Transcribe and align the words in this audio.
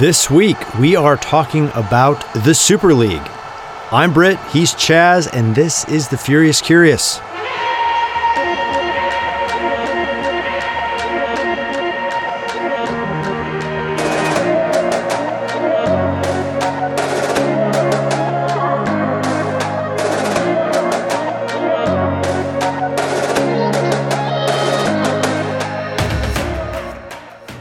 This 0.00 0.28
week, 0.28 0.74
we 0.74 0.96
are 0.96 1.16
talking 1.16 1.68
about 1.72 2.20
the 2.42 2.52
Super 2.52 2.92
League. 2.92 3.22
I'm 3.92 4.12
Britt, 4.12 4.40
he's 4.46 4.74
Chaz, 4.74 5.32
and 5.32 5.54
this 5.54 5.88
is 5.88 6.08
the 6.08 6.18
Furious 6.18 6.60
Curious. 6.60 7.20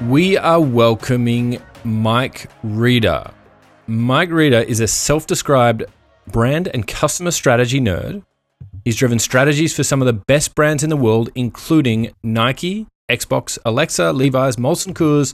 We 0.09 0.36
are 0.36 0.59
welcoming 0.59 1.62
Mike 1.84 2.50
Reeder. 2.64 3.32
Mike 3.88 4.30
Reeder 4.30 4.62
is 4.62 4.80
a 4.80 4.88
self 4.88 5.28
described 5.28 5.84
brand 6.28 6.70
and 6.70 6.88
customer 6.88 7.32
strategy 7.32 7.82
nerd. 7.82 8.23
He's 8.86 8.96
driven 8.96 9.20
strategies 9.20 9.76
for 9.76 9.84
some 9.84 10.02
of 10.02 10.06
the 10.06 10.14
best 10.14 10.56
brands 10.56 10.84
in 10.84 10.90
the 10.90 10.98
world, 10.98 11.30
including 11.36 12.14
Nike, 12.23 12.88
Xbox, 13.09 13.58
Alexa, 13.66 14.14
Levi's, 14.14 14.56
Molson 14.56 14.94
Coors, 14.94 15.34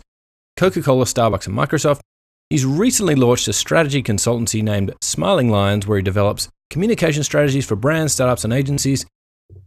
Coca 0.58 0.82
Cola, 0.82 1.06
Starbucks, 1.06 1.48
and 1.48 1.56
Microsoft. 1.56 2.02
He's 2.50 2.66
recently 2.66 3.14
launched 3.14 3.48
a 3.48 3.54
strategy 3.54 4.02
consultancy 4.02 4.64
named 4.64 4.94
Smiling 5.02 5.50
Lions, 5.50 5.86
where 5.86 5.98
he 5.98 6.04
develops 6.04 6.50
communication 6.72 7.24
strategies 7.24 7.66
for 7.66 7.76
brands, 7.76 8.14
startups, 8.14 8.44
and 8.44 8.54
agencies. 8.54 9.06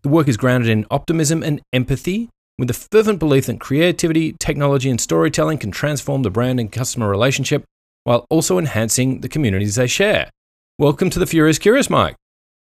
The 0.02 0.08
work 0.08 0.26
is 0.26 0.36
grounded 0.36 0.68
in 0.68 0.86
optimism 0.90 1.44
and 1.44 1.60
empathy, 1.72 2.28
with 2.58 2.68
the 2.68 2.74
fervent 2.74 3.18
belief 3.18 3.46
that 3.46 3.60
creativity, 3.60 4.32
technology, 4.38 4.90
and 4.90 5.00
storytelling 5.00 5.58
can 5.58 5.70
transform 5.70 6.22
the 6.22 6.30
brand 6.30 6.60
and 6.60 6.70
customer 6.70 7.08
relationship 7.08 7.64
while 8.04 8.26
also 8.30 8.58
enhancing 8.58 9.20
the 9.20 9.28
communities 9.28 9.76
they 9.76 9.86
share. 9.86 10.30
Welcome 10.78 11.10
to 11.10 11.18
the 11.18 11.26
Furious 11.26 11.58
Curious, 11.58 11.88
Mike. 11.88 12.16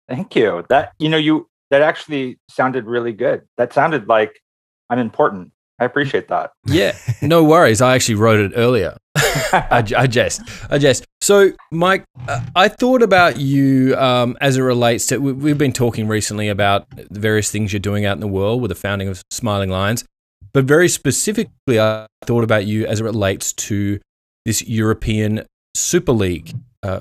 Thank 0.08 0.36
you. 0.36 0.64
That 0.68 0.92
you 0.98 1.08
know 1.08 1.16
you 1.16 1.48
that 1.70 1.82
actually 1.82 2.38
sounded 2.48 2.86
really 2.86 3.12
good. 3.12 3.42
That 3.56 3.72
sounded 3.72 4.08
like 4.08 4.40
I'm 4.88 4.98
important. 4.98 5.52
I 5.78 5.84
appreciate 5.84 6.28
that. 6.28 6.52
Yeah, 6.66 6.96
no 7.20 7.44
worries. 7.44 7.82
I 7.82 7.94
actually 7.94 8.14
wrote 8.14 8.40
it 8.40 8.52
earlier. 8.56 8.96
I, 9.16 9.84
I 9.96 10.06
jest. 10.06 10.40
I 10.70 10.78
jest. 10.78 11.04
So, 11.26 11.50
Mike, 11.72 12.04
uh, 12.28 12.40
I 12.54 12.68
thought 12.68 13.02
about 13.02 13.40
you 13.40 13.96
um, 13.96 14.38
as 14.40 14.58
it 14.58 14.62
relates 14.62 15.08
to. 15.08 15.18
We, 15.18 15.32
we've 15.32 15.58
been 15.58 15.72
talking 15.72 16.06
recently 16.06 16.48
about 16.48 16.88
the 16.90 17.18
various 17.18 17.50
things 17.50 17.72
you're 17.72 17.80
doing 17.80 18.06
out 18.06 18.12
in 18.12 18.20
the 18.20 18.28
world 18.28 18.62
with 18.62 18.68
the 18.68 18.76
founding 18.76 19.08
of 19.08 19.20
Smiling 19.32 19.68
Lions, 19.68 20.04
but 20.52 20.66
very 20.66 20.88
specifically, 20.88 21.80
I 21.80 22.06
thought 22.24 22.44
about 22.44 22.66
you 22.66 22.86
as 22.86 23.00
it 23.00 23.02
relates 23.02 23.52
to 23.54 23.98
this 24.44 24.68
European 24.68 25.44
Super 25.74 26.12
League 26.12 26.54
uh, 26.84 27.00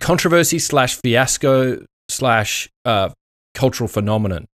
controversy 0.00 0.58
slash 0.58 0.96
fiasco 0.96 1.84
slash 2.08 2.68
uh, 2.84 3.10
cultural 3.54 3.86
phenomenon. 3.86 4.46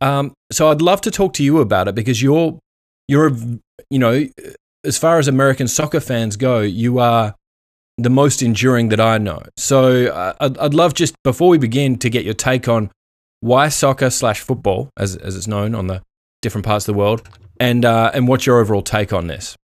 Um, 0.00 0.34
so 0.52 0.70
I'd 0.70 0.80
love 0.80 1.00
to 1.00 1.10
talk 1.10 1.32
to 1.32 1.42
you 1.42 1.58
about 1.58 1.88
it 1.88 1.96
because 1.96 2.22
you're 2.22 2.60
you're 3.08 3.32
you 3.90 3.98
know 3.98 4.28
as 4.84 4.98
far 4.98 5.18
as 5.18 5.26
American 5.26 5.66
soccer 5.66 5.98
fans 5.98 6.36
go, 6.36 6.60
you 6.60 7.00
are 7.00 7.34
the 7.96 8.10
most 8.10 8.42
enduring 8.42 8.88
that 8.88 9.00
I 9.00 9.18
know. 9.18 9.42
So 9.56 10.06
uh, 10.06 10.34
I'd, 10.40 10.58
I'd 10.58 10.74
love 10.74 10.94
just 10.94 11.14
before 11.22 11.48
we 11.48 11.58
begin 11.58 11.98
to 11.98 12.10
get 12.10 12.24
your 12.24 12.34
take 12.34 12.68
on 12.68 12.90
why 13.40 13.68
soccer 13.68 14.10
slash 14.10 14.40
football, 14.40 14.90
as 14.96 15.16
as 15.16 15.36
it's 15.36 15.46
known 15.46 15.74
on 15.74 15.86
the 15.86 16.02
different 16.40 16.64
parts 16.64 16.88
of 16.88 16.94
the 16.94 16.98
world, 16.98 17.28
and 17.60 17.84
uh, 17.84 18.10
and 18.14 18.26
what's 18.26 18.46
your 18.46 18.58
overall 18.58 18.82
take 18.82 19.12
on 19.12 19.26
this? 19.26 19.56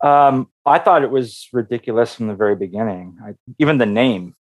Um, 0.00 0.48
I 0.64 0.78
thought 0.78 1.02
it 1.02 1.10
was 1.10 1.48
ridiculous 1.52 2.14
from 2.14 2.28
the 2.28 2.34
very 2.34 2.54
beginning. 2.54 3.18
I, 3.24 3.34
even 3.58 3.78
the 3.78 3.86
name, 3.86 4.36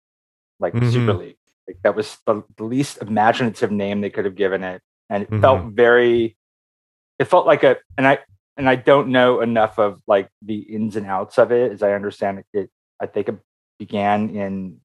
like 0.59 0.74
mm-hmm. 0.74 0.90
Super 0.90 1.14
League, 1.14 1.38
like 1.68 1.78
that 1.84 1.96
was 1.96 2.18
the, 2.26 2.44
the, 2.58 2.64
least 2.64 2.98
imaginative 3.02 3.72
name 3.72 4.02
they 4.02 4.09
could 4.09 4.26
have 4.26 4.36
given 4.36 4.64
it, 4.64 4.82
and 5.09 5.24
it 5.24 5.30
mm-hmm. 5.30 5.42
felt 5.42 5.66
very. 5.74 6.38
It 7.20 7.26
felt 7.26 7.46
like 7.46 7.64
a, 7.64 7.78
and 7.98 8.08
I 8.08 8.20
and 8.58 8.69
I 8.69 8.75
don't 8.75 9.09
know 9.09 9.41
enough 9.41 9.80
of 9.80 10.02
like 10.08 10.30
the 10.41 10.59
ins 10.59 10.96
and 10.96 11.06
outs 11.06 11.38
of 11.38 11.52
it. 11.52 11.72
As 11.72 11.84
I 11.84 11.94
understand 11.94 12.40
it, 12.40 12.46
it 12.53 12.69
I 13.02 13.08
think 13.08 13.30
it 13.30 13.38
began 13.80 14.30
in 14.30 14.80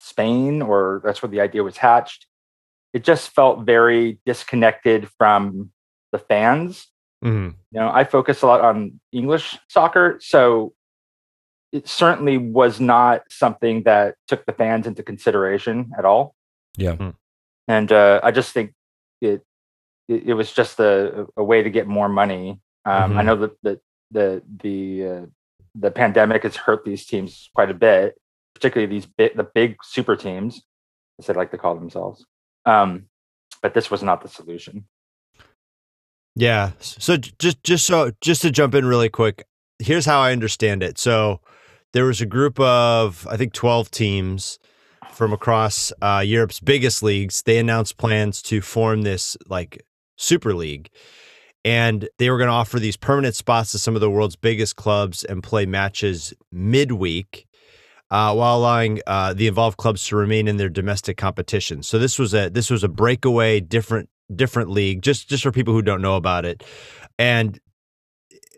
Spain, 0.00 0.62
or 0.62 1.00
that's 1.04 1.22
where 1.22 1.30
the 1.30 1.40
idea 1.40 1.62
was 1.62 1.76
hatched. 1.76 2.26
It 2.92 3.04
just 3.04 3.30
felt 3.30 3.64
very 3.64 4.18
disconnected 4.24 5.08
from 5.18 5.70
the 6.12 6.18
fans 6.18 6.88
Mm-hmm. 7.24 7.56
You 7.70 7.80
know, 7.80 7.90
I 7.92 8.04
focus 8.04 8.42
a 8.42 8.46
lot 8.46 8.60
on 8.60 9.00
English 9.10 9.58
soccer, 9.68 10.18
so 10.20 10.74
it 11.72 11.88
certainly 11.88 12.36
was 12.36 12.80
not 12.80 13.22
something 13.30 13.82
that 13.84 14.16
took 14.28 14.44
the 14.44 14.52
fans 14.52 14.86
into 14.86 15.02
consideration 15.02 15.90
at 15.96 16.04
all. 16.04 16.34
Yeah, 16.76 16.96
hmm. 16.96 17.10
and 17.66 17.90
uh, 17.90 18.20
I 18.22 18.30
just 18.30 18.52
think 18.52 18.74
it, 19.22 19.42
it, 20.06 20.24
it 20.26 20.34
was 20.34 20.52
just 20.52 20.78
a, 20.80 21.26
a 21.36 21.42
way 21.42 21.62
to 21.62 21.70
get 21.70 21.86
more 21.86 22.08
money. 22.08 22.60
Um, 22.84 23.10
mm-hmm. 23.10 23.18
I 23.18 23.22
know 23.22 23.36
that 23.36 23.62
the 23.62 23.80
the 24.10 24.42
the 24.62 25.06
uh, 25.06 25.26
the 25.74 25.90
pandemic 25.90 26.42
has 26.44 26.56
hurt 26.56 26.84
these 26.84 27.06
teams 27.06 27.50
quite 27.54 27.70
a 27.70 27.74
bit, 27.74 28.14
particularly 28.54 28.92
these 28.92 29.06
big, 29.06 29.36
the 29.36 29.44
big 29.44 29.76
super 29.82 30.16
teams, 30.16 30.62
as 31.18 31.26
they 31.26 31.34
like 31.34 31.50
to 31.50 31.58
call 31.58 31.74
themselves. 31.74 32.24
Um, 32.64 33.06
but 33.62 33.74
this 33.74 33.90
was 33.90 34.02
not 34.02 34.22
the 34.22 34.28
solution. 34.28 34.86
Yeah. 36.36 36.72
So 36.78 37.16
just 37.16 37.62
just 37.62 37.86
so 37.86 38.12
just 38.20 38.42
to 38.42 38.50
jump 38.50 38.74
in 38.74 38.84
really 38.84 39.08
quick, 39.08 39.46
here's 39.78 40.06
how 40.06 40.20
I 40.20 40.32
understand 40.32 40.82
it. 40.82 40.98
So 40.98 41.40
there 41.92 42.04
was 42.04 42.20
a 42.20 42.26
group 42.26 42.58
of 42.60 43.26
I 43.30 43.36
think 43.36 43.52
12 43.52 43.90
teams 43.90 44.58
from 45.12 45.32
across 45.32 45.92
uh, 46.02 46.22
Europe's 46.24 46.60
biggest 46.60 47.02
leagues. 47.02 47.42
They 47.42 47.58
announced 47.58 47.96
plans 47.96 48.42
to 48.42 48.60
form 48.60 49.02
this 49.02 49.36
like 49.48 49.84
super 50.16 50.54
league. 50.54 50.90
And 51.64 52.08
they 52.18 52.28
were 52.30 52.36
going 52.36 52.48
to 52.48 52.54
offer 52.54 52.78
these 52.78 52.96
permanent 52.96 53.34
spots 53.34 53.72
to 53.72 53.78
some 53.78 53.94
of 53.94 54.00
the 54.00 54.10
world's 54.10 54.36
biggest 54.36 54.76
clubs 54.76 55.24
and 55.24 55.42
play 55.42 55.66
matches 55.66 56.34
midweek. 56.52 57.46
Uh, 58.10 58.32
while 58.32 58.58
allowing 58.58 59.00
uh, 59.08 59.32
the 59.32 59.48
involved 59.48 59.76
clubs 59.76 60.06
to 60.06 60.14
remain 60.14 60.46
in 60.46 60.56
their 60.56 60.68
domestic 60.68 61.16
competition. 61.16 61.82
So 61.82 61.98
this 61.98 62.16
was 62.16 62.32
a 62.32 62.48
this 62.48 62.70
was 62.70 62.84
a 62.84 62.88
breakaway, 62.88 63.58
different 63.58 64.08
different 64.32 64.70
league, 64.70 65.02
just 65.02 65.28
just 65.28 65.42
for 65.42 65.50
people 65.50 65.74
who 65.74 65.82
don't 65.82 66.02
know 66.02 66.14
about 66.14 66.44
it. 66.44 66.62
And 67.18 67.58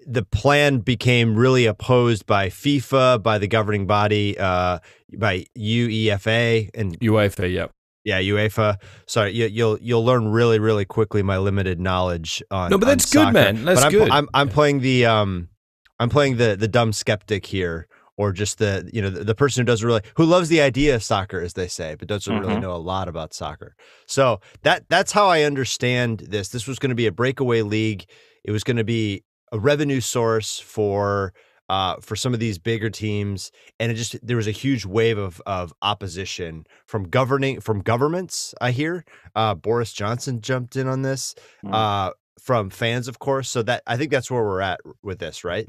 the 0.07 0.23
plan 0.23 0.79
became 0.79 1.37
really 1.37 1.67
opposed 1.67 2.27
by 2.27 2.49
FIFA, 2.49 3.23
by 3.23 3.39
the 3.39 3.49
governing 3.49 3.87
body, 3.87 4.39
uh, 4.39 4.79
by 5.17 5.47
UEFA 5.59 6.71
and 6.75 6.99
UEFA. 7.01 7.53
Yep. 7.53 7.73
Yeah, 8.07 8.21
UEFA. 8.21 8.81
Sorry, 9.07 9.33
you, 9.33 9.45
will 9.45 9.51
you'll, 9.51 9.79
you'll 9.81 10.05
learn 10.05 10.29
really 10.29 10.61
really 10.61 10.85
quickly 10.85 11.25
my 11.25 11.39
limited 11.39 11.81
knowledge 11.81 12.41
on. 12.53 12.71
No, 12.71 12.79
but 12.79 12.87
that's 12.87 13.13
good, 13.13 13.33
man. 13.33 13.65
That's 13.65 13.81
but 13.81 13.87
I'm, 13.87 13.93
good. 13.93 14.11
I'm 14.11 14.29
I'm 14.33 14.49
playing 14.49 14.81
the 14.81 15.07
um, 15.07 15.49
I'm 15.99 16.09
playing 16.09 16.37
the 16.37 16.57
the 16.57 16.69
dumb 16.69 16.93
skeptic 16.93 17.45
here 17.45 17.89
or 18.17 18.33
just 18.33 18.59
the 18.59 18.89
you 18.93 19.03
know 19.03 19.11
the, 19.11 19.25
the, 19.25 19.35
person 19.35 19.61
who 19.61 19.67
doesn't 19.67 19.87
really 19.87 20.03
who 20.17 20.25
loves 20.25 20.49
the 20.49 20.61
idea 20.61 20.95
of 20.95 21.03
soccer 21.03 21.41
as 21.41 21.55
they 21.55 21.67
say 21.67 21.97
but 21.99 22.07
doesn't 22.09 22.33
mm-hmm. 22.33 22.47
really 22.47 22.61
know 22.61 22.73
a 22.73 22.79
lot 22.79 23.09
about 23.09 23.35
soccer 23.35 23.75
so 24.07 24.41
that 24.63 24.85
that's 24.89 25.13
how 25.13 25.27
i 25.27 25.43
understand 25.43 26.21
this 26.21 26.49
this 26.49 26.67
was 26.67 26.79
going 26.79 26.89
to 26.89 26.97
be 26.97 27.07
a 27.07 27.13
breakaway 27.13 27.61
league 27.61 28.07
it 28.45 28.53
was 28.53 28.65
going 28.65 28.77
to 28.77 28.85
be 28.85 29.23
a 29.53 29.59
revenue 29.59 30.01
source 30.01 30.59
for 30.59 31.35
uh, 31.69 31.97
for 32.01 32.17
some 32.17 32.35
of 32.35 32.41
these 32.41 32.59
bigger 32.59 32.91
teams, 32.91 33.51
and 33.81 33.91
it 33.91 33.95
just 33.95 34.17
there 34.27 34.37
was 34.37 34.47
a 34.47 34.53
huge 34.53 34.85
wave 34.85 35.19
of 35.19 35.41
of 35.47 35.73
opposition 35.83 36.67
from 36.87 37.09
governing 37.09 37.61
from 37.61 37.81
governments. 37.81 38.55
I 38.61 38.71
hear 38.71 39.05
uh, 39.35 39.55
Boris 39.55 39.93
Johnson 39.93 40.41
jumped 40.41 40.77
in 40.77 40.87
on 40.87 41.03
this 41.03 41.35
mm. 41.65 41.75
uh, 41.75 42.13
from 42.41 42.71
fans, 42.71 43.09
of 43.09 43.19
course. 43.19 43.49
So 43.51 43.63
that 43.63 43.83
I 43.87 43.97
think 43.97 44.11
that's 44.11 44.31
where 44.31 44.43
we're 44.43 44.61
at 44.61 44.81
with 45.03 45.19
this, 45.19 45.45
right? 45.45 45.69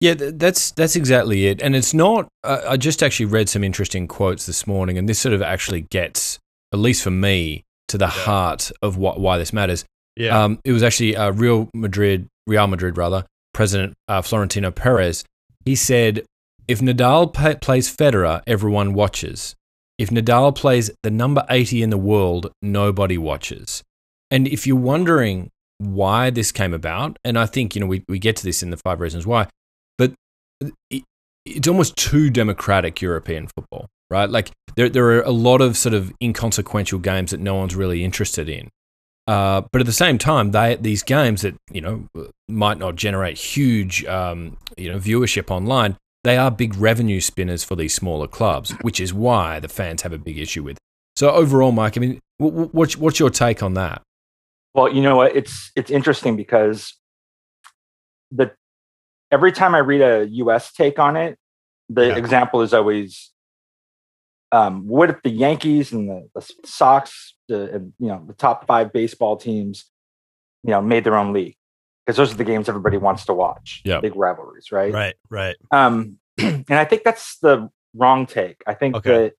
Yeah, 0.00 0.14
that's 0.18 0.70
that's 0.72 0.96
exactly 0.96 1.46
it. 1.46 1.62
And 1.62 1.74
it's 1.74 1.94
not. 1.94 2.28
Uh, 2.42 2.60
I 2.68 2.76
just 2.76 3.02
actually 3.02 3.26
read 3.26 3.48
some 3.48 3.64
interesting 3.64 4.06
quotes 4.06 4.46
this 4.46 4.66
morning, 4.66 4.98
and 4.98 5.08
this 5.08 5.18
sort 5.18 5.34
of 5.34 5.42
actually 5.42 5.82
gets, 5.82 6.38
at 6.72 6.78
least 6.78 7.02
for 7.02 7.10
me, 7.10 7.62
to 7.88 7.98
the 7.98 8.06
yeah. 8.06 8.10
heart 8.10 8.72
of 8.82 8.96
what 8.96 9.20
why 9.20 9.38
this 9.38 9.52
matters. 9.52 9.84
Yeah. 10.16 10.44
Um, 10.44 10.60
it 10.64 10.72
was 10.72 10.82
actually 10.82 11.16
uh, 11.16 11.30
Real 11.32 11.70
Madrid, 11.74 12.28
Real 12.46 12.66
Madrid 12.66 12.96
rather, 12.96 13.24
President 13.54 13.94
uh, 14.08 14.20
Florentino 14.20 14.70
Perez. 14.70 15.24
He 15.64 15.74
said, 15.74 16.24
"If 16.68 16.80
Nadal 16.80 17.32
pa- 17.32 17.54
plays 17.54 17.94
Federer, 17.94 18.42
everyone 18.46 18.92
watches. 18.92 19.54
If 19.96 20.10
Nadal 20.10 20.54
plays 20.54 20.90
the 21.02 21.10
number 21.10 21.46
eighty 21.48 21.82
in 21.82 21.90
the 21.90 21.98
world, 21.98 22.52
nobody 22.60 23.16
watches." 23.16 23.82
And 24.30 24.46
if 24.48 24.66
you're 24.66 24.76
wondering 24.76 25.50
why 25.78 26.30
this 26.30 26.52
came 26.52 26.74
about, 26.74 27.18
and 27.24 27.38
I 27.38 27.46
think 27.46 27.74
you 27.74 27.80
know 27.80 27.86
we 27.86 28.04
we 28.08 28.18
get 28.18 28.36
to 28.36 28.44
this 28.44 28.62
in 28.62 28.70
the 28.70 28.76
five 28.76 29.00
reasons 29.00 29.26
why 29.26 29.48
but 29.98 30.12
it's 31.46 31.68
almost 31.68 31.96
too 31.96 32.30
democratic 32.30 33.02
European 33.02 33.48
football, 33.48 33.86
right? 34.10 34.28
Like 34.28 34.50
there, 34.76 34.88
there 34.88 35.06
are 35.06 35.22
a 35.22 35.30
lot 35.30 35.60
of 35.60 35.76
sort 35.76 35.94
of 35.94 36.12
inconsequential 36.22 36.98
games 36.98 37.30
that 37.30 37.40
no 37.40 37.54
one's 37.54 37.76
really 37.76 38.04
interested 38.04 38.48
in. 38.48 38.68
Uh, 39.26 39.62
but 39.72 39.80
at 39.80 39.86
the 39.86 39.92
same 39.92 40.18
time, 40.18 40.50
they 40.50 40.76
these 40.76 41.02
games 41.02 41.42
that 41.42 41.54
you 41.72 41.80
know 41.80 42.08
might 42.48 42.78
not 42.78 42.96
generate 42.96 43.38
huge 43.38 44.04
um, 44.04 44.56
you 44.76 44.92
know 44.92 44.98
viewership 44.98 45.50
online, 45.50 45.96
they 46.24 46.36
are 46.36 46.50
big 46.50 46.76
revenue 46.76 47.20
spinners 47.20 47.64
for 47.64 47.76
these 47.76 47.94
smaller 47.94 48.26
clubs, 48.26 48.70
which 48.82 49.00
is 49.00 49.14
why 49.14 49.60
the 49.60 49.68
fans 49.68 50.02
have 50.02 50.12
a 50.12 50.18
big 50.18 50.38
issue 50.38 50.62
with. 50.62 50.78
So 51.16 51.30
overall, 51.30 51.72
Mike, 51.72 51.96
I 51.96 52.00
mean, 52.00 52.20
what's 52.38 52.96
what's 52.96 53.18
your 53.18 53.30
take 53.30 53.62
on 53.62 53.74
that? 53.74 54.02
Well, 54.74 54.92
you 54.92 55.00
know 55.00 55.16
what? 55.16 55.36
It's 55.36 55.70
it's 55.76 55.90
interesting 55.90 56.36
because 56.36 56.94
the 58.30 58.52
every 59.30 59.52
time 59.52 59.74
I 59.74 59.78
read 59.78 60.00
a 60.00 60.28
U.S. 60.28 60.72
take 60.72 60.98
on 60.98 61.16
it, 61.16 61.38
the 61.88 62.08
yeah. 62.08 62.16
example 62.16 62.62
is 62.62 62.72
always, 62.72 63.30
um, 64.52 64.86
what 64.86 65.10
if 65.10 65.22
the 65.22 65.30
Yankees 65.30 65.92
and 65.92 66.08
the, 66.08 66.28
the 66.34 66.48
Sox, 66.64 67.33
the 67.48 67.90
you 67.98 68.08
know 68.08 68.22
the 68.26 68.34
top 68.34 68.66
five 68.66 68.92
baseball 68.92 69.36
teams, 69.36 69.86
you 70.62 70.70
know, 70.70 70.80
made 70.80 71.04
their 71.04 71.16
own 71.16 71.32
league 71.32 71.56
because 72.04 72.16
those 72.16 72.32
are 72.32 72.36
the 72.36 72.44
games 72.44 72.68
everybody 72.68 72.96
wants 72.96 73.24
to 73.26 73.34
watch. 73.34 73.82
Yeah, 73.84 74.00
big 74.00 74.16
rivalries, 74.16 74.72
right? 74.72 74.92
Right, 74.92 75.14
right. 75.30 75.56
Um, 75.70 76.18
and 76.38 76.64
I 76.70 76.84
think 76.84 77.04
that's 77.04 77.38
the 77.38 77.70
wrong 77.94 78.26
take. 78.26 78.62
I 78.66 78.74
think 78.74 78.96
okay. 78.96 79.10
that 79.10 79.32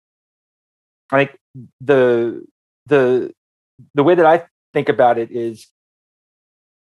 I 1.11 1.25
think 1.25 1.37
the 1.81 2.45
the 2.87 3.33
the 3.93 4.03
way 4.03 4.15
that 4.15 4.25
I 4.25 4.45
think 4.73 4.89
about 4.89 5.17
it 5.17 5.31
is, 5.31 5.67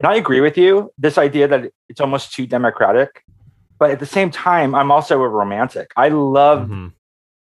and 0.01 0.11
I 0.11 0.17
agree 0.17 0.41
with 0.41 0.57
you, 0.59 0.93
this 0.99 1.19
idea 1.19 1.49
that 1.49 1.71
it's 1.89 2.01
almost 2.01 2.33
too 2.33 2.47
democratic. 2.47 3.23
But 3.79 3.91
at 3.91 3.99
the 3.99 4.07
same 4.07 4.31
time, 4.31 4.75
I'm 4.75 4.93
also 4.93 5.21
a 5.21 5.29
romantic. 5.29 5.91
I 5.97 6.09
love 6.09 6.69
mm-hmm. 6.69 6.89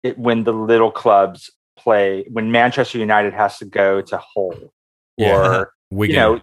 it 0.02 0.18
when 0.18 0.44
the 0.44 0.52
little 0.52 0.92
clubs 0.92 1.52
play, 1.84 2.26
when 2.30 2.52
Manchester 2.52 2.98
United 2.98 3.34
has 3.34 3.58
to 3.60 3.66
go 3.66 4.02
to 4.02 4.18
Hull 4.18 4.56
yeah. 5.18 5.36
or, 5.36 5.74
you 6.06 6.14
know, 6.14 6.42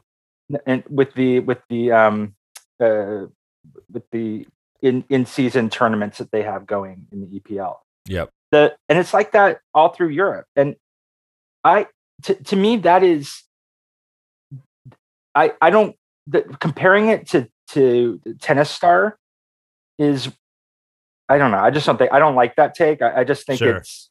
and 0.67 0.83
with 0.89 1.15
the, 1.15 1.41
with 1.41 1.59
the, 1.69 1.93
um, 1.93 2.35
uh, 2.81 3.27
with 3.93 4.05
the 4.11 4.47
in, 4.83 5.05
in 5.09 5.27
season 5.27 5.71
tournaments 5.71 6.19
that 6.19 6.31
they 6.31 6.43
have 6.43 6.67
going 6.67 7.07
in 7.13 7.21
the 7.21 7.41
EPL. 7.41 7.77
Yep. 8.07 8.31
The, 8.51 8.77
and 8.89 8.99
it's 8.99 9.15
like 9.15 9.33
that 9.33 9.61
all 9.75 9.91
through 9.91 10.09
Europe. 10.09 10.47
And 10.57 10.77
I, 11.63 11.87
to, 12.23 12.35
to 12.35 12.57
me, 12.57 12.79
that 12.79 13.03
is 13.03 13.45
I 15.35 15.53
I 15.61 15.71
don't 15.71 15.97
the, 16.27 16.43
comparing 16.61 17.09
it 17.09 17.27
to 17.29 17.49
to 17.69 18.21
Tennis 18.41 18.71
Star 18.71 19.19
is 19.99 20.31
I 21.29 21.39
don't 21.39 21.51
know. 21.51 21.59
I 21.59 21.71
just 21.71 21.87
don't 21.87 21.97
think 21.97 22.13
I 22.13 22.19
don't 22.19 22.35
like 22.35 22.57
that 22.57 22.75
take. 22.75 23.03
I, 23.03 23.21
I 23.21 23.25
just 23.25 23.47
think 23.47 23.59
sure. 23.59 23.77
it's. 23.77 24.10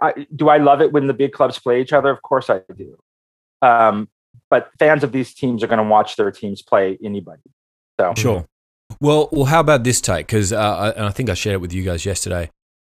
I, 0.00 0.26
do 0.34 0.48
I 0.48 0.58
love 0.58 0.80
it 0.80 0.92
when 0.92 1.06
the 1.06 1.14
big 1.14 1.32
clubs 1.32 1.58
play 1.58 1.80
each 1.80 1.92
other? 1.92 2.10
Of 2.10 2.22
course 2.22 2.50
I 2.50 2.60
do. 2.76 2.98
Um, 3.62 4.08
but 4.50 4.70
fans 4.78 5.04
of 5.04 5.12
these 5.12 5.34
teams 5.34 5.62
are 5.62 5.66
going 5.66 5.78
to 5.78 5.84
watch 5.84 6.16
their 6.16 6.30
teams 6.30 6.62
play 6.62 6.98
anybody. 7.02 7.42
So 7.98 8.14
sure. 8.16 8.46
Well, 9.00 9.28
well, 9.32 9.46
how 9.46 9.60
about 9.60 9.84
this 9.84 10.00
take? 10.00 10.26
Because 10.26 10.52
uh, 10.52 10.92
I, 10.96 11.06
I 11.06 11.10
think 11.10 11.30
I 11.30 11.34
shared 11.34 11.54
it 11.54 11.60
with 11.60 11.72
you 11.72 11.82
guys 11.82 12.06
yesterday. 12.06 12.50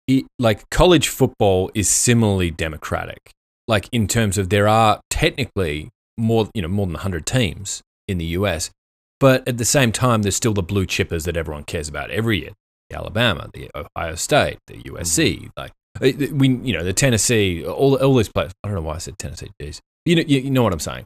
It, 0.07 0.25
like 0.37 0.69
college 0.69 1.07
football 1.07 1.71
is 1.73 1.89
similarly 1.89 2.51
democratic. 2.51 3.31
Like 3.67 3.87
in 3.91 4.07
terms 4.07 4.37
of 4.37 4.49
there 4.49 4.67
are 4.67 5.01
technically 5.09 5.89
more, 6.17 6.49
you 6.53 6.61
know, 6.61 6.67
more 6.67 6.85
than 6.85 6.93
100 6.93 7.25
teams 7.25 7.81
in 8.07 8.17
the 8.17 8.25
US. 8.25 8.71
But 9.19 9.47
at 9.47 9.57
the 9.57 9.65
same 9.65 9.91
time, 9.91 10.21
there's 10.21 10.35
still 10.35 10.53
the 10.53 10.63
blue 10.63 10.85
chippers 10.85 11.25
that 11.25 11.35
everyone 11.35 11.63
cares 11.63 11.89
about 11.89 12.09
every 12.09 12.39
year. 12.39 12.51
The 12.89 12.97
Alabama, 12.97 13.49
the 13.53 13.69
Ohio 13.75 14.15
State, 14.15 14.59
the 14.67 14.75
USC, 14.75 15.35
mm-hmm. 15.35 15.47
like 15.57 15.73
Uh, 16.01 16.11
we, 16.33 16.49
you 16.49 16.73
know, 16.73 16.83
the 16.83 16.93
Tennessee, 16.93 17.65
all, 17.65 17.95
all 17.95 18.15
these 18.15 18.29
players. 18.29 18.51
I 18.63 18.67
don't 18.67 18.75
know 18.75 18.81
why 18.81 18.95
I 18.95 18.99
said 18.99 19.17
Tennessee. 19.17 19.49
Geez. 19.61 19.81
You 20.05 20.15
know, 20.15 20.23
you, 20.25 20.39
you 20.39 20.51
know 20.51 20.63
what 20.63 20.73
I'm 20.73 20.79
saying. 20.79 21.05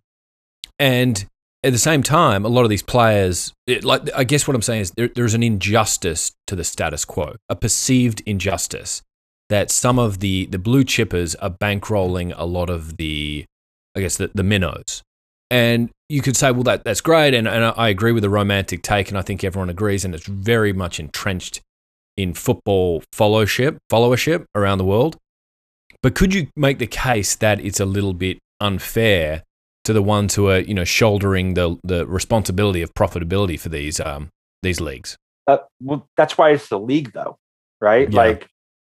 And 0.80 1.26
at 1.64 1.72
the 1.72 1.80
same 1.80 2.04
time, 2.04 2.46
a 2.46 2.50
lot 2.50 2.64
of 2.64 2.70
these 2.70 2.84
players, 2.84 3.54
it, 3.68 3.84
like 3.84 4.02
I 4.16 4.24
guess 4.24 4.48
what 4.48 4.56
I'm 4.56 4.62
saying 4.62 4.82
is 4.82 4.92
there, 4.92 5.10
there's 5.14 5.34
an 5.34 5.44
injustice 5.44 6.32
to 6.48 6.56
the 6.56 6.64
status 6.64 7.06
quo, 7.06 7.36
a 7.50 7.56
perceived 7.56 8.22
injustice 8.26 9.02
that 9.50 9.70
some 9.70 10.00
of 10.00 10.20
the 10.20 10.46
the 10.48 10.58
blue 10.58 10.84
chippers 10.84 11.36
are 11.42 11.50
bankrolling 11.50 12.34
a 12.36 12.46
lot 12.46 12.70
of 12.70 12.98
the 12.98 13.46
I 13.96 14.02
guess, 14.02 14.18
the, 14.18 14.32
the 14.34 14.44
minnows. 14.44 15.04
And 15.52 15.92
you 16.10 16.22
could 16.22 16.36
say, 16.36 16.52
well, 16.52 16.64
that, 16.64 16.84
that's 16.84 17.02
great. 17.02 17.34
And, 17.34 17.48
and 17.48 17.66
I 17.78 17.90
agree 17.90 18.12
with 18.12 18.24
the 18.24 18.30
romantic 18.30 18.82
take. 18.82 19.10
And 19.10 19.18
I 19.18 19.22
think 19.22 19.44
everyone 19.44 19.70
agrees. 19.70 20.04
And 20.04 20.16
it's 20.16 20.26
very 20.26 20.74
much 20.74 21.00
entrenched 21.00 21.62
in 22.18 22.34
football 22.34 23.04
followership, 23.14 23.78
followership 23.92 24.46
around 24.56 24.78
the 24.78 24.86
world. 24.86 25.18
But 26.02 26.16
could 26.16 26.34
you 26.34 26.48
make 26.56 26.80
the 26.80 26.88
case 26.88 27.36
that 27.36 27.60
it's 27.62 27.80
a 27.80 27.86
little 27.86 28.14
bit 28.14 28.40
unfair 28.60 29.44
to 29.86 29.94
the 29.94 30.02
ones 30.02 30.36
who 30.36 30.50
are, 30.50 30.60
you 30.60 30.74
know, 30.74 30.84
shouldering 30.84 31.54
the, 31.54 31.78
the 31.84 32.06
responsibility 32.06 32.82
of 32.82 32.94
profitability 32.94 33.60
for 33.60 33.70
these, 33.70 34.00
um, 34.00 34.30
these 34.62 34.80
leagues? 34.82 35.18
Uh, 35.48 35.58
well, 35.82 36.08
that's 36.18 36.38
why 36.38 36.52
it's 36.52 36.70
the 36.70 36.80
league, 36.80 37.12
though, 37.14 37.38
right? 37.82 38.12
Yeah. 38.12 38.18
Like 38.18 38.48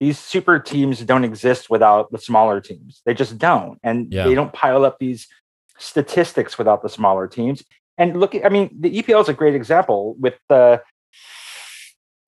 these 0.00 0.18
super 0.18 0.58
teams 0.58 1.00
don't 1.00 1.24
exist 1.24 1.70
without 1.70 2.10
the 2.10 2.18
smaller 2.18 2.60
teams. 2.60 3.02
They 3.06 3.14
just 3.14 3.38
don't. 3.38 3.78
And 3.82 4.12
yeah. 4.12 4.24
they 4.24 4.34
don't 4.34 4.52
pile 4.52 4.84
up 4.84 4.98
these 4.98 5.26
statistics 5.78 6.58
without 6.58 6.82
the 6.82 6.88
smaller 6.88 7.26
teams. 7.26 7.62
And 7.98 8.18
look, 8.20 8.34
I 8.44 8.48
mean, 8.48 8.70
the 8.78 9.02
EPL 9.02 9.22
is 9.22 9.28
a 9.28 9.34
great 9.34 9.54
example 9.54 10.14
with 10.18 10.34
the 10.48 10.82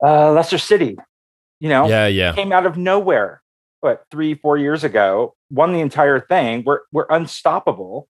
uh, 0.03 0.33
Leicester 0.33 0.59
City. 0.59 0.97
You 1.61 1.69
know, 1.69 1.89
yeah, 1.89 2.07
yeah, 2.07 2.33
came 2.35 2.53
out 2.53 2.67
of 2.67 2.77
nowhere. 2.77 3.43
What 3.81 4.05
three, 4.11 4.35
four 4.35 4.57
years 4.57 4.85
ago, 4.85 5.35
won 5.51 5.73
the 5.73 5.81
entire 5.81 6.21
thing. 6.21 6.63
We're 6.65 6.81
we're 6.93 7.07
unstoppable. 7.11 8.09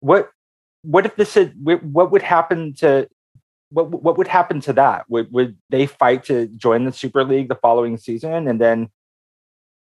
What 0.00 0.30
what 0.82 1.06
if 1.06 1.16
this 1.16 1.34
had? 1.34 1.54
What 1.62 2.10
would 2.10 2.22
happen 2.22 2.74
to 2.74 3.08
what 3.70 3.90
what 3.90 4.18
would 4.18 4.28
happen 4.28 4.60
to 4.62 4.72
that? 4.74 5.08
Would 5.08 5.32
would 5.32 5.56
they 5.70 5.86
fight 5.86 6.24
to 6.24 6.46
join 6.48 6.84
the 6.84 6.92
Super 6.92 7.24
League 7.24 7.48
the 7.48 7.54
following 7.54 7.96
season 7.96 8.46
and 8.46 8.60
then 8.60 8.90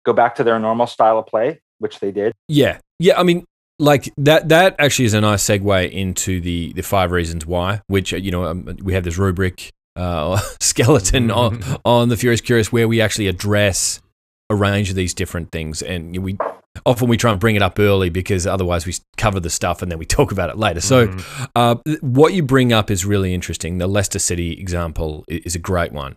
go 0.06 0.14
back 0.14 0.36
to 0.36 0.44
their 0.44 0.60
normal 0.60 0.88
style 0.88 1.18
of 1.18 1.26
play, 1.26 1.62
which 1.80 2.00
they 2.00 2.12
did? 2.12 2.34
Yeah, 2.48 2.80
yeah. 3.00 3.20
I 3.20 3.24
mean, 3.24 3.46
like 3.80 4.14
that. 4.18 4.50
That 4.50 4.76
actually 4.78 5.06
is 5.06 5.14
a 5.14 5.22
nice 5.22 5.44
segue 5.44 5.92
into 5.92 6.40
the 6.40 6.74
the 6.74 6.84
five 6.84 7.12
reasons 7.12 7.46
why. 7.46 7.82
Which 7.88 8.12
you 8.12 8.32
know 8.32 8.46
um, 8.46 8.78
we 8.84 8.94
have 8.94 9.04
this 9.04 9.18
rubric 9.18 9.72
uh, 10.00 10.40
skeleton 10.60 11.30
on 11.32 11.62
on 11.86 12.10
the 12.10 12.18
Furious 12.18 12.42
Curious 12.42 12.72
where 12.72 12.88
we 12.88 13.02
actually 13.02 13.28
address 13.28 14.02
a 14.50 14.56
range 14.56 14.90
of 14.90 14.96
these 14.96 15.14
different 15.14 15.52
things, 15.52 15.82
and 15.82 16.18
we 16.18 16.38
often 16.86 17.08
we 17.08 17.18
try 17.18 17.32
and 17.32 17.40
bring 17.40 17.56
it 17.56 17.62
up 17.62 17.78
early 17.80 18.10
because 18.10 18.48
otherwise 18.48 18.86
we 18.86 18.96
cover 19.18 19.40
the 19.40 19.50
stuff 19.50 19.82
and 19.82 19.92
then 19.92 20.00
we 20.00 20.06
talk 20.18 20.32
about 20.32 20.50
it 20.50 20.58
later. 20.58 20.82
So, 20.82 21.08
mm. 21.08 21.48
uh, 21.56 21.76
what 22.02 22.34
you 22.34 22.44
bring 22.44 22.74
up 22.74 22.90
is 22.90 23.06
really 23.06 23.34
interesting. 23.34 23.78
The 23.78 23.88
Leicester 23.88 24.20
City 24.20 24.54
example 24.54 25.24
is 25.28 25.56
a 25.56 25.60
great 25.60 25.92
one. 25.92 26.16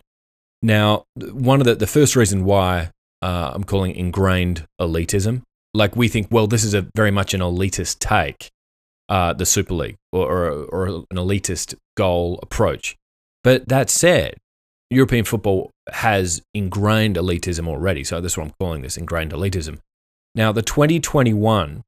Now, 0.61 1.03
one 1.15 1.59
of 1.59 1.65
the, 1.65 1.75
the 1.75 1.87
first 1.87 2.15
reason 2.15 2.45
why 2.45 2.91
uh, 3.21 3.51
I'm 3.53 3.65
calling 3.65 3.95
ingrained 3.95 4.65
elitism, 4.79 5.41
like 5.73 5.95
we 5.95 6.07
think, 6.07 6.27
well, 6.31 6.47
this 6.47 6.63
is 6.63 6.73
a 6.73 6.87
very 6.95 7.11
much 7.11 7.33
an 7.33 7.41
elitist 7.41 7.99
take, 7.99 8.49
uh, 9.09 9.33
the 9.33 9.45
Super 9.45 9.73
League, 9.73 9.97
or, 10.13 10.25
or, 10.25 10.65
or 10.65 10.85
an 10.87 11.17
elitist 11.17 11.75
goal 11.97 12.39
approach. 12.41 12.95
But 13.43 13.67
that 13.67 13.89
said, 13.89 14.35
European 14.89 15.25
football 15.25 15.71
has 15.91 16.41
ingrained 16.53 17.15
elitism 17.15 17.67
already. 17.67 18.03
So 18.03 18.21
that's 18.21 18.37
what 18.37 18.45
I'm 18.45 18.53
calling 18.59 18.81
this 18.81 18.97
ingrained 18.97 19.31
elitism. 19.31 19.79
Now, 20.35 20.51
the 20.51 20.61
2021 20.61 21.83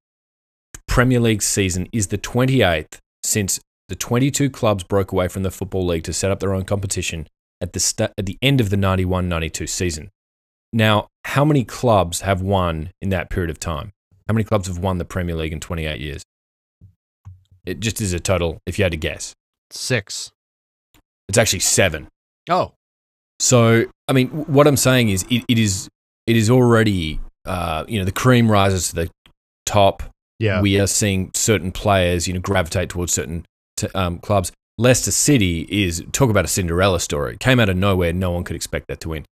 Premier 0.88 1.20
League 1.20 1.42
season 1.42 1.88
is 1.92 2.08
the 2.08 2.18
28th 2.18 3.00
since 3.24 3.60
the 3.88 3.96
22 3.96 4.50
clubs 4.50 4.84
broke 4.84 5.12
away 5.12 5.28
from 5.28 5.44
the 5.44 5.52
Football 5.52 5.86
League 5.86 6.04
to 6.04 6.14
set 6.14 6.32
up 6.32 6.40
their 6.40 6.54
own 6.54 6.64
competition 6.64 7.28
at 7.62 7.74
the, 7.74 7.80
st- 7.80 8.12
at 8.18 8.26
the 8.26 8.38
end 8.42 8.60
of 8.60 8.70
the 8.70 8.78
91 8.78 9.30
92 9.30 9.68
season. 9.68 10.10
Now, 10.74 11.08
how 11.24 11.46
many 11.46 11.64
clubs 11.64 12.22
have 12.22 12.42
won 12.42 12.92
in 13.02 13.10
that 13.10 13.30
period 13.30 13.50
of 13.50 13.60
time? 13.60 13.92
How 14.28 14.34
many 14.34 14.44
clubs 14.44 14.68
have 14.68 14.80
won 14.80 14.98
the 14.98 15.06
Premier 15.06 15.36
League 15.36 15.54
in 15.54 15.60
28 15.60 16.02
years? 16.02 16.24
It 17.66 17.80
just 17.80 18.02
is 18.02 18.14
a 18.14 18.20
total, 18.20 18.60
if 18.66 18.78
you 18.78 18.84
had 18.84 18.92
to 18.92 18.98
guess. 18.98 19.34
Six. 19.72 20.32
It's 21.30 21.38
actually 21.38 21.60
seven. 21.60 22.08
Oh. 22.50 22.74
So, 23.40 23.86
I 24.08 24.14
mean, 24.14 24.30
what 24.30 24.68
I'm 24.68 24.78
saying 24.78 25.10
is 25.10 25.26
it, 25.30 25.44
it 25.48 25.60
is 25.60 25.90
it 26.28 26.36
is 26.36 26.50
already 26.50 27.20
uh, 27.46 27.86
you 27.88 28.00
know, 28.00 28.06
the 28.06 28.12
cream 28.12 28.52
rises 28.52 28.90
to 28.90 28.96
the 28.96 29.10
top. 29.66 30.04
Yeah. 30.40 30.62
We 30.62 30.80
are 30.80 30.88
seeing 30.88 31.32
certain 31.34 31.72
players, 31.72 32.28
you 32.28 32.34
know, 32.34 32.40
gravitate 32.40 32.90
towards 32.90 33.14
certain 33.14 33.46
t- 33.78 33.88
um, 33.96 34.20
clubs. 34.20 34.52
Leicester 34.78 35.12
City 35.12 35.66
is 35.70 36.04
talk 36.12 36.30
about 36.30 36.46
a 36.46 36.50
Cinderella 36.50 37.00
story. 37.00 37.38
Came 37.38 37.60
out 37.60 37.70
of 37.70 37.78
nowhere, 37.78 38.12
no 38.12 38.32
one 38.32 38.44
could 38.44 38.56
expect 38.56 38.88
that 38.88 39.00
to 39.02 39.10
win. 39.10 39.26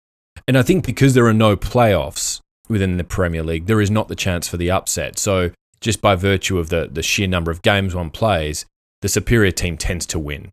And 0.48 0.58
I 0.58 0.62
think 0.62 0.86
because 0.86 1.14
there 1.14 1.26
are 1.26 1.34
no 1.34 1.58
playoffs 1.58 2.40
within 2.70 2.98
the 2.98 3.04
Premier 3.04 3.44
League, 3.44 3.66
there 3.66 3.82
is 3.82 3.92
not 3.92 4.08
the 4.08 4.16
chance 4.16 4.48
for 4.48 4.58
the 4.58 4.72
upset. 4.72 5.20
So 5.20 5.52
just 5.82 6.02
by 6.02 6.16
virtue 6.16 6.58
of 6.60 6.70
the 6.70 6.90
the 6.92 7.04
sheer 7.04 7.28
number 7.28 7.52
of 7.52 7.62
games 7.62 7.94
one 7.94 8.10
plays, 8.10 8.66
the 9.02 9.10
superior 9.10 9.52
team 9.52 9.78
tends 9.78 10.06
to 10.08 10.20
win. 10.20 10.52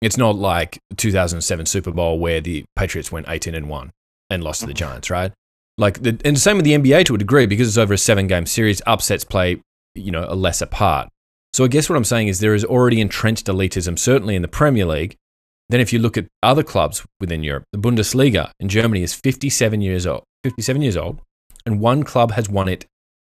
It's 0.00 0.16
not 0.16 0.36
like 0.36 0.78
2007 0.96 1.66
Super 1.66 1.90
Bowl 1.90 2.18
where 2.18 2.40
the 2.40 2.64
Patriots 2.76 3.12
went 3.12 3.26
18 3.28 3.54
and 3.54 3.68
1 3.68 3.90
and 4.30 4.42
lost 4.42 4.60
to 4.60 4.66
the 4.66 4.74
Giants, 4.74 5.10
right? 5.10 5.32
Like 5.76 6.02
the, 6.02 6.18
and 6.24 6.36
the 6.36 6.40
same 6.40 6.56
with 6.56 6.64
the 6.64 6.72
NBA 6.74 7.04
to 7.06 7.14
a 7.14 7.18
degree 7.18 7.46
because 7.46 7.68
it's 7.68 7.78
over 7.78 7.94
a 7.94 7.98
seven 7.98 8.26
game 8.26 8.46
series. 8.46 8.80
Upsets 8.86 9.24
play, 9.24 9.60
you 9.94 10.10
know, 10.10 10.24
a 10.28 10.34
lesser 10.34 10.66
part. 10.66 11.08
So 11.52 11.64
I 11.64 11.68
guess 11.68 11.88
what 11.90 11.96
I'm 11.96 12.04
saying 12.04 12.28
is 12.28 12.38
there 12.40 12.54
is 12.54 12.64
already 12.64 13.00
entrenched 13.00 13.46
elitism, 13.46 13.98
certainly 13.98 14.36
in 14.36 14.42
the 14.42 14.48
Premier 14.48 14.86
League. 14.86 15.16
Then 15.68 15.80
if 15.80 15.92
you 15.92 15.98
look 15.98 16.16
at 16.16 16.26
other 16.42 16.62
clubs 16.62 17.04
within 17.20 17.42
Europe, 17.44 17.64
the 17.72 17.78
Bundesliga 17.78 18.50
in 18.58 18.68
Germany 18.68 19.02
is 19.02 19.14
57 19.14 19.80
years 19.80 20.06
old. 20.06 20.24
57 20.44 20.80
years 20.82 20.96
old, 20.96 21.20
and 21.66 21.80
one 21.80 22.02
club 22.02 22.32
has 22.32 22.48
won 22.48 22.66
it, 22.68 22.86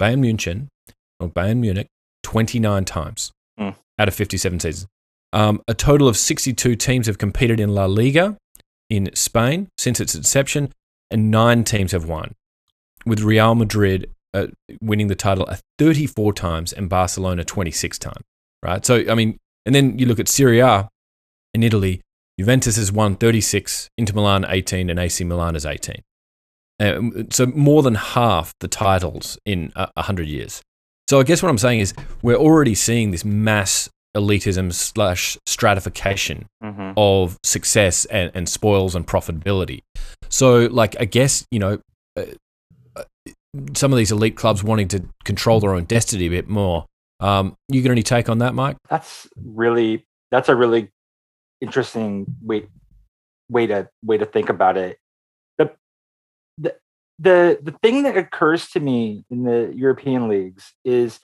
Bayern 0.01 0.19
München 0.21 0.67
or 1.19 1.27
Bayern 1.27 1.57
Munich, 1.57 1.87
29 2.23 2.85
times 2.85 3.31
Mm. 3.59 3.75
out 3.99 4.07
of 4.07 4.15
57 4.15 4.59
seasons. 4.59 4.87
Um, 5.33 5.61
a 5.67 5.73
total 5.73 6.07
of 6.07 6.15
62 6.15 6.75
teams 6.75 7.07
have 7.07 7.17
competed 7.17 7.59
in 7.59 7.73
La 7.73 7.85
Liga 7.85 8.37
in 8.89 9.09
Spain 9.15 9.67
since 9.77 9.99
its 9.99 10.13
inception, 10.13 10.71
and 11.09 11.31
nine 11.31 11.63
teams 11.63 11.91
have 11.91 12.07
won, 12.07 12.35
with 13.05 13.21
Real 13.21 13.55
Madrid 13.55 14.11
uh, 14.33 14.47
winning 14.81 15.07
the 15.07 15.15
title 15.15 15.45
uh, 15.49 15.57
34 15.79 16.33
times 16.33 16.71
and 16.71 16.87
Barcelona 16.87 17.43
26 17.43 17.97
times. 17.97 18.23
Right. 18.63 18.85
So, 18.85 19.03
I 19.09 19.15
mean, 19.15 19.37
and 19.65 19.73
then 19.73 19.97
you 19.99 20.05
look 20.05 20.19
at 20.19 20.29
Serie 20.29 20.59
A 20.59 20.87
in 21.53 21.63
Italy, 21.63 22.01
Juventus 22.39 22.77
has 22.77 22.91
won 22.91 23.15
36, 23.15 23.89
Inter 23.97 24.13
Milan 24.13 24.45
18, 24.47 24.89
and 24.89 24.99
AC 24.99 25.23
Milan 25.23 25.55
is 25.55 25.65
18. 25.65 26.01
Um, 26.79 27.27
so 27.31 27.45
more 27.47 27.83
than 27.83 27.95
half 27.95 28.53
the 28.59 28.67
titles 28.67 29.37
in 29.45 29.71
a 29.75 29.89
100 29.95 30.27
years. 30.27 30.61
So 31.09 31.19
I 31.19 31.23
guess 31.23 31.43
what 31.43 31.49
I'm 31.49 31.57
saying 31.57 31.79
is 31.79 31.93
we're 32.21 32.35
already 32.35 32.75
seeing 32.75 33.11
this 33.11 33.25
mass 33.25 33.89
elitism 34.15 34.71
slash 34.73 35.37
stratification 35.45 36.45
Mhm. 36.63 36.93
of 36.97 37.37
success 37.43 38.05
and, 38.05 38.31
and 38.33 38.47
spoils 38.47 38.95
and 38.95 39.07
profitability. 39.07 39.81
So, 40.29 40.67
like, 40.71 40.95
I 40.99 41.05
guess, 41.05 41.45
you 41.51 41.59
know, 41.59 41.79
uh, 42.17 42.25
uh, 42.95 43.03
some 43.75 43.91
of 43.91 43.97
these 43.97 44.11
elite 44.11 44.35
clubs 44.35 44.63
wanting 44.63 44.87
to 44.89 45.03
control 45.25 45.59
their 45.59 45.73
own 45.73 45.85
destiny 45.85 46.25
a 46.25 46.29
bit 46.29 46.47
more. 46.47 46.85
Um, 47.19 47.55
you 47.69 47.81
got 47.81 47.91
any 47.91 48.03
take 48.03 48.29
on 48.29 48.39
that, 48.39 48.53
Mike? 48.53 48.77
That's 48.89 49.27
really 49.43 50.05
that's 50.31 50.49
a 50.49 50.55
really 50.55 50.89
interesting 51.61 52.25
way 52.41 52.67
way 53.49 53.67
to 53.67 53.87
way 54.03 54.17
to 54.17 54.25
think 54.25 54.49
about 54.49 54.77
it. 54.77 54.97
The 55.57 55.71
the 56.57 56.75
the 57.19 57.59
the 57.61 57.71
thing 57.83 58.03
that 58.03 58.17
occurs 58.17 58.67
to 58.71 58.79
me 58.79 59.23
in 59.29 59.43
the 59.43 59.71
European 59.75 60.27
leagues 60.27 60.73
is 60.83 61.19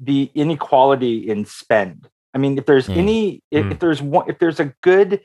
the 0.00 0.30
inequality 0.34 1.28
in 1.28 1.46
spend. 1.46 2.08
I 2.34 2.38
mean, 2.38 2.58
if 2.58 2.66
there's 2.66 2.88
Mm. 2.88 2.96
any 2.96 3.42
if, 3.50 3.64
Mm. 3.64 3.72
if 3.72 3.78
there's 3.78 4.02
one 4.02 4.28
if 4.28 4.38
there's 4.38 4.60
a 4.60 4.74
good 4.82 5.20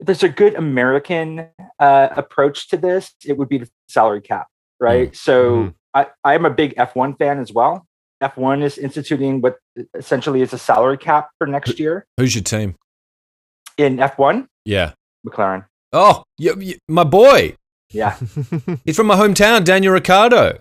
if 0.00 0.06
there's 0.06 0.22
a 0.24 0.28
good 0.28 0.54
American 0.54 1.48
uh, 1.78 2.08
approach 2.16 2.68
to 2.70 2.76
this, 2.76 3.12
it 3.24 3.36
would 3.38 3.48
be 3.48 3.58
the 3.58 3.68
salary 3.88 4.20
cap, 4.20 4.48
right? 4.80 5.14
So 5.14 5.34
Mhm. 5.56 5.74
I, 5.94 6.06
I'm 6.24 6.44
a 6.44 6.50
big 6.50 6.74
F1 6.76 7.14
fan 7.18 7.38
as 7.38 7.52
well. 7.52 7.86
F1 8.20 8.62
is 8.62 8.76
instituting 8.78 9.40
what 9.40 9.58
essentially 9.94 10.42
is 10.42 10.52
a 10.52 10.58
salary 10.58 10.98
cap 10.98 11.30
for 11.38 11.46
next 11.46 11.78
year 11.78 12.06
Who's 12.16 12.34
your 12.34 12.42
team? 12.42 12.74
in 13.78 13.98
F1. 14.00 14.48
Yeah. 14.64 14.92
McLaren. 15.26 15.66
Oh, 15.92 16.24
y 16.38 16.50
y 16.56 16.74
my 16.88 17.04
boy. 17.04 17.56
Yeah, 17.90 18.16
He's 18.84 18.96
from 18.96 19.06
my 19.06 19.14
hometown, 19.14 19.62
Daniel 19.62 19.92
Ricciardo. 19.92 20.58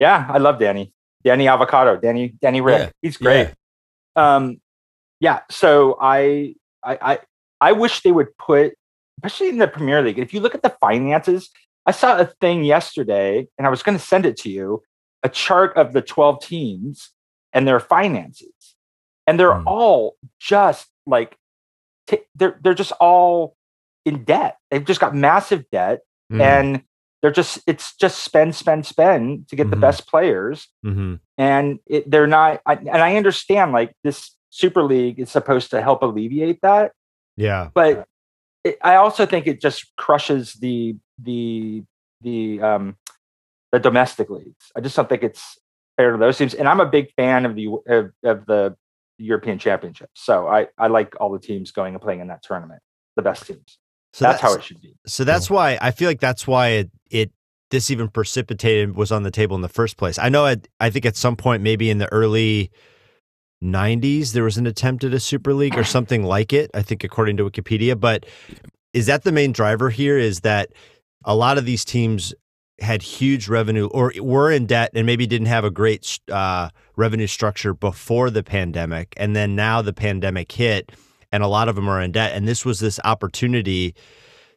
yeah, 0.00 0.26
I 0.30 0.38
love 0.38 0.58
Danny. 0.58 0.92
Danny 1.22 1.46
Avocado. 1.46 1.96
Danny 1.98 2.34
Danny 2.40 2.62
Ric. 2.62 2.78
Yeah, 2.80 2.90
He's 3.02 3.16
great. 3.18 3.52
Um, 4.16 4.60
yeah. 5.22 5.40
So 5.50 5.96
I, 6.00 6.54
I 6.84 6.98
I 7.12 7.18
I 7.60 7.72
wish 7.72 8.02
they 8.02 8.10
would 8.12 8.36
put, 8.38 8.74
especially 9.18 9.48
in 9.48 9.58
the 9.58 9.68
Premier 9.68 10.02
League. 10.02 10.18
If 10.18 10.34
you 10.34 10.40
look 10.40 10.54
at 10.54 10.62
the 10.62 10.74
finances, 10.80 11.48
I 11.86 11.92
saw 11.92 12.18
a 12.18 12.26
thing 12.40 12.64
yesterday, 12.64 13.46
and 13.56 13.66
I 13.66 13.70
was 13.70 13.82
going 13.82 13.96
to 13.96 14.04
send 14.04 14.26
it 14.26 14.36
to 14.38 14.50
you, 14.50 14.82
a 15.22 15.28
chart 15.28 15.76
of 15.76 15.92
the 15.92 16.02
twelve 16.02 16.42
teams 16.42 17.10
and 17.52 17.66
their 17.68 17.80
finances, 17.80 18.74
and 19.26 19.38
they're 19.38 19.54
Hmm. 19.54 19.68
all 19.68 20.16
just 20.40 20.88
like 21.06 21.36
t- 22.08 22.26
they're 22.34 22.58
they're 22.62 22.74
just 22.74 22.92
all 23.00 23.56
in 24.04 24.24
debt. 24.24 24.56
They've 24.70 24.84
just 24.84 25.00
got 25.00 25.14
massive 25.14 25.64
debt, 25.70 26.00
Mm. 26.32 26.40
and 26.40 26.82
they're 27.20 27.30
just 27.30 27.60
it's 27.68 27.94
just 27.96 28.18
spend 28.24 28.54
spend 28.56 28.86
spend 28.86 29.46
to 29.48 29.54
get 29.56 29.70
the 29.70 29.76
Mhm. 29.76 29.80
best 29.86 30.08
players 30.08 30.66
Mhm. 30.84 31.20
and 31.38 31.78
it, 31.86 32.10
they're 32.10 32.26
not 32.26 32.60
I, 32.66 32.74
and 32.74 32.98
i 33.08 33.14
understand 33.16 33.70
like 33.72 33.92
this 34.02 34.34
super 34.52 34.84
league 34.84 35.18
is 35.18 35.30
supposed 35.30 35.70
to 35.70 35.82
help 35.82 36.02
alleviate 36.02 36.60
that. 36.62 36.92
Yeah. 37.36 37.70
but 37.72 38.06
it, 38.62 38.76
i 38.82 38.96
also 38.96 39.24
think 39.24 39.46
it 39.46 39.58
just 39.60 39.90
crushes 39.96 40.52
the 40.54 40.96
the 41.18 41.82
the 42.20 42.60
um 42.60 42.96
the 43.72 43.78
domestic 43.78 44.28
leagues. 44.28 44.70
I 44.76 44.82
just 44.82 44.94
don't 44.94 45.08
think 45.08 45.22
it's 45.22 45.58
fair 45.96 46.12
to 46.12 46.18
those 46.18 46.36
teams. 46.36 46.54
And 46.54 46.68
i'm 46.68 46.80
a 46.80 46.86
big 46.86 47.10
fan 47.14 47.46
of 47.46 47.56
the 47.56 47.68
of, 47.88 48.12
of 48.22 48.46
the 48.46 48.76
european 49.18 49.58
championship. 49.58 50.10
So 50.14 50.46
i 50.46 50.68
i 50.78 50.88
like 50.88 51.14
all 51.18 51.32
the 51.32 51.40
teams 51.40 51.72
going 51.72 51.94
and 51.94 52.02
playing 52.02 52.20
in 52.20 52.28
that 52.28 52.42
tournament 52.42 52.82
the 53.16 53.22
best 53.22 53.46
teams. 53.46 53.78
So 54.12 54.26
that's, 54.26 54.42
how 54.42 54.52
it 54.52 54.62
should 54.62 54.80
be. 54.80 54.94
So 55.06 55.24
that's 55.24 55.48
why 55.48 55.78
I 55.80 55.90
feel 55.90 56.08
like 56.08 56.20
that's 56.20 56.46
why 56.46 56.68
it, 56.68 56.90
it 57.10 57.32
this 57.70 57.90
even 57.90 58.08
precipitated 58.08 58.94
was 58.94 59.10
on 59.10 59.22
the 59.22 59.30
table 59.30 59.56
in 59.56 59.62
the 59.62 59.68
first 59.70 59.96
place. 59.96 60.18
I 60.18 60.28
know 60.28 60.44
at, 60.44 60.68
I 60.78 60.90
think 60.90 61.06
at 61.06 61.16
some 61.16 61.34
point 61.34 61.62
maybe 61.62 61.88
in 61.88 61.96
the 61.96 62.12
early 62.12 62.70
90s 63.62 64.32
there 64.32 64.44
was 64.44 64.58
an 64.58 64.66
attempt 64.66 65.04
at 65.04 65.14
a 65.14 65.20
super 65.20 65.54
league 65.54 65.76
or 65.78 65.84
something 65.84 66.24
like 66.24 66.52
it, 66.52 66.70
I 66.74 66.82
think 66.82 67.04
according 67.04 67.36
to 67.38 67.48
Wikipedia, 67.48 67.98
but 67.98 68.26
is 68.92 69.06
that 69.06 69.22
the 69.22 69.32
main 69.32 69.52
driver 69.52 69.90
here 69.90 70.18
is 70.18 70.40
that 70.40 70.72
a 71.24 71.34
lot 71.34 71.58
of 71.58 71.64
these 71.64 71.84
teams 71.84 72.34
had 72.80 73.02
huge 73.02 73.48
revenue 73.48 73.86
or 73.88 74.12
were 74.18 74.50
in 74.50 74.66
debt 74.66 74.90
and 74.94 75.06
maybe 75.06 75.26
didn't 75.26 75.46
have 75.46 75.64
a 75.64 75.70
great 75.70 76.18
uh, 76.30 76.68
revenue 76.96 77.26
structure 77.26 77.72
before 77.72 78.28
the 78.28 78.42
pandemic 78.42 79.14
and 79.16 79.36
then 79.36 79.54
now 79.54 79.80
the 79.80 79.92
pandemic 79.92 80.50
hit 80.50 80.90
and 81.30 81.42
a 81.42 81.48
lot 81.48 81.68
of 81.68 81.76
them 81.76 81.88
are 81.88 82.00
in 82.00 82.10
debt 82.10 82.32
and 82.32 82.48
this 82.48 82.64
was 82.64 82.80
this 82.80 82.98
opportunity 83.04 83.94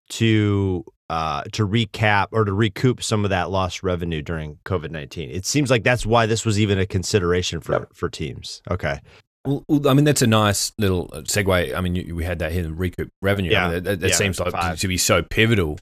to 0.09 0.83
uh, 1.09 1.43
to 1.51 1.67
recap 1.67 2.27
or 2.31 2.45
to 2.45 2.53
recoup 2.53 3.03
some 3.03 3.23
of 3.23 3.29
that 3.29 3.51
lost 3.51 3.83
revenue 3.83 4.21
during 4.21 4.57
COVID 4.65 4.89
nineteen. 4.91 5.29
It 5.29 5.45
seems 5.45 5.69
like 5.69 5.83
that's 5.83 6.05
why 6.05 6.25
this 6.25 6.45
was 6.45 6.59
even 6.59 6.79
a 6.79 6.85
consideration 6.85 7.59
for 7.61 7.73
Yep. 7.73 7.89
for 7.93 8.09
teams. 8.09 8.61
Okay, 8.71 8.99
Well, 9.45 9.63
well, 9.67 9.87
I 9.87 9.93
mean, 9.93 10.05
that's 10.05 10.21
a 10.23 10.27
nice 10.27 10.71
little 10.79 11.09
uh, 11.13 11.21
segue. 11.21 11.75
I 11.75 11.79
mean, 11.81 11.95
you, 11.95 12.15
we 12.15 12.23
had 12.23 12.39
that 12.39 12.51
here 12.51 12.63
in 12.63 12.75
recoup 12.75 13.09
revenue. 13.21 13.51
I 13.51 13.53
Yeah. 13.53 13.63
mean, 13.65 13.71
that, 13.75 13.83
that, 13.83 13.99
that 13.99 14.09
Yeah, 14.09 14.15
seems 14.15 14.39
like 14.39 14.51
five. 14.51 14.79
to 14.79 14.87
be 14.87 14.97
so 14.97 15.21
pivotal. 15.21 15.77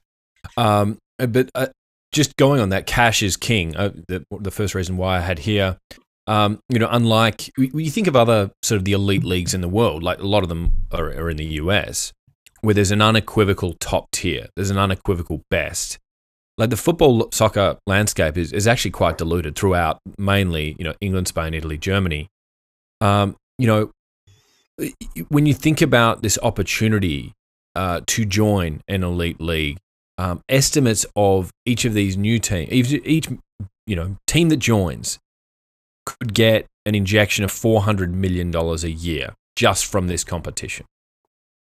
Um, 0.57 0.97
uh, 1.19 1.27
but 1.27 1.49
uh, 1.55 1.67
just 2.11 2.35
going 2.35 2.59
on 2.59 2.69
that, 2.69 2.85
cash 2.85 3.23
is 3.23 3.37
king. 3.37 3.75
Uh, 3.77 3.91
the, 4.07 4.25
the 4.39 4.51
first 4.51 4.75
reason 4.75 4.97
why 4.97 5.17
I 5.17 5.21
had 5.21 5.39
here, 5.39 5.77
um, 6.27 6.59
you 6.69 6.79
know, 6.79 6.89
unlike 6.91 7.49
when 7.57 7.83
you 7.85 7.89
think 7.91 8.07
of 8.07 8.15
other 8.15 8.51
sort 8.61 8.77
of 8.79 8.85
the 8.85 8.91
elite 8.93 9.23
leagues 9.23 9.53
in 9.53 9.61
the 9.61 9.69
world, 9.69 10.03
like 10.03 10.19
a 10.19 10.27
lot 10.27 10.43
of 10.43 10.49
them 10.49 10.71
are, 10.91 11.05
are 11.07 11.29
in 11.29 11.37
the 11.37 11.45
US, 11.61 12.11
where 12.63 12.73
there's 12.73 12.91
an 12.91 13.01
unequivocal 13.01 13.73
top 13.73 14.09
tier, 14.11 14.47
there's 14.55 14.69
an 14.69 14.77
unequivocal 14.77 15.41
best. 15.51 15.99
Like 16.57 16.69
the 16.69 16.77
football 16.77 17.29
soccer 17.31 17.77
landscape 17.85 18.37
is, 18.37 18.53
is 18.53 18.67
actually 18.67 18.91
quite 18.91 19.17
diluted 19.17 19.55
throughout, 19.57 19.99
mainly 20.17 20.75
you 20.79 20.85
know 20.85 20.93
England, 21.01 21.27
Spain, 21.27 21.53
Italy, 21.53 21.77
Germany. 21.77 22.29
Um, 23.01 23.35
you 23.57 23.67
know, 23.67 23.91
when 25.27 25.45
you 25.45 25.53
think 25.53 25.81
about 25.81 26.21
this 26.21 26.39
opportunity 26.41 27.33
uh, 27.75 27.99
to 28.07 28.23
join 28.23 28.81
an 28.87 29.03
elite 29.03 29.41
league, 29.41 29.77
um, 30.17 30.41
estimates 30.47 31.05
of 31.17 31.51
each 31.65 31.83
of 31.83 31.93
these 31.93 32.15
new 32.15 32.39
teams, 32.39 32.71
each, 32.71 33.01
each 33.03 33.29
you 33.85 33.95
know 33.97 34.15
team 34.25 34.47
that 34.49 34.57
joins, 34.57 35.19
could 36.05 36.33
get 36.33 36.65
an 36.85 36.95
injection 36.95 37.43
of 37.43 37.51
four 37.51 37.81
hundred 37.81 38.13
million 38.13 38.51
dollars 38.51 38.85
a 38.85 38.91
year 38.91 39.33
just 39.57 39.85
from 39.85 40.07
this 40.07 40.23
competition. 40.23 40.85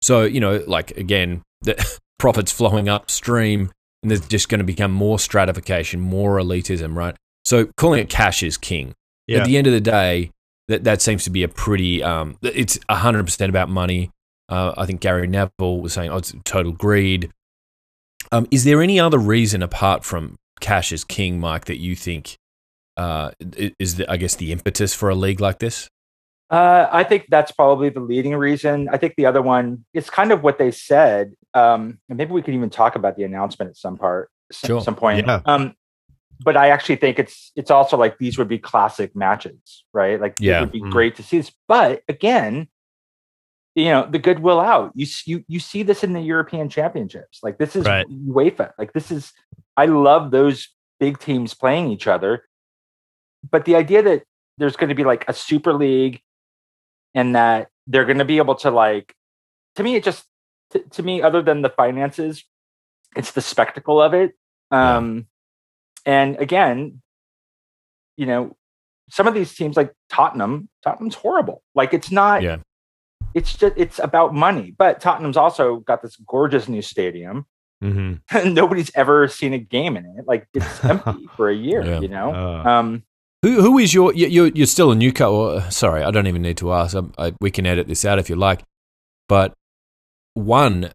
So 0.03 0.25
you 0.25 0.41
know, 0.41 0.63
like 0.67 0.93
again, 0.93 1.43
the 1.63 1.99
profits 2.19 2.53
flowing 2.53 2.89
upstream, 2.89 3.71
and 4.03 4.11
there's 4.11 4.27
just 4.27 4.49
going 4.49 4.61
to 4.61 4.65
become 4.65 4.93
more 4.93 5.19
stratification, 5.19 6.01
more 6.01 6.39
elitism, 6.39 6.97
right? 6.97 7.17
So 7.45 7.67
calling 7.77 8.01
it 8.01 8.09
cash 8.09 8.43
is 8.43 8.57
king. 8.57 8.95
Yeah. 9.27 9.39
At 9.39 9.47
the 9.47 9.59
end 9.59 9.67
of 9.67 9.73
the 9.73 9.81
day, 9.81 10.31
that 10.69 10.85
that 10.85 11.03
seems 11.03 11.25
to 11.25 11.31
be 11.31 11.43
a 11.43 11.49
pretty. 11.49 12.03
Um, 12.03 12.39
it's 12.43 12.79
hundred 12.89 13.25
percent 13.25 13.51
about 13.51 13.69
money. 13.69 14.11
Uh, 14.49 14.73
I 14.77 14.87
think 14.87 15.01
Gary 15.01 15.27
Neville 15.27 15.81
was 15.81 15.93
saying, 15.93 16.11
"Oh, 16.11 16.19
it's 16.19 16.35
total 16.45 16.73
greed." 16.73 17.31
Um, 18.31 18.47
is 18.51 18.65
there 18.65 18.83
any 18.83 19.01
other 19.01 19.19
reason 19.19 19.63
apart 19.63 20.05
from 20.05 20.37
cash 20.61 20.93
is 20.93 21.05
king, 21.05 21.41
Mike, 21.41 21.65
that 21.67 21.79
you 21.79 21.97
think 21.97 22.37
uh, 22.97 23.31
is 23.79 23.97
the, 23.97 24.11
I 24.11 24.17
guess 24.17 24.35
the 24.35 24.53
impetus 24.53 24.95
for 24.95 25.09
a 25.09 25.15
league 25.15 25.41
like 25.41 25.59
this? 25.59 25.89
Uh, 26.51 26.89
I 26.91 27.05
think 27.05 27.27
that's 27.29 27.53
probably 27.53 27.91
the 27.91 28.01
leading 28.01 28.35
reason. 28.35 28.89
I 28.91 28.97
think 28.97 29.15
the 29.17 29.27
other 29.27 29.43
one 29.43 29.85
is 29.93 30.09
kind 30.09 30.33
of 30.33 30.43
what 30.43 30.59
they 30.59 30.71
said. 30.71 31.35
Um, 31.53 31.99
and 32.09 32.17
maybe 32.17 32.33
we 32.33 32.41
could 32.43 32.55
even 32.55 32.71
talk 32.71 32.97
about 32.97 33.17
the 33.17 33.25
announcement 33.25 33.71
at 33.71 33.77
some 33.77 33.99
part, 33.99 34.31
some, 34.51 34.69
Sure. 34.69 34.81
some 34.81 34.97
point. 34.97 35.27
Yeah. 35.27 35.41
Um, 35.45 35.75
but 36.43 36.57
I 36.57 36.69
actually 36.71 36.97
think 36.97 37.19
it's 37.19 37.51
it's 37.57 37.71
also 37.71 37.97
like 37.97 38.17
these 38.19 38.39
would 38.39 38.49
be 38.49 38.59
classic 38.59 39.15
matches, 39.17 39.85
right? 39.93 40.21
Like 40.21 40.37
Yeah. 40.39 40.59
it 40.59 40.61
would 40.63 40.73
be 40.73 40.81
Mm. 40.81 40.91
great 40.93 41.17
to 41.17 41.23
see 41.23 41.39
this. 41.39 41.53
But 41.67 42.03
again, 42.09 42.69
you 43.75 43.87
know, 43.87 44.07
the 44.09 44.19
goodwill 44.19 44.61
out. 44.61 44.93
You 44.95 45.07
you 45.27 45.45
you 45.49 45.61
see 45.61 45.83
this 45.83 46.03
in 46.03 46.13
the 46.15 46.21
European 46.21 46.69
Championships. 46.71 47.41
Like 47.43 47.59
this 47.59 47.77
is 47.77 47.85
Right. 47.85 48.07
UEFA. 48.09 48.73
Like 48.79 48.93
this 48.95 49.11
is. 49.11 49.33
I 49.77 49.85
love 49.87 50.31
those 50.31 50.69
big 50.99 51.19
teams 51.19 51.55
playing 51.55 51.91
each 51.91 52.07
other. 52.07 52.45
But 53.51 53.65
the 53.67 53.77
idea 53.77 54.03
that 54.03 54.23
there's 54.59 54.77
going 54.77 54.89
to 54.89 54.95
be 54.95 55.05
like 55.05 55.25
a 55.29 55.33
super 55.33 55.73
league 55.75 56.21
and 57.15 57.35
that 57.35 57.69
they're 57.87 58.05
going 58.05 58.19
to 58.19 58.25
be 58.25 58.39
able 58.39 58.55
to 58.57 58.71
like. 58.71 59.15
To 59.77 59.83
me, 59.83 59.97
it 59.97 60.05
just 60.05 60.25
to, 60.71 60.81
to 60.81 61.03
me, 61.03 61.23
other 61.23 61.43
than 61.43 61.63
the 61.63 61.71
finances, 61.71 62.45
it's 63.17 63.33
the 63.33 63.41
spectacle 63.41 64.01
of 64.01 64.15
it. 64.15 64.33
Um, 64.71 65.27
yeah. 66.07 66.13
And 66.13 66.37
again, 66.37 67.03
you 68.17 68.27
know, 68.27 68.57
some 69.11 69.27
of 69.27 69.35
these 69.35 69.55
teams 69.55 69.77
like 69.77 69.93
Tottenham, 70.11 70.69
Tottenham's 70.83 71.15
horrible. 71.15 71.63
Like 71.75 71.95
it's 71.95 72.11
not. 72.11 72.43
Yeah. 72.43 72.59
It's 73.35 73.55
just 73.55 73.75
it's 73.77 73.99
about 73.99 74.35
money, 74.35 74.75
but 74.77 75.01
Tottenham's 75.01 75.37
also 75.37 75.77
got 75.77 76.03
this 76.03 76.17
gorgeous 76.17 76.69
new 76.69 76.83
stadium. 76.83 77.47
Mm-hmm. 77.83 78.55
Nobody's 78.55 78.91
ever 78.95 79.29
seen 79.29 79.53
a 79.53 79.59
game 79.59 79.97
in 79.97 80.05
it. 80.05 80.27
Like 80.27 80.47
it's 80.55 80.85
empty 80.85 81.29
for 81.37 81.49
a 81.49 81.55
year. 81.55 81.85
Yeah. 81.85 82.01
You 82.01 82.09
know. 82.09 82.35
Uh, 82.35 82.69
um, 82.69 83.03
who 83.43 83.61
who 83.63 83.79
is 83.79 83.95
your 83.95 84.13
you're 84.15 84.49
you're 84.49 84.67
still 84.67 84.91
a 84.91 84.95
Newcastle? 84.95 85.61
Sorry, 85.71 86.03
I 86.03 86.11
don't 86.11 86.27
even 86.27 86.43
need 86.43 86.57
to 86.59 86.73
ask. 86.73 86.97
I, 87.19 87.33
we 87.41 87.51
can 87.51 87.67
edit 87.67 87.87
this 87.87 88.05
out 88.05 88.19
if 88.19 88.29
you 88.29 88.37
like. 88.37 88.63
But 89.29 89.55
one 90.35 90.93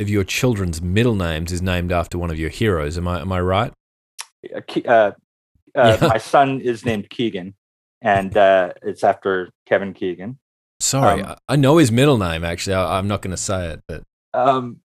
of 0.00 0.08
your 0.08 0.24
children's 0.24 0.80
middle 0.80 1.14
names 1.14 1.52
is 1.52 1.62
named 1.62 1.92
after 1.92 2.18
one 2.18 2.30
of 2.30 2.38
your 2.38 2.50
heroes. 2.50 2.96
Am 2.96 3.06
I 3.08 3.20
am 3.20 3.32
I 3.32 3.40
right? 3.40 3.72
Uh, 4.54 4.60
uh, 4.86 5.12
yeah. 5.74 5.96
My 6.00 6.18
son 6.18 6.60
is 6.60 6.84
named 6.84 7.10
Keegan, 7.10 7.54
and 8.00 8.36
uh, 8.36 8.72
it's 8.82 9.04
after 9.04 9.50
Kevin 9.66 9.92
Keegan. 9.92 10.38
Sorry, 10.80 11.22
um, 11.22 11.36
I 11.48 11.56
know 11.56 11.78
his 11.78 11.92
middle 11.92 12.18
name. 12.18 12.44
Actually, 12.44 12.74
I, 12.74 12.98
am 12.98 13.08
not 13.08 13.22
going 13.22 13.30
to 13.30 13.36
say 13.36 13.68
it, 13.68 13.80
but 13.88 14.02
um, 14.32 14.80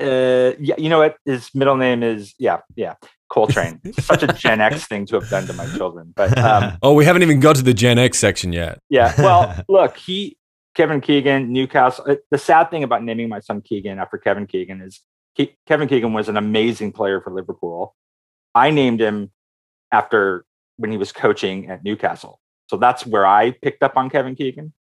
uh, 0.00 0.52
yeah, 0.58 0.74
you 0.78 0.88
know 0.88 0.98
what? 0.98 1.16
His 1.24 1.54
middle 1.54 1.76
name 1.76 2.02
is 2.02 2.34
yeah, 2.38 2.58
yeah, 2.76 2.94
Coltrane. 3.28 3.80
Such 4.00 4.22
a 4.22 4.28
Gen 4.28 4.60
X 4.60 4.86
thing 4.86 5.06
to 5.06 5.20
have 5.20 5.28
done 5.28 5.46
to 5.46 5.52
my 5.52 5.66
children. 5.76 6.12
But 6.14 6.36
um, 6.38 6.78
oh, 6.82 6.94
we 6.94 7.04
haven't 7.04 7.22
even 7.22 7.40
got 7.40 7.56
to 7.56 7.62
the 7.62 7.74
Gen 7.74 7.98
X 7.98 8.18
section 8.18 8.52
yet. 8.52 8.78
Yeah. 8.88 9.14
Well, 9.18 9.62
look, 9.68 9.96
he 9.96 10.36
Kevin 10.74 11.00
Keegan, 11.00 11.52
Newcastle. 11.52 12.04
Uh, 12.08 12.16
the 12.30 12.38
sad 12.38 12.70
thing 12.70 12.82
about 12.82 13.02
naming 13.02 13.28
my 13.28 13.40
son 13.40 13.60
Keegan 13.60 13.98
after 13.98 14.18
Kevin 14.18 14.46
Keegan 14.46 14.80
is 14.80 15.00
Ke- 15.38 15.56
Kevin 15.66 15.88
Keegan 15.88 16.12
was 16.12 16.28
an 16.28 16.36
amazing 16.36 16.92
player 16.92 17.20
for 17.20 17.32
Liverpool. 17.32 17.94
I 18.54 18.70
named 18.70 19.00
him 19.00 19.30
after 19.92 20.44
when 20.76 20.90
he 20.90 20.96
was 20.96 21.12
coaching 21.12 21.70
at 21.70 21.84
Newcastle. 21.84 22.40
So 22.68 22.76
that's 22.76 23.06
where 23.06 23.26
I 23.26 23.50
picked 23.50 23.82
up 23.82 23.96
on 23.96 24.10
Kevin 24.10 24.34
Keegan. 24.34 24.72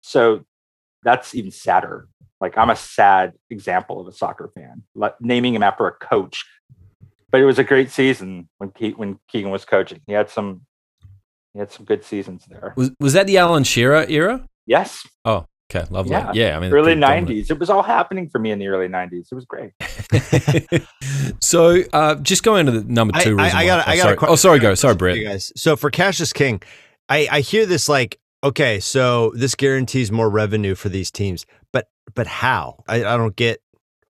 So 0.00 0.44
that's 1.02 1.34
even 1.34 1.50
sadder. 1.50 2.08
Like 2.40 2.58
I'm 2.58 2.70
a 2.70 2.76
sad 2.76 3.32
example 3.50 4.00
of 4.00 4.06
a 4.06 4.12
soccer 4.12 4.50
fan, 4.54 4.82
like, 4.94 5.14
naming 5.20 5.54
him 5.54 5.62
after 5.62 5.86
a 5.86 5.92
coach. 5.92 6.44
But 7.30 7.40
it 7.40 7.44
was 7.44 7.58
a 7.58 7.64
great 7.64 7.90
season 7.90 8.48
when 8.58 8.70
Ke- 8.70 8.96
when 8.96 9.18
Keegan 9.28 9.50
was 9.50 9.64
coaching. 9.64 10.00
He 10.06 10.12
had 10.12 10.30
some 10.30 10.62
he 11.54 11.60
had 11.60 11.72
some 11.72 11.86
good 11.86 12.04
seasons 12.04 12.44
there. 12.48 12.74
Was 12.76 12.90
was 13.00 13.14
that 13.14 13.26
the 13.26 13.38
Alan 13.38 13.64
Shearer 13.64 14.04
era? 14.08 14.46
Yes. 14.66 15.06
Oh, 15.24 15.46
okay, 15.70 15.86
lovely. 15.90 16.12
Yeah, 16.12 16.32
yeah 16.34 16.56
I 16.56 16.60
mean, 16.60 16.72
early 16.72 16.94
'90s. 16.94 17.50
It 17.50 17.58
was 17.58 17.70
all 17.70 17.82
happening 17.82 18.28
for 18.28 18.38
me 18.38 18.50
in 18.50 18.58
the 18.58 18.68
early 18.68 18.88
'90s. 18.88 19.32
It 19.32 19.34
was 19.34 19.46
great. 19.46 19.72
so, 21.40 21.82
uh, 21.92 22.16
just 22.16 22.42
going 22.42 22.66
to 22.66 22.72
the 22.72 22.84
number 22.84 23.18
two. 23.20 23.38
I, 23.38 23.48
I, 23.48 23.60
I 23.60 23.66
got. 23.66 23.88
Oh, 23.88 23.90
I 23.90 23.96
got. 23.96 24.02
Sorry. 24.02 24.16
oh, 24.30 24.36
sorry. 24.36 24.58
Go. 24.58 24.74
Sorry, 24.74 24.94
Brett. 24.94 25.16
You 25.16 25.26
guys. 25.26 25.52
So 25.56 25.76
for 25.76 25.90
Cash 25.90 26.20
is 26.20 26.32
King, 26.32 26.60
I 27.08 27.28
I 27.30 27.40
hear 27.40 27.64
this 27.64 27.88
like 27.88 28.18
okay, 28.44 28.78
so 28.78 29.32
this 29.34 29.54
guarantees 29.54 30.12
more 30.12 30.28
revenue 30.30 30.74
for 30.74 30.88
these 30.88 31.10
teams, 31.10 31.46
but 31.72 31.88
but 32.14 32.26
how? 32.26 32.82
I, 32.88 33.04
I 33.04 33.16
don't 33.16 33.36
get 33.36 33.60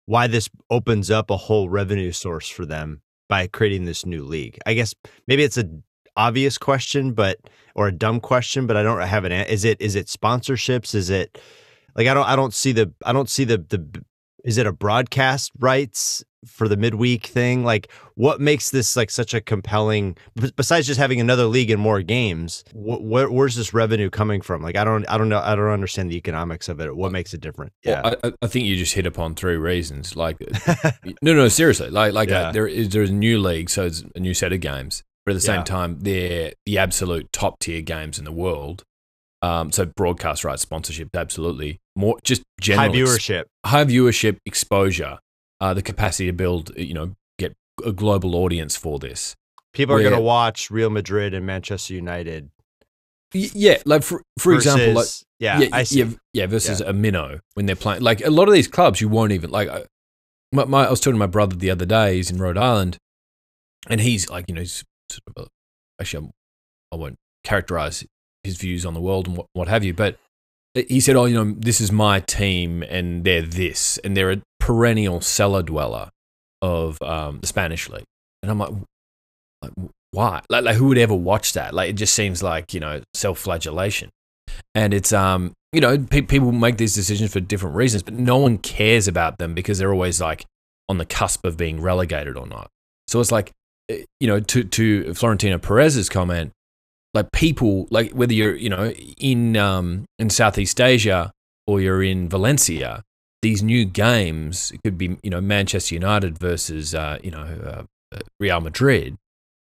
why 0.05 0.27
this 0.27 0.49
opens 0.69 1.11
up 1.11 1.29
a 1.29 1.37
whole 1.37 1.69
revenue 1.69 2.11
source 2.11 2.49
for 2.49 2.65
them 2.65 3.01
by 3.29 3.47
creating 3.47 3.85
this 3.85 4.05
new 4.05 4.23
league. 4.23 4.59
I 4.65 4.73
guess 4.73 4.93
maybe 5.27 5.43
it's 5.43 5.57
a 5.57 5.69
obvious 6.17 6.57
question, 6.57 7.13
but 7.13 7.39
or 7.75 7.87
a 7.87 7.91
dumb 7.91 8.19
question, 8.19 8.67
but 8.67 8.75
I 8.75 8.83
don't 8.83 9.01
have 9.01 9.25
an. 9.25 9.31
Is 9.31 9.63
it 9.63 9.81
is 9.81 9.95
it 9.95 10.07
sponsorships? 10.07 10.93
Is 10.95 11.09
it 11.09 11.37
like 11.95 12.07
I 12.07 12.13
don't 12.13 12.27
I 12.27 12.35
don't 12.35 12.53
see 12.53 12.71
the 12.71 12.91
I 13.05 13.13
don't 13.13 13.29
see 13.29 13.43
the 13.43 13.57
the 13.57 14.03
is 14.43 14.57
it 14.57 14.67
a 14.67 14.71
broadcast 14.71 15.51
rights 15.59 16.23
for 16.45 16.67
the 16.67 16.77
midweek 16.77 17.27
thing? 17.27 17.63
Like, 17.63 17.89
what 18.15 18.41
makes 18.41 18.71
this 18.71 18.95
like 18.95 19.09
such 19.09 19.33
a 19.33 19.41
compelling? 19.41 20.17
Besides 20.55 20.87
just 20.87 20.99
having 20.99 21.19
another 21.19 21.45
league 21.45 21.69
and 21.69 21.81
more 21.81 22.01
games, 22.01 22.63
wh- 22.71 23.01
where, 23.01 23.29
where's 23.29 23.55
this 23.55 23.73
revenue 23.73 24.09
coming 24.09 24.41
from? 24.41 24.61
Like, 24.61 24.75
I 24.75 24.83
don't, 24.83 25.07
I 25.09 25.17
don't 25.17 25.29
know, 25.29 25.39
I 25.39 25.55
don't 25.55 25.69
understand 25.69 26.11
the 26.11 26.17
economics 26.17 26.69
of 26.69 26.79
it. 26.79 26.95
What 26.95 27.11
makes 27.11 27.33
it 27.33 27.41
different? 27.41 27.73
Yeah, 27.83 28.01
well, 28.03 28.15
I, 28.23 28.33
I, 28.41 28.47
think 28.47 28.65
you 28.65 28.75
just 28.75 28.93
hit 28.93 29.05
upon 29.05 29.35
three 29.35 29.57
reasons. 29.57 30.15
Like, 30.15 30.37
no, 31.21 31.33
no, 31.33 31.47
seriously, 31.47 31.89
like, 31.89 32.13
like 32.13 32.29
uh, 32.29 32.33
yeah. 32.33 32.47
uh, 32.49 32.51
there 32.51 32.67
is 32.67 32.89
there's 32.89 33.09
a 33.09 33.13
new 33.13 33.39
league, 33.39 33.69
so 33.69 33.85
it's 33.85 34.03
a 34.15 34.19
new 34.19 34.33
set 34.33 34.53
of 34.53 34.61
games, 34.61 35.03
but 35.25 35.31
at 35.31 35.35
the 35.35 35.41
same 35.41 35.59
yeah. 35.59 35.63
time, 35.63 35.99
they're 35.99 36.53
the 36.65 36.77
absolute 36.77 37.31
top 37.31 37.59
tier 37.59 37.81
games 37.81 38.17
in 38.17 38.25
the 38.25 38.31
world. 38.31 38.83
Um, 39.43 39.71
so 39.71 39.85
broadcast 39.85 40.43
rights, 40.43 40.61
sponsorship, 40.61 41.15
absolutely 41.15 41.79
more 41.95 42.19
just 42.23 42.43
general 42.59 42.89
high 42.89 42.95
viewership, 42.95 43.45
high 43.65 43.85
viewership, 43.85 44.37
exposure, 44.45 45.17
uh, 45.59 45.73
the 45.73 45.81
capacity 45.81 46.27
to 46.27 46.33
build, 46.33 46.71
you 46.77 46.93
know, 46.93 47.15
get 47.39 47.55
a 47.83 47.91
global 47.91 48.35
audience 48.35 48.75
for 48.75 48.99
this. 48.99 49.35
People 49.73 49.95
are 49.95 50.01
going 50.01 50.13
to 50.13 50.21
watch 50.21 50.69
Real 50.69 50.89
Madrid 50.89 51.33
and 51.33 51.45
Manchester 51.45 51.95
United. 51.95 52.51
Yeah, 53.33 53.77
like 53.85 54.03
for 54.03 54.21
for 54.37 54.53
versus, 54.53 54.75
example, 54.75 55.01
like 55.01 55.07
yeah, 55.39 55.59
yeah, 55.59 55.67
I 55.71 55.85
yeah, 55.89 56.05
yeah, 56.33 56.45
versus 56.45 56.81
yeah. 56.81 56.89
a 56.89 56.93
minnow 56.93 57.39
when 57.53 57.65
they're 57.65 57.75
playing. 57.77 58.01
Like 58.01 58.23
a 58.23 58.29
lot 58.29 58.47
of 58.47 58.53
these 58.53 58.67
clubs, 58.67 59.01
you 59.01 59.09
won't 59.09 59.31
even 59.31 59.49
like. 59.49 59.69
I, 59.69 59.85
my, 60.51 60.65
my, 60.65 60.85
I 60.85 60.89
was 60.89 60.99
talking 60.99 61.13
to 61.13 61.19
my 61.19 61.27
brother 61.27 61.55
the 61.55 61.71
other 61.71 61.85
day. 61.85 62.17
He's 62.17 62.29
in 62.29 62.37
Rhode 62.37 62.57
Island, 62.57 62.97
and 63.87 64.01
he's 64.01 64.29
like, 64.29 64.45
you 64.49 64.53
know, 64.53 64.61
he's 64.61 64.83
sort 65.09 65.23
of 65.35 65.43
a, 65.43 65.47
actually, 66.01 66.25
I'm, 66.25 66.31
I 66.91 66.95
will 66.97 67.05
not 67.05 67.15
characterize 67.45 68.05
his 68.43 68.57
views 68.57 68.85
on 68.85 68.93
the 68.93 69.01
world 69.01 69.27
and 69.27 69.37
what, 69.37 69.47
what 69.53 69.67
have 69.67 69.83
you. 69.83 69.93
But 69.93 70.17
he 70.73 70.99
said, 70.99 71.15
"Oh, 71.15 71.25
you 71.25 71.35
know, 71.35 71.55
this 71.57 71.81
is 71.81 71.91
my 71.91 72.19
team, 72.21 72.83
and 72.83 73.23
they're 73.23 73.41
this, 73.41 73.97
and 73.99 74.15
they're 74.15 74.31
a 74.31 74.41
perennial 74.59 75.21
cellar 75.21 75.63
dweller 75.63 76.09
of 76.61 77.01
um, 77.01 77.39
the 77.41 77.47
Spanish 77.47 77.89
league." 77.89 78.05
And 78.41 78.51
I'm 78.51 78.59
like, 78.59 78.71
like 79.61 79.71
why? 80.11 80.41
Like, 80.49 80.63
like, 80.63 80.75
who 80.75 80.87
would 80.87 80.97
ever 80.97 81.15
watch 81.15 81.53
that? 81.53 81.73
Like, 81.73 81.89
it 81.89 81.93
just 81.93 82.13
seems 82.13 82.41
like 82.41 82.73
you 82.73 82.79
know 82.79 83.01
self-flagellation. 83.13 84.09
And 84.75 84.93
it's 84.93 85.13
um, 85.13 85.53
you 85.73 85.81
know, 85.81 85.97
pe- 85.97 86.21
people 86.21 86.51
make 86.51 86.77
these 86.77 86.93
decisions 86.93 87.31
for 87.31 87.39
different 87.39 87.75
reasons, 87.75 88.03
but 88.03 88.13
no 88.13 88.37
one 88.37 88.57
cares 88.57 89.07
about 89.07 89.37
them 89.37 89.53
because 89.53 89.77
they're 89.77 89.93
always 89.93 90.19
like 90.19 90.45
on 90.89 90.97
the 90.97 91.05
cusp 91.05 91.45
of 91.45 91.57
being 91.57 91.81
relegated 91.81 92.37
or 92.37 92.45
not. 92.45 92.69
So 93.07 93.19
it's 93.19 93.31
like, 93.31 93.51
eh, 93.89 94.03
you 94.19 94.27
know, 94.27 94.39
to 94.39 94.63
to 94.63 95.13
Florentino 95.13 95.57
Perez's 95.57 96.09
comment, 96.09 96.51
like 97.13 97.31
people 97.31 97.87
like 97.89 98.11
whether 98.11 98.33
you're 98.33 98.55
you 98.55 98.69
know 98.69 98.91
in 99.17 99.57
um, 99.57 100.05
in 100.19 100.29
Southeast 100.29 100.79
Asia 100.79 101.31
or 101.67 101.81
you're 101.81 102.03
in 102.03 102.29
Valencia, 102.29 103.03
these 103.41 103.61
new 103.61 103.85
games 103.85 104.71
it 104.71 104.81
could 104.83 104.97
be 104.97 105.17
you 105.23 105.29
know 105.29 105.41
Manchester 105.41 105.95
United 105.95 106.37
versus 106.37 106.95
uh, 106.95 107.17
you 107.23 107.31
know 107.31 107.87
uh, 108.13 108.19
Real 108.39 108.61
Madrid, 108.61 109.15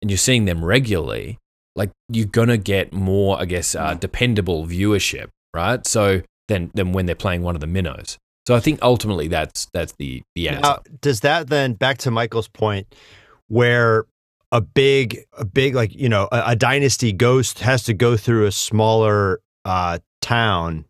and 0.01 0.11
you're 0.11 0.19
seeing 0.19 0.45
them 0.45 0.65
regularly. 0.65 1.39
Like 1.77 1.91
you're 2.09 2.27
gonna 2.27 2.57
get 2.57 2.93
more, 2.93 3.41
I 3.41 3.47
guess, 3.47 3.75
uh, 3.75 3.95
dependable 3.95 4.65
viewership, 4.67 5.31
right? 5.53 5.85
So 5.87 6.23
than 6.49 6.71
than 6.75 6.93
when 6.93 7.07
they're 7.07 7.15
playing 7.15 7.43
one 7.43 7.55
of 7.55 7.61
the 7.61 7.67
minnows. 7.67 8.19
So 8.47 8.55
I 8.55 8.61
think 8.61 8.79
ultimately 8.83 9.29
that's 9.29 9.67
that's 9.73 9.93
the 9.99 10.23
the 10.35 10.49
answer. 10.49 10.61
Now, 10.61 10.79
does 11.01 11.21
that 11.21 11.49
then 11.49 11.75
back 11.75 11.99
to 11.99 12.11
Michael's 12.11 12.49
point, 12.49 12.95
where 13.49 14.07
a 14.55 14.61
big 14.61 15.19
a 15.37 15.45
big 15.45 15.75
like 15.75 15.93
you 15.93 16.09
know 16.09 16.29
a, 16.31 16.43
a 16.47 16.57
dynasty 16.57 17.13
goes 17.13 17.53
has 17.55 17.83
to 17.83 17.93
go 17.93 18.17
through 18.17 18.47
a 18.47 18.53
smaller 18.53 19.43
uh, 19.65 19.99
town 20.23 20.85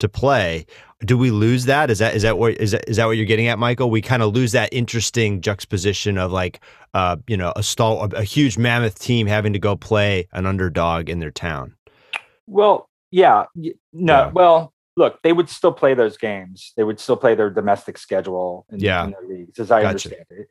to 0.00 0.08
play 0.08 0.66
do 1.04 1.18
we 1.18 1.30
lose 1.30 1.66
that 1.66 1.90
is 1.90 1.98
that 1.98 2.14
is 2.14 2.22
that 2.22 2.38
what 2.38 2.54
is 2.54 2.72
that 2.72 2.88
is 2.88 2.96
that 2.96 3.04
what 3.04 3.12
you're 3.12 3.26
getting 3.26 3.46
at 3.46 3.58
michael 3.58 3.90
we 3.90 4.00
kind 4.00 4.22
of 4.22 4.34
lose 4.34 4.52
that 4.52 4.72
interesting 4.72 5.40
juxtaposition 5.40 6.16
of 6.16 6.32
like 6.32 6.60
uh 6.94 7.16
you 7.28 7.36
know 7.36 7.52
a 7.54 7.62
stall 7.62 8.04
a 8.14 8.24
huge 8.24 8.56
mammoth 8.56 8.98
team 8.98 9.26
having 9.26 9.52
to 9.52 9.58
go 9.58 9.76
play 9.76 10.26
an 10.32 10.46
underdog 10.46 11.08
in 11.08 11.20
their 11.20 11.30
town 11.30 11.76
well 12.46 12.88
yeah 13.10 13.44
no 13.54 13.72
yeah. 13.92 14.30
well 14.30 14.72
look 14.96 15.20
they 15.22 15.32
would 15.32 15.48
still 15.48 15.72
play 15.72 15.94
those 15.94 16.16
games 16.16 16.72
they 16.76 16.82
would 16.82 16.98
still 16.98 17.16
play 17.16 17.34
their 17.34 17.50
domestic 17.50 17.98
schedule 17.98 18.66
in, 18.70 18.80
yeah. 18.80 19.04
in 19.04 19.10
their 19.10 19.22
leagues 19.28 19.60
as 19.60 19.70
i 19.70 19.82
gotcha. 19.82 19.88
understand 19.88 20.24
it 20.30 20.48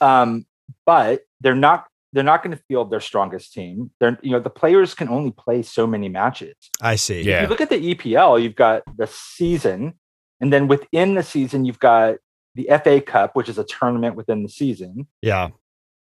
um 0.00 0.46
but 0.86 1.22
they're 1.40 1.54
not 1.54 1.86
they're 2.12 2.24
not 2.24 2.42
going 2.42 2.56
to 2.56 2.62
field 2.68 2.90
their 2.90 3.00
strongest 3.00 3.52
team. 3.52 3.90
They're 4.00 4.18
you 4.22 4.30
know 4.30 4.40
the 4.40 4.50
players 4.50 4.94
can 4.94 5.08
only 5.08 5.32
play 5.32 5.62
so 5.62 5.86
many 5.86 6.08
matches. 6.08 6.54
I 6.80 6.96
see. 6.96 7.22
Yeah. 7.22 7.36
If 7.36 7.42
you 7.42 7.48
look 7.48 7.60
at 7.60 7.70
the 7.70 7.94
EPL, 7.94 8.42
you've 8.42 8.56
got 8.56 8.82
the 8.96 9.06
season, 9.06 9.94
and 10.40 10.52
then 10.52 10.68
within 10.68 11.14
the 11.14 11.22
season, 11.22 11.64
you've 11.64 11.78
got 11.78 12.16
the 12.54 12.68
FA 12.82 13.00
Cup, 13.00 13.36
which 13.36 13.48
is 13.48 13.58
a 13.58 13.64
tournament 13.64 14.16
within 14.16 14.42
the 14.42 14.48
season. 14.48 15.06
Yeah. 15.20 15.50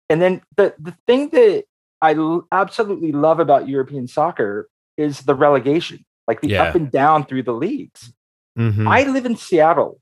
And 0.09 0.21
then 0.21 0.41
the 0.57 0.75
the 0.79 0.95
thing 1.07 1.29
that 1.29 1.65
I 2.01 2.13
l- 2.15 2.47
absolutely 2.51 3.11
love 3.11 3.39
about 3.39 3.69
European 3.69 4.07
soccer 4.07 4.67
is 4.97 5.21
the 5.21 5.35
relegation, 5.35 6.05
like 6.27 6.41
the 6.41 6.49
yeah. 6.49 6.63
up 6.63 6.75
and 6.75 6.91
down 6.91 7.25
through 7.25 7.43
the 7.43 7.53
leagues. 7.53 8.13
Mm-hmm. 8.57 8.87
I 8.87 9.03
live 9.03 9.25
in 9.25 9.37
Seattle 9.37 10.00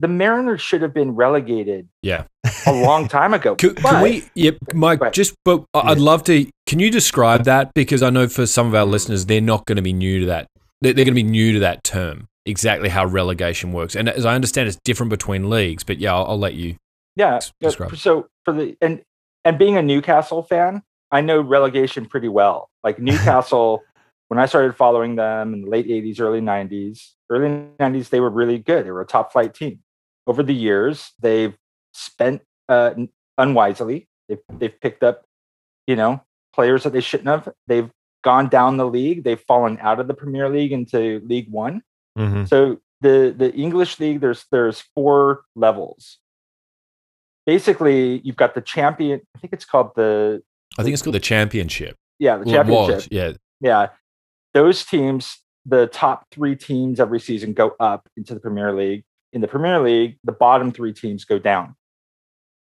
the 0.00 0.08
Mariners 0.08 0.60
should 0.60 0.82
have 0.82 0.92
been 0.92 1.12
relegated. 1.12 1.88
Yeah, 2.02 2.24
a 2.66 2.72
long 2.72 3.06
time 3.08 3.34
ago. 3.34 3.54
can, 3.54 3.74
but, 3.74 3.82
can, 3.82 4.02
we? 4.02 4.24
Yep, 4.34 4.56
Mike. 4.74 4.98
But, 4.98 5.12
just, 5.12 5.34
but 5.44 5.64
I'd 5.74 5.98
love 5.98 6.24
to. 6.24 6.46
Can 6.66 6.80
you 6.80 6.90
describe 6.90 7.44
that 7.44 7.72
because 7.74 8.02
I 8.02 8.10
know 8.10 8.28
for 8.28 8.46
some 8.46 8.66
of 8.66 8.74
our 8.74 8.84
listeners, 8.84 9.26
they're 9.26 9.40
not 9.40 9.66
going 9.66 9.76
to 9.76 9.82
be 9.82 9.92
new 9.92 10.20
to 10.20 10.26
that 10.26 10.46
they're, 10.80 10.92
they're 10.92 11.04
going 11.04 11.14
to 11.14 11.22
be 11.22 11.28
new 11.28 11.52
to 11.54 11.60
that 11.60 11.84
term, 11.84 12.28
exactly 12.46 12.88
how 12.88 13.04
relegation 13.04 13.72
works. 13.72 13.94
And 13.94 14.08
as 14.08 14.24
I 14.24 14.34
understand, 14.34 14.68
it's 14.68 14.78
different 14.84 15.10
between 15.10 15.50
leagues. 15.50 15.84
But 15.84 15.98
yeah, 15.98 16.14
I'll, 16.14 16.26
I'll 16.26 16.38
let 16.38 16.54
you. 16.54 16.76
Yeah. 17.16 17.34
yeah, 17.34 17.68
describe. 17.68 17.96
So 17.96 18.28
for 18.44 18.52
the 18.52 18.76
and 18.80 19.02
and 19.44 19.58
being 19.58 19.76
a 19.76 19.82
Newcastle 19.82 20.42
fan, 20.42 20.82
I 21.10 21.20
know 21.20 21.40
relegation 21.40 22.06
pretty 22.06 22.28
well. 22.28 22.70
Like 22.82 22.98
Newcastle, 23.00 23.82
when 24.28 24.38
I 24.38 24.46
started 24.46 24.76
following 24.76 25.16
them 25.16 25.54
in 25.54 25.62
the 25.62 25.68
late 25.68 25.88
'80s, 25.88 26.20
early 26.20 26.40
'90s, 26.40 27.12
early 27.28 27.66
'90s, 27.78 28.08
they 28.08 28.20
were 28.20 28.30
really 28.30 28.58
good. 28.58 28.86
They 28.86 28.90
were 28.90 29.02
a 29.02 29.06
top 29.06 29.32
flight 29.32 29.54
team. 29.54 29.80
Over 30.30 30.44
the 30.44 30.54
years, 30.54 31.12
they've 31.18 31.56
spent 31.92 32.42
uh, 32.68 32.94
unwisely. 33.36 34.06
They've 34.28 34.38
they've 34.58 34.80
picked 34.80 35.02
up, 35.02 35.24
you 35.88 35.96
know, 35.96 36.22
players 36.54 36.84
that 36.84 36.92
they 36.92 37.00
shouldn't 37.00 37.28
have. 37.28 37.48
They've 37.66 37.90
gone 38.22 38.48
down 38.48 38.76
the 38.76 38.86
league. 38.86 39.24
They've 39.24 39.40
fallen 39.40 39.76
out 39.80 39.98
of 39.98 40.06
the 40.06 40.14
Premier 40.14 40.48
League 40.48 40.72
into 40.72 41.20
League 41.26 41.50
One. 41.50 41.82
Mhm. 42.16 42.48
So 42.48 42.78
the 43.00 43.34
the 43.36 43.52
English 43.54 43.98
league, 43.98 44.20
there's 44.20 44.44
there's 44.52 44.84
four 44.94 45.42
levels. 45.56 46.18
Basically, 47.44 48.20
you've 48.22 48.36
got 48.36 48.54
the 48.54 48.60
champion. 48.60 49.20
I 49.34 49.38
think 49.40 49.52
it's 49.52 49.64
called 49.64 49.90
the 49.96 50.42
I 50.78 50.84
think 50.84 50.92
it's 50.94 51.02
called 51.02 51.16
the 51.16 51.20
championship. 51.20 51.96
yeah 52.20 52.36
the 52.36 52.44
was, 52.44 52.52
championship. 52.52 53.08
yeah. 53.10 53.32
Yeah, 53.62 53.88
those 54.54 54.84
teams, 54.84 55.38
the 55.66 55.86
top 55.88 56.26
three 56.30 56.54
teams 56.56 57.00
every 57.00 57.20
season 57.20 57.52
go 57.52 57.74
up 57.80 58.08
into 58.16 58.32
the 58.34 58.40
Premier 58.40 58.72
League. 58.72 59.02
In 59.32 59.40
the 59.40 59.48
Premier 59.48 59.80
League, 59.80 60.18
the 60.24 60.32
bottom 60.32 60.72
three 60.72 60.92
teams 60.92 61.24
go 61.24 61.38
down. 61.38 61.76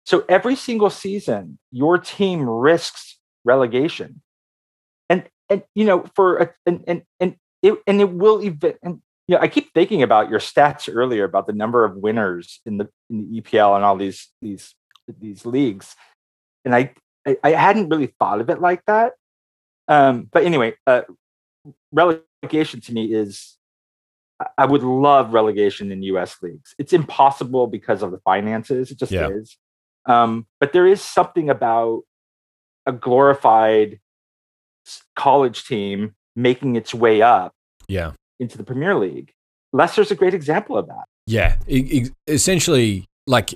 So 0.04 0.24
every 0.28 0.56
single 0.56 0.90
season, 0.90 1.58
your 1.70 1.98
team 1.98 2.48
risks 2.48 3.18
relegation, 3.44 4.22
and 5.10 5.28
and 5.50 5.62
you 5.74 5.84
know 5.84 6.06
for 6.14 6.38
a, 6.38 6.54
and 6.64 6.82
and 6.86 7.02
and 7.20 7.36
it 7.62 7.74
and 7.86 8.00
it 8.00 8.10
will 8.10 8.42
even 8.42 8.74
and 8.82 9.02
you 9.26 9.36
know 9.36 9.42
I 9.42 9.48
keep 9.48 9.72
thinking 9.74 10.02
about 10.02 10.30
your 10.30 10.40
stats 10.40 10.88
earlier 10.92 11.24
about 11.24 11.46
the 11.46 11.52
number 11.52 11.84
of 11.84 11.96
winners 11.96 12.60
in 12.64 12.78
the 12.78 12.88
in 13.10 13.30
the 13.30 13.42
EPL 13.42 13.76
and 13.76 13.84
all 13.84 13.96
these 13.96 14.28
these 14.40 14.74
these 15.20 15.44
leagues, 15.44 15.94
and 16.64 16.74
I 16.74 16.94
I, 17.26 17.36
I 17.44 17.50
hadn't 17.50 17.90
really 17.90 18.14
thought 18.18 18.40
of 18.40 18.48
it 18.48 18.60
like 18.60 18.82
that. 18.86 19.12
Um, 19.88 20.28
but 20.32 20.44
anyway, 20.44 20.74
uh, 20.86 21.02
relegation 21.92 22.80
to 22.80 22.94
me 22.94 23.12
is 23.12 23.57
I- 24.56 24.66
would 24.66 24.82
love 24.82 25.32
relegation 25.34 25.90
in 25.92 26.02
U.S. 26.04 26.36
leagues. 26.42 26.74
It's 26.78 26.92
impossible 26.92 27.66
because 27.66 28.02
of 28.02 28.10
the 28.12 28.18
finances. 28.18 28.90
It 28.90 28.98
just 28.98 29.12
Yeah. 29.12 29.28
is. 29.30 29.56
Um, 30.06 30.46
but 30.60 30.72
there 30.72 30.86
is 30.86 31.02
something 31.02 31.50
about 31.50 32.02
a 32.86 32.92
glorified 32.92 33.98
college 35.16 35.66
team 35.66 36.14
making 36.36 36.76
its 36.76 36.94
way 36.94 37.20
up 37.22 37.52
Yeah. 37.88 38.12
into 38.38 38.56
the 38.56 38.64
Premier 38.64 38.94
League. 38.94 39.32
Leicester's 39.72 40.10
a 40.10 40.14
great 40.14 40.34
example 40.34 40.78
of 40.78 40.86
that. 40.86 41.04
Yeah. 41.26 41.58
E- 41.68 42.04
e- 42.06 42.10
essentially, 42.26 43.04
like 43.26 43.54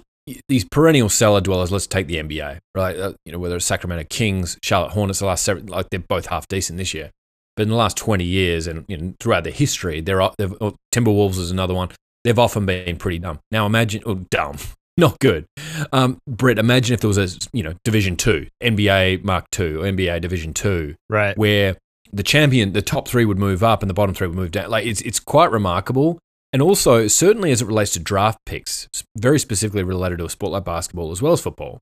these 0.48 0.64
perennial 0.70 1.08
cellar 1.08 1.40
dwellers, 1.40 1.72
let's 1.72 1.86
take 1.86 2.06
the 2.06 2.16
NBA, 2.18 2.58
right? 2.74 2.96
Uh, 2.96 3.12
you 3.24 3.32
know, 3.32 3.38
whether 3.38 3.56
it's 3.56 3.64
Sacramento 3.64 4.04
Kings, 4.10 4.58
Charlotte 4.62 4.92
Hornets, 4.92 5.20
the 5.20 5.26
last 5.26 5.42
seven, 5.44 5.66
like 5.66 5.88
they're 5.90 6.00
both 6.06 6.26
half 6.26 6.46
decent 6.48 6.76
this 6.78 6.92
year. 6.92 7.10
But 7.56 7.64
in 7.64 7.68
the 7.68 7.74
last 7.76 7.96
20 7.98 8.24
years 8.24 8.66
and 8.66 8.84
you 8.88 8.96
know, 8.96 9.14
throughout 9.20 9.44
their 9.44 9.52
history, 9.52 10.00
they're, 10.00 10.26
they've, 10.38 10.54
oh, 10.60 10.74
Timberwolves 10.94 11.38
is 11.38 11.50
another 11.50 11.74
one. 11.74 11.90
They've 12.24 12.38
often 12.38 12.64
been 12.66 12.96
pretty 12.96 13.18
dumb. 13.18 13.40
Now 13.50 13.66
imagine, 13.66 14.02
oh, 14.06 14.20
dumb, 14.30 14.56
not 14.96 15.18
good. 15.18 15.44
Um, 15.92 16.18
Brett, 16.26 16.58
imagine 16.58 16.94
if 16.94 17.00
there 17.00 17.08
was 17.08 17.18
a, 17.18 17.28
you 17.52 17.62
know, 17.62 17.74
Division 17.84 18.16
Two, 18.16 18.46
NBA 18.62 19.22
Mark 19.24 19.46
Two, 19.50 19.82
or 19.82 19.84
NBA 19.84 20.20
Division 20.20 20.54
Two, 20.54 20.94
Right. 21.10 21.36
where 21.36 21.76
the 22.12 22.22
champion, 22.22 22.72
the 22.72 22.82
top 22.82 23.08
three 23.08 23.24
would 23.24 23.38
move 23.38 23.62
up 23.62 23.82
and 23.82 23.90
the 23.90 23.94
bottom 23.94 24.14
three 24.14 24.26
would 24.28 24.36
move 24.36 24.50
down. 24.50 24.70
Like 24.70 24.86
it's 24.86 25.00
it's 25.02 25.18
quite 25.20 25.50
remarkable. 25.50 26.18
And 26.54 26.60
also, 26.60 27.06
certainly 27.08 27.50
as 27.50 27.62
it 27.62 27.66
relates 27.66 27.92
to 27.94 27.98
draft 27.98 28.38
picks, 28.44 28.86
very 29.16 29.38
specifically 29.38 29.82
related 29.82 30.18
to 30.18 30.26
a 30.26 30.30
sport 30.30 30.52
like 30.52 30.64
basketball 30.64 31.10
as 31.10 31.22
well 31.22 31.32
as 31.32 31.40
football. 31.40 31.80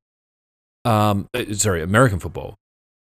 Um, 0.84 1.28
uh, 1.34 1.52
sorry, 1.54 1.82
American 1.82 2.18
football. 2.20 2.54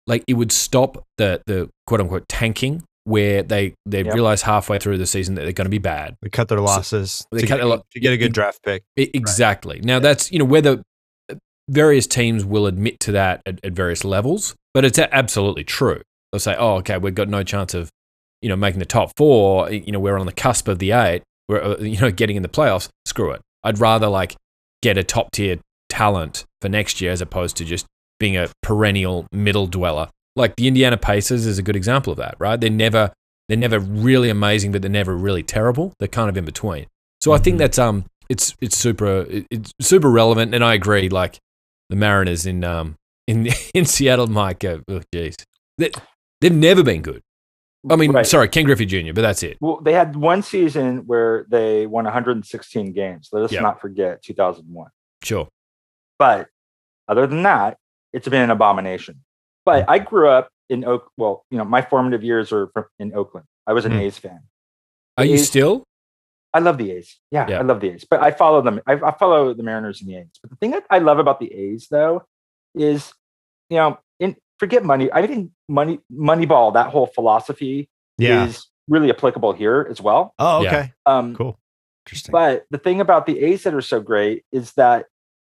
Like 0.10 0.24
it 0.28 0.34
would 0.34 0.52
stop 0.52 1.06
the 1.18 1.42
the 1.46 1.70
quote 1.88 2.02
unquote 2.02 2.28
tanking 2.28 2.84
where 3.06 3.42
they 3.44 3.74
they 3.86 4.04
Yep. 4.04 4.14
realize 4.14 4.42
halfway 4.42 4.78
through 4.80 4.98
the 4.98 5.06
season 5.08 5.36
that 5.36 5.44
they're 5.44 5.54
going 5.54 5.66
to 5.66 5.70
be 5.72 5.78
bad. 5.78 6.16
They 6.22 6.30
cut 6.30 6.50
their 6.50 6.60
losses 6.60 7.26
they 7.32 7.42
to, 7.42 7.48
cut 7.48 7.56
get, 7.58 7.66
a 7.66 7.68
lot- 7.70 7.86
to 7.94 8.00
get 8.02 8.10
a 8.10 8.14
it- 8.16 8.18
good 8.18 8.34
draft 8.34 8.60
pick. 8.64 8.84
I- 9.00 9.10
exactly. 9.14 9.80
Now 9.84 10.00
that's 10.00 10.32
you 10.32 10.40
know 10.40 10.46
whether 10.46 10.82
various 11.70 12.08
teams 12.08 12.44
will 12.44 12.66
admit 12.66 13.00
to 13.02 13.12
that 13.14 13.42
at, 13.46 13.60
at 13.64 13.74
various 13.74 14.04
levels, 14.04 14.56
but 14.74 14.84
it's 14.86 14.98
absolutely 15.00 15.64
true. 15.64 16.02
They'll 16.32 16.40
say, 16.40 16.56
"Oh, 16.58 16.76
okay, 16.78 16.98
we've 16.98 17.16
got 17.16 17.30
no 17.30 17.44
chance 17.44 17.74
of 17.74 17.90
you 18.42 18.50
know 18.50 18.56
making 18.56 18.80
the 18.80 18.86
top 18.86 19.12
four. 19.18 19.72
You 19.72 19.92
know, 19.92 20.00
we're 20.00 20.18
on 20.18 20.26
the 20.26 20.32
cusp 20.34 20.68
of 20.68 20.80
the 20.80 20.92
eight. 20.92 21.22
We're 21.48 21.62
uh, 21.64 21.78
you 21.80 22.00
know 22.00 22.12
getting 22.12 22.36
in 22.36 22.44
the 22.44 22.50
playoffs. 22.50 22.90
Screw 23.06 23.32
it. 23.32 23.42
I'd 23.64 23.80
rather 23.80 24.08
like 24.08 24.36
get 24.82 24.98
a 24.98 25.04
top 25.04 25.32
tier 25.32 25.58
talent 25.90 26.46
for 26.62 26.70
next 26.70 27.02
year 27.02 27.12
as 27.12 27.22
opposed 27.22 27.58
to 27.58 27.66
just 27.66 27.86
being 28.20 28.38
a 28.38 28.50
perennial 28.62 29.26
middle 29.32 29.68
dweller. 29.68 30.10
Like 30.36 30.56
the 30.56 30.68
Indiana 30.68 30.98
Pacers 30.98 31.46
is 31.46 31.58
a 31.58 31.64
good 31.64 31.76
example 31.76 32.12
of 32.12 32.18
that, 32.18 32.36
right? 32.40 32.60
They're 32.60 32.70
never 32.70 33.12
they're 33.48 33.58
never 33.58 33.80
really 33.80 34.30
amazing, 34.30 34.72
but 34.72 34.82
they're 34.84 34.92
never 34.92 35.16
really 35.18 35.42
terrible. 35.42 35.94
They're 36.00 36.08
kind 36.08 36.30
of 36.30 36.38
in 36.38 36.46
between. 36.46 36.86
So 37.20 37.32
I 37.32 37.40
think 37.40 37.56
Mhm. 37.56 37.60
that's 37.60 37.80
um 37.80 38.06
it's 38.30 38.56
it's 38.62 38.78
super 38.78 39.26
it's 39.30 39.72
super 39.82 40.10
relevant, 40.10 40.54
and 40.54 40.64
I 40.64 40.76
agree. 40.76 41.10
Like 41.10 41.40
the 41.90 41.96
Mariners 41.96 42.46
in 42.46 42.64
um 42.64 42.96
in 43.28 43.48
in 43.74 43.86
Seattle, 43.86 44.28
Mike, 44.28 44.64
uh, 44.64 44.78
oh 44.88 45.02
jeez, 45.14 45.36
they, 45.78 45.90
they've 46.42 46.54
never 46.54 46.84
been 46.84 47.02
good. 47.02 47.22
I 47.90 47.96
mean, 47.96 48.12
Right. 48.12 48.28
sorry, 48.28 48.50
Ken 48.50 48.66
Griffey 48.66 48.86
Jr., 48.86 49.14
but 49.14 49.22
that's 49.22 49.42
it. 49.42 49.58
Well, 49.62 49.80
they 49.82 49.94
had 49.94 50.14
one 50.18 50.42
season 50.42 51.08
where 51.08 51.46
they 51.50 51.88
won 51.88 52.04
116 52.04 52.92
games. 52.92 53.30
Let 53.32 53.44
us 53.44 53.54
Yeah. 53.54 53.62
not 53.62 53.80
forget 53.80 54.22
2001. 54.22 54.90
Sure, 55.24 55.48
But 56.18 56.50
other 57.08 57.26
than 57.26 57.44
that, 57.44 57.78
it's 58.14 58.28
been 58.28 58.42
an 58.42 58.50
abomination. 58.52 59.24
But 59.66 59.86
I 59.90 60.00
grew 60.00 60.30
up 60.30 60.50
in 60.70 60.84
Oak. 60.86 61.12
Well, 61.18 61.46
you 61.52 61.58
know, 61.58 61.66
my 61.66 61.82
formative 61.82 62.24
years 62.24 62.52
are 62.52 62.68
from, 62.74 62.86
in 63.00 63.14
Oakland. 63.14 63.46
I 63.68 63.74
was 63.74 63.86
an 63.86 63.92
Hmm. 63.92 64.00
A's 64.00 64.18
fan. 64.18 64.40
are 65.18 65.26
you 65.26 65.36
A's- 65.36 65.48
still? 65.48 65.84
I 66.54 66.60
love 66.60 66.78
the 66.80 66.92
A's. 66.92 67.20
Yeah, 67.30 67.48
Yeah. 67.48 67.60
I 67.60 67.62
love 67.62 67.80
the 67.82 67.92
A's. 67.92 68.06
But 68.10 68.22
I 68.24 68.32
follow 68.32 68.62
them. 68.64 68.82
I, 68.88 68.94
I 68.94 69.12
follow 69.12 69.54
the 69.54 69.62
Mariners 69.62 70.02
and 70.02 70.10
the 70.10 70.16
A's. 70.18 70.28
But 70.42 70.50
the 70.50 70.56
thing 70.56 70.72
that 70.72 70.86
I 70.90 70.98
love 71.00 71.20
about 71.20 71.40
the 71.40 71.54
A's, 71.54 71.88
though, 71.92 72.24
is 72.74 73.14
you 73.70 73.78
know, 73.78 74.00
in 74.20 74.36
forget 74.58 74.84
money. 74.84 75.12
I 75.14 75.26
think 75.28 75.52
money, 75.68 76.00
Moneyball, 76.12 76.74
that 76.74 76.90
whole 76.90 77.06
philosophy 77.06 77.88
Yeah. 78.18 78.46
is 78.48 78.66
really 78.88 79.12
applicable 79.12 79.54
here 79.54 79.86
as 79.90 80.02
well. 80.02 80.34
oh, 80.40 80.64
Yeah. 80.64 80.70
okay. 80.70 80.94
Um, 81.06 81.36
Cool. 81.36 81.60
Interesting. 82.08 82.32
But 82.32 82.66
the 82.72 82.80
thing 82.80 83.00
about 83.02 83.28
the 83.28 83.40
A's 83.42 83.62
that 83.64 83.76
are 83.76 83.82
so 83.82 84.00
great 84.02 84.44
is 84.52 84.74
that 84.74 85.06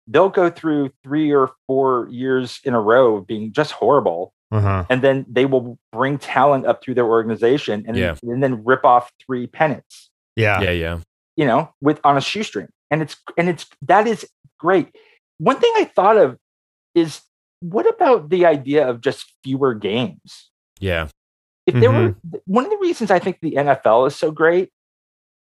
they'll 0.08 0.28
go 0.30 0.50
through 0.50 0.90
three 1.04 1.30
or 1.32 1.50
four 1.66 2.08
years 2.10 2.60
in 2.64 2.74
a 2.74 2.80
row 2.80 3.16
of 3.16 3.26
being 3.26 3.52
just 3.52 3.72
horrible, 3.72 4.32
uh-huh. 4.50 4.86
and 4.88 5.02
then 5.02 5.26
they 5.28 5.44
will 5.44 5.78
bring 5.92 6.18
talent 6.18 6.66
up 6.66 6.82
through 6.82 6.94
their 6.94 7.06
organization 7.06 7.84
and, 7.86 7.96
Yeah. 7.96 8.16
and 8.22 8.42
then 8.42 8.64
rip 8.64 8.84
off 8.84 9.12
three 9.24 9.46
pennants, 9.46 10.10
Yeah. 10.34 10.60
Yeah, 10.62 10.70
yeah, 10.70 10.98
you 11.36 11.46
know, 11.46 11.70
with 11.80 12.00
on 12.04 12.16
a 12.16 12.20
shoestring. 12.20 12.68
And 12.90 13.02
it's 13.02 13.16
and 13.36 13.48
it's 13.50 13.66
that 13.82 14.06
is 14.06 14.26
great. 14.58 14.88
One 15.36 15.60
thing 15.60 15.72
I 15.76 15.84
thought 15.84 16.16
of 16.16 16.38
is 16.94 17.20
what 17.60 17.86
about 17.86 18.30
the 18.30 18.46
idea 18.46 18.88
of 18.88 19.00
just 19.00 19.34
fewer 19.44 19.74
games? 19.74 20.50
yeah. 20.80 21.08
if 21.66 21.74
there 21.74 21.90
were 21.90 22.14
one 22.46 22.64
of 22.64 22.70
the 22.70 22.78
reasons 22.78 23.10
I 23.10 23.18
think 23.18 23.40
the 23.42 23.52
NFL 23.56 24.06
is 24.06 24.16
so 24.16 24.30
great, 24.30 24.70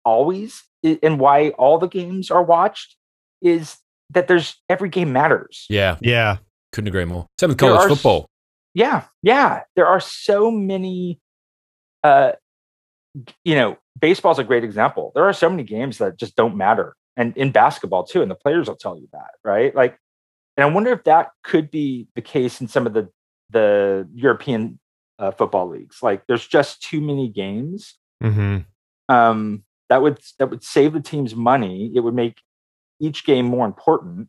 always, 0.04 0.62
and 0.84 1.18
why 1.18 1.50
all 1.50 1.78
the 1.78 1.86
games 1.88 2.30
are 2.30 2.42
watched 2.42 2.96
is 3.40 3.76
that 4.12 4.28
there's 4.28 4.56
every 4.68 4.88
game 4.88 5.12
matters. 5.12 5.66
Yeah, 5.68 5.96
Yeah. 6.00 6.38
couldn't 6.72 6.88
agree 6.88 7.04
more. 7.04 7.26
Same 7.38 7.48
with 7.50 7.58
college 7.58 7.80
are 7.80 7.88
football. 7.88 8.26
Yeah, 8.74 9.04
yeah. 9.22 9.62
There 9.76 9.86
are 9.86 10.00
so 10.00 10.50
many. 10.50 11.20
Uh, 12.02 12.32
you 13.44 13.54
know, 13.54 13.76
baseball's 14.00 14.38
a 14.38 14.44
great 14.44 14.64
example. 14.64 15.12
There 15.14 15.24
are 15.24 15.32
so 15.34 15.50
many 15.50 15.62
games 15.62 15.98
that 15.98 16.16
just 16.18 16.34
don't 16.36 16.56
matter, 16.56 16.94
and 17.16 17.36
in 17.36 17.52
basketball 17.52 18.04
too. 18.04 18.22
And 18.22 18.30
the 18.30 18.34
players 18.34 18.68
will 18.68 18.76
tell 18.76 18.96
you 18.98 19.08
that, 19.12 19.32
right? 19.44 19.74
Like, 19.74 19.98
and 20.56 20.64
I 20.64 20.70
wonder 20.70 20.90
if 20.92 21.04
that 21.04 21.30
could 21.44 21.70
be 21.70 22.08
the 22.14 22.22
case 22.22 22.60
in 22.60 22.68
some 22.68 22.86
of 22.86 22.94
the 22.94 23.08
the 23.50 24.08
European 24.14 24.78
uh, 25.18 25.30
football 25.30 25.68
leagues. 25.68 25.98
Like, 26.02 26.26
there's 26.26 26.46
just 26.46 26.82
too 26.82 27.00
many 27.00 27.28
games 27.28 27.96
Mm-hmm. 28.24 28.58
um, 29.14 29.64
that 29.90 30.00
would 30.00 30.18
that 30.38 30.48
would 30.48 30.62
save 30.64 30.92
the 30.94 31.00
teams 31.00 31.34
money. 31.36 31.90
It 31.94 32.00
would 32.00 32.14
make 32.14 32.40
each 33.02 33.24
game 33.24 33.44
more 33.46 33.66
important. 33.66 34.28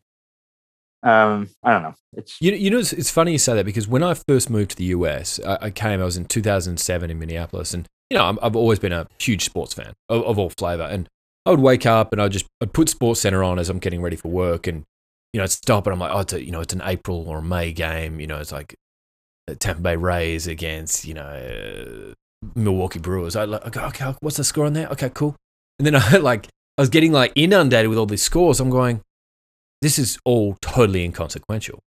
Um, 1.03 1.49
I 1.63 1.73
don't 1.73 1.83
know. 1.83 1.93
It's 2.13 2.41
You, 2.41 2.53
you 2.53 2.69
know, 2.69 2.79
it's, 2.79 2.93
it's 2.93 3.11
funny 3.11 3.33
you 3.33 3.37
say 3.37 3.53
that 3.55 3.65
because 3.65 3.87
when 3.87 4.03
I 4.03 4.13
first 4.13 4.49
moved 4.49 4.71
to 4.71 4.77
the 4.77 4.85
US, 4.85 5.39
I, 5.45 5.57
I 5.61 5.69
came, 5.69 6.01
I 6.01 6.05
was 6.05 6.17
in 6.17 6.25
2007 6.25 7.11
in 7.11 7.19
Minneapolis. 7.19 7.73
And, 7.73 7.87
you 8.09 8.17
know, 8.17 8.25
I'm, 8.25 8.39
I've 8.41 8.55
always 8.55 8.79
been 8.79 8.93
a 8.93 9.07
huge 9.19 9.43
sports 9.43 9.73
fan 9.73 9.93
of, 10.09 10.23
of 10.23 10.39
all 10.39 10.49
flavor. 10.49 10.83
And 10.83 11.07
I 11.45 11.51
would 11.51 11.59
wake 11.59 11.85
up 11.85 12.13
and 12.13 12.21
I'd 12.21 12.31
just 12.31 12.45
I'd 12.61 12.73
put 12.73 12.89
Sports 12.89 13.21
Center 13.21 13.43
on 13.43 13.59
as 13.59 13.69
I'm 13.69 13.79
getting 13.79 14.01
ready 14.01 14.15
for 14.15 14.29
work. 14.29 14.65
And, 14.65 14.83
you 15.33 15.39
know, 15.39 15.43
I'd 15.43 15.51
stop 15.51 15.85
and 15.85 15.93
I'm 15.93 15.99
like, 15.99 16.11
oh, 16.13 16.19
it's 16.19 16.33
a, 16.33 16.43
you 16.43 16.51
know, 16.51 16.61
it's 16.61 16.73
an 16.73 16.81
April 16.83 17.27
or 17.27 17.39
a 17.39 17.43
May 17.43 17.73
game. 17.73 18.19
You 18.19 18.27
know, 18.27 18.39
it's 18.39 18.53
like 18.53 18.75
the 19.47 19.55
Tampa 19.57 19.81
Bay 19.81 19.97
Rays 19.97 20.47
against, 20.47 21.05
you 21.05 21.15
know, 21.15 21.25
uh, 21.25 22.13
Milwaukee 22.55 22.99
Brewers. 22.99 23.35
I 23.35 23.43
like, 23.43 23.65
okay, 23.67 23.81
okay, 23.81 24.15
what's 24.21 24.37
the 24.37 24.45
score 24.45 24.65
on 24.65 24.73
there? 24.73 24.87
Okay, 24.87 25.09
cool. 25.09 25.35
And 25.79 25.85
then 25.85 25.95
I 25.97 26.17
like, 26.17 26.47
I 26.77 26.81
was 26.81 26.89
getting 26.89 27.11
like 27.11 27.31
inundated 27.35 27.89
with 27.89 27.97
all 27.97 28.05
these 28.05 28.23
scores. 28.23 28.59
I'm 28.59 28.69
going, 28.69 29.01
this 29.81 29.99
is 29.99 30.17
all 30.25 30.57
totally 30.61 31.03
inconsequential. 31.03 31.79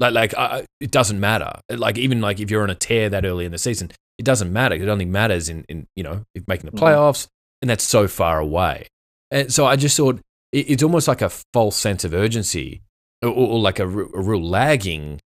Like, 0.00 0.14
like 0.14 0.34
I, 0.36 0.64
it 0.80 0.90
doesn't 0.90 1.18
matter. 1.18 1.52
Like, 1.70 1.98
even 1.98 2.20
like 2.20 2.38
if 2.38 2.50
you're 2.50 2.62
on 2.62 2.70
a 2.70 2.74
tear 2.74 3.08
that 3.10 3.24
early 3.24 3.44
in 3.44 3.52
the 3.52 3.58
season, 3.58 3.90
it 4.18 4.24
doesn't 4.24 4.52
matter. 4.52 4.74
It 4.76 4.88
only 4.88 5.04
matters 5.06 5.48
in, 5.48 5.64
in 5.68 5.86
you 5.96 6.02
know, 6.04 6.22
making 6.46 6.70
the 6.70 6.76
Mhm. 6.76 6.80
playoffs, 6.80 7.26
and 7.62 7.68
that's 7.68 7.84
so 7.84 8.06
far 8.06 8.38
away. 8.38 8.86
And 9.30 9.52
so 9.52 9.66
I 9.66 9.76
just 9.76 9.96
thought 9.96 10.20
it, 10.52 10.70
it's 10.70 10.82
almost 10.82 11.08
like 11.08 11.20
a 11.22 11.30
false 11.52 11.76
sense 11.76 12.04
of 12.04 12.14
urgency, 12.14 12.82
or, 13.22 13.30
or 13.30 13.58
like 13.58 13.80
a, 13.80 13.84
a 13.84 13.86
real 14.22 14.42
lagging, 14.42 15.20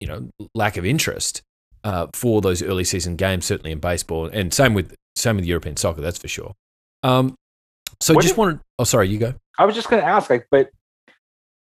you 0.00 0.06
know, 0.08 0.28
lack 0.54 0.76
of 0.76 0.84
interest 0.84 1.42
uh, 1.84 2.08
for 2.12 2.40
those 2.40 2.60
early 2.62 2.84
season 2.84 3.14
games, 3.16 3.44
certainly 3.46 3.70
in 3.72 3.78
baseball, 3.78 4.26
and 4.26 4.52
same 4.52 4.74
with 4.74 4.94
same 5.16 5.36
with 5.36 5.44
European 5.44 5.76
soccer. 5.76 6.00
That's 6.00 6.18
for 6.18 6.28
sure. 6.28 6.54
Um, 7.04 7.34
so 8.02 8.14
What 8.14 8.22
just 8.22 8.36
wanted. 8.36 8.60
Oh, 8.78 8.84
sorry, 8.84 9.08
you 9.08 9.18
go. 9.18 9.34
I 9.58 9.64
was 9.64 9.74
just 9.74 9.88
going 9.88 10.02
to 10.02 10.08
ask, 10.08 10.28
like, 10.30 10.46
but 10.50 10.70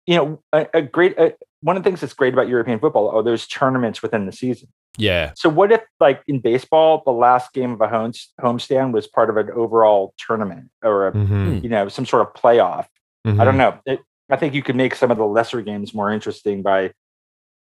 you 0.07 0.15
know, 0.15 0.41
a, 0.51 0.67
a 0.73 0.81
great 0.81 1.17
uh 1.19 1.29
one 1.63 1.77
of 1.77 1.83
the 1.83 1.87
things 1.87 2.01
that's 2.01 2.13
great 2.13 2.33
about 2.33 2.47
European 2.47 2.79
football 2.79 3.07
are 3.09 3.21
those 3.21 3.45
tournaments 3.47 4.01
within 4.01 4.25
the 4.25 4.31
season. 4.31 4.67
Yeah, 4.97 5.31
So, 5.37 5.47
what 5.47 5.71
if, 5.71 5.81
like 5.99 6.21
in 6.27 6.39
baseball, 6.39 7.03
the 7.05 7.11
last 7.13 7.53
game 7.53 7.71
of 7.71 7.79
a 7.81 7.87
home 7.87 8.11
homestand 8.41 8.91
was 8.93 9.07
part 9.07 9.29
of 9.29 9.37
an 9.37 9.49
overall 9.51 10.13
tournament 10.17 10.69
or 10.83 11.07
a 11.07 11.11
Mhm. 11.13 11.63
you 11.63 11.69
know 11.69 11.87
some 11.87 12.05
sort 12.05 12.27
of 12.27 12.33
playoff? 12.33 12.87
I 13.25 13.29
Mhm. 13.29 13.45
don't 13.45 13.57
know. 13.57 13.79
It, 13.85 13.99
I 14.29 14.37
think 14.37 14.53
you 14.55 14.63
could 14.63 14.75
make 14.75 14.95
some 14.95 15.11
of 15.11 15.17
the 15.17 15.25
lesser 15.25 15.61
games 15.61 15.93
more 15.93 16.11
interesting 16.11 16.61
by 16.63 16.93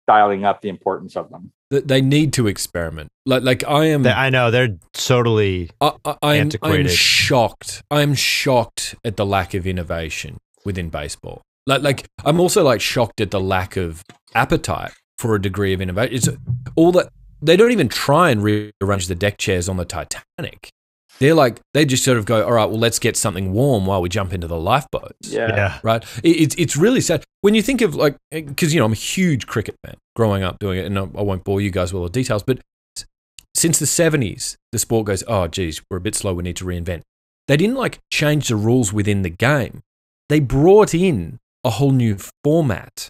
dialing 0.08 0.46
up 0.46 0.62
the 0.62 0.70
importance 0.70 1.16
of 1.16 1.30
them. 1.30 1.52
They 1.70 2.02
need 2.02 2.32
to 2.34 2.48
experiment. 2.48 3.10
Like, 3.26 3.44
like 3.44 3.64
I 3.68 3.86
am. 3.86 4.08
I 4.08 4.30
know 4.30 4.52
they're 4.52 4.78
totally. 4.94 5.70
I, 5.82 5.92
I, 6.06 6.16
I'm, 6.22 6.52
I'm 6.64 6.88
shocked. 6.88 7.84
I'm 7.92 8.14
shocked 8.14 8.96
at 9.04 9.18
the 9.18 9.26
lack 9.26 9.54
of 9.54 9.68
innovation 9.68 10.38
within 10.64 10.90
baseball. 10.90 11.42
Like, 11.66 11.82
like 11.82 12.08
I'm 12.24 12.40
also 12.40 12.64
like 12.64 12.80
shocked 12.80 13.20
at 13.20 13.32
the 13.32 13.42
lack 13.42 13.76
of 13.76 14.04
appetite 14.34 14.94
for 15.18 15.36
a 15.36 15.42
degree 15.42 15.74
of 15.74 15.82
innovation. 15.82 16.16
It's 16.16 16.30
all 16.76 16.94
that 16.94 17.10
they 17.42 17.58
don't 17.58 17.72
even 17.72 17.90
try 17.90 18.30
and 18.30 18.42
rearrange 18.42 19.08
the 19.08 19.16
deck 19.16 19.38
chairs 19.38 19.68
on 19.68 19.78
the 19.78 19.86
Titanic. 19.86 20.70
They're 21.20 21.34
like 21.34 21.60
they 21.74 21.84
just 21.86 22.04
sort 22.04 22.18
of 22.18 22.26
go, 22.26 22.46
all 22.46 22.52
right, 22.54 22.66
well, 22.70 22.78
let's 22.80 23.00
get 23.00 23.18
something 23.18 23.52
warm 23.54 23.86
while 23.86 24.02
we 24.02 24.10
jump 24.10 24.34
into 24.34 24.48
the 24.48 24.58
lifeboats 24.60 25.30
Yeah. 25.30 25.80
right? 25.84 26.04
It, 26.24 26.30
it's 26.42 26.56
it's 26.56 26.78
really 26.78 27.02
sad 27.02 27.24
when 27.42 27.56
you 27.56 27.62
think 27.62 27.82
of 27.82 27.96
like 27.96 28.18
because 28.32 28.74
you 28.74 28.80
know 28.80 28.86
I'm 28.86 28.92
a 28.92 28.96
huge 28.96 29.48
cricket 29.48 29.76
fan 29.86 29.96
growing 30.16 30.44
up 30.44 30.60
doing 30.60 30.78
it, 30.80 30.86
and 30.86 30.98
I, 30.98 31.02
I 31.04 31.22
won't 31.24 31.44
bore 31.44 31.60
you 31.62 31.72
guys 31.72 31.92
with 31.92 32.00
all 32.02 32.06
the 32.08 32.12
details, 32.12 32.44
but 32.44 32.60
since 33.56 33.80
the 33.80 33.86
70s, 33.88 34.56
the 34.72 34.78
sport 34.78 35.08
goes, 35.08 35.24
oh 35.28 35.48
geez, 35.48 35.82
we're 35.90 35.98
a 35.98 36.02
bit 36.02 36.14
slow, 36.14 36.34
we 36.36 36.44
need 36.44 36.56
to 36.58 36.66
reinvent. 36.66 37.02
They 37.48 37.58
didn't 37.58 37.76
like 37.78 37.98
change 38.12 38.50
the 38.50 38.56
rules 38.56 38.94
within 38.94 39.24
the 39.24 39.30
game; 39.32 39.82
they 40.30 40.40
brought 40.40 40.94
in 40.94 41.40
a 41.64 41.72
whole 41.72 41.92
new 41.92 42.18
format. 42.44 43.10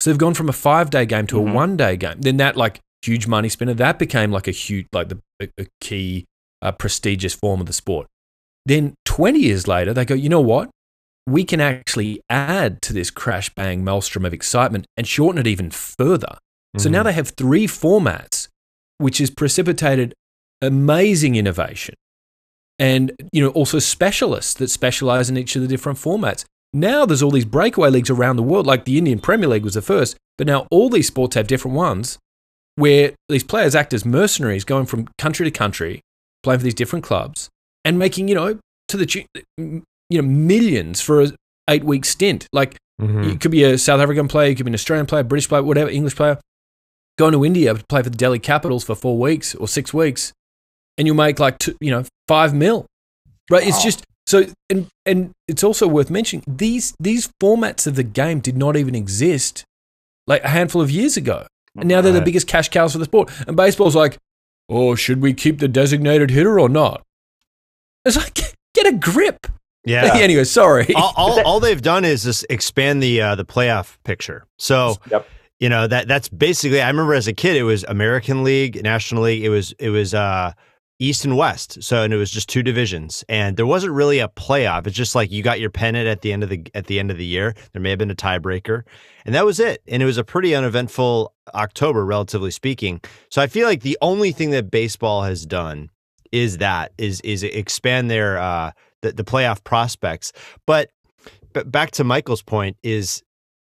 So 0.00 0.10
they've 0.10 0.18
gone 0.18 0.34
from 0.34 0.48
a 0.48 0.52
five 0.52 0.90
day 0.90 1.06
game 1.06 1.26
to 1.28 1.36
Mhm. 1.36 1.50
a 1.50 1.52
one 1.54 1.76
day 1.76 1.96
game. 1.96 2.20
Then 2.20 2.36
that 2.36 2.56
like 2.56 2.80
huge 3.02 3.26
money 3.26 3.48
spinner 3.48 3.74
that 3.74 3.98
became 3.98 4.30
like 4.30 4.46
a 4.46 4.50
huge 4.52 4.86
like 4.92 5.08
the 5.08 5.18
a, 5.42 5.48
a 5.58 5.66
key 5.80 6.24
uh, 6.64 6.72
prestigious 6.72 7.34
form 7.34 7.60
of 7.60 7.66
the 7.66 7.72
sport. 7.72 8.06
Then 8.66 8.94
20 9.04 9.38
years 9.38 9.68
later, 9.68 9.92
they 9.92 10.04
go, 10.04 10.14
you 10.14 10.28
know 10.28 10.40
what? 10.40 10.70
We 11.26 11.44
can 11.44 11.60
actually 11.60 12.20
add 12.28 12.82
to 12.82 12.92
this 12.92 13.10
crash 13.10 13.48
bang 13.54 13.84
maelstrom 13.84 14.24
of 14.24 14.32
excitement 14.34 14.86
and 14.96 15.06
shorten 15.06 15.38
it 15.40 15.46
even 15.46 15.70
further. 15.70 16.38
So 16.78 16.88
now 16.90 17.02
Mhm. 17.02 17.04
they 17.04 17.12
have 17.12 17.28
three 17.36 17.66
formats, 17.66 18.48
which 18.98 19.18
has 19.18 19.30
precipitated 19.30 20.12
amazing 20.60 21.36
innovation. 21.36 21.94
And 22.78 23.12
you 23.32 23.42
know, 23.42 23.50
also 23.50 23.78
specialists 23.78 24.54
that 24.54 24.70
specialize 24.70 25.30
in 25.30 25.36
each 25.36 25.54
of 25.56 25.62
the 25.62 25.68
different 25.68 25.98
formats. 25.98 26.44
Now 26.72 27.06
there's 27.06 27.22
all 27.22 27.30
these 27.30 27.44
breakaway 27.44 27.90
leagues 27.90 28.10
around 28.10 28.36
the 28.36 28.42
world, 28.42 28.66
like 28.66 28.84
the 28.84 28.98
Indian 28.98 29.20
Premier 29.20 29.48
League 29.48 29.62
was 29.64 29.74
the 29.74 29.82
first, 29.82 30.16
but 30.36 30.46
now 30.46 30.66
all 30.70 30.90
these 30.90 31.06
sports 31.06 31.36
have 31.36 31.46
different 31.46 31.76
ones 31.76 32.18
where 32.76 33.12
these 33.28 33.44
players 33.44 33.76
act 33.76 33.94
as 33.94 34.04
mercenaries 34.04 34.64
going 34.64 34.86
from 34.86 35.06
country 35.18 35.44
to 35.44 35.50
country, 35.52 36.00
playing 36.44 36.60
for 36.60 36.64
these 36.64 36.74
different 36.74 37.04
clubs 37.04 37.48
and 37.84 37.98
making, 37.98 38.28
you 38.28 38.34
know, 38.34 38.58
to 38.88 38.96
the 38.96 39.06
tu- 39.06 39.24
you 39.58 39.82
know, 40.12 40.22
millions 40.22 41.00
for 41.00 41.22
a 41.22 41.32
eight 41.68 41.82
week 41.84 42.04
stint. 42.04 42.46
Like 42.52 42.76
Mhm. 43.00 43.32
it 43.34 43.40
could 43.40 43.50
be 43.50 43.64
a 43.64 43.76
South 43.78 44.00
African 44.00 44.28
player, 44.28 44.50
it 44.50 44.54
could 44.56 44.66
be 44.66 44.70
an 44.70 44.74
Australian 44.74 45.06
player, 45.06 45.24
British 45.24 45.48
player, 45.48 45.62
whatever, 45.62 45.90
English 45.90 46.14
player, 46.14 46.38
going 47.18 47.32
to 47.32 47.44
India 47.44 47.74
to 47.74 47.82
play 47.88 48.02
for 48.02 48.10
the 48.10 48.16
Delhi 48.16 48.38
Capitals 48.38 48.84
for 48.84 48.94
four 48.94 49.18
weeks 49.18 49.54
or 49.56 49.66
six 49.66 49.92
weeks, 49.92 50.32
and 50.98 51.06
you'll 51.06 51.16
make 51.16 51.38
like 51.40 51.58
two, 51.58 51.76
you 51.80 51.90
know 51.90 52.04
five 52.28 52.54
mil, 52.54 52.86
right? 53.50 53.66
It's 53.66 53.78
Wow. 53.78 53.82
just 53.82 54.04
so, 54.26 54.46
and 54.70 54.86
and 55.04 55.30
it's 55.48 55.64
also 55.64 55.86
worth 55.88 56.08
mentioning 56.10 56.44
these 56.46 56.94
these 57.00 57.28
formats 57.42 57.86
of 57.86 57.96
the 57.96 58.02
game 58.04 58.40
did 58.40 58.56
not 58.56 58.76
even 58.76 58.94
exist 58.94 59.64
like 60.26 60.42
a 60.44 60.48
handful 60.48 60.80
of 60.80 60.90
years 60.90 61.16
ago, 61.16 61.46
and 61.76 61.88
now 61.88 62.00
they're 62.00 62.12
the 62.12 62.20
biggest 62.22 62.46
cash 62.46 62.68
cows 62.68 62.92
for 62.92 62.98
the 62.98 63.04
sport. 63.06 63.30
And 63.46 63.56
baseball's 63.56 63.94
like, 63.96 64.16
oh, 64.68 64.94
should 64.94 65.20
we 65.22 65.34
keep 65.34 65.58
the 65.58 65.68
designated 65.68 66.30
hitter 66.30 66.58
or 66.58 66.68
not? 66.68 67.02
It's 68.04 68.16
like 68.16 68.34
get 68.74 68.86
a 68.86 68.92
grip. 68.92 69.46
Yeah. 69.84 70.12
anyway, 70.14 70.44
sorry. 70.44 70.92
all, 70.94 71.12
all, 71.16 71.40
all 71.46 71.60
they've 71.60 71.80
done 71.82 72.04
is 72.04 72.24
just 72.24 72.46
expand 72.50 73.02
the 73.02 73.20
uh, 73.20 73.34
the 73.34 73.44
playoff 73.44 73.96
picture. 74.04 74.46
So 74.58 74.96
Yep. 75.10 75.26
you 75.60 75.68
know 75.68 75.86
that 75.86 76.08
that's 76.08 76.28
basically. 76.28 76.80
I 76.82 76.88
remember 76.88 77.14
as 77.14 77.28
a 77.28 77.32
kid, 77.32 77.56
it 77.56 77.64
was 77.64 77.84
American 77.84 78.44
League, 78.44 78.82
National 78.82 79.22
League. 79.24 79.42
It 79.44 79.50
was 79.50 79.72
it 79.78 79.90
was 79.90 80.14
uh, 80.14 80.52
East 81.04 81.24
and 81.24 81.36
West. 81.36 81.82
So 81.82 82.02
and 82.02 82.12
it 82.12 82.16
was 82.16 82.30
just 82.30 82.48
two 82.48 82.62
divisions, 82.62 83.24
and 83.28 83.56
there 83.56 83.66
wasn't 83.66 83.92
really 83.92 84.18
a 84.20 84.28
playoff. 84.28 84.86
It's 84.86 84.96
just 84.96 85.14
like 85.14 85.30
you 85.30 85.42
got 85.42 85.60
your 85.60 85.70
pennant 85.70 86.06
at 86.08 86.22
the 86.22 86.32
end 86.32 86.42
of 86.42 86.48
the 86.48 86.64
at 86.74 86.86
the 86.86 86.98
end 86.98 87.10
of 87.10 87.18
the 87.18 87.24
year. 87.26 87.54
There 87.72 87.82
may 87.82 87.90
have 87.90 87.98
been 87.98 88.10
a 88.10 88.14
tiebreaker, 88.14 88.82
and 89.24 89.34
that 89.34 89.44
was 89.44 89.60
it. 89.60 89.82
And 89.88 90.02
it 90.02 90.06
was 90.06 90.18
a 90.18 90.24
pretty 90.24 90.54
uneventful 90.54 91.32
October, 91.54 92.04
relatively 92.04 92.50
speaking. 92.50 93.00
So 93.30 93.42
I 93.42 93.46
feel 93.46 93.66
like 93.66 93.82
the 93.82 93.98
only 94.00 94.32
thing 94.32 94.50
that 94.50 94.70
baseball 94.70 95.22
has 95.22 95.44
done 95.46 95.90
is 96.32 96.58
that 96.58 96.92
is 96.98 97.20
is 97.20 97.42
expand 97.42 98.10
their 98.10 98.38
uh, 98.38 98.72
the, 99.02 99.12
the 99.12 99.24
playoff 99.24 99.62
prospects. 99.64 100.32
But 100.66 100.90
but 101.52 101.70
back 101.70 101.90
to 101.92 102.04
Michael's 102.04 102.42
point 102.42 102.76
is 102.82 103.22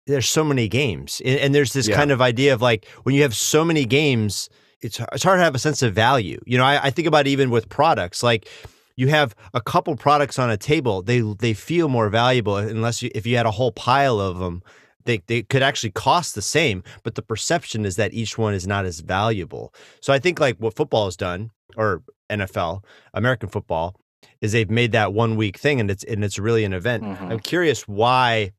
there's 0.07 0.29
so 0.29 0.43
many 0.43 0.67
games, 0.67 1.21
and, 1.25 1.39
and 1.39 1.55
there's 1.55 1.73
this 1.73 1.87
Yeah. 1.87 1.95
kind 1.95 2.11
of 2.11 2.21
idea 2.21 2.53
of 2.53 2.61
like 2.61 2.87
when 3.03 3.15
you 3.15 3.21
have 3.23 3.35
so 3.35 3.63
many 3.65 3.85
games, 3.85 4.49
it's 4.83 4.99
it's 5.11 5.23
hard 5.23 5.39
to 5.39 5.43
have 5.43 5.55
a 5.55 5.59
sense 5.59 5.81
of 5.81 5.93
value. 5.93 6.39
You 6.45 6.57
know, 6.57 6.65
I, 6.65 6.85
I 6.85 6.89
think 6.89 7.07
about 7.07 7.27
even 7.27 7.49
with 7.49 7.69
products 7.69 8.23
like. 8.23 8.47
You 8.95 9.07
have 9.07 9.33
a 9.55 9.59
couple 9.59 9.95
products 9.95 10.37
on 10.37 10.51
a 10.51 10.55
table; 10.57 11.01
they 11.01 11.21
they 11.21 11.53
feel 11.55 11.89
more 11.89 12.09
valuable 12.09 12.57
unless 12.57 13.01
you 13.01 13.09
if 13.15 13.25
you 13.25 13.35
had 13.37 13.47
a 13.47 13.51
whole 13.51 13.71
pile 13.71 14.19
of 14.19 14.37
them. 14.37 14.61
They, 15.05 15.17
they 15.25 15.41
could 15.41 15.63
actually 15.63 15.89
cost 15.89 16.35
the 16.35 16.43
same, 16.43 16.83
but 17.01 17.15
the 17.15 17.23
perception 17.23 17.85
is 17.85 17.95
that 17.95 18.13
each 18.13 18.37
one 18.37 18.53
is 18.53 18.67
not 18.67 18.85
as 18.85 18.99
valuable. 18.99 19.73
So 19.99 20.13
I 20.13 20.19
think 20.19 20.39
like 20.39 20.57
what 20.57 20.75
football 20.75 21.05
has 21.05 21.17
done, 21.17 21.49
or 21.75 22.03
NFL, 22.29 22.83
American 23.15 23.49
football, 23.49 23.95
is 24.41 24.51
they've 24.51 24.69
made 24.69 24.91
that 24.91 25.11
one 25.11 25.37
week 25.37 25.57
thing, 25.57 25.79
and 25.79 25.89
it's 25.89 26.03
and 26.03 26.23
it's 26.23 26.37
really 26.37 26.63
an 26.63 26.73
event. 26.73 27.03
Mhm. 27.03 27.31
I'm 27.31 27.39
curious 27.39 27.87
why, 27.87 28.51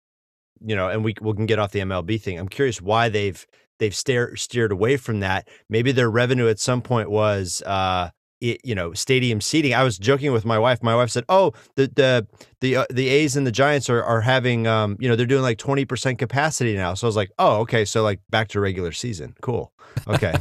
you 0.60 0.74
know, 0.74 0.88
and 0.88 1.04
we 1.04 1.14
we 1.20 1.32
can 1.34 1.46
get 1.46 1.60
off 1.60 1.70
the 1.70 1.80
MLB 1.80 2.20
thing. 2.20 2.40
I'm 2.40 2.48
curious 2.48 2.82
why 2.82 3.08
they've 3.08 3.46
they've 3.78 3.94
steer, 3.94 4.37
steered 4.37 4.72
away 4.72 4.96
from 4.96 5.20
that. 5.20 5.48
Maybe 5.68 5.92
their 5.92 6.10
revenue 6.10 6.48
at 6.48 6.58
some 6.58 6.82
point 6.82 7.10
was, 7.10 7.62
uh, 7.62 8.10
it, 8.40 8.60
you 8.62 8.74
know, 8.74 8.92
stadium 8.92 9.40
seating. 9.40 9.72
I 9.74 9.82
was 9.84 9.96
joking 9.96 10.32
with 10.32 10.44
my 10.44 10.58
wife. 10.58 10.82
My 10.82 10.94
wife 10.94 11.08
said, 11.10 11.24
"Oh, 11.28 11.52
the 11.76 11.87
the 11.87 12.26
the 12.60 12.76
uh, 12.76 12.84
the 12.90 13.08
A's 13.08 13.37
and 13.37 13.46
the 13.46 13.52
Giants 13.52 13.88
are 13.88 14.02
are 14.02 14.20
having, 14.20 14.66
um, 14.66 14.96
you 15.00 15.08
know, 15.08 15.16
they're 15.16 15.24
doing 15.24 15.42
like 15.42 15.56
20 15.56 15.84
percent 15.87 16.18
capacity 16.18 16.74
now." 16.74 16.92
So 16.94 17.06
I 17.06 17.08
was 17.08 17.16
like, 17.16 17.30
"Oh, 17.38 17.60
okay, 17.60 17.84
so 17.84 18.02
like 18.02 18.20
back 18.28 18.48
to 18.48 18.60
regular 18.60 18.92
season. 18.92 19.34
Cool, 19.40 19.72
okay." 20.08 20.34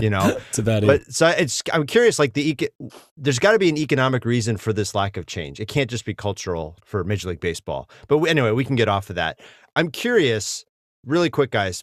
you 0.00 0.10
know, 0.10 0.36
it's 0.48 0.58
about 0.58 0.84
it. 0.84 0.86
but 0.86 1.12
so 1.12 1.26
it's 1.28 1.62
I'm 1.72 1.86
curious 1.86 2.18
like 2.18 2.34
the 2.34 2.50
eco- 2.50 2.90
there's 3.16 3.38
got 3.38 3.52
to 3.52 3.58
be 3.58 3.68
an 3.68 3.78
economic 3.78 4.24
reason 4.24 4.56
for 4.56 4.72
this 4.72 4.94
lack 4.94 5.16
of 5.16 5.26
change. 5.26 5.58
It 5.58 5.66
can't 5.66 5.90
just 5.90 6.04
be 6.04 6.14
cultural 6.14 6.76
for 6.84 7.02
Major 7.02 7.28
League 7.30 7.40
Baseball. 7.40 7.90
But 8.06 8.18
we, 8.18 8.28
anyway, 8.28 8.52
we 8.52 8.64
can 8.64 8.76
get 8.76 8.88
off 8.88 9.10
of 9.10 9.16
that. 9.16 9.40
I'm 9.74 9.90
curious, 9.90 10.64
really 11.04 11.30
quick, 11.30 11.50
guys. 11.50 11.82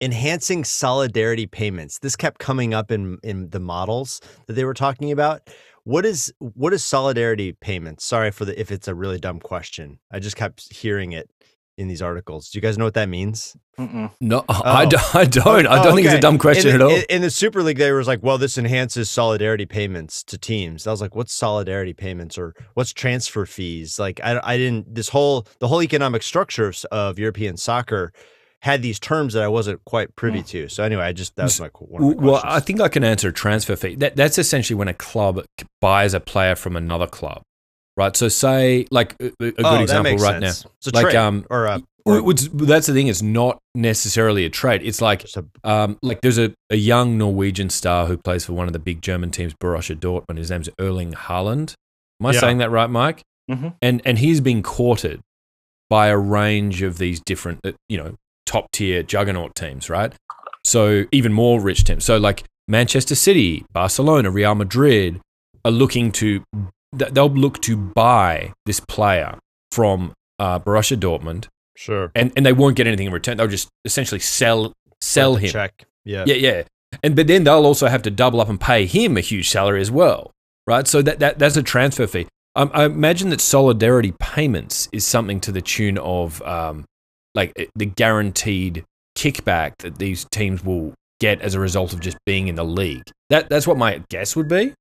Enhancing 0.00 0.64
solidarity 0.64 1.46
payments. 1.46 1.98
This 1.98 2.16
kept 2.16 2.38
coming 2.38 2.72
up 2.72 2.90
in 2.90 3.18
in 3.22 3.50
the 3.50 3.60
models 3.60 4.20
that 4.46 4.54
they 4.54 4.64
were 4.64 4.74
talking 4.74 5.12
about. 5.12 5.50
What 5.84 6.06
is 6.06 6.32
what 6.38 6.72
is 6.72 6.82
solidarity 6.82 7.52
payments? 7.52 8.04
Sorry 8.04 8.30
for 8.30 8.46
the 8.46 8.58
if 8.58 8.70
it's 8.72 8.88
a 8.88 8.94
really 8.94 9.18
dumb 9.18 9.40
question. 9.40 9.98
I 10.10 10.20
just 10.20 10.36
kept 10.36 10.72
hearing 10.72 11.12
it 11.12 11.28
in 11.76 11.88
these 11.88 12.00
articles. 12.00 12.48
Do 12.48 12.56
you 12.56 12.62
guys 12.62 12.78
know 12.78 12.84
what 12.84 12.94
that 12.94 13.08
means? 13.10 13.56
Mm-mm. 13.78 14.10
no, 14.20 14.44
I, 14.48 14.84
Oh. 14.84 14.88
d- 14.88 14.96
I 15.14 15.24
don't. 15.24 15.66
I 15.66 15.80
oh, 15.80 15.82
don't 15.82 15.92
Oh, 15.92 15.94
think 15.96 16.06
it's 16.06 16.14
a 16.14 16.20
dumb 16.20 16.38
question 16.38 16.68
in 16.68 16.74
at 16.76 16.78
the, 16.78 16.84
all. 16.84 16.90
In, 16.92 17.02
in 17.10 17.22
the 17.22 17.30
Super 17.30 17.62
League, 17.62 17.76
they 17.78 17.90
was 17.92 18.06
like, 18.06 18.22
"Well, 18.22 18.38
this 18.38 18.56
enhances 18.56 19.10
solidarity 19.10 19.66
payments 19.66 20.22
to 20.24 20.38
teams." 20.38 20.86
I 20.86 20.92
was 20.92 21.00
like, 21.02 21.14
"What's 21.14 21.34
solidarity 21.34 21.92
payments 21.92 22.38
or 22.38 22.54
what's 22.74 22.92
transfer 22.94 23.44
fees?" 23.44 23.98
Like, 23.98 24.20
I, 24.24 24.40
I 24.42 24.56
didn't. 24.56 24.94
This 24.94 25.08
whole 25.10 25.46
the 25.58 25.68
whole 25.68 25.82
economic 25.82 26.22
structure 26.22 26.68
of, 26.68 26.84
of 26.92 27.18
European 27.18 27.56
soccer 27.58 28.12
had 28.64 28.80
these 28.82 28.98
terms 28.98 29.34
that 29.34 29.42
I 29.42 29.48
wasn't 29.48 29.84
quite 29.84 30.16
privy 30.16 30.40
Mm. 30.40 30.46
to. 30.48 30.68
So 30.68 30.82
anyway, 30.82 31.04
I 31.04 31.12
just 31.12 31.36
that 31.36 31.44
was 31.44 31.60
my 31.60 31.68
one 31.78 32.02
of 32.12 32.16
my 32.18 32.22
Well. 32.24 32.40
I 32.44 32.60
think 32.60 32.80
I 32.80 32.88
can 32.88 33.04
answer 33.04 33.28
a 33.28 33.32
transfer 33.32 33.76
fee. 33.76 33.94
That, 33.96 34.16
that's 34.16 34.38
essentially 34.38 34.74
when 34.76 34.88
a 34.88 34.94
club 34.94 35.44
buys 35.80 36.14
a 36.14 36.20
player 36.20 36.54
from 36.56 36.74
another 36.76 37.06
club, 37.06 37.42
right? 37.96 38.16
So, 38.16 38.28
say 38.28 38.86
like 38.90 39.14
a, 39.20 39.26
a 39.26 39.30
good 39.38 39.54
oh, 39.58 39.72
that 39.74 39.82
example 39.82 40.12
makes 40.12 40.22
right 40.22 40.42
sense. 40.42 40.66
It's 40.78 40.86
a 40.88 40.94
like, 40.94 41.04
trade 41.04 41.16
um, 41.16 41.44
or 41.50 41.66
a, 41.66 41.78
now. 41.78 41.84
or 42.06 42.22
Well, 42.22 42.34
that's 42.54 42.86
the 42.86 42.94
thing; 42.94 43.08
it's 43.08 43.20
not 43.22 43.58
necessarily 43.74 44.44
a 44.46 44.50
trade. 44.50 44.80
It's 44.82 45.00
like 45.02 45.20
just 45.20 45.36
a 45.36 45.44
um, 45.62 45.98
like 46.02 46.20
there's 46.22 46.38
a, 46.38 46.54
a 46.70 46.76
young 46.76 47.18
Norwegian 47.18 47.68
star 47.70 48.06
who 48.06 48.16
plays 48.16 48.44
for 48.46 48.54
one 48.54 48.66
of 48.66 48.72
the 48.72 48.78
big 48.78 49.02
German 49.02 49.30
teams, 49.30 49.52
Borussia 49.54 49.94
Dortmund. 49.94 50.38
His 50.38 50.50
name's 50.50 50.70
Erling 50.80 51.12
Haaland. 51.12 51.74
Am 52.20 52.26
I 52.26 52.32
Yeah. 52.32 52.40
saying 52.40 52.58
that 52.58 52.70
right, 52.70 52.88
Mike? 52.88 53.22
Mhm. 53.50 53.74
And 53.82 54.00
and 54.06 54.18
he's 54.18 54.40
been 54.40 54.62
courted 54.62 55.20
by 55.90 56.06
a 56.08 56.16
range 56.16 56.80
of 56.80 56.96
these 56.96 57.20
different, 57.20 57.60
uh, 57.62 57.72
you 57.90 57.98
know, 57.98 58.14
top 58.46 58.70
tier 58.72 59.02
juggernaut 59.02 59.54
teams, 59.54 59.88
right? 59.90 60.12
So 60.64 61.04
even 61.12 61.32
more 61.32 61.60
rich 61.60 61.84
teams. 61.84 62.04
So 62.04 62.16
like 62.16 62.44
Manchester 62.68 63.14
City, 63.14 63.64
Barcelona, 63.72 64.30
Real 64.30 64.54
Madrid 64.54 65.20
are 65.64 65.70
looking 65.70 66.12
to 66.12 66.42
they'll 66.92 67.28
look 67.28 67.60
to 67.62 67.76
buy 67.76 68.52
this 68.66 68.80
player 68.80 69.38
from 69.72 70.12
uh, 70.38 70.58
Borussia 70.58 70.96
Dortmund, 70.96 71.48
sure 71.76 72.12
and 72.14 72.32
and 72.36 72.46
they 72.46 72.52
won't 72.52 72.76
get 72.76 72.86
anything 72.86 73.06
in 73.06 73.12
return. 73.12 73.36
They'll 73.36 73.48
just 73.48 73.68
essentially 73.84 74.20
sell 74.20 74.72
sell 75.00 75.36
him. 75.36 75.50
check. 75.50 75.84
Yeah. 76.04 76.24
Yeah, 76.26 76.34
yeah. 76.34 76.62
And 77.02 77.16
but 77.16 77.26
then 77.26 77.44
they'll 77.44 77.66
also 77.66 77.88
have 77.88 78.02
to 78.02 78.10
double 78.10 78.40
up 78.40 78.48
and 78.48 78.60
pay 78.60 78.86
him 78.86 79.16
a 79.16 79.20
huge 79.20 79.50
salary 79.50 79.80
as 79.80 79.90
well, 79.90 80.30
right? 80.66 80.86
So 80.86 81.02
that, 81.02 81.18
that 81.18 81.38
that's 81.38 81.56
a 81.56 81.62
transfer 81.62 82.06
fee. 82.06 82.26
Um, 82.56 82.70
I 82.72 82.84
imagine 82.84 83.30
that 83.30 83.40
solidarity 83.40 84.12
payments 84.20 84.88
is 84.92 85.04
something 85.04 85.40
to 85.40 85.50
the 85.50 85.60
tune 85.60 85.98
of 85.98 86.40
um, 86.42 86.84
like 87.34 87.52
eh, 87.56 87.66
the 87.74 87.86
guaranteed 87.86 88.84
kickback 89.16 89.72
that 89.78 89.98
these 89.98 90.26
teams 90.30 90.64
will 90.64 90.94
get 91.20 91.40
as 91.40 91.54
a 91.54 91.60
result 91.60 91.92
of 91.92 92.00
just 92.00 92.16
being 92.26 92.48
in 92.48 92.54
the 92.56 92.64
league. 92.64 93.04
That 93.30 93.48
that's 93.48 93.66
what 93.66 93.76
my 93.76 94.02
guess 94.10 94.34
would 94.36 94.48
be, 94.48 94.74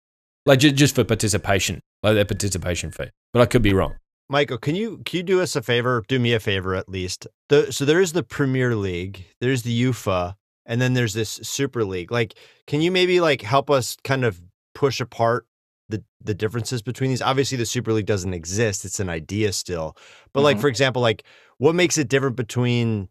like 0.46 0.58
just, 0.58 0.74
just 0.76 0.94
for 0.94 1.04
participation, 1.04 1.80
like 2.02 2.14
their 2.14 2.24
participation 2.24 2.90
fee. 2.90 3.10
But 3.32 3.42
I 3.42 3.46
could 3.46 3.62
be 3.62 3.72
wrong. 3.74 3.94
Michael, 4.28 4.58
can 4.58 4.74
you 4.74 5.02
can 5.04 5.18
you 5.18 5.22
do 5.22 5.40
us 5.42 5.56
a 5.56 5.62
favor? 5.62 6.02
Do 6.08 6.18
me 6.18 6.32
a 6.32 6.40
favor 6.40 6.74
at 6.74 6.88
least. 6.88 7.26
The, 7.48 7.72
so 7.72 7.84
there 7.84 8.00
is 8.00 8.12
the 8.12 8.22
Premier 8.22 8.74
League, 8.74 9.26
there's 9.40 9.62
the 9.62 9.84
UEFA, 9.84 10.34
and 10.64 10.80
then 10.80 10.94
there's 10.94 11.12
this 11.12 11.40
Super 11.42 11.84
League. 11.84 12.10
Like, 12.10 12.34
can 12.66 12.80
you 12.80 12.90
maybe 12.90 13.20
like 13.20 13.42
help 13.42 13.70
us 13.70 13.96
kind 14.04 14.24
of 14.24 14.40
push 14.74 15.00
apart 15.00 15.44
the 15.90 16.02
the 16.24 16.32
differences 16.34 16.80
between 16.80 17.10
these? 17.10 17.20
Obviously, 17.20 17.58
the 17.58 17.66
Super 17.66 17.92
League 17.92 18.06
doesn't 18.06 18.32
exist; 18.32 18.86
it's 18.86 19.00
an 19.00 19.10
idea 19.10 19.52
still. 19.52 19.96
But 20.32 20.40
like, 20.42 20.56
Mhm. 20.56 20.60
for 20.62 20.68
example, 20.68 21.02
like 21.02 21.24
what 21.62 21.76
makes 21.76 21.96
it 21.96 22.08
different 22.08 22.34
between 22.34 23.08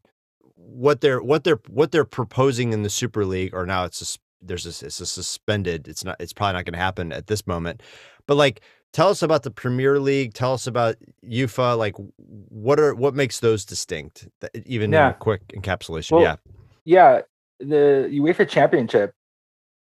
what 0.56 1.00
they're 1.00 1.24
what 1.24 1.46
they're 1.46 1.62
what 1.70 1.94
they're 1.94 2.04
proposing 2.04 2.74
in 2.74 2.84
the 2.84 2.90
Super 2.90 3.24
League, 3.26 3.54
or 3.54 3.66
now 3.66 3.86
it's 3.86 4.00
sus- 4.00 4.20
there's 4.42 4.66
a, 4.66 4.86
it's 4.86 5.00
a 5.00 5.06
suspended. 5.06 5.88
It's 5.88 6.04
not. 6.04 6.18
It's 6.20 6.34
probably 6.34 6.54
not 6.60 6.66
going 6.66 6.74
to 6.74 6.80
happen 6.80 7.14
at 7.14 7.28
this 7.28 7.48
moment. 7.48 7.82
But 8.28 8.36
like, 8.36 8.60
tell 8.92 9.08
us 9.08 9.22
about 9.22 9.44
the 9.44 9.52
Premier 9.52 10.02
League. 10.02 10.34
Tell 10.34 10.52
us 10.52 10.68
about 10.68 10.98
UEFA. 11.26 11.78
Like, 11.78 11.96
what 12.18 12.78
are 12.78 12.94
what 12.94 13.16
makes 13.16 13.40
those 13.40 13.64
distinct? 13.64 14.28
Even 14.66 14.90
in 14.90 14.94
Yeah. 15.00 15.12
a 15.12 15.14
quick 15.14 15.48
encapsulation. 15.54 16.12
Well, 16.12 16.22
yeah. 16.22 16.36
yeah, 16.84 17.22
the 17.62 18.10
UEFA 18.12 18.50
Championship 18.50 19.14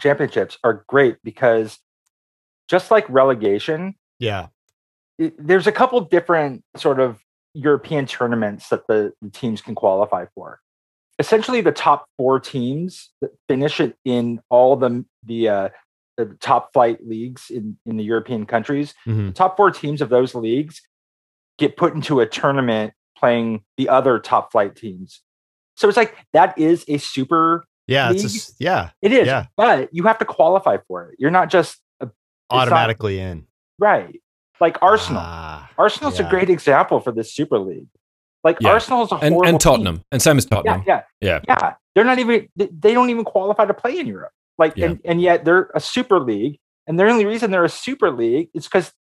championships 0.03 0.59
are 0.65 0.85
great 0.89 1.19
because 1.23 1.79
just 2.69 2.91
like 2.91 3.09
relegation, 3.09 3.95
Yeah. 4.19 4.49
it, 5.17 5.35
there's 5.39 5.69
a 5.69 5.73
couple 5.73 6.01
different 6.01 6.65
sort 6.77 6.99
of 6.99 7.21
European 7.59 8.07
tournaments 8.07 8.69
that 8.69 8.87
the, 8.87 9.13
the 9.23 9.31
teams 9.31 9.61
can 9.61 9.75
qualify 9.75 10.27
for. 10.35 10.61
Essentially, 11.19 11.61
the 11.61 11.73
top 11.73 12.07
four 12.17 12.39
teams 12.39 13.11
that 13.21 13.31
finish 13.49 13.81
it 13.81 13.97
in 14.05 14.41
all 14.51 14.77
the 14.77 15.05
the, 15.25 15.49
uh, 15.49 15.69
the 16.17 16.37
top 16.41 16.73
flight 16.73 16.99
leagues 17.07 17.51
in, 17.51 17.77
in 17.87 17.97
the 17.97 18.05
European 18.05 18.47
countries. 18.47 18.95
Mhm. 19.07 19.27
The 19.29 19.33
top 19.33 19.57
four 19.57 19.71
teams 19.71 20.01
of 20.01 20.09
those 20.11 20.35
leagues 20.35 20.81
get 21.59 21.77
put 21.77 21.95
into 21.95 22.21
a 22.21 22.27
tournament 22.27 22.93
playing 23.19 23.65
the 23.77 23.89
other 23.89 24.21
top 24.21 24.53
flight 24.53 24.77
teams. 24.77 25.21
So 25.77 25.89
it's 25.89 25.97
like 25.97 26.15
that 26.33 26.57
is 26.59 26.85
a 26.89 26.99
super. 26.99 27.65
Yeah. 27.89 28.13
It's 28.13 28.51
a 28.51 28.53
yeah. 28.61 28.91
It 29.03 29.13
is, 29.13 29.27
Yeah. 29.27 29.47
but 29.57 29.89
you 29.93 30.05
have 30.05 30.19
to 30.19 30.25
qualify 30.25 30.77
for 30.87 31.09
it. 31.11 31.17
You're 31.19 31.31
not 31.33 31.51
just 31.51 31.79
a, 32.01 32.05
not- 32.07 32.13
Automatically 32.51 33.19
in. 33.19 33.47
right. 33.79 34.21
Like 34.61 34.77
Arsenal. 34.83 35.23
Ah, 35.25 35.71
Arsenal's 35.79 36.19
yeah. 36.19 36.27
a 36.27 36.31
great 36.31 36.51
example 36.51 37.01
for 37.01 37.13
this 37.13 37.33
Super 37.33 37.59
League. 37.59 37.87
Like 38.45 38.59
Yeah. 38.61 38.71
Arsenal's 38.71 39.13
a 39.13 39.17
And 39.17 39.35
horrible 39.35 39.49
and 39.49 39.61
team. 39.61 39.71
Tottenham, 39.73 40.05
and 40.13 40.23
same 40.23 40.37
as 40.39 40.45
Tottenham. 40.47 40.85
yeah, 40.87 41.03
Yeah. 41.21 41.41
yeah. 41.47 41.75
They're 41.95 42.05
not 42.05 42.19
even. 42.19 42.49
they- 42.57 42.93
don't 42.93 43.11
even 43.11 43.25
qualify 43.25 43.65
to 43.67 43.75
play 43.75 43.99
in 43.99 44.07
Europe. 44.07 44.33
Like, 44.59 44.77
Yeah. 44.77 44.87
and, 44.87 45.01
and 45.05 45.21
yet 45.23 45.45
they're 45.45 45.71
a 45.75 45.81
Super 45.81 46.19
League, 46.21 46.59
and 46.87 46.99
the 46.99 47.05
only 47.09 47.25
reason 47.27 47.51
they're 47.51 47.65
a 47.65 47.69
Super 47.69 48.11
League 48.11 48.51
is 48.55 48.65
because, 48.65 48.93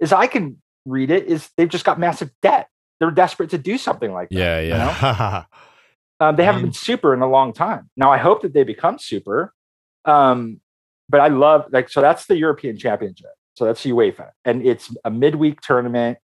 as 0.00 0.12
I 0.12 0.26
can 0.26 0.60
read 0.86 1.10
it, 1.10 1.26
is 1.26 1.50
they've 1.56 1.68
just 1.68 1.84
got 1.84 1.98
massive 1.98 2.30
debt. 2.42 2.68
They're 3.00 3.10
desperate 3.10 3.50
to 3.50 3.58
do 3.58 3.76
something 3.76 4.12
like 4.12 4.28
that. 4.30 4.36
Yeah, 4.38 4.60
yeah. 4.60 4.76
know? 4.84 5.44
Um, 6.18 6.34
they 6.36 6.44
haven't 6.46 6.62
been 6.62 6.72
super 6.72 7.12
in 7.12 7.20
a 7.20 7.28
long 7.28 7.52
time. 7.52 7.90
Now 7.94 8.10
I 8.10 8.16
hope 8.16 8.40
that 8.40 8.54
they 8.54 8.64
become 8.64 8.98
super. 8.98 9.52
Um, 10.06 10.62
but 11.10 11.20
I 11.20 11.28
love 11.28 11.66
like 11.72 11.90
so 11.90 12.00
that's 12.00 12.24
the 12.24 12.36
European 12.38 12.78
Championship. 12.78 13.32
So 13.56 13.64
that's 13.64 13.84
UEFA, 13.84 14.30
and 14.44 14.66
it's 14.66 14.94
a 15.04 15.10
midweek 15.10 15.60
tournament. 15.60 16.18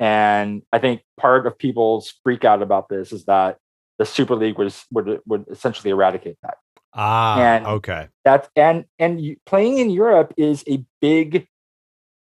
And 0.00 0.62
I 0.72 0.78
think 0.78 1.02
part 1.18 1.46
of 1.46 1.56
people's 1.56 2.12
freak 2.24 2.44
out 2.44 2.62
about 2.62 2.88
this 2.88 3.12
is 3.12 3.24
that 3.24 3.58
the 3.98 4.04
Super 4.04 4.34
League 4.34 4.58
was 4.58 4.84
would 4.90 5.20
would 5.26 5.46
essentially 5.50 5.90
eradicate 5.90 6.36
that. 6.42 6.58
ah. 6.92 7.38
And- 7.38 7.66
okay. 7.66 8.08
That's 8.24 8.48
and 8.56 8.84
and 8.98 9.20
you, 9.20 9.36
playing 9.46 9.78
in 9.78 9.90
Europe 9.90 10.34
is 10.36 10.64
a 10.68 10.84
big 11.00 11.46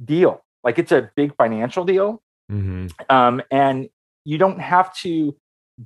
deal. 0.04 0.42
Like 0.62 0.78
it's 0.78 0.92
a 0.92 1.10
big 1.16 1.34
financial 1.36 1.84
deal 1.84 2.22
hmm 2.50 2.88
um, 3.08 3.40
and 3.50 3.88
you 4.24 4.36
don't 4.36 4.60
have 4.60 4.92
to 4.96 5.36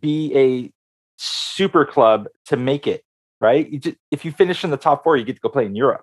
be 0.00 0.34
a 0.34 0.72
super 1.18 1.84
club 1.84 2.26
to 2.46 2.56
make 2.56 2.86
it 2.86 3.04
right 3.40 3.70
you 3.70 3.78
just, 3.78 3.96
if 4.10 4.24
you 4.24 4.32
finish 4.32 4.64
in 4.64 4.70
the 4.70 4.76
top 4.76 5.04
four 5.04 5.16
you 5.16 5.24
get 5.24 5.34
to 5.34 5.40
go 5.40 5.48
play 5.48 5.66
in 5.66 5.76
europe 5.76 6.02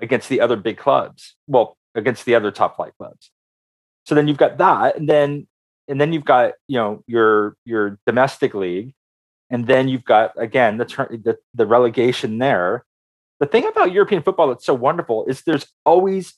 against 0.00 0.28
the 0.28 0.40
other 0.40 0.56
big 0.56 0.76
clubs 0.76 1.36
well 1.48 1.76
against 1.94 2.24
the 2.24 2.34
other 2.34 2.50
top 2.50 2.76
flight 2.76 2.92
clubs 2.98 3.30
so 4.04 4.14
then 4.14 4.28
you've 4.28 4.38
got 4.38 4.58
that 4.58 4.96
and 4.96 5.08
then 5.08 5.46
and 5.88 6.00
then 6.00 6.12
you've 6.12 6.24
got 6.24 6.54
you 6.68 6.78
know 6.78 7.02
your 7.06 7.56
your 7.64 7.98
domestic 8.06 8.54
league 8.54 8.94
and 9.50 9.66
then 9.66 9.88
you've 9.88 10.04
got 10.04 10.32
again 10.36 10.78
the 10.78 10.84
the, 10.84 11.36
the 11.54 11.66
relegation 11.66 12.38
there 12.38 12.84
the 13.40 13.46
thing 13.46 13.66
about 13.66 13.92
european 13.92 14.22
football 14.22 14.48
that's 14.48 14.66
so 14.66 14.74
wonderful 14.74 15.24
is 15.26 15.42
there's 15.42 15.66
always 15.84 16.34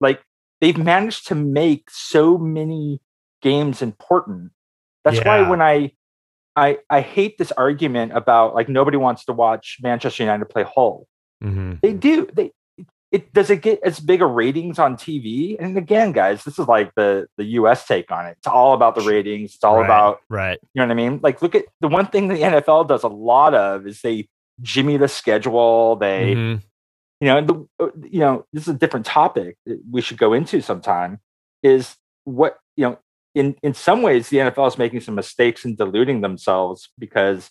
like 0.00 0.22
they've 0.60 0.78
managed 0.78 1.26
to 1.28 1.34
make 1.34 1.90
so 1.90 2.38
many 2.38 3.00
games 3.42 3.82
important. 3.82 4.52
That's 5.04 5.20
why 5.24 5.48
when 5.48 5.62
I 5.62 5.92
I 6.56 6.78
I 6.88 7.00
hate 7.00 7.38
this 7.38 7.52
argument 7.52 8.12
about 8.14 8.54
like 8.54 8.68
nobody 8.68 8.96
wants 8.96 9.24
to 9.26 9.32
watch 9.32 9.78
Manchester 9.82 10.22
United 10.22 10.44
play 10.46 10.62
Hull. 10.62 11.06
hmm 11.40 11.74
They 11.82 11.92
do. 11.92 12.28
They 12.32 12.52
it 13.12 13.32
does 13.32 13.50
it 13.50 13.62
get 13.62 13.80
as 13.82 13.98
big 14.00 14.22
a 14.22 14.26
ratings 14.26 14.78
on 14.78 14.96
TV? 14.96 15.56
And 15.58 15.76
again, 15.76 16.12
guys, 16.12 16.44
this 16.44 16.58
is 16.58 16.68
like 16.68 16.94
the 16.94 17.26
the 17.36 17.44
US 17.44 17.86
take 17.86 18.10
on 18.10 18.26
it. 18.26 18.36
It's 18.38 18.46
all 18.46 18.72
about 18.74 18.94
the 18.94 19.02
ratings. 19.02 19.54
It's 19.54 19.64
all 19.64 19.76
Right. 19.78 19.84
about 19.84 20.20
Right. 20.28 20.58
you 20.74 20.80
know 20.80 20.86
what 20.86 20.92
I 20.92 20.94
mean? 20.94 21.20
Like 21.22 21.42
look 21.42 21.54
at 21.54 21.64
the 21.80 21.88
one 21.88 22.06
thing 22.06 22.28
the 22.28 22.36
NFL 22.36 22.86
does 22.88 23.02
a 23.02 23.08
lot 23.08 23.54
of 23.54 23.86
is 23.86 24.00
they 24.02 24.28
jimmy 24.62 24.96
the 24.96 25.08
schedule. 25.08 25.96
They 25.96 26.34
Mhm. 26.34 26.62
you 27.22 27.28
know, 27.28 27.36
and 27.38 27.48
the, 27.48 27.68
uh, 27.84 27.88
you 28.10 28.20
know, 28.20 28.46
this 28.52 28.62
is 28.62 28.74
a 28.74 28.78
different 28.78 29.04
topic 29.06 29.56
that 29.66 29.78
we 29.90 30.00
should 30.00 30.16
go 30.18 30.32
into 30.32 30.60
sometime. 30.62 31.20
Is 31.62 31.96
what 32.24 32.58
you 32.76 32.84
know, 32.86 32.98
in 33.34 33.56
in 33.62 33.74
some 33.74 34.02
ways, 34.02 34.28
the 34.28 34.38
NFL 34.38 34.68
is 34.68 34.78
making 34.78 35.00
some 35.00 35.14
mistakes 35.16 35.64
and 35.64 35.76
deluding 35.76 36.20
themselves 36.20 36.90
because 36.98 37.50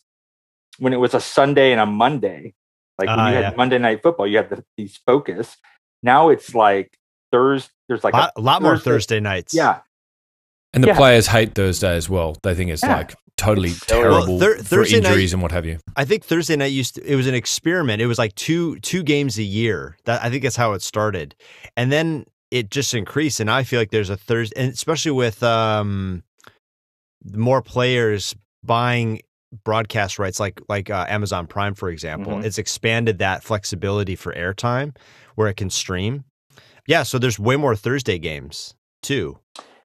when 0.79 0.93
it 0.93 0.97
was 0.97 1.13
a 1.13 1.19
Sunday 1.19 1.71
and 1.71 1.81
a 1.81 1.85
Monday, 1.85 2.53
like 2.99 3.07
when 3.07 3.19
Ah, 3.19 3.29
you 3.29 3.35
had 3.35 3.41
yeah. 3.41 3.53
Monday 3.57 3.77
Night 3.79 4.01
Football, 4.03 4.27
you 4.27 4.37
had 4.37 4.49
the, 4.49 4.63
these 4.77 4.99
focus. 5.07 5.57
Now 6.03 6.29
it's 6.29 6.53
like 6.53 6.95
Thursday. 7.31 7.71
There's 7.87 8.03
like 8.03 8.13
lot, 8.13 8.31
a, 8.35 8.39
a 8.39 8.41
lot 8.41 8.61
more 8.61 8.73
Thursday- 8.75 8.89
Thursday 8.91 9.19
nights. 9.21 9.53
yeah, 9.53 9.79
And 10.73 10.83
the 10.83 10.89
Yeah. 10.89 10.97
players 10.97 11.27
hate 11.27 11.55
Thursday 11.55 11.95
as 11.95 12.07
well. 12.09 12.35
They 12.43 12.53
think 12.53 12.69
it's 12.69 12.83
Yeah. 12.83 12.97
like 12.97 13.15
totally 13.37 13.69
It's 13.69 13.85
terrible 13.85 14.27
Well, 14.27 14.39
Thur- 14.39 14.57
for 14.57 14.63
Thursday 14.63 14.99
night- 14.99 15.09
injuries 15.09 15.33
and 15.33 15.41
what 15.41 15.51
have 15.51 15.65
you. 15.65 15.79
I 15.95 16.05
think 16.05 16.23
Thursday 16.25 16.55
night 16.55 16.71
used 16.73 16.95
to, 16.95 17.03
it 17.03 17.15
was 17.15 17.25
an 17.25 17.33
experiment. 17.33 18.01
It 18.01 18.05
was 18.07 18.19
like 18.19 18.35
two 18.35 18.77
two 18.81 19.01
games 19.01 19.37
a 19.39 19.43
year. 19.43 19.97
That 20.05 20.23
I 20.23 20.29
think 20.29 20.43
that's 20.43 20.55
how 20.57 20.73
it 20.73 20.81
started, 20.81 21.35
and 21.77 21.91
then 21.91 22.25
it 22.51 22.69
just 22.69 22.93
increased. 22.93 23.39
And 23.39 23.49
I 23.49 23.63
feel 23.63 23.79
like 23.79 23.91
there's 23.91 24.09
a 24.09 24.17
Thursday, 24.17 24.59
and 24.61 24.71
especially 24.73 25.11
with 25.11 25.41
um 25.41 26.23
more 27.33 27.61
players 27.61 28.35
buying 28.63 29.21
broadcast 29.63 30.19
rights, 30.19 30.39
like 30.39 30.61
like 30.69 30.89
uh, 30.89 31.05
Amazon 31.09 31.47
Prime, 31.47 31.73
for 31.73 31.89
example, 31.89 32.33
Mhm. 32.33 32.43
it's 32.45 32.57
expanded 32.57 33.19
that 33.19 33.43
flexibility 33.43 34.15
for 34.15 34.33
airtime 34.33 34.95
where 35.35 35.47
it 35.47 35.55
can 35.57 35.69
stream. 35.69 36.23
Yeah, 36.87 37.03
so 37.03 37.19
there's 37.19 37.39
way 37.39 37.55
more 37.55 37.75
Thursday 37.75 38.17
games 38.19 38.73
too. 39.01 39.39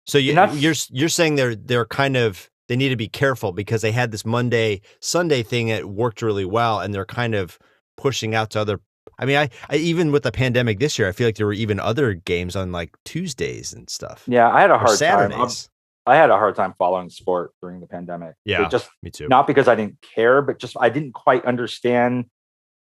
So 0.07 0.19
you, 0.19 0.35
you're 0.55 0.75
you're 0.91 1.09
saying 1.09 1.37
they're 1.37 1.55
they're 1.55 1.87
kind 1.87 2.17
of 2.17 2.51
they 2.69 2.77
need 2.77 2.91
to 2.91 2.97
be 2.97 3.09
careful 3.09 3.53
because 3.53 3.83
they 3.83 3.93
had 3.93 4.11
this 4.11 4.25
Monday 4.25 4.81
Sunday 5.01 5.43
thing 5.43 5.69
that 5.69 5.85
worked 5.87 6.23
really 6.23 6.45
well, 6.45 6.81
and 6.81 6.95
they're 6.95 7.05
kind 7.07 7.35
of 7.35 7.59
pushing 7.97 8.35
out 8.35 8.51
to 8.51 8.61
other. 8.61 8.81
I 9.19 9.27
mean, 9.27 9.37
I, 9.37 9.49
I 9.71 9.77
even 9.77 10.13
with 10.13 10.25
the 10.25 10.33
pandemic 10.33 10.79
this 10.81 10.99
year, 10.99 11.09
I 11.09 11.13
feel 11.13 11.29
like 11.29 11.37
there 11.37 11.47
were 11.47 11.53
even 11.53 11.79
other 11.79 12.15
games 12.15 12.57
on 12.57 12.73
like 12.73 12.91
Tuesdays 13.05 13.73
and 13.73 13.89
stuff. 13.89 14.25
Yeah, 14.27 14.51
I 14.51 14.61
had 14.63 14.71
a 14.71 14.77
hard 14.79 14.89
time. 14.89 14.97
Saturdays. 14.97 15.69
I 16.07 16.17
had 16.17 16.31
a 16.31 16.37
hard 16.37 16.55
time 16.55 16.75
following 16.79 17.09
sport 17.09 17.53
during 17.63 17.81
the 17.81 17.87
pandemic. 17.87 18.31
It 18.45 18.51
Yeah. 18.51 18.69
just 18.69 18.91
Me 19.03 19.11
too. 19.11 19.29
not 19.29 19.47
because 19.47 19.69
I 19.69 19.75
didn't 19.75 20.01
care, 20.03 20.43
but 20.43 20.59
just 20.59 20.77
I 20.79 20.89
didn't 20.91 21.13
quite 21.13 21.45
understand 21.45 22.27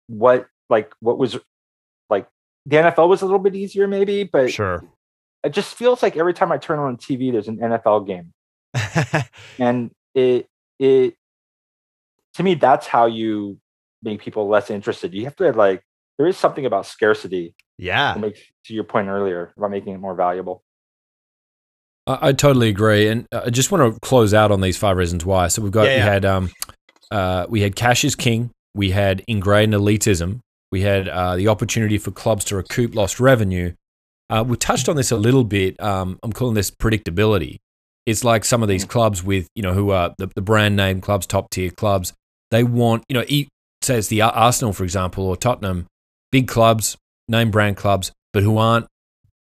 what 0.09 0.47
like 0.69 0.93
what 1.01 1.19
was 1.19 1.39
like 2.11 2.27
the 2.67 2.77
NFL 2.77 3.09
was 3.09 3.23
a 3.23 3.25
little 3.27 3.39
bit 3.39 3.55
easier 3.55 3.87
maybe, 3.87 4.25
but 4.25 4.51
Sure. 4.51 4.83
it 5.45 5.51
just 5.51 5.75
feels 5.75 6.03
like 6.03 6.17
every 6.17 6.35
time 6.35 6.51
I 6.51 6.59
turn 6.59 6.79
on 6.79 6.97
TV 6.97 7.31
there's 7.31 7.49
an 7.49 7.59
NFL 7.59 8.07
game. 8.07 8.33
And 9.59 9.91
it 10.15 10.49
it 10.79 11.15
to 12.35 12.43
me 12.43 12.55
that's 12.55 12.87
how 12.87 13.07
you 13.07 13.59
make 14.03 14.21
people 14.21 14.49
less 14.49 14.71
interested. 14.71 15.15
You 15.15 15.25
have 15.25 15.37
to 15.37 15.53
like 15.53 15.85
there 16.19 16.27
is 16.27 16.37
something 16.37 16.67
about 16.67 16.87
scarcity 16.87 17.55
yeah. 17.79 18.15
that 18.15 18.21
makes 18.21 18.41
to 18.67 18.75
your 18.75 18.85
point 18.85 19.09
earlier 19.09 19.53
about 19.57 19.71
making 19.71 19.95
it 19.95 19.99
more 19.99 20.15
valuable. 20.15 20.63
I, 22.07 22.29
I 22.29 22.33
totally 22.33 22.69
agree, 22.69 23.09
and 23.09 23.27
I 23.33 23.51
just 23.51 23.71
want 23.71 23.95
to 23.95 24.01
close 24.01 24.35
out 24.35 24.51
on 24.51 24.61
these 24.61 24.77
five 24.77 24.97
reasons 24.97 25.25
why. 25.25 25.49
So 25.49 25.63
we've 25.63 25.73
got 25.73 25.85
Yeah, 25.85 25.97
we 25.97 26.01
had 26.01 26.25
um, 26.25 26.51
uh, 27.11 27.47
we 27.49 27.61
had 27.61 27.77
cash 27.77 28.05
is 28.05 28.15
king, 28.15 28.51
we 28.75 28.91
had 28.91 29.23
ingrained 29.29 29.75
elitism, 29.75 30.41
we 30.71 30.81
had 30.81 31.09
uh, 31.09 31.37
the 31.37 31.49
opportunity 31.49 31.99
for 31.99 32.11
clubs 32.11 32.45
to 32.47 32.57
recoup 32.57 32.95
lost 32.95 33.21
revenue. 33.21 33.75
Uh, 34.31 34.43
we 34.47 34.57
touched 34.57 34.89
on 34.89 34.97
this 34.97 35.11
a 35.11 35.17
little 35.17 35.45
bit. 35.45 35.81
Um, 35.83 36.19
I'm 36.23 36.33
calling 36.33 36.55
this 36.55 36.71
predictability. 36.71 37.59
It's 38.07 38.25
like 38.25 38.45
some 38.45 38.63
of 38.63 38.69
these 38.69 38.85
clubs 38.85 39.23
with 39.23 39.47
you 39.55 39.63
know 39.63 39.75
who 39.75 39.91
are 39.91 40.15
the, 40.19 40.29
the 40.35 40.41
brand 40.41 40.75
name 40.75 41.01
clubs, 41.01 41.27
top 41.27 41.51
tier 41.51 41.71
clubs. 41.71 42.13
They 42.51 42.65
want 42.65 43.05
you 43.09 43.15
know, 43.15 43.25
e- 43.29 43.49
say 43.83 43.99
it's 43.99 44.09
the 44.09 44.23
Arsenal 44.23 44.73
for 44.73 44.85
example 44.85 45.25
or 45.25 45.37
Tottenham, 45.37 45.87
big 46.31 46.49
clubs, 46.49 46.97
name 47.29 47.51
brand 47.51 47.77
clubs, 47.77 48.11
but 48.33 48.43
who 48.43 48.57
aren't 48.59 48.87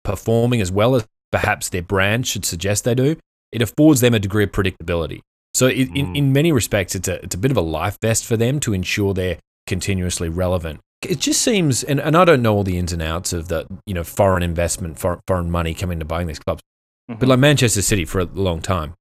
performing 0.03 0.61
as 0.61 0.73
well 0.73 0.95
as 0.95 1.07
perhaps 1.33 1.69
their 1.69 1.83
brand 1.83 2.27
should 2.27 2.45
suggest 2.45 2.85
they 2.85 2.95
do, 2.95 3.17
it 3.53 3.63
affords 3.63 4.01
them 4.01 4.15
a 4.15 4.19
degree 4.19 4.45
of 4.45 4.53
predictability. 4.53 5.21
So, 5.55 5.67
it, 5.67 5.89
in, 5.97 6.07
Mm. 6.09 6.17
in 6.17 6.33
many 6.33 6.53
respects, 6.53 6.95
it's 6.95 7.09
a, 7.09 7.23
it's 7.25 7.35
a 7.35 7.39
bit 7.39 7.51
of 7.51 7.57
a 7.57 7.61
life 7.63 7.99
vest 8.01 8.25
for 8.25 8.37
them 8.37 8.61
to 8.61 8.73
ensure 8.73 9.13
they're 9.15 9.39
continuously 9.67 10.29
relevant. 10.29 10.81
It 11.03 11.19
just 11.19 11.41
seems, 11.43 11.83
and, 11.83 11.99
and 12.01 12.17
I 12.17 12.25
don't 12.25 12.43
know 12.43 12.55
all 12.55 12.63
the 12.65 12.79
ins 12.79 12.93
and 12.93 13.03
outs 13.03 13.33
of 13.33 13.49
the 13.49 13.67
you 13.87 13.95
know 13.95 14.05
foreign 14.05 14.43
investment, 14.43 14.99
foreign, 14.99 15.21
foreign 15.27 15.51
money 15.51 15.75
coming 15.75 15.99
to 15.99 16.05
buying 16.05 16.27
these 16.27 16.39
clubs, 16.39 16.63
but 17.09 17.19
Mhm. 17.21 17.27
like 17.29 17.39
Manchester 17.39 17.83
City 17.83 18.05
for 18.05 18.21
a 18.21 18.25
long 18.25 18.61
time, 18.61 18.95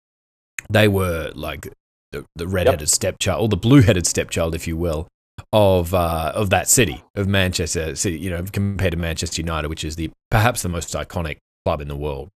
they 0.69 0.87
were 0.87 1.31
like 1.35 1.67
the, 2.11 2.25
the 2.35 2.47
red-headed 2.47 2.89
stepchild, 2.89 3.41
or 3.41 3.47
the 3.49 3.57
blue-headed 3.57 4.07
stepchild, 4.07 4.55
if 4.55 4.67
you 4.67 4.75
will, 4.77 5.07
of 5.53 5.93
uh, 5.93 6.31
of 6.33 6.49
that 6.49 6.67
city 6.67 7.03
of 7.15 7.27
Manchester 7.27 7.95
City. 7.95 8.17
You 8.17 8.31
know, 8.31 8.43
compared 8.51 8.91
to 8.91 8.97
Manchester 8.97 9.41
United, 9.41 9.67
which 9.67 9.83
is 9.83 9.95
the 9.95 10.09
perhaps 10.31 10.61
the 10.63 10.69
most 10.69 10.93
iconic 10.93 11.37
club 11.65 11.81
in 11.81 11.87
the 11.87 11.95
world, 11.95 12.29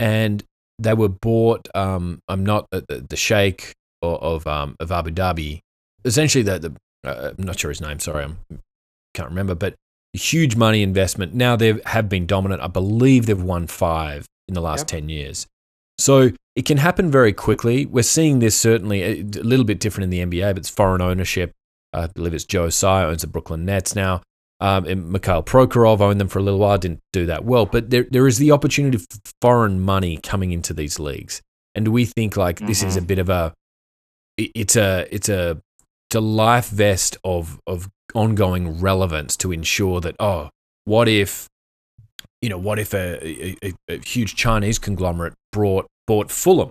and 0.00 0.42
they 0.78 0.94
were 0.94 1.08
bought. 1.08 1.68
Um, 1.74 2.20
I'm 2.28 2.44
not 2.44 2.66
uh, 2.72 2.80
the, 2.88 3.04
the 3.08 3.16
Sheikh 3.16 3.72
of 4.02 4.22
of, 4.22 4.46
um, 4.46 4.76
of 4.80 4.90
Abu 4.92 5.10
Dhabi. 5.10 5.60
Essentially, 6.04 6.42
the, 6.42 6.58
the 6.58 6.76
uh, 7.08 7.32
I'm 7.38 7.44
not 7.44 7.58
sure 7.58 7.70
his 7.70 7.80
name. 7.80 7.98
Sorry, 7.98 8.24
I 8.24 8.56
can't 9.14 9.28
remember, 9.28 9.54
but 9.54 9.74
huge 10.12 10.56
money 10.56 10.82
investment. 10.82 11.34
Now 11.34 11.56
they 11.56 11.80
have 11.86 12.08
been 12.08 12.26
dominant. 12.26 12.62
I 12.62 12.66
believe 12.68 13.26
they've 13.26 13.42
won 13.42 13.66
five 13.66 14.26
in 14.48 14.54
the 14.54 14.60
last 14.60 14.80
Yep. 14.80 14.86
10 14.88 15.08
years. 15.08 15.46
So 15.98 16.30
it 16.56 16.64
can 16.66 16.78
happen 16.78 17.10
very 17.10 17.32
quickly. 17.32 17.86
We're 17.86 18.02
seeing 18.02 18.40
this 18.40 18.56
certainly 18.56 19.02
a, 19.02 19.20
a 19.20 19.42
little 19.42 19.64
bit 19.64 19.80
different 19.80 20.12
in 20.12 20.28
the 20.28 20.40
NBA, 20.40 20.50
but 20.50 20.58
it's 20.58 20.68
foreign 20.68 21.00
ownership. 21.00 21.52
I 21.92 22.08
believe 22.08 22.34
it's 22.34 22.44
Joe 22.44 22.68
Tsai 22.70 23.04
owns 23.04 23.22
the 23.22 23.26
Brooklyn 23.28 23.64
Nets 23.64 23.94
now. 23.94 24.20
Um, 24.62 24.84
and 24.86 25.10
Mikhail 25.10 25.42
Prokhorov 25.42 26.00
owned 26.00 26.20
them 26.20 26.28
for 26.28 26.38
a 26.38 26.42
little 26.42 26.60
while, 26.60 26.78
didn't 26.78 27.00
do 27.12 27.26
that 27.26 27.44
well. 27.44 27.66
But 27.66 27.90
there, 27.90 28.06
there 28.08 28.28
is 28.28 28.38
the 28.38 28.52
opportunity 28.52 28.96
for 28.96 29.18
foreign 29.40 29.80
money 29.80 30.18
coming 30.18 30.52
into 30.52 30.72
these 30.72 31.00
leagues. 31.00 31.42
And 31.74 31.88
we 31.88 32.04
think 32.04 32.36
like 32.36 32.60
this 32.60 32.84
is 32.84 32.96
a 32.96 33.02
bit 33.02 33.18
of 33.18 33.28
a, 33.28 33.52
it's 34.38 34.76
a, 34.76 35.08
it's 35.10 35.28
a, 35.28 35.60
it's 36.08 36.14
a 36.14 36.20
life 36.20 36.68
vest 36.68 37.16
of, 37.24 37.58
of 37.66 37.88
ongoing 38.14 38.78
relevance 38.80 39.36
to 39.38 39.50
ensure 39.50 40.00
that, 40.00 40.14
oh, 40.20 40.50
what 40.84 41.08
if, 41.08 41.48
you 42.40 42.48
know, 42.48 42.58
what 42.58 42.78
if 42.78 42.94
a, 42.94 43.56
a, 43.66 43.72
a, 43.88 43.98
huge 43.98 44.36
Chinese 44.36 44.78
conglomerate 44.78 45.34
brought 45.50 45.86
bought 46.06 46.30
Fulham, 46.30 46.70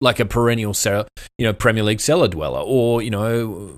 like 0.00 0.18
a 0.18 0.24
perennial, 0.24 0.72
cellar, 0.72 1.06
you 1.36 1.44
know, 1.44 1.52
Premier 1.52 1.82
League 1.82 2.00
cellar 2.00 2.28
dweller, 2.28 2.60
or 2.60 3.02
you 3.02 3.10
know, 3.10 3.76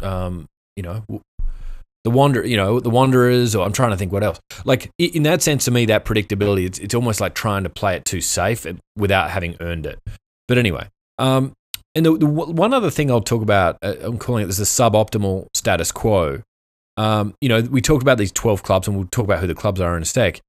um, 0.00 0.46
you 0.76 0.82
know, 0.82 1.04
the 2.04 2.10
wander, 2.10 2.46
you 2.46 2.56
know, 2.56 2.80
the 2.80 2.90
Wanderers, 2.90 3.54
or 3.54 3.64
I'm 3.64 3.72
trying 3.72 3.90
to 3.90 3.96
think 3.96 4.12
what 4.12 4.22
else. 4.22 4.40
Like 4.64 4.90
in 4.98 5.24
that 5.24 5.42
sense, 5.42 5.64
to 5.66 5.70
me, 5.70 5.86
that 5.86 6.04
predictability, 6.04 6.64
it's, 6.66 6.78
it's 6.78 6.94
almost 6.94 7.20
like 7.20 7.34
trying 7.34 7.64
to 7.64 7.70
play 7.70 7.96
it 7.96 8.04
too 8.04 8.20
safe 8.20 8.66
without 8.96 9.30
having 9.30 9.56
earned 9.60 9.86
it. 9.86 9.98
But 10.46 10.58
anyway, 10.58 10.88
um, 11.18 11.52
and 11.94 12.06
the, 12.06 12.16
the 12.16 12.26
one 12.26 12.72
other 12.72 12.90
thing 12.90 13.10
I'll 13.10 13.20
talk 13.20 13.42
about, 13.42 13.78
uh, 13.82 13.94
I'm 14.00 14.18
calling 14.18 14.44
it 14.44 14.46
this 14.46 14.58
the 14.58 14.64
suboptimal 14.64 15.48
status 15.54 15.92
quo. 15.92 16.42
Um, 16.96 17.34
you 17.40 17.48
know, 17.48 17.60
we 17.62 17.80
talked 17.80 18.02
about 18.02 18.18
these 18.18 18.32
12 18.32 18.62
clubs, 18.62 18.88
and 18.88 18.96
we'll 18.96 19.06
talk 19.06 19.24
about 19.24 19.40
who 19.40 19.46
the 19.46 19.54
clubs 19.54 19.80
are 19.80 19.96
in 19.96 20.02
a 20.02 20.06
sec 20.06 20.40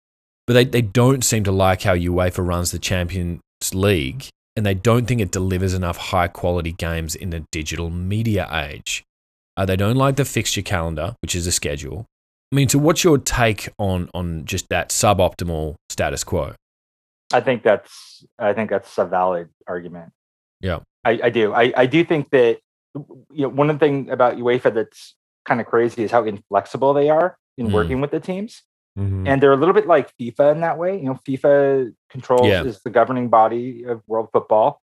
but 0.50 0.54
they, 0.54 0.66
they 0.66 0.82
don't 0.82 1.24
seem 1.24 1.43
to 1.43 1.52
like 1.52 1.84
how 1.84 1.93
UEFA 1.93 2.43
runs 2.43 2.72
the 2.72 2.80
Champions 2.80 3.39
League, 3.72 4.30
and 4.56 4.66
they 4.66 4.74
don't 4.74 5.06
think 5.06 5.22
it 5.22 5.30
delivers 5.30 5.76
enough 5.76 5.97
high 5.97 6.28
quality 6.28 6.72
games 6.72 7.14
in 7.14 7.30
the 7.30 7.45
digital 7.52 7.91
media 7.91 8.50
age. 8.52 9.04
Uh, 9.58 9.66
they 9.66 9.76
don't 9.76 9.95
like 9.97 10.16
the 10.16 10.26
fixture 10.26 10.62
calendar, 10.62 11.16
which 11.22 11.36
is 11.36 11.45
a 11.47 11.52
schedule. 11.52 12.06
I 12.52 12.56
mean, 12.56 12.70
so 12.70 12.80
what's 12.80 13.04
your 13.04 13.18
take 13.18 13.70
on 13.78 14.10
on 14.14 14.45
just 14.45 14.70
that 14.70 14.89
suboptimal 14.89 15.76
status 15.89 16.24
quo? 16.24 16.54
I 17.34 17.41
think 17.41 17.64
that's 17.64 18.26
I 18.39 18.54
think 18.54 18.70
that's 18.70 18.97
a 18.97 19.06
valid 19.06 19.50
argument. 19.68 20.12
Yeah. 20.62 20.80
I, 21.06 21.20
I 21.26 21.30
do. 21.30 21.54
I, 21.54 21.72
I 21.78 21.86
do 21.86 22.04
think 22.04 22.30
that 22.32 22.60
you 22.95 23.43
know 23.43 23.50
one 23.50 23.70
of 23.70 23.78
the 23.78 23.86
thing 23.86 24.10
about 24.10 24.38
UEFA 24.38 24.74
that's 24.74 25.16
kind 25.45 25.62
of 25.62 25.68
crazy 25.68 26.04
is 26.04 26.12
how 26.12 26.24
inflexible 26.24 26.93
they 26.93 27.10
are 27.10 27.38
in 27.58 27.68
Mm. 27.68 27.74
working 27.74 28.02
with 28.02 28.12
the 28.12 28.20
teams. 28.20 28.64
Mhm. 28.97 29.28
And 29.28 29.41
they're 29.43 29.54
a 29.54 29.58
little 29.58 29.74
bit 29.76 29.86
like 29.88 30.12
FIFA 30.18 30.54
in 30.54 30.62
that 30.62 30.78
way. 30.78 30.97
You 30.97 31.06
know, 31.06 31.20
FIFA 31.28 31.93
controls 32.10 32.47
Yeah. 32.47 32.64
is 32.64 32.82
the 32.82 32.89
governing 32.89 33.30
body 33.30 33.84
of 33.84 34.02
world 34.08 34.30
football. 34.34 34.82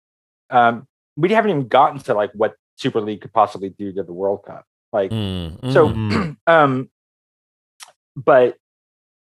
Um, 0.49 0.87
we 1.15 1.29
haven't 1.29 1.51
even 1.51 1.67
gotten 1.67 1.99
to 1.99 2.13
like 2.13 2.31
what 2.33 2.55
Super 2.77 3.01
League 3.01 3.21
could 3.21 3.33
possibly 3.33 3.69
do 3.69 3.91
to 3.93 4.03
the 4.03 4.13
World 4.13 4.43
Cup. 4.45 4.65
Like 4.91 5.11
Mm, 5.11 5.73
so, 5.73 5.89
mm. 5.89 6.11
Mhm. 6.11 6.37
um, 6.47 6.89
but 8.15 8.57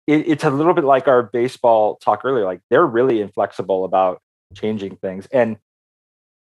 it, 0.07 0.29
it's 0.29 0.45
a 0.45 0.51
little 0.51 0.75
bit 0.75 0.85
like 0.85 1.09
our 1.09 1.23
baseball 1.23 1.97
talk 1.97 2.25
earlier. 2.25 2.45
Like 2.45 2.61
they're 2.71 2.87
really 2.87 3.21
inflexible 3.21 3.85
about 3.85 4.23
changing 4.55 4.97
things, 4.97 5.27
and 5.33 5.59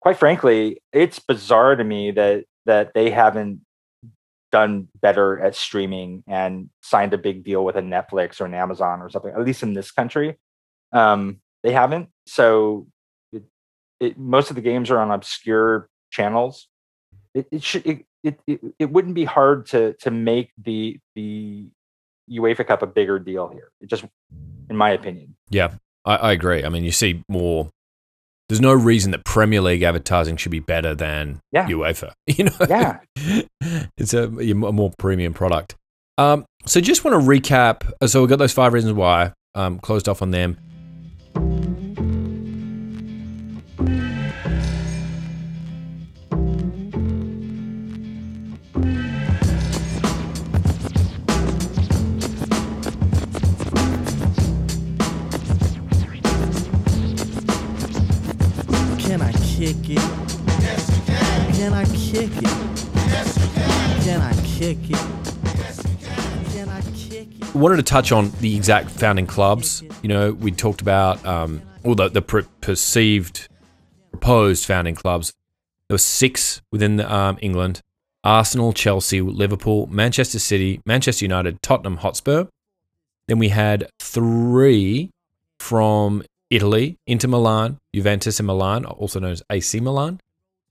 quite 0.02 0.18
frankly, 0.18 0.82
it's 0.92 1.20
bizarre 1.20 1.76
to 1.76 1.84
me 1.84 2.12
that 2.12 2.46
that 2.66 2.94
they 2.94 3.10
haven't 3.10 3.62
done 4.52 4.88
better 5.02 5.40
at 5.40 5.56
streaming 5.56 6.24
and 6.28 6.70
signed 6.82 7.14
a 7.14 7.18
big 7.18 7.44
deal 7.44 7.64
with 7.64 7.78
a 7.78 7.82
Netflix 7.82 8.42
or 8.42 8.46
an 8.46 8.54
Amazon 8.54 9.02
or 9.02 9.10
something. 9.10 9.32
At 9.32 9.46
least 9.46 9.64
in 9.64 9.74
this 9.74 9.92
country, 9.92 10.38
um, 10.92 11.40
they 11.64 11.72
haven't. 11.72 12.10
So 12.26 12.88
it, 13.32 13.44
it, 14.00 14.20
most 14.20 14.50
of 14.50 14.56
the 14.56 14.62
games 14.62 14.92
are 14.92 15.00
on 15.00 15.12
obscure 15.12 15.90
channels. 16.12 16.68
It, 17.34 17.48
it 17.52 17.64
should 17.64 17.86
it, 17.86 18.06
it, 18.24 18.40
it, 18.48 18.60
it 18.80 18.92
wouldn't 18.92 19.16
be 19.16 19.26
hard 19.26 19.66
to 19.68 19.94
to 20.02 20.12
make 20.12 20.52
the 20.58 21.00
the 21.16 21.68
UEFA 22.30 22.66
Cup 22.68 22.82
a 22.82 22.88
bigger 22.88 23.20
deal 23.20 23.48
here. 23.50 23.70
It 23.82 23.90
just, 23.90 24.06
in 24.70 24.76
my 24.76 24.92
opinion. 24.92 25.36
Yeah, 25.50 25.76
I, 26.06 26.16
I 26.16 26.32
agree. 26.34 26.64
I 26.64 26.70
mean, 26.70 26.84
you 26.84 26.92
see 26.92 27.24
more. 27.28 27.70
There's 28.50 28.60
no 28.62 28.74
reason 28.74 29.12
that 29.12 29.24
Premier 29.24 29.62
League 29.62 29.82
advertising 29.82 30.36
should 30.36 30.52
be 30.52 30.60
better 30.60 30.94
than 30.94 31.40
Yeah. 31.54 31.68
UEFA. 31.68 32.12
You 32.28 32.46
know, 32.46 32.52
Yeah. 32.68 33.00
it's 33.98 34.14
a, 34.14 34.24
a 34.26 34.54
more 34.54 34.92
premium 35.00 35.34
product. 35.34 35.76
Um, 36.18 36.46
so 36.66 36.82
just 36.82 37.06
want 37.06 37.20
to 37.22 37.26
recap. 37.28 37.90
So 38.08 38.20
we've 38.20 38.30
got 38.30 38.40
those 38.40 38.52
five 38.52 38.74
reasons 38.74 38.94
why. 38.94 39.32
Um, 39.56 39.80
closed 39.80 40.10
off 40.10 40.22
on 40.22 40.32
them. 40.32 40.58
Kick 64.62 64.92
it? 64.92 65.34
Can. 66.54 66.70
I 66.70 66.82
kick 66.94 67.28
it? 67.42 67.56
wanted 67.56 67.78
to 67.78 67.84
touch 67.84 68.12
on 68.12 68.30
the 68.42 68.56
exact 68.56 68.92
founding 68.92 69.26
clubs. 69.26 69.84
You 70.04 70.10
know, 70.10 70.34
we 70.34 70.52
talked 70.52 70.82
about 70.82 71.26
um, 71.26 71.64
all 71.84 71.96
the, 71.96 72.10
the 72.10 72.22
per- 72.22 72.46
perceived 72.62 73.48
proposed 74.12 74.66
founding 74.66 74.94
clubs. 74.94 75.34
There 75.88 75.96
were 75.96 76.00
six 76.00 76.62
within 76.72 77.00
um, 77.02 77.40
England: 77.42 77.82
Arsenal, 78.24 78.72
Chelsea, 78.72 79.20
Liverpool, 79.20 79.88
Manchester 79.88 80.38
City, 80.38 80.80
Manchester 80.86 81.26
United, 81.26 81.60
Tottenham 81.64 81.98
Hotspur. 81.98 82.46
Then 83.28 83.40
we 83.40 83.50
had 83.50 83.90
three 84.00 85.10
from 85.60 86.22
Italy, 86.52 86.98
Inter 87.08 87.30
Milan, 87.30 87.80
Juventus 87.96 88.40
and 88.40 88.46
Milan, 88.46 88.86
also 88.86 89.20
known 89.20 89.32
as 89.32 89.42
AC 89.50 89.80
Milan. 89.80 90.20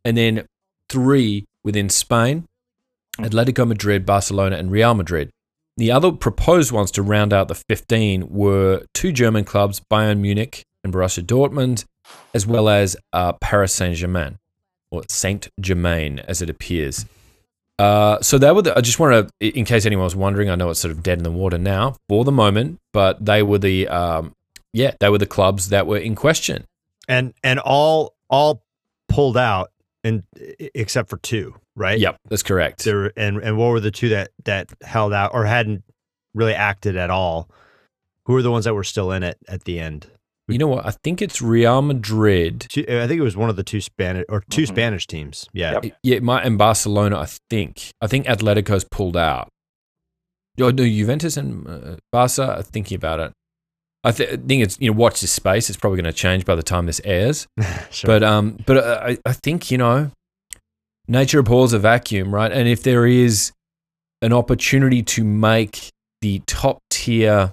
And 0.04 0.16
then 0.16 0.46
three 0.88 1.46
within 1.64 1.88
Spain, 1.88 2.46
Atletico 3.24 3.66
Madrid, 3.66 4.06
Barcelona, 4.06 4.56
and 4.56 4.70
Real 4.70 4.94
Madrid. 4.94 5.30
The 5.76 5.90
other 5.90 6.12
proposed 6.12 6.72
ones 6.72 6.90
to 6.92 7.02
round 7.02 7.32
out 7.32 7.48
the 7.48 7.54
15 7.54 8.28
were 8.28 8.84
two 8.92 9.12
German 9.12 9.44
clubs, 9.44 9.80
Bayern 9.90 10.18
Munich 10.18 10.64
and 10.84 10.92
Borussia 10.92 11.24
Dortmund, 11.24 11.84
as 12.34 12.46
well 12.46 12.68
as 12.68 12.96
uh, 13.12 13.32
Paris 13.34 13.72
Saint 13.72 13.96
Germain, 13.96 14.38
or 14.90 15.02
Saint 15.08 15.48
Germain 15.60 16.18
as 16.20 16.42
it 16.42 16.50
appears. 16.50 17.06
Uh, 17.78 18.20
so 18.20 18.36
they 18.36 18.52
were. 18.52 18.60
The, 18.60 18.76
I 18.76 18.82
just 18.82 18.98
want 18.98 19.30
to, 19.40 19.58
in 19.58 19.64
case 19.64 19.86
anyone 19.86 20.04
was 20.04 20.14
wondering, 20.14 20.50
I 20.50 20.54
know 20.54 20.68
it's 20.68 20.80
sort 20.80 20.92
of 20.92 21.02
dead 21.02 21.16
in 21.16 21.24
the 21.24 21.30
water 21.30 21.56
now 21.56 21.96
for 22.10 22.24
the 22.24 22.32
moment, 22.32 22.78
but 22.92 23.24
they 23.24 23.42
were 23.42 23.56
the, 23.56 23.88
um, 23.88 24.34
yeah, 24.74 24.92
they 25.00 25.08
were 25.08 25.16
the 25.16 25.24
clubs 25.24 25.70
that 25.70 25.86
were 25.86 25.96
in 25.96 26.14
question, 26.14 26.66
and 27.08 27.32
and 27.42 27.58
all 27.58 28.14
all 28.28 28.62
pulled 29.08 29.38
out, 29.38 29.70
and 30.04 30.22
except 30.74 31.08
for 31.08 31.18
two, 31.18 31.54
right? 31.76 31.98
Yep, 31.98 32.16
that's 32.28 32.42
correct. 32.42 32.84
There 32.84 33.12
and 33.18 33.38
and 33.38 33.56
what 33.56 33.70
were 33.70 33.80
the 33.80 33.90
two 33.90 34.10
that 34.10 34.30
that 34.44 34.70
held 34.82 35.12
out 35.12 35.32
or 35.34 35.44
hadn't 35.44 35.84
really 36.34 36.54
acted 36.54 36.96
at 36.96 37.10
all? 37.10 37.50
Who 38.26 38.34
were 38.34 38.42
the 38.42 38.50
ones 38.50 38.64
that 38.64 38.74
were 38.74 38.84
still 38.84 39.12
in 39.12 39.22
it 39.22 39.38
at 39.48 39.64
the 39.64 39.80
end? 39.80 40.06
You 40.48 40.58
know 40.58 40.68
what? 40.68 40.84
I 40.84 40.90
think 40.90 41.22
it's 41.22 41.40
Real 41.40 41.80
Madrid. 41.80 42.66
I 42.76 43.06
think 43.06 43.12
it 43.12 43.22
was 43.22 43.36
one 43.36 43.50
of 43.50 43.56
the 43.56 43.62
two 43.62 43.80
Spanish 43.80 44.24
or 44.28 44.42
2 44.50 44.62
mm-hmm. 44.62 44.74
Spanish 44.74 45.06
teams. 45.06 45.46
Yeah, 45.52 45.78
yep. 45.82 45.98
yeah, 46.02 46.18
my 46.20 46.42
and 46.42 46.58
Barcelona. 46.58 47.18
I 47.18 47.28
think. 47.48 47.90
I 48.00 48.06
think 48.06 48.26
Atletico's 48.26 48.84
pulled 48.84 49.16
out. 49.16 49.48
Oh, 50.60 50.70
no, 50.70 50.84
Juventus 50.84 51.36
and 51.36 51.66
uh, 51.66 51.96
Barca 52.12 52.56
are 52.56 52.62
thinking 52.62 52.96
about 52.96 53.20
it. 53.20 53.32
I, 54.02 54.12
th- 54.12 54.40
think 54.46 54.62
it's 54.62 54.78
you 54.80 54.90
know 54.90 54.96
watch 54.96 55.20
this 55.20 55.32
space. 55.32 55.68
It's 55.68 55.78
probably 55.78 56.00
going 56.00 56.12
to 56.12 56.18
change 56.18 56.44
by 56.44 56.54
the 56.54 56.62
time 56.62 56.86
this 56.86 57.00
airs. 57.04 57.46
sure. 57.90 58.08
But 58.08 58.22
um, 58.22 58.58
but 58.66 58.78
uh, 58.78 59.00
I, 59.02 59.18
I 59.26 59.32
think 59.32 59.70
you 59.70 59.78
know, 59.78 60.10
nature 61.06 61.40
abhors 61.40 61.72
a 61.72 61.78
vacuum, 61.78 62.34
right? 62.34 62.50
And 62.50 62.66
if 62.66 62.82
there 62.82 63.06
is 63.06 63.52
an 64.22 64.32
opportunity 64.32 65.02
to 65.02 65.24
make 65.24 65.90
the 66.20 66.42
top 66.46 66.78
tier 66.90 67.52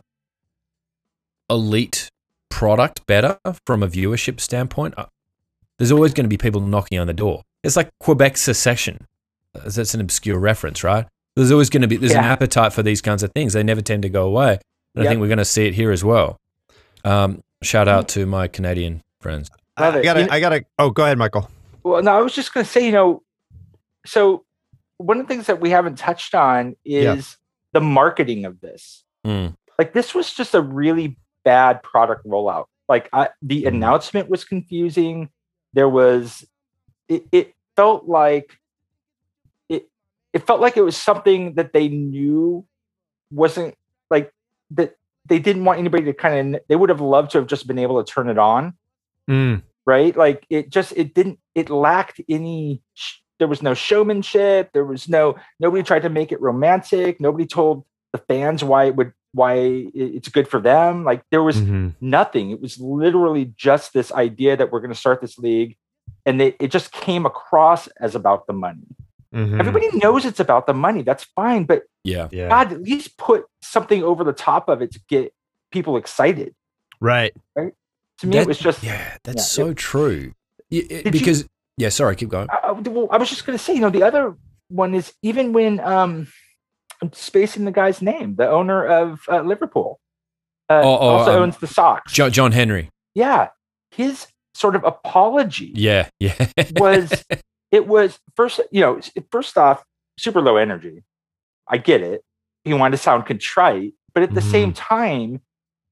elite 1.50 2.10
product 2.50 3.06
better 3.06 3.40
from 3.66 3.84
a 3.84 3.88
viewership 3.88 4.40
standpoint, 4.40 4.94
uh, 4.98 5.06
there's 5.78 5.92
always 5.92 6.14
going 6.14 6.26
to 6.26 6.30
be 6.30 6.38
people 6.38 6.62
knocking 6.62 6.98
on 7.00 7.08
the 7.08 7.14
door. 7.14 7.44
It's 7.64 7.76
like 7.76 7.90
Quebec 8.00 8.38
secession. 8.38 9.06
That's 9.54 9.94
an 9.94 10.02
obscure 10.02 10.40
reference, 10.40 10.84
right? 10.84 11.06
There's 11.36 11.52
always 11.52 11.70
going 11.70 11.82
to 11.82 11.88
be 11.88 11.98
there's 11.98 12.14
yeah. 12.14 12.20
an 12.20 12.26
appetite 12.26 12.74
for 12.74 12.84
these 12.84 13.02
kinds 13.02 13.22
of 13.22 13.32
things. 13.34 13.54
They 13.54 13.64
never 13.64 13.82
tend 13.82 14.04
to 14.04 14.10
go 14.10 14.26
away. 14.26 14.60
And 14.98 15.04
yep. 15.04 15.12
I 15.12 15.14
think 15.14 15.22
we're 15.22 15.28
going 15.28 15.38
to 15.38 15.46
see 15.46 15.68
it 15.68 15.76
here 15.76 15.92
as 15.92 16.04
well. 16.04 16.40
Um, 17.06 17.44
shout 17.62 17.88
out 17.88 18.08
to 18.10 18.26
my 18.26 18.48
Canadian 18.48 19.04
friends. 19.20 19.52
I 19.78 20.02
gotta, 20.02 20.34
I 20.34 20.40
gotta. 20.40 20.66
Oh, 20.80 20.90
go 20.90 21.04
ahead, 21.04 21.20
Michael. 21.20 21.52
Well, 21.84 22.02
no, 22.02 22.18
I 22.18 22.22
was 22.22 22.34
just 22.34 22.52
going 22.52 22.66
to 22.66 22.72
say, 22.72 22.84
you 22.84 22.92
know, 22.92 23.22
so 24.08 24.44
one 24.98 25.20
of 25.20 25.28
the 25.28 25.32
things 25.32 25.46
that 25.46 25.62
we 25.62 25.70
haven't 25.70 26.00
touched 26.00 26.34
on 26.34 26.76
is 26.84 27.04
yep. 27.04 27.26
the 27.74 27.82
marketing 27.82 28.46
of 28.46 28.60
this. 28.60 29.04
Mm. 29.24 29.56
Like 29.78 29.94
this 29.94 30.16
was 30.16 30.34
just 30.34 30.56
a 30.56 30.62
really 30.62 31.16
bad 31.44 31.84
product 31.84 32.26
rollout. 32.26 32.66
Like 32.90 33.08
I, 33.14 33.30
the 33.44 33.66
mm-hmm. 33.66 33.76
announcement 33.76 34.30
was 34.30 34.44
confusing. 34.44 35.30
There 35.74 35.90
was, 35.90 36.44
it, 37.08 37.26
it 37.32 37.54
felt 37.76 38.08
like 38.08 38.58
it, 39.70 39.88
it 40.34 40.48
felt 40.48 40.60
like 40.60 40.76
it 40.76 40.82
was 40.82 40.98
something 40.98 41.54
that 41.54 41.74
they 41.74 41.88
knew 41.88 42.66
wasn't 43.30 43.76
like 44.10 44.34
that 44.72 44.96
they 45.26 45.40
didn't 45.40 45.66
want 45.66 45.80
anybody 45.80 46.06
to 46.06 46.14
kind 46.14 46.56
of 46.56 46.62
they 46.68 46.76
would 46.76 46.90
have 46.90 47.02
loved 47.02 47.32
to 47.32 47.38
have 47.38 47.48
just 47.48 47.68
been 47.68 47.80
able 47.80 48.04
to 48.04 48.12
turn 48.12 48.30
it 48.30 48.38
on 48.38 48.74
mm. 49.30 49.62
right 49.86 50.16
like 50.16 50.46
it 50.50 50.70
just 50.70 50.94
it 50.96 51.14
didn't 51.14 51.40
it 51.56 51.70
lacked 51.70 52.22
any 52.30 52.82
there 53.40 53.48
was 53.48 53.62
no 53.62 53.74
showmanship 53.74 54.72
there 54.74 54.86
was 54.86 55.10
no 55.10 55.36
nobody 55.60 55.84
tried 55.84 56.02
to 56.04 56.10
make 56.10 56.32
it 56.32 56.42
romantic 56.42 57.20
nobody 57.20 57.46
told 57.46 57.84
the 58.14 58.20
fans 58.20 58.64
why 58.64 58.86
it 58.86 58.96
would 58.96 59.14
why 59.38 59.56
it's 59.94 60.30
good 60.30 60.48
for 60.48 60.60
them. 60.60 61.04
Like 61.04 61.24
there 61.30 61.44
was 61.44 61.58
mm-hmm. 61.58 61.90
nothing. 62.02 62.52
It 62.52 62.62
was 62.62 62.80
literally 62.80 63.54
just 63.56 63.94
this 63.94 64.12
idea 64.12 64.58
that 64.58 64.72
we're 64.72 64.80
going 64.80 64.94
to 64.94 65.00
start 65.00 65.22
this 65.22 65.38
league, 65.38 65.78
and 66.26 66.42
they, 66.42 66.56
it 66.60 66.72
just 66.72 66.92
came 66.92 67.26
across 67.26 67.88
as 68.00 68.16
about 68.16 68.48
the 68.48 68.54
money. 68.54 68.88
Mm-hmm. 69.38 69.60
Everybody 69.60 69.90
knows 69.98 70.26
it's 70.26 70.40
about 70.40 70.66
the 70.66 70.74
money. 70.74 71.04
That's 71.04 71.24
fine, 71.36 71.66
but 71.66 71.84
yeah, 72.04 72.28
yeah, 72.32 72.50
God, 72.50 72.74
at 72.74 72.82
least 72.82 73.18
put 73.18 73.46
something 73.62 74.04
over 74.04 74.24
the 74.24 74.34
top 74.34 74.68
of 74.68 74.82
it 74.82 74.92
to 74.94 75.02
get 75.08 75.32
people 75.72 75.98
excited. 75.98 76.56
Right. 77.00 77.34
Right. 77.56 77.74
To 78.20 78.28
me, 78.28 78.38
that, 78.38 78.42
it 78.44 78.48
was 78.48 78.58
just 78.58 78.84
yeah. 78.84 79.18
That's 79.24 79.38
yeah, 79.38 79.44
so 79.44 79.70
it, 79.70 79.78
true. 79.78 80.34
It, 80.72 81.12
because 81.12 81.42
you, 81.42 81.48
yeah, 81.78 81.90
sorry, 81.90 82.16
keep 82.16 82.30
going. 82.30 82.48
I, 82.52 82.72
well, 82.72 83.08
I 83.12 83.18
was 83.18 83.30
just 83.30 83.46
going 83.46 83.58
to 83.58 83.64
say, 83.64 83.74
you 83.76 83.80
know, 83.80 83.92
the 83.92 84.04
other 84.04 84.36
one 84.70 84.96
is 84.96 85.14
even 85.22 85.54
when 85.54 85.80
um 85.82 86.28
I'm 87.02 87.14
spacing 87.14 87.66
the 87.66 87.72
guy's 87.72 88.02
name, 88.02 88.36
the 88.36 88.50
owner 88.50 88.86
of 88.86 89.22
uh, 89.30 89.42
Liverpool. 89.42 90.00
Uh, 90.70 90.82
oh, 90.84 90.98
oh, 90.98 91.10
also 91.10 91.38
um, 91.38 91.44
owns 91.44 91.58
the 91.58 91.68
Sox. 91.68 92.12
John, 92.12 92.32
John 92.32 92.52
Henry. 92.52 92.90
Yeah. 93.14 93.50
His 93.92 94.28
sort 94.54 94.76
of 94.76 94.84
apology. 94.84 95.72
Yeah. 95.76 96.10
Yeah. 96.20 96.50
was 96.78 97.24
it 97.72 97.88
was 97.88 98.20
first, 98.36 98.62
you 98.72 98.82
know, 98.82 99.00
first 99.32 99.58
off, 99.58 99.84
super 100.18 100.42
low 100.42 100.58
energy. 100.58 101.04
I 101.68 101.78
get 101.78 102.02
it. 102.02 102.24
He 102.64 102.74
wanted 102.74 102.98
to 102.98 103.04
sound 103.04 103.26
contrite, 103.26 103.94
but 104.14 104.24
at 104.24 104.34
the 104.34 104.42
mm-hmm. 104.42 104.52
same 104.52 104.74
time, 104.74 105.42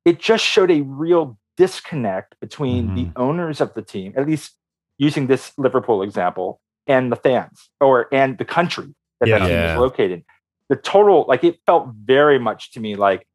it 0.04 0.20
just 0.20 0.44
showed 0.44 0.72
a 0.72 0.82
real 0.82 1.38
disconnect 1.58 2.36
between 2.40 2.88
mm-hmm. 2.88 2.96
the 2.96 3.10
owners 3.16 3.62
of 3.62 3.74
the 3.74 3.82
team, 3.82 4.14
at 4.16 4.28
least 4.28 4.54
using 4.98 5.28
this 5.28 5.52
Liverpool 5.58 6.02
example, 6.02 6.62
and 6.88 7.12
the 7.12 7.16
fans 7.16 7.70
or 7.82 8.08
and 8.14 8.38
the 8.38 8.46
country 8.46 8.94
that 9.20 9.30
yeah. 9.30 9.40
that 9.40 9.48
team 9.48 9.58
is 9.58 9.80
located 9.80 10.24
the 10.70 10.76
total 10.76 11.26
like 11.28 11.44
it 11.44 11.60
felt 11.66 11.90
very 11.94 12.40
much 12.40 12.72
to 12.72 12.80
me 12.80 12.96
like 12.96 13.28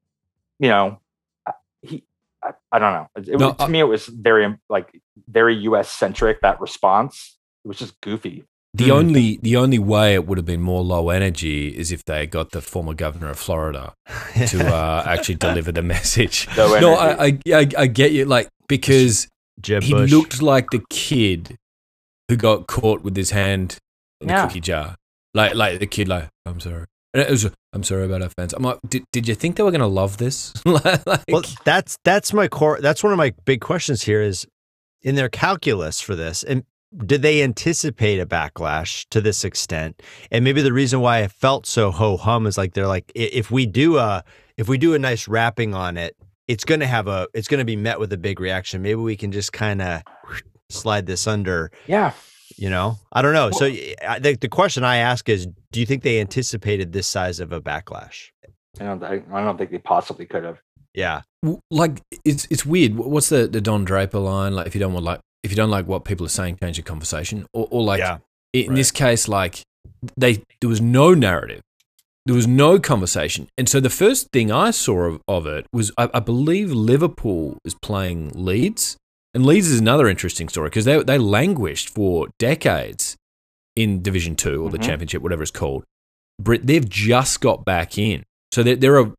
you 0.59 0.69
know 0.69 1.01
he 1.83 2.05
i, 2.43 2.51
I 2.73 2.79
don't 2.79 2.93
know 2.93 3.09
it, 3.17 3.39
no, 3.39 3.53
to 3.53 3.65
uh, 3.65 3.69
me 3.69 3.81
it 3.81 3.85
was 3.85 4.07
very 4.07 4.57
like 4.69 5.01
very 5.29 5.57
us 5.57 5.91
centric 5.91 6.41
that 6.43 6.61
response 6.61 7.39
it 7.65 7.69
was 7.69 7.79
just 7.79 8.01
goofy 8.01 8.45
the 8.73 8.89
mm. 8.89 8.93
only 8.93 9.39
the 9.43 9.57
only 9.57 9.79
way 9.79 10.15
it 10.15 10.27
would 10.27 10.39
have 10.39 10.45
been 10.45 10.61
more 10.61 10.83
low 10.83 11.11
energy 11.11 11.69
is 11.69 11.91
if 11.91 12.05
they 12.05 12.27
got 12.27 12.53
the 12.53 12.61
former 12.61 12.95
governor 12.95 13.31
of 13.31 13.39
Florida 13.39 13.95
to 14.47 14.67
uh, 14.67 15.03
actually 15.07 15.35
deliver 15.35 15.73
the 15.73 15.83
message. 15.83 16.47
No, 16.57 16.79
no 16.79 16.95
I, 16.95 17.27
I, 17.27 17.39
I 17.53 17.69
I 17.79 17.87
get 17.87 18.13
you 18.13 18.27
like 18.27 18.49
because 18.69 19.29
Jeb 19.61 19.83
he 19.83 19.93
Bush. 19.93 20.11
looked 20.11 20.43
like 20.43 20.71
the 20.71 20.83
kid 20.91 21.57
who 22.29 22.37
got 22.37 22.67
caught 22.67 23.03
with 23.03 23.17
his 23.17 23.31
hand 23.31 23.79
in 24.21 24.29
yeah. 24.29 24.43
the 24.43 24.49
cookie 24.49 24.61
jar. 24.61 24.95
Like 25.35 25.55
like 25.55 25.81
the 25.81 25.87
kid 25.87 26.07
like 26.07 26.29
I'm 26.47 26.61
sorry. 26.61 26.85
And 27.13 27.23
it 27.23 27.29
was, 27.31 27.51
I'm 27.73 27.83
sorry 27.83 28.05
about 28.05 28.23
our 28.23 28.29
fans. 28.29 28.53
I'm 28.53 28.63
like, 28.63 28.79
did, 28.89 29.03
did 29.11 29.27
you 29.27 29.35
think 29.35 29.57
they 29.57 29.65
were 29.65 29.73
going 29.73 29.81
to 29.81 29.87
love 29.89 30.19
this? 30.19 30.55
like, 30.65 31.03
well, 31.29 31.43
that's 31.65 31.99
that's 32.05 32.33
my 32.33 32.47
core. 32.47 32.79
That's 32.81 33.03
one 33.03 33.13
of 33.13 33.17
my 33.17 33.35
big 33.45 33.61
questions 33.61 34.03
here. 34.03 34.23
Is 34.23 34.47
in 35.03 35.17
their 35.17 35.29
calculus 35.29 36.01
for 36.01 36.15
this, 36.15 36.45
and 36.45 36.63
did 36.97 37.23
they 37.23 37.43
anticipate 37.43 38.19
a 38.19 38.27
backlash 38.27 39.07
to 39.11 39.21
this 39.21 39.45
extent? 39.45 40.03
And 40.31 40.45
maybe 40.45 40.63
the 40.63 40.73
reason 40.73 41.01
why 41.01 41.21
it 41.21 41.33
felt 41.33 41.67
so 41.67 41.91
ho 41.91 42.17
hum 42.17 42.47
is 42.47 42.59
like 42.59 42.75
they're 42.75 42.87
like, 42.87 43.11
if 43.15 43.51
we 43.51 43.67
do 43.67 43.99
a 43.99 44.25
if 44.57 44.69
we 44.69 44.77
do 44.77 44.95
a 44.95 44.99
nice 44.99 45.29
wrapping 45.29 45.75
on 45.75 45.97
it, 45.97 46.17
it's 46.49 46.65
going 46.65 46.81
to 46.81 46.87
have 46.87 47.07
a 47.07 47.29
it's 47.33 47.49
going 47.49 47.61
to 47.61 47.65
be 47.65 47.77
met 47.77 48.01
with 48.01 48.13
a 48.13 48.19
big 48.19 48.41
reaction. 48.41 48.83
Maybe 48.83 48.97
we 48.97 49.17
can 49.17 49.31
just 49.31 49.53
kind 49.53 49.81
of 49.81 50.03
slide 50.69 51.07
this 51.07 51.27
under. 51.27 51.71
Yeah. 51.87 52.13
You 52.57 52.69
know, 52.69 52.97
I 53.13 53.23
don't 53.23 53.33
know. 53.33 53.51
Well, 53.51 53.53
so 53.53 53.67
I 54.07 54.19
think 54.21 54.41
the 54.41 54.49
question 54.49 54.85
I 54.85 54.97
ask 54.97 55.29
is, 55.29 55.47
do 55.73 55.81
you 55.81 55.87
think 55.87 56.03
they 56.03 56.21
anticipated 56.21 56.93
this 56.93 57.07
size 57.07 57.41
of 57.41 57.53
a 57.53 57.61
backlash? 57.61 58.29
I 58.79 58.85
don't. 58.85 59.03
I, 59.03 59.23
I 59.33 59.45
don't 59.45 59.57
think 59.57 59.71
they 59.71 59.79
possibly 59.79 60.27
could 60.27 60.45
have. 60.45 60.59
Yeah. 60.93 61.23
Like 61.71 62.03
it's 62.25 62.47
it's 62.51 62.67
weird. 62.67 62.97
What's 62.97 63.29
the 63.29 63.47
the 63.47 63.61
Don 63.61 63.85
Draper 63.85 64.19
line? 64.19 64.55
Like 64.55 64.67
if 64.67 64.75
you 64.75 64.81
don't 64.81 64.93
want 64.93 65.05
like 65.05 65.21
if 65.43 65.51
you 65.51 65.57
don't 65.57 65.71
like 65.71 65.87
what 65.87 66.05
people 66.05 66.27
are 66.27 66.31
saying, 66.31 66.59
change 66.63 66.77
the 66.77 66.83
conversation. 66.83 67.47
Or, 67.53 67.67
or 67.71 67.83
like 67.83 68.01
yeah, 68.01 68.19
in 68.53 68.69
right. 68.69 68.77
this 68.77 68.91
case, 68.91 69.29
like 69.29 69.63
they 70.17 70.43
there 70.61 70.69
was 70.69 70.81
no 70.81 71.15
narrative. 71.15 71.63
There 72.27 72.35
was 72.35 72.47
no 72.47 72.79
conversation. 72.79 73.49
And 73.57 73.69
so 73.69 73.81
the 73.81 73.91
first 73.91 74.29
thing 74.31 74.53
I 74.53 74.71
saw 74.71 75.05
of, 75.05 75.23
of 75.27 75.47
it 75.47 75.67
was 75.73 75.91
I, 75.97 76.11
I 76.13 76.21
believe 76.21 76.71
Liverpool 76.71 77.59
is 77.65 77.75
playing 77.75 78.31
Leeds 78.35 78.99
and 79.35 79.47
Leeds 79.47 79.69
is 79.69 79.81
another 79.81 80.09
interesting 80.09 80.49
story 80.49 80.71
because 80.71 80.85
they, 80.85 81.03
they 81.03 81.19
languished 81.19 81.89
for 81.89 82.29
decades 82.39 83.17
in 83.77 84.03
Division 84.03 84.35
Two 84.35 84.63
or 84.63 84.69
mm-hmm. 84.69 84.73
the 84.73 84.79
Championship, 84.79 85.23
whatever 85.23 85.43
it's 85.43 85.51
called. 85.51 85.85
Brit, 86.41 86.67
they've 86.67 86.89
just 86.89 87.41
got 87.41 87.65
back 87.65 87.99
in, 87.99 88.25
so 88.53 88.63
they're, 88.63 88.77
they're 88.77 88.99
a 88.99 89.13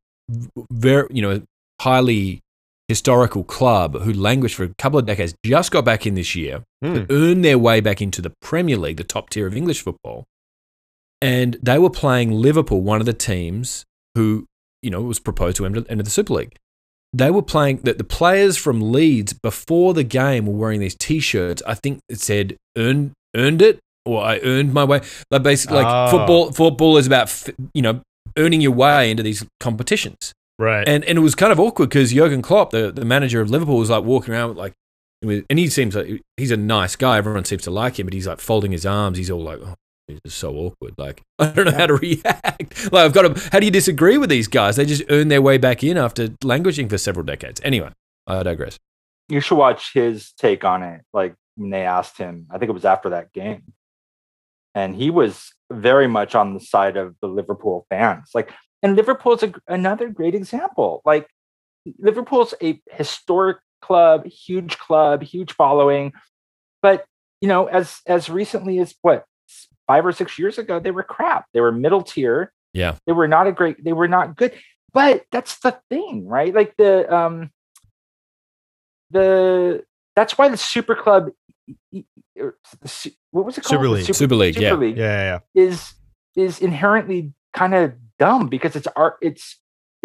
very 0.71 1.07
you 1.11 1.21
know 1.21 1.43
highly 1.81 2.41
historical 2.91 3.43
club 3.43 3.89
who 4.01 4.11
languished 4.13 4.55
for 4.55 4.63
a 4.63 4.73
couple 4.77 4.99
of 4.99 5.05
decades 5.05 5.33
just 5.45 5.71
got 5.71 5.83
back 5.85 6.05
in 6.05 6.15
this 6.15 6.35
year 6.35 6.63
Hmm. 6.83 6.93
to 6.95 7.05
earn 7.09 7.41
their 7.41 7.57
way 7.57 7.79
back 7.81 8.01
into 8.01 8.21
the 8.21 8.33
Premier 8.41 8.77
League, 8.77 8.97
the 8.97 9.03
top 9.03 9.29
tier 9.29 9.47
of 9.47 9.55
English 9.55 9.81
football. 9.81 10.25
And 11.21 11.57
they 11.61 11.77
were 11.77 11.89
playing 11.89 12.31
Liverpool, 12.31 12.81
one 12.81 12.99
of 12.99 13.05
the 13.05 13.13
teams 13.13 13.85
who, 14.15 14.45
you 14.81 14.89
know, 14.89 15.01
was 15.01 15.19
proposed 15.19 15.57
to 15.57 15.65
enter, 15.65 15.83
enter 15.89 16.03
the 16.03 16.09
Super 16.09 16.33
League. 16.33 16.55
They 17.13 17.29
were 17.29 17.41
playing 17.43 17.77
that 17.83 17.97
the 17.97 18.03
players 18.03 18.57
from 18.57 18.91
Leeds 18.91 19.33
before 19.33 19.93
the 19.93 20.03
game 20.03 20.45
were 20.47 20.53
wearing 20.55 20.79
these 20.79 20.95
T-shirts. 20.95 21.61
I 21.67 21.75
think 21.75 21.99
it 22.09 22.19
said 22.19 22.55
"earned 22.77 23.11
earned 23.35 23.61
it" 23.61 23.79
or 24.05 24.23
"I 24.23 24.39
earned 24.39 24.73
my 24.73 24.85
way." 24.85 25.01
Like 25.29 25.43
basically, 25.43 25.77
like 25.83 25.87
Oh. 25.87 26.09
football. 26.17 26.51
Football 26.53 26.97
is 26.97 27.05
about 27.07 27.29
you 27.73 27.81
know 27.81 28.01
earning 28.37 28.61
your 28.61 28.71
way 28.71 29.11
into 29.11 29.23
these 29.23 29.45
competitions. 29.59 30.31
Right. 30.59 30.87
And 30.87 31.03
and 31.05 31.17
it 31.17 31.21
was 31.21 31.35
kind 31.35 31.51
of 31.51 31.59
awkward 31.59 31.89
because 31.89 32.13
Jurgen 32.13 32.41
Klopp, 32.41 32.71
the, 32.71 32.91
the 32.91 33.05
manager 33.05 33.41
of 33.41 33.49
Liverpool, 33.49 33.77
was 33.77 33.89
like 33.89 34.03
walking 34.03 34.33
around 34.33 34.49
with 34.49 34.57
like, 34.57 34.73
and 35.23 35.59
he 35.59 35.67
seems 35.67 35.95
like 35.95 36.21
he's 36.37 36.51
a 36.51 36.57
nice 36.57 36.95
guy. 36.95 37.17
Everyone 37.17 37.45
seems 37.45 37.63
to 37.63 37.71
like 37.71 37.99
him, 37.99 38.05
but 38.05 38.13
he's 38.13 38.27
like 38.27 38.39
folding 38.39 38.71
his 38.71 38.85
arms. 38.85 39.17
He's 39.17 39.29
all 39.29 39.41
like, 39.41 39.59
oh, 39.63 39.75
this 40.07 40.19
is 40.25 40.33
so 40.33 40.53
awkward. 40.55 40.93
Like 40.97 41.21
I 41.39 41.47
don't 41.47 41.65
know 41.65 41.77
how 41.77 41.87
to 41.87 41.95
react. 41.95 42.91
Like 42.91 43.05
I've 43.05 43.13
got 43.13 43.35
to. 43.35 43.49
How 43.51 43.59
do 43.59 43.65
you 43.65 43.71
disagree 43.71 44.17
with 44.17 44.29
these 44.29 44.47
guys? 44.47 44.75
They 44.75 44.85
just 44.85 45.03
earn 45.09 45.29
their 45.29 45.41
way 45.41 45.57
back 45.57 45.83
in 45.83 45.97
after 45.97 46.29
languishing 46.43 46.89
for 46.89 46.97
several 46.97 47.25
decades. 47.25 47.61
Anyway, 47.63 47.91
I 48.27 48.43
digress. 48.43 48.77
You 49.29 49.39
should 49.39 49.57
watch 49.57 49.93
his 49.93 50.33
take 50.33 50.63
on 50.63 50.83
it. 50.83 51.01
Like 51.13 51.35
when 51.55 51.69
they 51.69 51.85
asked 51.85 52.17
him, 52.17 52.47
I 52.51 52.57
think 52.57 52.69
it 52.69 52.73
was 52.73 52.85
after 52.85 53.09
that 53.09 53.33
game, 53.33 53.73
and 54.75 54.95
he 54.95 55.09
was 55.09 55.51
very 55.71 56.07
much 56.07 56.35
on 56.35 56.53
the 56.53 56.59
side 56.59 56.97
of 56.97 57.15
the 57.21 57.27
Liverpool 57.27 57.85
fans. 57.89 58.31
Like, 58.33 58.51
and 58.83 58.95
Liverpool's 58.95 59.43
a, 59.43 59.53
another 59.67 60.09
great 60.09 60.35
example. 60.35 61.01
Like, 61.05 61.27
Liverpool's 61.99 62.53
a 62.61 62.81
historic 62.91 63.57
club, 63.81 64.25
huge 64.25 64.77
club, 64.77 65.23
huge 65.23 65.53
following, 65.53 66.13
but 66.81 67.05
you 67.41 67.47
know, 67.47 67.65
as 67.65 68.01
as 68.05 68.29
recently 68.29 68.79
as 68.79 68.93
what 69.01 69.25
five 69.87 70.05
or 70.05 70.11
six 70.11 70.37
years 70.37 70.57
ago, 70.57 70.79
they 70.79 70.91
were 70.91 71.03
crap. 71.03 71.45
They 71.53 71.61
were 71.61 71.71
middle 71.71 72.01
tier. 72.01 72.53
Yeah. 72.73 72.95
they 73.05 73.11
were 73.11 73.27
not 73.27 73.47
a 73.47 73.51
great. 73.51 73.83
They 73.83 73.93
were 73.93 74.07
not 74.07 74.37
good. 74.37 74.53
But 74.93 75.25
that's 75.31 75.59
the 75.59 75.77
thing, 75.89 76.27
right? 76.27 76.53
Like 76.53 76.75
the 76.77 77.13
um 77.13 77.49
the 79.09 79.83
that's 80.15 80.37
why 80.37 80.49
the 80.49 80.57
super 80.57 80.95
club 80.95 81.31
Su- 82.85 83.11
what 83.31 83.45
was 83.45 83.57
it 83.57 83.63
called 83.63 83.81
Super 83.81 83.89
League. 83.89 84.13
Super 84.15 84.35
League, 84.35 84.59
yeah. 84.59 84.73
League 84.73 84.97
yeah, 84.97 85.39
yeah, 85.55 85.61
is 85.61 85.93
is 86.35 86.59
inherently 86.59 87.33
kind 87.53 87.73
of 87.73 87.93
dumb 88.23 88.43
because 88.55 88.73
it's 88.79 88.87
ar- 88.95 89.17
it's 89.21 89.45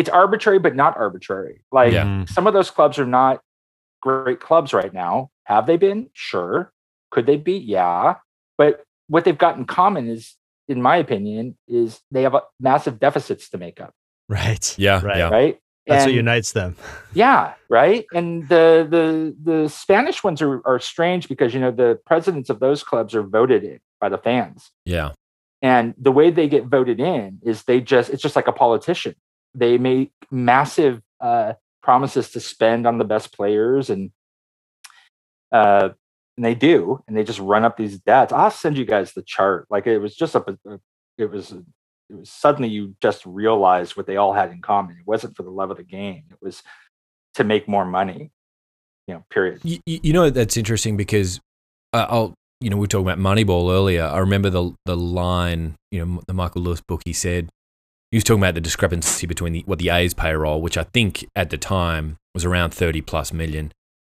it's 0.01 0.11
arbitrary 0.11 0.59
but 0.67 0.75
not 0.83 0.93
arbitrary 1.05 1.57
like 1.79 1.93
Yeah. 1.93 2.05
Mhm. 2.05 2.29
some 2.37 2.47
of 2.49 2.55
those 2.57 2.71
clubs 2.77 2.97
are 3.03 3.11
not 3.21 3.35
great 4.07 4.41
clubs 4.49 4.71
right 4.81 4.93
now 4.93 5.31
have 5.53 5.65
they 5.67 5.77
been 5.77 6.01
sure 6.13 6.73
could 7.13 7.27
they 7.27 7.37
be 7.37 7.57
yeah 7.77 8.17
but 8.61 8.73
what 9.13 9.25
they've 9.25 9.43
got 9.47 9.57
in 9.59 9.65
common 9.65 10.05
is 10.17 10.23
in 10.69 10.79
my 10.83 10.97
opinion 11.05 11.57
is 11.81 12.01
they 12.11 12.23
have 12.27 12.35
massive 12.61 12.99
deficits 13.07 13.49
to 13.51 13.59
make 13.59 13.81
up 13.81 13.93
Right. 14.29 14.67
Yeah, 14.77 14.99
Right. 15.05 15.19
yeah. 15.23 15.29
right 15.41 15.57
That's 15.87 16.05
what 16.07 16.15
unites 16.15 16.51
them. 16.51 16.75
yeah, 17.15 17.55
right. 17.79 18.05
And 18.19 18.29
the 18.49 18.65
the 18.95 19.05
the 19.51 19.59
Spanish 19.69 20.19
ones 20.25 20.43
are 20.43 20.61
are 20.71 20.81
strange 20.93 21.29
because 21.33 21.55
you 21.55 21.61
know 21.65 21.71
the 21.85 21.91
presidents 22.11 22.49
of 22.51 22.59
those 22.59 22.81
clubs 22.83 23.15
are 23.15 23.23
voted 23.39 23.63
in 23.63 23.79
by 24.03 24.09
the 24.15 24.19
fans, 24.19 24.59
Yeah. 24.85 25.11
And 25.63 25.95
the 25.99 26.13
way 26.13 26.31
they 26.31 26.49
get 26.49 26.67
voted 26.67 27.01
in 27.01 27.41
is 27.43 27.65
they 27.65 27.81
just 27.81 28.11
it's 28.11 28.23
just 28.23 28.37
like 28.37 28.49
a 28.49 28.53
politician. 28.53 29.15
They 29.55 29.79
make 29.79 30.13
massive 30.31 31.01
uh, 31.21 31.55
promises 31.83 32.31
to 32.33 32.41
spend 32.41 32.87
on 32.87 32.99
the 32.99 33.05
best 33.05 33.33
players, 33.33 33.89
and 33.89 34.11
uh, 35.51 35.91
and 36.37 36.45
they 36.45 36.55
do, 36.55 37.03
and 37.09 37.17
they 37.17 37.25
just 37.25 37.39
run 37.39 37.65
up 37.65 37.77
these 37.77 37.99
debts. 37.99 38.33
I'll 38.33 38.51
send 38.51 38.77
you 38.77 38.85
guys 38.85 39.13
the 39.13 39.23
chart. 39.23 39.67
Like 39.71 39.87
it 39.87 39.99
was 39.99 40.15
just 40.15 40.35
a, 40.35 40.59
it 41.17 41.31
was 41.31 41.53
it 41.53 42.15
was 42.15 42.31
suddenly 42.31 42.69
you 42.69 42.95
just 43.01 43.25
realized 43.25 43.97
what 43.97 44.07
they 44.07 44.17
all 44.17 44.35
had 44.35 44.51
in 44.51 44.61
common. 44.61 44.97
It 44.99 45.07
wasn't 45.07 45.37
for 45.37 45.43
the 45.43 45.51
love 45.51 45.71
of 45.71 45.79
the 45.79 45.85
game. 45.85 46.25
It 46.31 46.39
was 46.41 46.63
to 47.35 47.45
make 47.45 47.67
more 47.67 47.85
money. 47.85 48.31
You 49.09 49.15
know, 49.15 49.25
period. 49.31 49.61
You, 49.63 49.79
you 49.87 50.13
know 50.13 50.29
that's 50.31 50.57
interesting 50.57 50.97
because 50.97 51.41
uh, 51.93 52.07
I'll 52.09 52.35
you 52.61 52.71
know 52.71 52.77
we 52.77 52.81
were 52.83 52.87
talking 52.87 53.07
about 53.09 53.19
Moneyball 53.19 53.73
earlier. 53.73 54.05
I 54.05 54.19
remember 54.19 54.51
the 54.51 54.73
the 54.87 54.97
line 54.97 55.75
you 55.91 56.05
know 56.05 56.23
the 56.27 56.35
Michael 56.35 56.63
Lewis 56.63 56.81
book. 56.87 57.03
He 57.05 57.13
said 57.13 57.49
he 58.11 58.17
was 58.17 58.25
talking 58.25 58.41
about 58.43 58.55
the 58.55 58.61
discrepancy 58.61 59.27
between 59.27 59.53
the, 59.53 59.63
what 59.67 59.79
the 59.79 59.91
A's 59.91 60.15
payroll, 60.15 60.63
which 60.63 60.77
I 60.79 60.85
think 60.85 61.27
at 61.35 61.51
the 61.51 61.59
time 61.59 62.17
was 62.35 62.45
around 62.45 62.71
thirty 62.73 63.01
plus 63.01 63.33
million, 63.33 63.73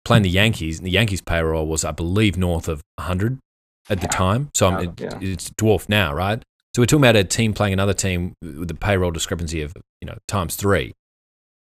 playing 0.04 0.22
the 0.22 0.30
Yankees. 0.30 0.78
And 0.78 0.86
the 0.86 0.90
Yankees 0.92 1.20
payroll 1.20 1.66
was 1.66 1.84
I 1.84 1.90
believe 1.92 2.36
north 2.36 2.68
of 2.68 2.82
hundred 3.00 3.38
at 3.90 4.00
the 4.00 4.06
Yeah. 4.06 4.16
time. 4.18 4.48
So 4.54 4.68
I'm, 4.68 4.82
Yeah, 4.84 4.90
it, 4.90 5.00
yeah. 5.00 5.18
it's 5.32 5.50
dwarfed 5.50 5.88
now, 5.88 6.12
right? 6.14 6.42
So 6.74 6.82
we're 6.82 6.86
talking 6.86 7.02
about 7.04 7.16
a 7.16 7.24
team 7.24 7.54
playing 7.54 7.72
another 7.72 7.94
team 7.94 8.34
with 8.42 8.68
the 8.68 8.74
payroll 8.74 9.10
discrepancy 9.10 9.62
of 9.62 9.72
you 10.00 10.06
know 10.06 10.16
times 10.28 10.54
three, 10.54 10.92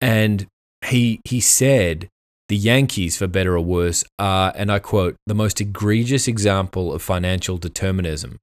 and 0.01 0.47
he 0.85 1.21
he 1.25 1.39
said 1.39 2.09
the 2.49 2.55
Yankees, 2.55 3.17
for 3.17 3.27
better 3.27 3.55
or 3.55 3.61
worse, 3.61 4.03
are, 4.19 4.53
and 4.55 4.71
I 4.71 4.79
quote, 4.79 5.15
the 5.25 5.33
most 5.33 5.59
egregious 5.59 6.27
example 6.27 6.93
of 6.93 7.01
financial 7.01 7.57
determinism. 7.57 8.37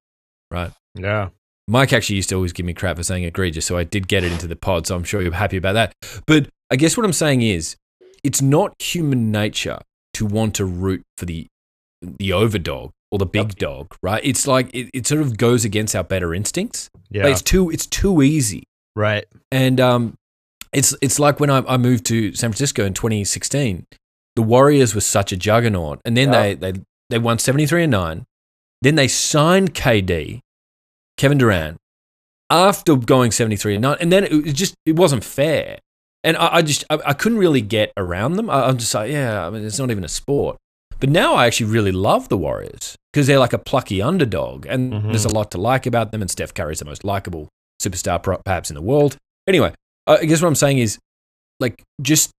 Right. 0.51 0.73
Yeah. 0.95 1.29
Mike 1.69 1.93
actually 1.93 2.17
used 2.17 2.29
to 2.31 2.35
always 2.35 2.53
give 2.53 2.67
me 2.67 2.75
crap 2.75 2.97
for 2.97 3.05
saying 3.05 3.25
egregious, 3.25 3.65
so 3.65 3.79
I 3.79 3.85
did 3.85 4.09
get 4.09 4.25
it 4.25 4.33
into 4.33 4.49
the 4.49 4.57
pod, 4.57 4.87
so 4.87 4.97
I'm 4.97 5.05
sure 5.05 5.23
you're 5.23 5.33
happy 5.33 5.57
about 5.57 5.75
that. 5.75 5.95
But 6.27 6.49
I 6.71 6.77
guess 6.77 6.97
what 6.97 7.07
I'm 7.07 7.13
saying 7.13 7.43
is, 7.43 7.77
it's 8.25 8.43
not 8.43 8.75
human 8.81 9.31
nature 9.31 9.79
to 10.15 10.27
want 10.27 10.55
to 10.57 10.65
root 10.65 11.03
for 11.17 11.25
the 11.27 11.47
the 12.03 12.31
overdog 12.31 12.91
or 13.13 13.19
the 13.19 13.27
big 13.27 13.57
dog, 13.57 13.95
right? 14.03 14.21
It's 14.25 14.47
like 14.47 14.75
it, 14.75 14.91
it 14.93 15.07
sort 15.07 15.21
of 15.21 15.37
goes 15.37 15.65
against 15.65 15.95
our 15.95 16.03
better 16.03 16.35
instincts. 16.35 16.91
Yeah. 17.11 17.25
Like, 17.25 17.33
it's 17.33 17.43
too 17.43 17.71
it's 17.71 17.87
too 17.87 18.23
easy. 18.23 18.65
right. 18.97 19.25
And 19.51 19.81
um, 19.81 20.15
it's 20.73 20.95
it's 21.03 21.19
like 21.19 21.39
when 21.41 21.51
I, 21.51 21.59
I 21.69 21.77
moved 21.77 22.05
to 22.07 22.35
San 22.35 22.51
Francisco 22.51 22.85
in 22.85 22.95
2016, 22.95 23.87
the 24.37 24.43
Warriors 24.43 24.95
were 24.95 25.01
such 25.03 25.33
a 25.33 25.37
juggernaut, 25.37 26.01
and 26.05 26.17
then 26.17 26.33
Yeah. 26.33 26.43
they 26.43 26.55
they 26.55 26.73
they 27.11 27.19
won 27.19 27.39
73 27.39 27.85
and 27.85 27.91
nine. 27.91 28.25
Then 28.81 28.95
they 28.97 29.07
signed 29.09 29.75
KD, 29.75 30.41
Kevin 31.17 31.39
Durant, 31.39 31.77
after 32.51 32.97
going 32.97 33.31
73 33.31 33.75
and 33.77 33.83
nine, 33.83 33.97
and 34.01 34.11
then 34.13 34.25
it 34.25 34.33
was 34.45 34.53
just 34.55 34.75
it 34.87 34.97
wasn't 34.97 35.25
fair. 35.25 35.79
And 36.25 36.37
I, 36.37 36.57
I 36.57 36.63
just 36.63 36.85
I, 36.91 36.99
I 37.07 37.13
couldn't 37.15 37.39
really 37.39 37.61
get 37.61 37.93
around 37.97 38.35
them. 38.35 38.49
I, 38.51 38.65
I'm 38.69 38.79
just 38.79 38.95
like, 38.95 39.11
yeah, 39.11 39.47
I 39.47 39.51
mean, 39.51 39.65
it's 39.65 39.79
not 39.79 39.91
even 39.91 40.05
a 40.05 40.09
sport. 40.09 40.57
But 41.01 41.11
now 41.11 41.35
I 41.35 41.47
actually 41.47 41.67
really 41.73 41.91
love 41.93 42.29
the 42.29 42.37
Warriors 42.39 42.97
because 43.13 43.27
they're 43.27 43.39
like 43.41 43.53
a 43.53 43.59
plucky 43.59 44.01
underdog, 44.01 44.67
and 44.67 44.93
Mhm. 44.93 45.03
there's 45.11 45.25
a 45.25 45.35
lot 45.35 45.51
to 45.51 45.59
like 45.59 45.85
about 45.87 46.13
them. 46.13 46.21
And 46.23 46.31
Steph 46.31 46.55
Curry's 46.55 46.79
the 46.79 46.85
most 46.85 47.05
likable 47.05 47.49
superstar 47.83 48.23
perhaps 48.45 48.71
in 48.71 48.75
the 48.75 48.83
world. 48.83 49.17
Anyway, 49.49 49.75
I 50.07 50.25
guess 50.25 50.43
what 50.43 50.49
I'm 50.49 50.55
saying 50.55 50.79
is, 50.79 50.99
like, 51.61 51.83
just 52.01 52.31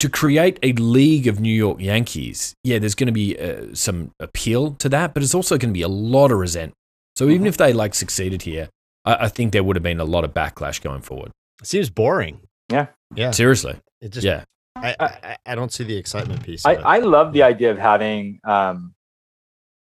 to 0.00 0.08
create 0.08 0.58
a 0.62 0.72
league 0.74 1.26
of 1.26 1.40
New 1.40 1.52
York 1.52 1.80
Yankees, 1.80 2.54
yeah, 2.62 2.78
there's 2.78 2.94
going 2.94 3.08
to 3.08 3.12
be 3.12 3.36
uh, 3.38 3.74
some 3.74 4.12
appeal 4.20 4.72
to 4.74 4.88
that, 4.90 5.14
but 5.14 5.22
it's 5.22 5.34
also 5.34 5.58
going 5.58 5.70
to 5.70 5.74
be 5.78 5.82
a 5.82 5.88
lot 5.88 6.30
of 6.30 6.38
resentment. 6.38 6.74
So 7.16 7.28
even 7.28 7.42
Mhm. 7.44 7.48
if 7.48 7.56
they 7.56 7.72
like 7.72 7.94
succeeded 7.96 8.42
here, 8.42 8.68
I, 9.04 9.24
I 9.24 9.28
think 9.28 9.52
there 9.52 9.64
would 9.64 9.74
have 9.74 9.82
been 9.82 9.98
a 9.98 10.04
lot 10.04 10.22
of 10.24 10.32
backlash 10.32 10.80
going 10.80 11.00
forward. 11.00 11.32
It 11.60 11.66
seems 11.66 11.90
boring. 11.90 12.40
Yeah. 12.70 12.86
Yeah. 13.16 13.32
Seriously, 13.32 13.74
It 14.00 14.10
just. 14.12 14.24
yeah, 14.24 14.44
I, 14.76 14.94
I 15.00 15.36
I 15.46 15.54
don't 15.56 15.72
see 15.72 15.82
the 15.82 15.96
excitement 15.96 16.44
piece. 16.44 16.64
I. 16.64 16.74
I 16.74 16.98
love 16.98 17.32
the 17.32 17.42
idea 17.42 17.72
of 17.72 17.78
having 17.78 18.38
um 18.44 18.94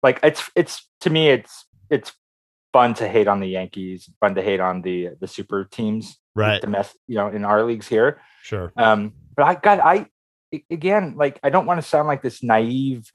like 0.02 0.20
it's 0.22 0.48
it's 0.56 0.88
to 1.02 1.10
me 1.10 1.28
it's 1.28 1.66
it's 1.90 2.12
fun 2.72 2.94
to 2.94 3.08
hate 3.08 3.28
on 3.28 3.40
the 3.40 3.48
Yankees, 3.48 4.08
fun 4.20 4.34
to 4.36 4.42
hate 4.42 4.60
on 4.60 4.80
the 4.80 5.10
the 5.20 5.26
super 5.28 5.64
teams, 5.64 6.16
right. 6.38 6.60
the 6.60 6.66
mess 6.66 6.96
you 7.06 7.16
know 7.16 7.28
in 7.28 7.44
our 7.44 7.64
leagues 7.64 7.88
here. 7.88 8.20
Sure. 8.42 8.72
Um, 8.76 9.12
but 9.36 9.44
I 9.44 9.54
got 9.54 9.80
I, 9.80 10.06
again 10.70 11.14
like 11.16 11.38
I 11.42 11.50
don't 11.50 11.66
want 11.66 11.80
to 11.80 11.86
sound 11.86 12.08
like 12.08 12.22
this 12.22 12.42
naive 12.42 13.12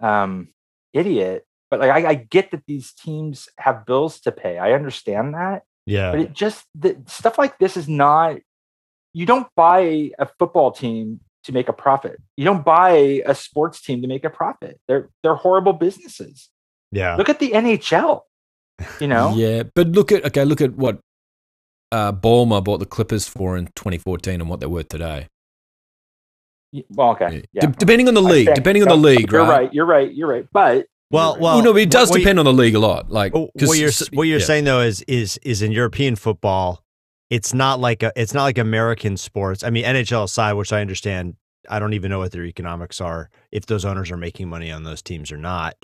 um 0.00 0.48
idiot, 0.92 1.46
but 1.70 1.80
like 1.80 1.90
I, 1.90 2.10
I 2.10 2.14
get 2.14 2.50
that 2.50 2.62
these 2.66 2.92
teams 2.92 3.48
have 3.58 3.86
bills 3.86 4.20
to 4.20 4.32
pay. 4.32 4.58
I 4.58 4.72
understand 4.72 5.34
that, 5.34 5.62
Yeah. 5.86 6.10
but 6.10 6.20
it 6.20 6.32
just 6.32 6.64
the 6.74 7.00
stuff 7.06 7.38
like 7.38 7.58
this 7.58 7.76
is 7.76 7.88
not. 7.88 8.38
You 9.14 9.26
don't 9.26 9.48
buy 9.56 10.12
a 10.18 10.26
football 10.38 10.70
team 10.70 11.20
to 11.44 11.52
make 11.52 11.68
a 11.68 11.72
profit. 11.72 12.20
You 12.36 12.44
don't 12.44 12.64
buy 12.64 13.22
a 13.24 13.34
sports 13.34 13.80
team 13.80 14.02
to 14.02 14.08
make 14.08 14.24
a 14.24 14.30
profit. 14.30 14.78
They're 14.86 15.08
they're 15.22 15.34
horrible 15.34 15.72
businesses. 15.72 16.50
Yeah. 16.92 17.16
Look 17.16 17.28
at 17.28 17.38
the 17.40 17.50
NHL. 17.52 18.22
You 19.00 19.08
know, 19.08 19.34
yeah. 19.36 19.64
But 19.74 19.88
look 19.88 20.12
at 20.12 20.24
okay, 20.26 20.44
look 20.44 20.60
at 20.60 20.76
what 20.76 21.00
uh, 21.92 22.12
Ballmer 22.12 22.62
bought 22.62 22.78
the 22.78 22.86
Clippers 22.86 23.26
for 23.28 23.56
in 23.56 23.66
2014 23.68 24.40
and 24.40 24.48
what 24.50 24.60
they're 24.60 24.68
worth 24.68 24.88
today. 24.88 25.28
Well, 26.90 27.10
okay, 27.12 27.42
yeah. 27.54 27.62
De- 27.62 27.72
depending 27.78 28.08
on 28.08 28.14
the 28.14 28.22
league, 28.22 28.50
depending 28.54 28.82
on 28.82 28.88
the 28.88 28.96
league, 28.96 29.32
You're 29.32 29.40
right? 29.42 29.48
right. 29.62 29.72
You're 29.74 29.86
right. 29.86 30.14
You're 30.14 30.28
right. 30.28 30.46
But 30.52 30.86
Well, 31.10 31.32
well, 31.40 31.56
Well, 31.56 31.64
no, 31.64 31.72
but 31.72 31.80
it 31.82 31.90
does 31.90 32.08
what- 32.10 32.14
what 32.16 32.18
you- 32.20 32.24
depend 32.26 32.38
on 32.40 32.44
the 32.44 32.52
league 32.52 32.74
a 32.74 32.78
lot. 32.78 33.10
Like, 33.10 33.32
'cause 33.32 33.48
what 33.56 33.78
you're 33.78 33.90
what 34.12 34.24
you're 34.24 34.38
yeah. 34.40 34.44
saying 34.44 34.64
though 34.64 34.80
is 34.80 35.00
is 35.08 35.38
is 35.42 35.62
in 35.62 35.72
European 35.72 36.14
football, 36.16 36.84
it's 37.30 37.54
not 37.54 37.80
like 37.80 38.02
a 38.02 38.12
it's 38.14 38.34
not 38.34 38.42
like 38.44 38.58
American 38.58 39.16
sports. 39.16 39.64
I 39.64 39.70
mean 39.70 39.84
NHL 39.86 40.24
aside, 40.24 40.52
which 40.54 40.70
I 40.74 40.82
understand 40.82 41.36
I 41.70 41.78
don't 41.78 41.94
even 41.94 42.10
know 42.10 42.18
what 42.18 42.32
their 42.32 42.44
economics 42.44 43.00
are 43.00 43.30
if 43.50 43.64
those 43.64 43.86
owners 43.86 44.10
are 44.10 44.16
making 44.18 44.50
money 44.50 44.70
on 44.70 44.84
those 44.84 45.00
teams 45.00 45.32
or 45.32 45.38
not. 45.38 45.74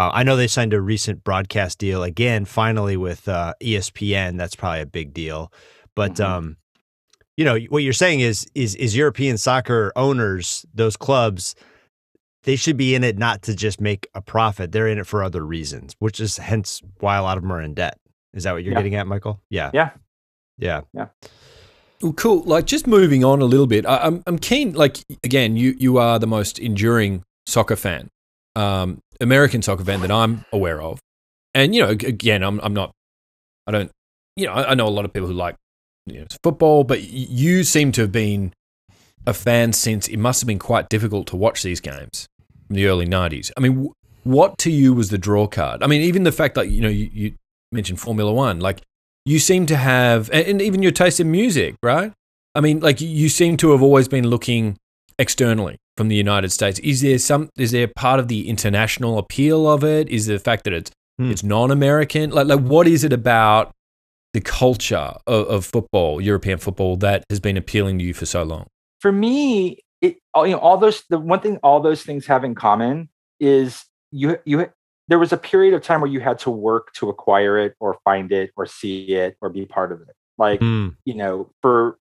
Uh, 0.00 0.10
I 0.14 0.22
know 0.22 0.34
they 0.34 0.46
signed 0.46 0.72
a 0.72 0.80
recent 0.80 1.22
broadcast 1.24 1.78
deal 1.78 2.02
again, 2.02 2.46
finally 2.46 2.96
with 2.96 3.28
uh, 3.28 3.52
ESPN. 3.62 4.38
That's 4.38 4.56
probably 4.56 4.80
a 4.80 4.86
big 4.86 5.12
deal. 5.12 5.52
But 5.94 6.14
Mhm. 6.14 6.24
um, 6.24 6.56
you 7.36 7.44
know 7.44 7.58
what 7.68 7.82
you're 7.82 7.92
saying 7.92 8.20
is 8.20 8.46
is 8.54 8.74
is 8.76 8.96
European 8.96 9.36
soccer 9.36 9.92
owners, 9.96 10.64
those 10.74 10.96
clubs, 10.96 11.54
they 12.44 12.56
should 12.56 12.78
be 12.78 12.94
in 12.94 13.04
it 13.04 13.18
not 13.18 13.42
to 13.42 13.54
just 13.54 13.78
make 13.78 14.08
a 14.14 14.22
profit. 14.22 14.72
They're 14.72 14.88
in 14.88 14.96
it 14.98 15.06
for 15.06 15.22
other 15.22 15.44
reasons, 15.44 15.94
which 15.98 16.18
is 16.18 16.38
hence 16.38 16.80
why 17.00 17.16
a 17.18 17.22
lot 17.22 17.36
of 17.36 17.42
them 17.42 17.52
are 17.52 17.60
in 17.60 17.74
debt. 17.74 17.98
Is 18.32 18.44
that 18.44 18.52
what 18.52 18.64
you're 18.64 18.72
Yeah. 18.72 18.78
getting 18.78 18.94
at, 18.94 19.06
Michael? 19.06 19.38
Yeah. 19.50 19.70
Yeah. 19.74 19.90
Yeah. 20.58 20.80
Well, 22.00 22.14
cool. 22.14 22.42
Like 22.44 22.64
just 22.64 22.86
moving 22.86 23.22
on 23.22 23.42
a 23.42 23.44
little 23.44 23.66
bit, 23.66 23.84
I, 23.84 23.98
I'm 23.98 24.22
I'm 24.26 24.38
keen. 24.38 24.72
Like 24.72 24.98
again, 25.24 25.56
you 25.58 25.74
you 25.78 25.98
are 25.98 26.18
the 26.18 26.26
most 26.26 26.58
enduring 26.58 27.22
soccer 27.46 27.76
fan, 27.76 28.08
um, 28.56 29.02
American 29.20 29.62
soccer 29.62 29.84
fan 29.84 30.00
that 30.00 30.10
I'm 30.10 30.44
aware 30.52 30.80
of, 30.80 31.00
and 31.54 31.74
you 31.74 31.82
know, 31.82 31.90
again, 31.90 32.42
I'm 32.42 32.60
I'm 32.60 32.74
not, 32.74 32.92
I 33.66 33.72
don't, 33.72 33.90
you 34.36 34.46
know, 34.46 34.52
I, 34.52 34.70
I 34.70 34.74
know 34.74 34.86
a 34.86 34.90
lot 34.90 35.04
of 35.04 35.12
people 35.12 35.28
who 35.28 35.34
like 35.34 35.56
you 36.06 36.20
know, 36.20 36.26
football, 36.42 36.84
but 36.84 37.02
you 37.02 37.64
seem 37.64 37.92
to 37.92 38.02
have 38.02 38.12
been 38.12 38.52
a 39.26 39.34
fan 39.34 39.72
since 39.72 40.08
it 40.08 40.16
must 40.16 40.40
have 40.40 40.46
been 40.46 40.58
quite 40.58 40.88
difficult 40.88 41.26
to 41.28 41.36
watch 41.36 41.62
these 41.62 41.80
games 41.80 42.26
in 42.68 42.76
the 42.76 42.86
early 42.86 43.06
'90s. 43.06 43.50
I 43.56 43.60
mean, 43.60 43.90
what 44.24 44.58
to 44.58 44.70
you 44.70 44.94
was 44.94 45.10
the 45.10 45.18
draw 45.18 45.46
card? 45.46 45.82
I 45.82 45.86
mean, 45.86 46.02
even 46.02 46.24
the 46.24 46.32
fact 46.32 46.54
that 46.54 46.68
you 46.68 46.80
know 46.80 46.88
you, 46.88 47.10
you 47.12 47.34
mentioned 47.72 48.00
Formula 48.00 48.32
One, 48.32 48.60
like 48.60 48.82
you 49.24 49.38
seem 49.38 49.66
to 49.66 49.76
have, 49.76 50.30
and, 50.30 50.46
and 50.46 50.62
even 50.62 50.82
your 50.82 50.92
taste 50.92 51.20
in 51.20 51.30
music, 51.30 51.76
right? 51.82 52.12
I 52.54 52.60
mean, 52.60 52.80
like 52.80 53.00
you 53.00 53.28
seem 53.28 53.56
to 53.58 53.70
have 53.72 53.82
always 53.82 54.08
been 54.08 54.28
looking 54.28 54.76
externally 55.18 55.76
from 56.00 56.08
the 56.08 56.16
United 56.16 56.50
States. 56.50 56.78
Is 56.78 57.02
there 57.02 57.18
some? 57.18 57.50
Is 57.58 57.72
there 57.72 57.86
part 57.86 58.18
of 58.20 58.28
the 58.28 58.48
international 58.48 59.18
appeal 59.18 59.68
of 59.70 59.84
it? 59.84 60.08
Is 60.08 60.24
the 60.24 60.38
fact 60.38 60.64
that 60.64 60.72
it's 60.72 60.90
Hmm. 61.18 61.30
it's 61.30 61.42
non-American? 61.42 62.30
Like, 62.30 62.46
like 62.46 62.60
what 62.60 62.86
is 62.88 63.04
it 63.04 63.12
about 63.12 63.72
the 64.32 64.40
culture 64.40 65.12
of, 65.26 65.46
of 65.48 65.66
football, 65.66 66.18
European 66.22 66.56
football, 66.56 66.96
that 66.96 67.24
has 67.28 67.38
been 67.40 67.58
appealing 67.58 67.98
to 67.98 68.04
you 68.06 68.14
for 68.14 68.24
so 68.24 68.42
long? 68.42 68.64
for 69.00 69.12
me, 69.12 69.78
it 70.00 70.16
all 70.32 70.46
you 70.46 70.54
know, 70.54 70.58
all 70.60 70.78
those 70.78 71.04
the 71.10 71.18
one 71.18 71.40
thing 71.40 71.58
all 71.62 71.80
those 71.80 72.02
things 72.02 72.26
have 72.26 72.44
in 72.44 72.54
common 72.54 73.10
is 73.38 73.84
you 74.10 74.38
you 74.46 74.56
there 75.08 75.18
was 75.18 75.32
a 75.32 75.36
period 75.36 75.74
of 75.74 75.82
time 75.82 76.00
where 76.00 76.10
you 76.10 76.20
had 76.20 76.38
to 76.38 76.50
work 76.50 76.92
to 76.94 77.10
acquire 77.10 77.58
it 77.58 77.74
or 77.80 77.98
find 78.06 78.32
it 78.32 78.50
or 78.56 78.64
see 78.64 78.98
it 79.22 79.36
or 79.42 79.50
be 79.50 79.66
part 79.66 79.92
of 79.92 80.00
it. 80.00 80.14
Like 80.38 80.60
Mm. 80.60 80.96
you 81.04 81.14
know, 81.20 81.50
for 81.60 81.98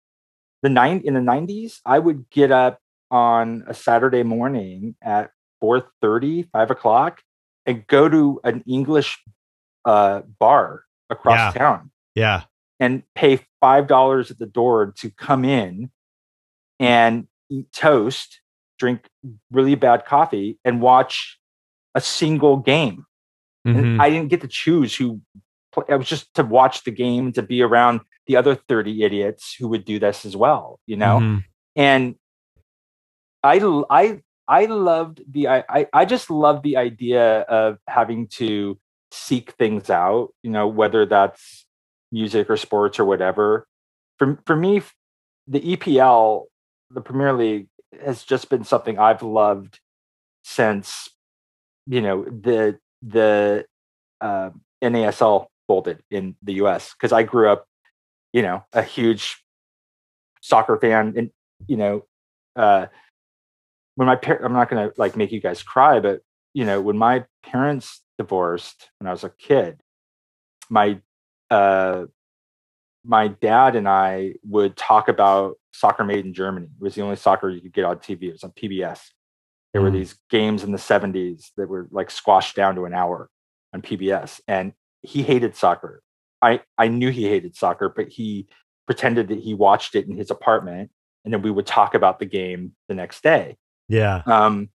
the 0.63 0.69
nine 0.69 1.01
in 1.03 1.13
the 1.15 1.21
nineties, 1.33 1.81
I 1.85 1.99
would 1.99 2.29
get 2.29 2.51
up 2.51 2.79
on 3.11 3.63
a 3.67 3.73
Saturday 3.73 4.23
morning 4.23 4.95
at 5.01 5.31
4:30, 5.61 6.49
5 6.51 6.71
o'clock, 6.71 7.21
and 7.65 7.85
go 7.87 8.07
to 8.09 8.39
an 8.43 8.63
English 8.67 9.17
uh, 9.85 10.21
bar 10.39 10.83
across 11.09 11.37
Yeah. 11.55 11.59
town 11.59 11.91
Yeah. 12.15 12.43
and 12.79 13.03
pay 13.15 13.45
five 13.61 13.87
dollars 13.87 14.29
at 14.31 14.37
the 14.39 14.45
door 14.45 14.93
to 14.97 15.09
come 15.11 15.43
in 15.45 15.91
and 16.79 17.27
eat 17.49 17.71
toast, 17.71 18.41
drink 18.77 19.07
really 19.51 19.75
bad 19.75 20.05
coffee, 20.05 20.59
and 20.63 20.81
watch 20.81 21.39
a 21.95 22.01
single 22.01 22.57
game. 22.57 23.05
Mhm. 23.67 23.77
And 23.77 24.01
I 24.01 24.09
didn't 24.09 24.29
get 24.29 24.41
to 24.41 24.47
choose 24.47 24.95
who. 24.95 25.21
Play. 25.71 25.83
I 25.89 25.95
was 25.97 26.07
just 26.07 26.33
to 26.35 26.43
watch 26.43 26.83
the 26.83 26.91
game 26.91 27.31
to 27.33 27.41
be 27.43 27.61
around 27.61 28.01
the 28.25 28.35
other 28.37 28.55
thirty 28.55 29.03
idiots 29.03 29.55
who 29.59 29.67
would 29.67 29.85
do 29.85 29.99
this 29.99 30.25
as 30.25 30.35
well. 30.35 30.79
You 30.87 30.97
know, 30.97 31.19
Mhm. 31.19 31.43
and 31.75 32.15
I 33.43 33.59
I 33.89 34.21
I 34.47 34.65
loved 34.65 35.21
the 35.31 35.47
I 35.47 35.63
I- 35.93 36.05
just 36.05 36.29
love 36.29 36.63
the 36.63 36.77
idea 36.77 37.41
of 37.41 37.77
having 37.87 38.27
to 38.39 38.77
seek 39.11 39.51
things 39.53 39.89
out. 39.89 40.33
You 40.43 40.51
know, 40.51 40.67
whether 40.67 41.05
that's 41.05 41.65
music 42.11 42.49
or 42.49 42.57
sports 42.57 42.99
or 42.99 43.05
whatever. 43.05 43.67
For 44.17 44.39
for 44.45 44.55
me, 44.55 44.81
the 45.47 45.61
EPL, 45.71 46.47
the 46.91 47.01
Premier 47.01 47.33
League, 47.33 47.67
has 48.03 48.23
just 48.23 48.49
been 48.49 48.63
something 48.63 48.99
I've 48.99 49.23
loved 49.23 49.79
since 50.43 51.09
you 51.87 52.01
know 52.01 52.25
the 52.25 52.79
the 53.01 53.65
uh, 54.21 54.51
NASL 54.81 55.47
folded 55.67 56.03
in 56.11 56.35
the 56.43 56.53
US 56.55 56.93
because 56.93 57.11
I 57.13 57.23
grew 57.23 57.49
up, 57.49 57.65
you 58.33 58.41
know, 58.43 58.65
a 58.73 58.83
huge 58.83 59.43
soccer 60.41 60.77
fan, 60.77 61.13
and 61.17 61.29
you 61.67 61.77
know, 61.77 62.05
uh, 62.55 62.87
when 63.99 64.05
my 64.05 64.15
par- 64.15 64.39
I'm 64.45 64.53
not 64.53 64.69
gonna 64.69 64.91
like 64.95 65.17
make 65.17 65.33
you 65.33 65.41
guys 65.41 65.61
cry, 65.61 65.99
but 65.99 66.21
you 66.53 66.63
know, 66.63 66.79
when 66.79 66.97
my 66.97 67.25
parents 67.43 68.01
divorced 68.17 68.89
when 68.97 69.09
I 69.09 69.11
was 69.11 69.25
a 69.25 69.29
kid, 69.29 69.81
my 70.69 71.01
uh, 71.51 72.05
my 73.03 73.27
dad 73.27 73.75
and 73.75 73.89
I 73.89 74.35
would 74.45 74.77
talk 74.77 75.09
about 75.09 75.55
soccer 75.73 76.05
made 76.05 76.25
in 76.25 76.33
Germany. 76.33 76.67
It 76.67 76.81
was 76.81 76.95
the 76.95 77.01
only 77.01 77.17
soccer 77.17 77.49
you 77.49 77.59
could 77.59 77.73
get 77.73 77.83
on 77.83 77.97
TV. 77.97 78.29
It 78.29 78.31
was 78.31 78.43
on 78.45 78.51
PBS. 78.51 79.01
There 79.73 79.81
were 79.81 79.89
Mm. 79.89 79.99
these 79.99 80.15
games 80.29 80.63
in 80.63 80.71
the 80.71 80.77
70s 80.77 81.51
that 81.57 81.67
were 81.67 81.89
like 81.91 82.09
squashed 82.09 82.55
down 82.55 82.75
to 82.75 82.85
an 82.85 82.93
hour 82.93 83.29
on 83.73 83.81
PBS. 83.81 84.39
And 84.47 84.71
he 85.01 85.23
hated 85.23 85.57
soccer. 85.57 86.01
I, 86.41 86.61
I 86.77 86.87
knew 86.87 87.09
he 87.09 87.27
hated 87.27 87.57
soccer, 87.57 87.89
but 87.89 88.07
he 88.07 88.47
pretended 88.85 89.27
that 89.27 89.39
he 89.39 89.53
watched 89.53 89.93
it 89.95 90.07
in 90.07 90.15
his 90.15 90.31
apartment. 90.31 90.89
And 91.25 91.33
then 91.33 91.41
we 91.41 91.51
would 91.51 91.67
talk 91.67 91.95
about 91.95 92.19
the 92.19 92.25
game 92.25 92.75
the 92.87 92.95
next 92.95 93.23
day. 93.23 93.57
Yeah. 93.89 94.21
Um, 94.25 94.69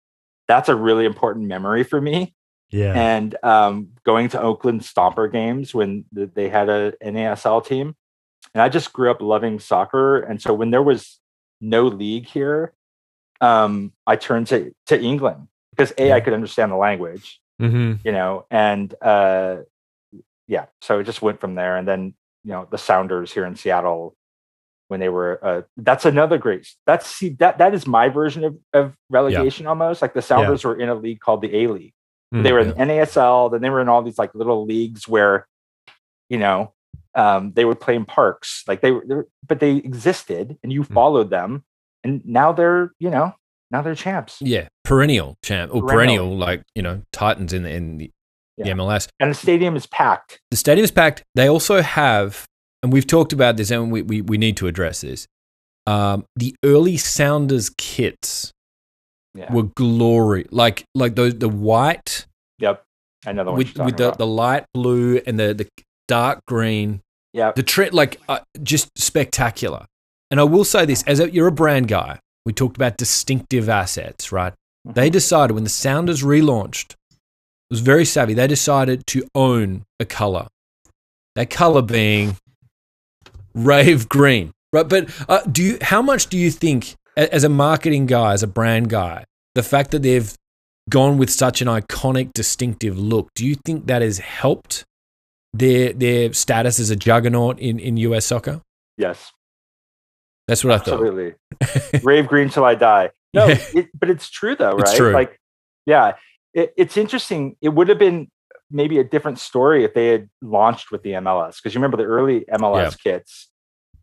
that's 0.48 0.68
a 0.68 0.76
really 0.76 1.06
important 1.06 1.48
memory 1.48 1.84
for 1.84 2.02
me. 2.02 2.36
Yeah. 2.70 2.94
And 2.94 3.36
um, 3.44 3.90
going 4.04 4.30
to 4.30 4.42
Oakland 4.42 4.82
Stomper 4.82 5.32
games 5.32 5.74
when 5.74 6.06
they 6.12 6.50
had 6.50 6.70
a 6.70 6.94
NASL 7.04 7.66
team. 7.66 7.96
And 8.54 8.62
I 8.62 8.70
just 8.70 8.92
grew 8.92 9.10
up 9.10 9.22
loving 9.22 9.60
soccer. 9.60 10.20
And 10.20 10.42
so 10.42 10.54
when 10.54 10.72
there 10.72 10.84
was 10.84 11.20
no 11.62 11.84
league 11.84 12.26
here, 12.26 12.74
um, 13.42 13.94
I 14.06 14.16
turned 14.16 14.48
to, 14.48 14.74
to 14.88 15.00
England 15.00 15.48
because 15.72 15.94
A, 15.98 16.14
I 16.14 16.20
could 16.20 16.34
understand 16.34 16.72
the 16.72 16.76
language, 16.76 17.40
hmm 17.60 17.94
you 18.04 18.12
know, 18.12 18.46
and 18.50 18.94
uh, 19.02 19.58
yeah, 20.48 20.66
so 20.82 21.00
it 21.00 21.06
just 21.06 21.22
went 21.22 21.40
from 21.40 21.56
there. 21.56 21.78
And 21.78 21.88
then, 21.88 22.14
you 22.44 22.52
know, 22.52 22.68
the 22.70 22.78
Sounders 22.78 23.32
here 23.32 23.46
in 23.46 23.56
Seattle 23.56 24.16
when 24.94 25.00
they 25.00 25.10
were, 25.10 25.40
uh, 25.44 25.62
that's 25.78 26.06
another 26.06 26.38
great, 26.38 26.68
that's, 26.86 27.08
see, 27.08 27.30
that, 27.40 27.58
that 27.58 27.74
is 27.74 27.86
my 27.88 28.08
version 28.10 28.44
of, 28.44 28.58
of 28.74 28.94
relegation 29.10 29.66
almost. 29.68 30.02
Like 30.02 30.14
the 30.14 30.22
Sounders 30.22 30.64
were 30.64 30.80
in 30.80 30.90
a 30.90 30.96
league 30.96 31.20
called 31.20 31.42
the 31.42 31.54
A 31.64 31.68
League 31.68 31.94
Mm, 32.34 32.44
they 32.44 32.52
were 32.52 32.60
in 32.62 32.72
NASL, 32.74 33.52
then 33.52 33.62
they 33.62 33.70
were 33.70 33.80
in 33.82 33.90
all 33.90 34.02
these 34.02 34.18
like 34.18 34.34
little 34.34 34.66
leagues 34.66 35.08
where, 35.08 35.48
you 36.30 36.40
know, 36.40 36.74
um, 37.14 37.52
they 37.54 37.64
would 37.64 37.80
play 37.80 37.96
in 37.96 38.06
parks. 38.06 38.64
Like 38.68 38.82
they 38.82 38.92
were, 38.92 39.04
they 39.08 39.16
were 39.16 39.28
but 39.48 39.60
they 39.60 39.76
existed 39.76 40.58
and 40.64 40.74
you 40.74 40.82
Mm. 40.84 40.94
followed 40.94 41.30
them. 41.30 41.64
And 42.04 42.26
now 42.26 42.52
they're, 42.52 42.92
you 42.98 43.12
know, 43.12 43.36
now 43.70 43.84
they're 43.84 43.94
champs. 43.96 44.42
Yeah, 44.42 44.68
perennial 44.84 45.38
champ 45.44 45.74
or 45.76 45.82
Perennial. 45.84 46.26
perennial, 46.26 46.38
like 46.38 46.64
you 46.74 46.82
know 46.82 47.04
Titans 47.12 47.54
in 47.54 47.64
the 47.64 47.70
in 47.70 47.98
the, 48.00 48.12
the 48.58 48.70
MLS. 48.72 49.08
And 49.20 49.30
the 49.30 49.36
stadium 49.36 49.76
is 49.76 49.86
packed. 49.86 50.42
The 50.50 50.58
stadium 50.58 50.84
is 50.84 50.92
packed. 50.92 51.24
They 51.36 51.48
also 51.48 51.82
have, 51.84 52.48
and 52.84 52.94
we've 52.94 53.08
talked 53.08 53.34
about 53.34 53.58
this, 53.58 53.72
and 53.72 53.92
we 53.92 54.02
we, 54.02 54.22
we 54.22 54.38
need 54.38 54.58
to 54.58 54.68
address 54.68 55.02
this. 55.02 55.26
Um, 55.88 56.26
the 56.36 56.56
early 56.64 56.98
Sounders 56.98 57.70
kits 57.78 58.52
Yeah. 59.34 59.52
were 59.52 59.64
glory, 59.64 60.46
like 60.52 60.86
like 60.94 61.16
those 61.16 61.36
the 61.36 61.50
white 61.50 62.28
Yep. 62.60 62.84
The 63.26 63.34
one 63.34 63.56
with 63.56 63.78
with 63.80 63.98
the, 63.98 64.08
about. 64.10 64.18
the 64.18 64.28
light 64.28 64.66
blue 64.74 65.20
and 65.26 65.40
the 65.40 65.54
the 65.54 65.68
dark 66.08 66.40
green. 66.46 67.02
Yep. 67.34 67.56
The 67.56 67.64
trend, 67.64 67.94
like 67.94 68.20
uh, 68.30 68.40
just 68.62 68.90
spectacular. 68.98 69.86
And 70.30 70.40
I 70.40 70.44
will 70.44 70.64
say 70.66 70.86
this: 70.86 71.04
as 71.04 71.20
a, 71.20 71.30
you're 71.32 71.48
a 71.48 71.52
brand 71.52 71.88
guy, 71.88 72.20
we 72.46 72.54
talked 72.54 72.76
about 72.78 72.98
distinctive 72.98 73.70
assets, 73.70 74.32
right? 74.32 74.54
Mhm. 74.88 74.94
They 74.96 75.10
decided 75.10 75.54
when 75.54 75.64
the 75.64 75.70
Sounders 75.70 76.22
relaunched, 76.22 76.92
it 77.12 77.70
was 77.72 77.80
very 77.80 78.06
savvy. 78.06 78.34
They 78.34 78.48
decided 78.48 79.08
to 79.08 79.26
own 79.34 79.84
a 80.00 80.06
color. 80.06 80.48
That 81.36 81.50
color 81.50 81.82
being 81.82 82.38
rave 83.54 84.10
green, 84.10 84.52
right? 84.72 84.88
But 84.88 85.10
uh, 85.30 85.42
do 85.42 85.64
you? 85.64 85.78
How 85.82 86.02
much 86.02 86.28
do 86.28 86.38
you 86.38 86.52
think, 86.52 86.96
as 87.16 87.44
a 87.44 87.50
marketing 87.50 88.06
guy, 88.06 88.34
as 88.34 88.44
a 88.44 88.48
brand 88.48 88.90
guy, 88.90 89.26
the 89.56 89.64
fact 89.64 89.92
that 89.92 90.02
they've 90.02 90.34
gone 90.90 91.18
with 91.18 91.30
such 91.30 91.62
an 91.62 91.68
iconic, 91.68 92.34
distinctive 92.34 92.98
look, 92.98 93.30
do 93.36 93.46
you 93.46 93.56
think 93.66 93.88
that 93.88 94.02
has 94.02 94.20
helped 94.20 94.84
their 95.54 95.94
their 95.94 96.34
status 96.34 96.80
as 96.80 96.90
a 96.90 96.96
juggernaut 96.96 97.60
in, 97.60 97.80
in 97.80 97.98
US 97.98 98.26
soccer? 98.26 98.62
yes. 98.98 99.32
That's 100.48 100.62
what 100.64 100.74
I 100.74 100.78
thought. 100.80 101.00
Absolutely. 101.02 101.36
Rave 102.04 102.28
green 102.28 102.50
till 102.50 102.66
I 102.66 102.76
die. 102.76 103.12
No, 103.34 103.48
it, 103.48 103.88
but 103.98 104.10
it's 104.10 104.30
true 104.30 104.56
though, 104.56 104.72
right? 104.72 104.82
It's 104.82 104.96
true. 104.96 105.14
Like, 105.14 105.40
yeah, 105.86 106.14
it, 106.54 106.74
it's 106.76 106.98
interesting. 106.98 107.56
It 107.62 107.70
would 107.70 107.88
have 107.88 107.98
been 107.98 108.30
maybe 108.74 108.98
a 109.00 109.04
different 109.04 109.40
story 109.40 109.86
if 109.86 109.94
they 109.94 110.08
had 110.08 110.30
launched 110.42 110.92
with 110.92 111.04
the 111.04 111.12
MLS 111.12 111.58
because 111.58 111.74
you 111.74 111.80
remember 111.80 111.98
the 111.98 112.04
early 112.04 112.44
MLS 112.52 113.02
kits, 113.02 113.50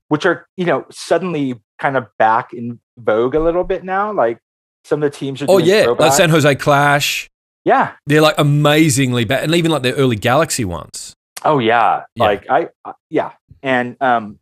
which 0.08 0.24
are 0.24 0.46
you 0.56 0.64
know 0.64 0.86
suddenly 0.90 1.60
kind 1.78 1.96
of 1.96 2.06
back 2.18 2.52
in 2.54 2.80
vogue 2.96 3.34
a 3.34 3.40
little 3.40 3.64
bit 3.64 3.84
now. 3.84 4.12
Like 4.12 4.38
some 4.84 5.02
of 5.02 5.12
the 5.12 5.16
teams 5.16 5.42
are. 5.42 5.46
Oh 5.48 5.58
yeah, 5.58 5.86
like. 5.86 6.12
San 6.12 6.30
Jose 6.30 6.54
Clash. 6.54 7.28
yeah. 7.64 7.92
They're 8.06 8.22
like 8.22 8.38
amazingly 8.38 9.24
bad, 9.24 9.44
and 9.44 9.54
even 9.54 9.70
like 9.70 9.82
the 9.82 9.94
early 9.94 10.16
Galaxy 10.16 10.64
ones. 10.64 11.14
Oh 11.44 11.58
yeah. 11.58 12.04
Yeah. 12.14 12.24
Like 12.24 12.46
I, 12.48 12.68
I 12.84 12.92
yeah. 13.10 13.32
And 13.62 13.96
um 14.00 14.38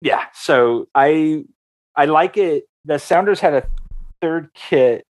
yeah, 0.00 0.26
so 0.34 0.88
I 0.94 1.44
I 1.96 2.04
like 2.06 2.36
it. 2.36 2.64
The 2.84 2.98
Sounders 2.98 3.40
had 3.40 3.54
a 3.54 3.66
third 4.20 4.50
kit 4.54 5.06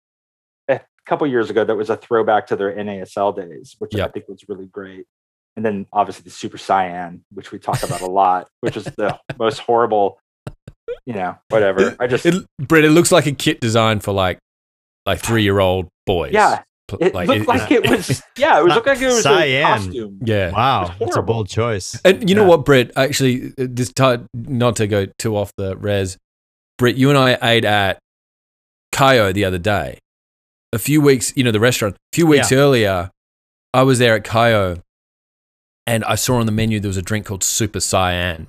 couple 1.08 1.26
years 1.26 1.50
ago 1.50 1.64
that 1.64 1.74
was 1.76 1.90
a 1.90 1.96
throwback 1.96 2.46
to 2.48 2.56
their 2.56 2.72
NASL 2.74 3.34
days, 3.36 3.74
which 3.78 3.94
I 3.96 4.08
think 4.08 4.28
was 4.28 4.48
really 4.48 4.66
great. 4.66 5.06
And 5.56 5.64
then 5.64 5.86
obviously 5.92 6.22
the 6.24 6.30
Super 6.30 6.58
Cyan, 6.58 7.24
which 7.32 7.50
we 7.50 7.58
talk 7.58 7.82
about 7.82 8.00
a 8.00 8.06
lot, 8.06 8.48
which 8.60 8.76
is 8.76 8.84
the 8.84 9.18
most 9.38 9.58
horrible, 9.58 10.20
you 11.06 11.14
know, 11.14 11.36
whatever. 11.48 11.96
I 11.98 12.06
just 12.06 12.26
It, 12.26 12.44
Brett, 12.60 12.84
it 12.84 12.90
looks 12.90 13.10
like 13.10 13.26
a 13.26 13.32
kit 13.32 13.60
designed 13.60 14.04
for 14.04 14.12
like 14.12 14.38
like 15.06 15.18
three 15.24 15.42
year 15.42 15.58
old 15.58 15.88
boys. 16.06 16.32
yeah, 16.32 16.62
Pl- 16.86 16.98
it 17.00 17.14
looked 17.14 17.48
like 17.48 17.70
it 17.72 17.88
was 17.90 18.22
yeah, 18.36 18.60
it 18.60 18.64
was 18.64 18.74
looked 18.74 18.86
like 18.86 19.00
it 19.00 19.06
was 19.06 19.22
Cyan. 19.22 19.64
a 19.64 19.66
costume. 19.66 20.18
yeah. 20.24 20.50
Wow, 20.52 20.82
It's 20.82 20.90
that's 20.90 21.00
a 21.00 21.04
horrible. 21.14 21.34
bold 21.34 21.48
choice. 21.48 22.00
And 22.04 22.28
you 22.30 22.36
know 22.36 22.44
what, 22.44 22.64
Brett? 22.64 22.92
Actually, 22.96 23.48
uh, 23.58 23.66
this 23.68 23.92
ti 23.92 24.18
not 24.34 24.76
to 24.76 24.86
go 24.86 25.06
too 25.18 25.36
off 25.36 25.50
the 25.56 25.76
res, 25.76 26.16
Brett, 26.76 26.96
you 26.96 27.08
and 27.10 27.18
I 27.18 27.36
ate 27.42 27.64
at 27.64 27.98
Kayo 28.94 29.32
the 29.34 29.44
other 29.44 29.58
day. 29.58 29.98
A 30.72 30.78
few 30.78 31.00
weeks, 31.00 31.32
you 31.34 31.44
know, 31.44 31.50
the 31.50 31.60
restaurant. 31.60 31.94
A 31.94 32.16
few 32.16 32.26
weeks 32.26 32.52
earlier, 32.52 33.10
I 33.72 33.82
was 33.82 33.98
there 33.98 34.14
at 34.14 34.24
Kayo, 34.24 34.82
and 35.86 36.04
I 36.04 36.14
saw 36.14 36.36
on 36.36 36.46
the 36.46 36.52
menu 36.52 36.78
there 36.78 36.88
was 36.88 36.98
a 36.98 37.02
drink 37.02 37.24
called 37.24 37.42
Super 37.42 37.80
Cyan, 37.80 38.48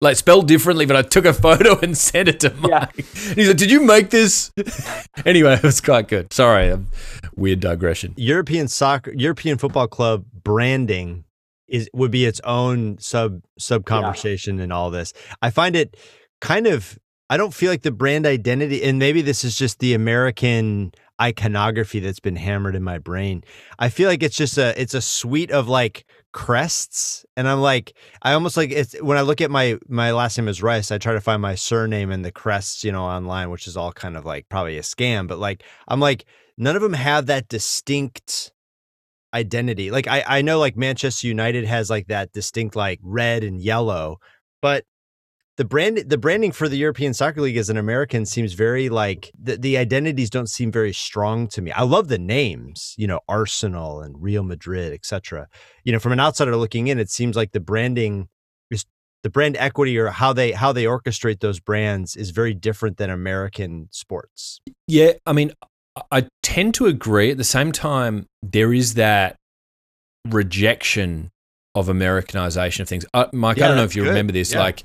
like 0.00 0.16
spelled 0.16 0.48
differently. 0.48 0.84
But 0.84 0.96
I 0.96 1.02
took 1.02 1.24
a 1.24 1.32
photo 1.46 1.78
and 1.78 1.96
sent 1.96 2.28
it 2.28 2.40
to 2.40 2.52
Mike. 2.54 2.70
Yeah. 2.96 3.34
He's 3.34 3.48
like, 3.48 3.56
"Did 3.56 3.70
you 3.70 3.84
make 3.84 4.10
this?" 4.10 4.50
anyway, 5.24 5.54
it 5.54 5.62
was 5.62 5.80
quite 5.80 6.08
good. 6.08 6.32
Sorry, 6.32 6.70
um, 6.70 6.88
weird 7.36 7.60
digression. 7.60 8.14
European 8.16 8.66
soccer, 8.66 9.12
European 9.12 9.56
Football 9.58 9.86
Club 9.86 10.24
branding 10.42 11.24
is 11.68 11.88
would 11.92 12.10
be 12.10 12.26
its 12.26 12.40
own 12.44 12.98
sub 12.98 13.42
sub 13.58 13.84
conversation 13.84 14.58
in 14.58 14.72
all 14.72 14.90
this. 14.90 15.12
I 15.40 15.50
find 15.50 15.76
it 15.76 15.96
kind 16.40 16.66
of. 16.66 16.98
I 17.30 17.38
don't 17.38 17.54
feel 17.54 17.70
like 17.70 17.82
the 17.82 17.90
brand 17.90 18.26
identity, 18.26 18.82
and 18.82 18.98
maybe 18.98 19.22
this 19.22 19.44
is 19.44 19.56
just 19.56 19.78
the 19.78 19.94
American 19.94 20.92
iconography 21.20 22.00
that's 22.00 22.20
been 22.20 22.36
hammered 22.36 22.74
in 22.74 22.82
my 22.82 22.98
brain. 22.98 23.44
I 23.78 23.88
feel 23.88 24.08
like 24.08 24.22
it's 24.22 24.36
just 24.36 24.58
a 24.58 24.80
it's 24.80 24.94
a 24.94 25.00
suite 25.00 25.50
of 25.50 25.68
like 25.68 26.06
crests, 26.32 27.24
and 27.36 27.48
I'm 27.48 27.60
like 27.60 27.94
I 28.22 28.32
almost 28.32 28.56
like 28.56 28.70
it's 28.70 29.00
when 29.00 29.18
I 29.18 29.22
look 29.22 29.40
at 29.40 29.50
my 29.50 29.78
my 29.88 30.12
last 30.12 30.36
name 30.38 30.48
is 30.48 30.62
Rice. 30.62 30.90
I 30.90 30.98
try 30.98 31.12
to 31.12 31.20
find 31.20 31.40
my 31.40 31.54
surname 31.54 32.10
and 32.10 32.24
the 32.24 32.32
crests, 32.32 32.84
you 32.84 32.92
know, 32.92 33.04
online, 33.04 33.50
which 33.50 33.66
is 33.66 33.76
all 33.76 33.92
kind 33.92 34.16
of 34.16 34.24
like 34.24 34.48
probably 34.48 34.78
a 34.78 34.82
scam. 34.82 35.28
But 35.28 35.38
like 35.38 35.62
I'm 35.88 36.00
like 36.00 36.24
none 36.56 36.76
of 36.76 36.82
them 36.82 36.92
have 36.92 37.26
that 37.26 37.48
distinct 37.48 38.52
identity. 39.32 39.90
Like 39.90 40.06
I, 40.06 40.24
I 40.26 40.42
know 40.42 40.58
like 40.58 40.76
Manchester 40.76 41.26
United 41.26 41.64
has 41.64 41.90
like 41.90 42.06
that 42.08 42.32
distinct 42.32 42.76
like 42.76 43.00
red 43.02 43.44
and 43.44 43.60
yellow, 43.60 44.18
but 44.62 44.84
the 45.56 45.64
brand 45.64 45.98
the 46.08 46.18
branding 46.18 46.50
for 46.52 46.68
the 46.68 46.76
European 46.76 47.14
Soccer 47.14 47.40
League 47.40 47.56
as 47.56 47.70
an 47.70 47.76
American 47.76 48.26
seems 48.26 48.54
very 48.54 48.88
like 48.88 49.30
the, 49.40 49.56
the 49.56 49.76
identities 49.78 50.28
don't 50.30 50.48
seem 50.48 50.72
very 50.72 50.92
strong 50.92 51.46
to 51.48 51.62
me. 51.62 51.70
I 51.70 51.82
love 51.84 52.08
the 52.08 52.18
names, 52.18 52.94
you 52.98 53.06
know, 53.06 53.20
Arsenal 53.28 54.00
and 54.02 54.20
Real 54.20 54.42
Madrid, 54.42 54.92
etc. 54.92 55.46
You 55.84 55.92
know, 55.92 55.98
from 56.00 56.12
an 56.12 56.18
outsider 56.20 56.56
looking 56.56 56.88
in, 56.88 56.98
it 56.98 57.08
seems 57.10 57.36
like 57.36 57.52
the 57.52 57.60
branding 57.60 58.28
is 58.70 58.84
the 59.22 59.30
brand 59.30 59.56
equity 59.58 59.96
or 59.96 60.08
how 60.08 60.32
they 60.32 60.50
how 60.52 60.72
they 60.72 60.84
orchestrate 60.84 61.38
those 61.40 61.60
brands 61.60 62.16
is 62.16 62.30
very 62.30 62.52
different 62.54 62.96
than 62.96 63.10
American 63.10 63.88
sports. 63.92 64.60
Yeah, 64.88 65.12
I 65.24 65.32
mean, 65.32 65.52
I- 66.10 66.26
tend 66.42 66.74
to 66.74 66.86
agree. 66.86 67.30
At 67.30 67.36
the 67.38 67.44
same 67.44 67.70
time, 67.72 68.26
there 68.42 68.72
is 68.72 68.94
that 68.94 69.36
rejection 70.28 71.30
of 71.74 71.88
Americanization 71.88 72.82
of 72.82 72.88
things. 72.88 73.04
Uh, 73.14 73.26
Mike, 73.32 73.56
Yeah, 73.56 73.64
I 73.66 73.68
don't 73.68 73.76
know 73.76 73.84
if 73.84 73.96
you 73.96 74.02
good. 74.02 74.08
remember 74.10 74.32
this. 74.32 74.52
Yeah. 74.52 74.60
Like 74.60 74.84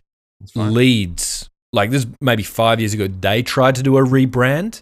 Leeds, 0.56 1.50
like 1.74 1.92
this 1.92 2.08
maybe 2.22 2.44
five 2.44 2.80
years 2.80 2.94
ago, 2.94 3.08
they 3.08 3.44
tried 3.44 3.76
to 3.76 3.84
do 3.84 3.98
a 3.98 4.02
rebrand, 4.02 4.80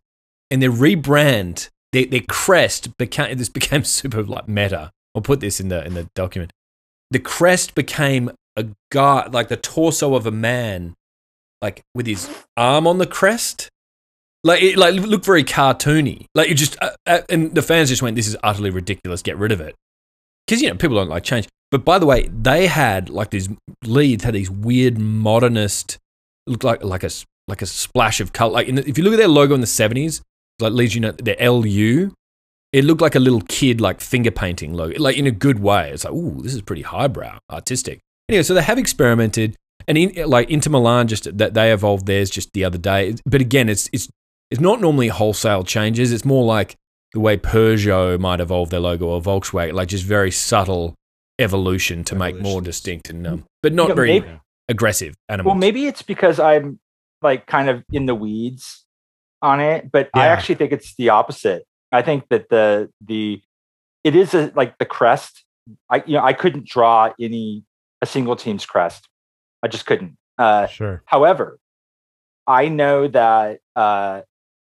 and 0.51 0.61
their 0.61 0.71
rebrand, 0.71 1.69
their, 1.91 2.05
their 2.05 2.21
crest 2.21 2.97
became 2.97 3.37
this 3.37 3.49
became 3.59 3.83
super 3.83 4.23
like 4.23 4.47
meta. 4.47 4.91
I'll 5.15 5.21
put 5.21 5.39
this 5.39 5.59
in 5.59 5.69
the 5.69 5.85
in 5.85 5.93
the 5.93 6.07
document. 6.15 6.51
The 7.11 7.19
crest 7.19 7.73
became 7.75 8.31
a 8.55 8.67
guy, 8.91 9.27
like 9.31 9.47
the 9.47 9.57
torso 9.57 10.15
of 10.15 10.25
a 10.25 10.31
man, 10.31 10.95
like 11.61 11.81
with 11.95 12.05
his 12.05 12.29
arm 12.55 12.87
on 12.87 12.97
the 12.97 13.07
crest. 13.07 13.69
Like 14.43 14.61
it 14.61 14.77
like 14.77 14.93
looked 14.93 15.25
very 15.25 15.43
cartoony. 15.43 16.25
Like 16.35 16.49
you 16.49 16.55
just 16.55 16.77
uh, 16.81 16.91
uh, 17.05 17.21
and 17.29 17.53
the 17.55 17.61
fans 17.61 17.89
just 17.89 18.01
went, 18.01 18.15
"This 18.15 18.27
is 18.27 18.37
utterly 18.43 18.69
ridiculous. 18.69 19.21
Get 19.21 19.37
rid 19.37 19.51
of 19.51 19.59
it." 19.59 19.75
Because 20.45 20.61
you 20.61 20.69
know 20.69 20.75
people 20.75 20.95
don't 20.95 21.09
like 21.09 21.23
change. 21.23 21.47
But 21.72 21.84
by 21.84 21.99
the 21.99 22.05
way, 22.05 22.30
they 22.30 22.68
had 22.68 23.09
like 23.09 23.32
these 23.32 23.49
Leeds 23.84 24.24
had 24.24 24.34
these 24.34 24.49
weird 24.49 24.97
modernist, 24.97 25.97
looked 26.45 26.63
like 26.63 26.84
like 26.84 27.03
a 27.03 27.09
like 27.47 27.61
a 27.61 27.65
splash 27.65 28.20
of 28.20 28.34
color. 28.34 28.53
Like 28.53 28.74
the, 28.74 28.88
if 28.88 28.97
you 28.97 29.03
look 29.03 29.13
at 29.13 29.18
their 29.18 29.28
logo 29.28 29.53
in 29.53 29.61
the 29.61 29.68
seventies, 29.68 30.22
like 30.59 30.74
Leeds 30.74 30.95
United, 30.95 31.26
their 31.26 31.49
LU, 31.49 32.11
it 32.72 32.86
looked 32.86 33.01
like 33.01 33.15
a 33.15 33.20
little 33.20 33.41
kid 33.41 33.82
like 33.82 33.99
finger 33.99 34.32
painting 34.32 34.74
logo, 34.74 34.97
like 34.99 35.18
in 35.18 35.28
a 35.28 35.32
good 35.32 35.59
way. 35.59 35.91
It's 35.91 36.05
like, 36.05 36.13
ooh, 36.13 36.41
this 36.41 36.53
is 36.53 36.61
pretty 36.61 36.84
highbrow, 36.84 37.39
artistic. 37.51 37.99
Anyway, 38.30 38.43
so 38.43 38.53
they 38.53 38.61
have 38.61 38.78
experimented, 38.78 39.55
and 39.88 39.97
in, 39.97 40.30
like 40.30 40.49
Inter 40.49 40.70
Milan, 40.72 41.07
just 41.07 41.38
that 41.38 41.53
they 41.53 41.74
evolved 41.74 42.05
theirs 42.05 42.30
just 42.30 42.53
the 42.53 42.63
other 42.63 42.78
day. 42.78 43.15
But 43.26 43.41
again, 43.41 43.68
it's 43.68 43.89
it's 43.91 44.09
it's 44.49 44.61
not 44.61 44.80
normally 44.80 45.09
wholesale 45.09 45.63
changes. 45.63 46.13
It's 46.13 46.26
more 46.26 46.45
like 46.45 46.76
the 47.13 47.20
way 47.20 47.38
Peugeot 47.38 48.20
might 48.20 48.39
evolve 48.39 48.70
their 48.70 48.80
logo 48.80 49.07
or 49.07 49.22
Volkswagen, 49.22 49.74
like 49.74 49.89
just 49.89 50.05
very 50.05 50.32
subtle 50.32 50.95
evolution 51.39 52.03
to 52.05 52.15
make 52.15 52.39
more 52.39 52.61
distinct 52.61 53.09
and 53.09 53.25
um, 53.27 53.45
but 53.61 53.73
not 53.73 53.83
You 53.83 53.89
know, 53.89 53.95
very 53.95 54.19
maybe- 54.19 54.39
aggressive 54.69 55.15
animals. 55.29 55.51
Well, 55.53 55.59
maybe 55.59 55.85
it's 55.88 56.01
because 56.01 56.39
I'm 56.39 56.79
like 57.21 57.45
kind 57.45 57.69
of 57.69 57.83
in 57.91 58.05
the 58.05 58.15
weeds 58.15 58.85
on 59.41 59.59
it, 59.59 59.91
but 59.91 60.09
I 60.13 60.27
actually 60.27 60.55
think 60.55 60.71
it's 60.71 60.95
the 60.95 61.09
opposite. 61.09 61.63
I 61.91 62.01
think 62.01 62.27
that 62.29 62.49
the 62.49 62.89
the 63.05 63.41
it 64.03 64.15
is 64.15 64.33
a, 64.33 64.51
like 64.55 64.77
the 64.77 64.85
crest. 64.85 65.43
I 65.89 66.03
you 66.05 66.13
know 66.13 66.23
I 66.23 66.33
couldn't 66.33 66.65
draw 66.67 67.13
any 67.19 67.63
a 68.01 68.05
single 68.05 68.35
team's 68.35 68.65
crest. 68.65 69.07
I 69.63 69.67
just 69.67 69.85
couldn't. 69.85 70.17
Uh, 70.38 70.67
Sure. 70.67 71.01
however, 71.05 71.57
I 72.45 72.67
know 72.69 73.07
that 73.07 73.59
uh, 73.75 74.21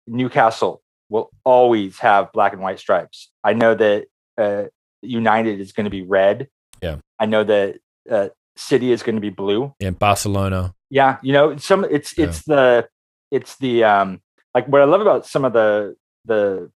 Newcastle 0.07 0.83
will 1.09 1.31
always 1.45 1.99
have 2.01 2.33
black 2.33 2.53
and 2.53 2.61
white 2.61 2.79
stripes. 2.79 3.31
I 3.43 3.55
know 3.55 3.75
that 3.75 4.07
uh, 4.37 4.65
United 5.07 5.61
is 5.61 5.73
going 5.73 5.85
to 5.85 5.91
be 5.91 6.03
red. 6.03 6.49
Yeah. 6.83 6.97
I 7.19 7.27
know 7.27 7.45
that 7.45 7.77
uh, 8.11 8.29
City 8.57 8.93
is 8.93 9.03
going 9.03 9.17
to 9.17 9.21
be 9.21 9.31
blue 9.31 9.75
yeah, 9.81 9.91
Barcelona. 9.91 10.75
yeah 10.91 11.17
you 11.23 11.33
know 11.33 11.57
some 11.57 11.85
it's 11.91 12.17
Yeah. 12.17 12.27
it's 12.27 12.43
the 12.45 12.89
it's 13.33 13.57
the 13.57 13.83
um 13.83 14.21
like 14.55 14.69
what 14.69 14.81
i 14.81 14.85
love 14.85 15.01
about 15.01 15.27
some 15.27 15.45
of 15.45 15.53
the 15.53 15.97
the 16.27 16.71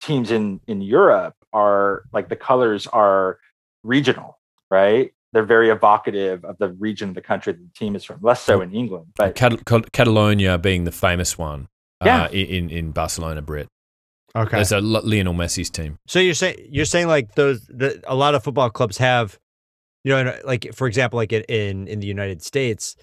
teams 0.00 0.30
in 0.30 0.60
in 0.66 0.80
europe 0.80 1.34
are 1.52 2.04
like 2.12 2.28
the 2.30 2.36
colors 2.36 2.86
are 2.86 3.38
regional 3.82 4.38
right 4.70 5.12
they're 5.32 5.44
very 5.44 5.68
evocative 5.70 6.44
of 6.44 6.56
the 6.58 6.70
region 6.74 7.10
of 7.10 7.14
the 7.14 7.20
country 7.20 7.52
the 7.52 7.68
team 7.76 7.94
is 7.96 8.04
from 8.04 8.18
less 8.22 8.40
so 8.42 8.60
in 8.62 8.72
england 8.72 9.06
but 9.16 9.34
Cat- 9.34 9.64
Cat- 9.66 9.92
Catalonia 9.92 10.56
being 10.56 10.84
the 10.84 10.92
famous 10.92 11.36
one. 11.36 11.68
Yeah. 12.04 12.24
Uh, 12.24 12.28
in 12.28 12.68
in 12.70 12.90
Barcelona, 12.92 13.40
Brit. 13.42 13.68
Okay. 14.36 14.58
That's 14.58 14.72
a 14.72 14.76
L- 14.76 15.02
Lionel 15.02 15.34
Messi's 15.34 15.70
team. 15.70 15.98
So 16.06 16.18
you're 16.18 16.34
saying 16.34 16.56
you're 16.70 16.84
saying 16.84 17.08
like 17.08 17.34
those 17.34 17.66
the, 17.66 18.02
a 18.06 18.14
lot 18.14 18.34
of 18.34 18.44
football 18.44 18.68
clubs 18.70 18.98
have, 18.98 19.38
you 20.04 20.12
know, 20.12 20.38
like 20.44 20.74
for 20.74 20.86
example, 20.86 21.16
like 21.16 21.32
in 21.32 21.42
in, 21.44 21.88
in 21.88 22.00
the 22.00 22.06
United 22.06 22.42
States, 22.42 22.96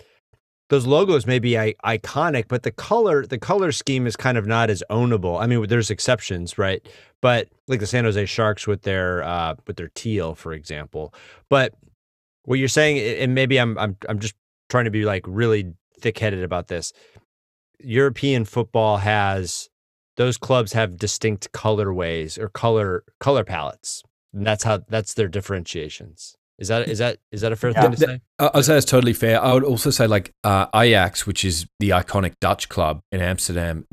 those 0.69 0.85
logos 0.85 1.25
may 1.25 1.39
be 1.39 1.57
I- 1.57 1.75
iconic, 1.83 2.45
but 2.47 2.63
the 2.63 2.71
color 2.71 3.25
the 3.25 3.39
color 3.39 3.71
scheme 3.71 4.05
is 4.05 4.15
kind 4.15 4.37
of 4.37 4.45
not 4.45 4.69
as 4.69 4.83
ownable. 4.91 5.41
I 5.41 5.47
mean, 5.47 5.65
there's 5.67 5.89
exceptions, 5.89 6.57
right? 6.57 6.87
But 7.21 7.49
like 7.67 7.79
the 7.79 7.87
San 7.87 8.03
Jose 8.03 8.25
Sharks 8.27 8.67
with 8.67 8.83
their 8.83 9.23
uh, 9.23 9.55
with 9.65 9.77
their 9.77 9.89
teal, 9.95 10.35
for 10.35 10.53
example. 10.53 11.13
But 11.49 11.73
what 12.43 12.59
you're 12.59 12.67
saying, 12.67 12.99
and 13.21 13.33
maybe 13.33 13.57
I'm 13.59 13.77
I'm 13.79 13.97
I'm 14.07 14.19
just 14.19 14.35
trying 14.69 14.85
to 14.85 14.91
be 14.91 15.03
like 15.03 15.23
really 15.25 15.73
thick 15.99 16.19
headed 16.19 16.43
about 16.43 16.67
this. 16.67 16.93
European 17.79 18.45
football 18.45 18.97
has 18.97 19.69
those 20.17 20.37
clubs 20.37 20.73
have 20.73 20.97
distinct 20.97 21.51
colorways 21.51 22.37
or 22.37 22.49
color 22.49 23.03
color 23.19 23.43
palettes. 23.43 24.03
And 24.33 24.45
that's 24.47 24.63
how 24.63 24.81
that's 24.89 25.13
their 25.13 25.27
differentiations. 25.27 26.35
Is 26.59 26.67
that 26.67 26.87
is 26.87 26.99
that 26.99 27.17
is 27.31 27.41
that 27.41 27.51
a 27.51 27.55
fair 27.55 27.71
Yeah. 27.71 27.81
thing 27.81 27.91
to 27.91 27.97
say? 27.97 28.21
I- 28.39 28.51
I'd 28.53 28.65
say 28.65 28.73
that's 28.75 28.85
totally 28.85 29.13
fair. 29.13 29.41
I 29.41 29.53
would 29.53 29.63
also 29.63 29.89
say 29.89 30.05
like 30.07 30.31
uh, 30.43 30.67
Ajax, 30.75 31.25
which 31.25 31.43
is 31.43 31.65
the 31.79 31.89
iconic 31.89 32.33
Dutch 32.39 32.69
club 32.69 33.01
in 33.11 33.21
Amsterdam. 33.21 33.85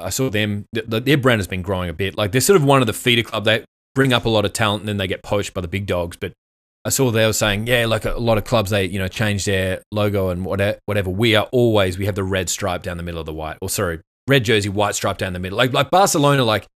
I 0.00 0.10
saw 0.10 0.28
them. 0.30 0.66
th- 0.74 0.88
th- 0.90 1.04
their 1.04 1.16
brand 1.16 1.38
has 1.40 1.46
been 1.46 1.62
growing 1.62 1.88
a 1.88 1.92
bit. 1.92 2.16
Like 2.16 2.32
they're 2.32 2.40
sort 2.40 2.56
of 2.56 2.64
one 2.64 2.80
of 2.80 2.86
the 2.86 2.92
feeder 2.92 3.22
club. 3.22 3.44
They 3.44 3.64
bring 3.94 4.12
up 4.12 4.24
a 4.24 4.28
lot 4.28 4.44
of 4.44 4.52
talent 4.52 4.82
and 4.82 4.88
then 4.88 4.96
they 4.96 5.06
get 5.06 5.22
poached 5.22 5.54
by 5.54 5.60
the 5.60 5.68
big 5.68 5.86
dogs. 5.86 6.16
But 6.16 6.32
I 6.84 6.90
saw 6.90 7.10
they 7.10 7.26
were 7.26 7.32
saying, 7.32 7.66
yeah, 7.66 7.86
like 7.86 8.04
a, 8.04 8.14
a 8.14 8.18
lot 8.18 8.36
of 8.38 8.44
clubs, 8.44 8.70
they 8.70 8.84
you 8.84 8.98
know 8.98 9.08
change 9.08 9.44
their 9.44 9.82
logo 9.92 10.28
and 10.30 10.44
whatever. 10.44 10.78
Whatever 10.86 11.10
we 11.10 11.36
are 11.36 11.48
always 11.52 11.98
we 11.98 12.06
have 12.06 12.14
the 12.16 12.24
red 12.24 12.48
stripe 12.48 12.82
down 12.82 12.96
the 12.96 13.02
middle 13.04 13.20
of 13.20 13.26
the 13.26 13.32
white, 13.34 13.58
or 13.62 13.68
sorry, 13.68 14.00
red 14.28 14.44
jersey, 14.44 14.68
white 14.68 14.94
stripe 14.94 15.18
down 15.18 15.32
the 15.32 15.38
middle. 15.38 15.58
Like 15.58 15.72
like 15.72 15.90
Barcelona, 15.90 16.44
like 16.44 16.66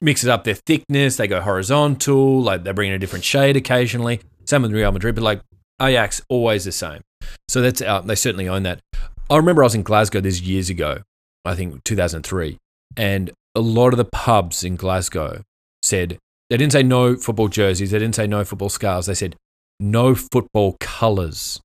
mix 0.00 0.24
it 0.24 0.30
up 0.30 0.44
their 0.44 0.54
thickness. 0.54 1.16
They 1.16 1.26
go 1.26 1.40
horizontal. 1.40 2.42
Like 2.42 2.64
they 2.64 2.72
bring 2.72 2.88
in 2.90 2.94
a 2.94 2.98
different 2.98 3.24
shade 3.24 3.56
occasionally. 3.56 4.20
Same 4.44 4.62
with 4.62 4.72
Real 4.72 4.92
Madrid, 4.92 5.14
but 5.14 5.24
like 5.24 5.40
Ajax, 5.80 6.20
always 6.28 6.64
the 6.64 6.72
same. 6.72 7.00
So 7.48 7.60
that's 7.60 7.80
uh, 7.80 8.00
they 8.00 8.14
certainly 8.14 8.48
own 8.48 8.62
that. 8.64 8.80
I 9.28 9.36
remember 9.36 9.62
I 9.62 9.66
was 9.66 9.74
in 9.74 9.82
Glasgow 9.82 10.20
this 10.20 10.40
years 10.40 10.70
ago, 10.70 10.98
I 11.44 11.54
think 11.54 11.84
2003, 11.84 12.58
and 12.96 13.30
a 13.54 13.60
lot 13.60 13.92
of 13.92 13.96
the 13.96 14.04
pubs 14.04 14.64
in 14.64 14.76
Glasgow 14.76 15.42
said 15.82 16.18
they 16.48 16.56
didn't 16.56 16.72
say 16.72 16.82
no 16.82 17.16
football 17.16 17.48
jerseys, 17.48 17.92
they 17.92 17.98
didn't 17.98 18.16
say 18.16 18.26
no 18.26 18.44
football 18.44 18.68
scarves, 18.68 19.06
they 19.06 19.14
said 19.14 19.36
no 19.78 20.14
football 20.14 20.76
colours 20.80 21.60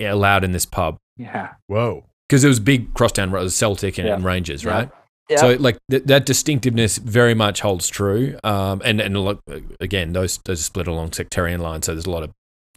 allowed 0.00 0.44
in 0.44 0.52
this 0.52 0.66
pub. 0.66 0.96
Yeah. 1.16 1.54
Whoa. 1.66 2.04
Because 2.28 2.44
it 2.44 2.48
was 2.48 2.60
big 2.60 2.92
crosstown 2.94 3.30
Celtic 3.50 3.98
and, 3.98 4.06
Yeah. 4.08 4.14
and 4.14 4.24
Rangers, 4.24 4.64
Yeah. 4.64 4.70
right? 4.70 4.90
Yeah. 5.30 5.36
So 5.38 5.52
like 5.54 5.78
th- 5.90 6.04
that 6.04 6.24
distinctiveness 6.26 6.98
very 6.98 7.34
much 7.34 7.60
holds 7.60 7.88
true. 7.88 8.38
Um, 8.44 8.80
and 8.84 9.00
and 9.00 9.16
look, 9.22 9.40
again, 9.80 10.12
those 10.12 10.38
those 10.44 10.60
are 10.60 10.64
split 10.64 10.88
along 10.88 11.12
sectarian 11.12 11.60
lines, 11.60 11.86
so 11.86 11.92
there's 11.94 12.06
a 12.06 12.10
lot 12.10 12.22
of 12.22 12.30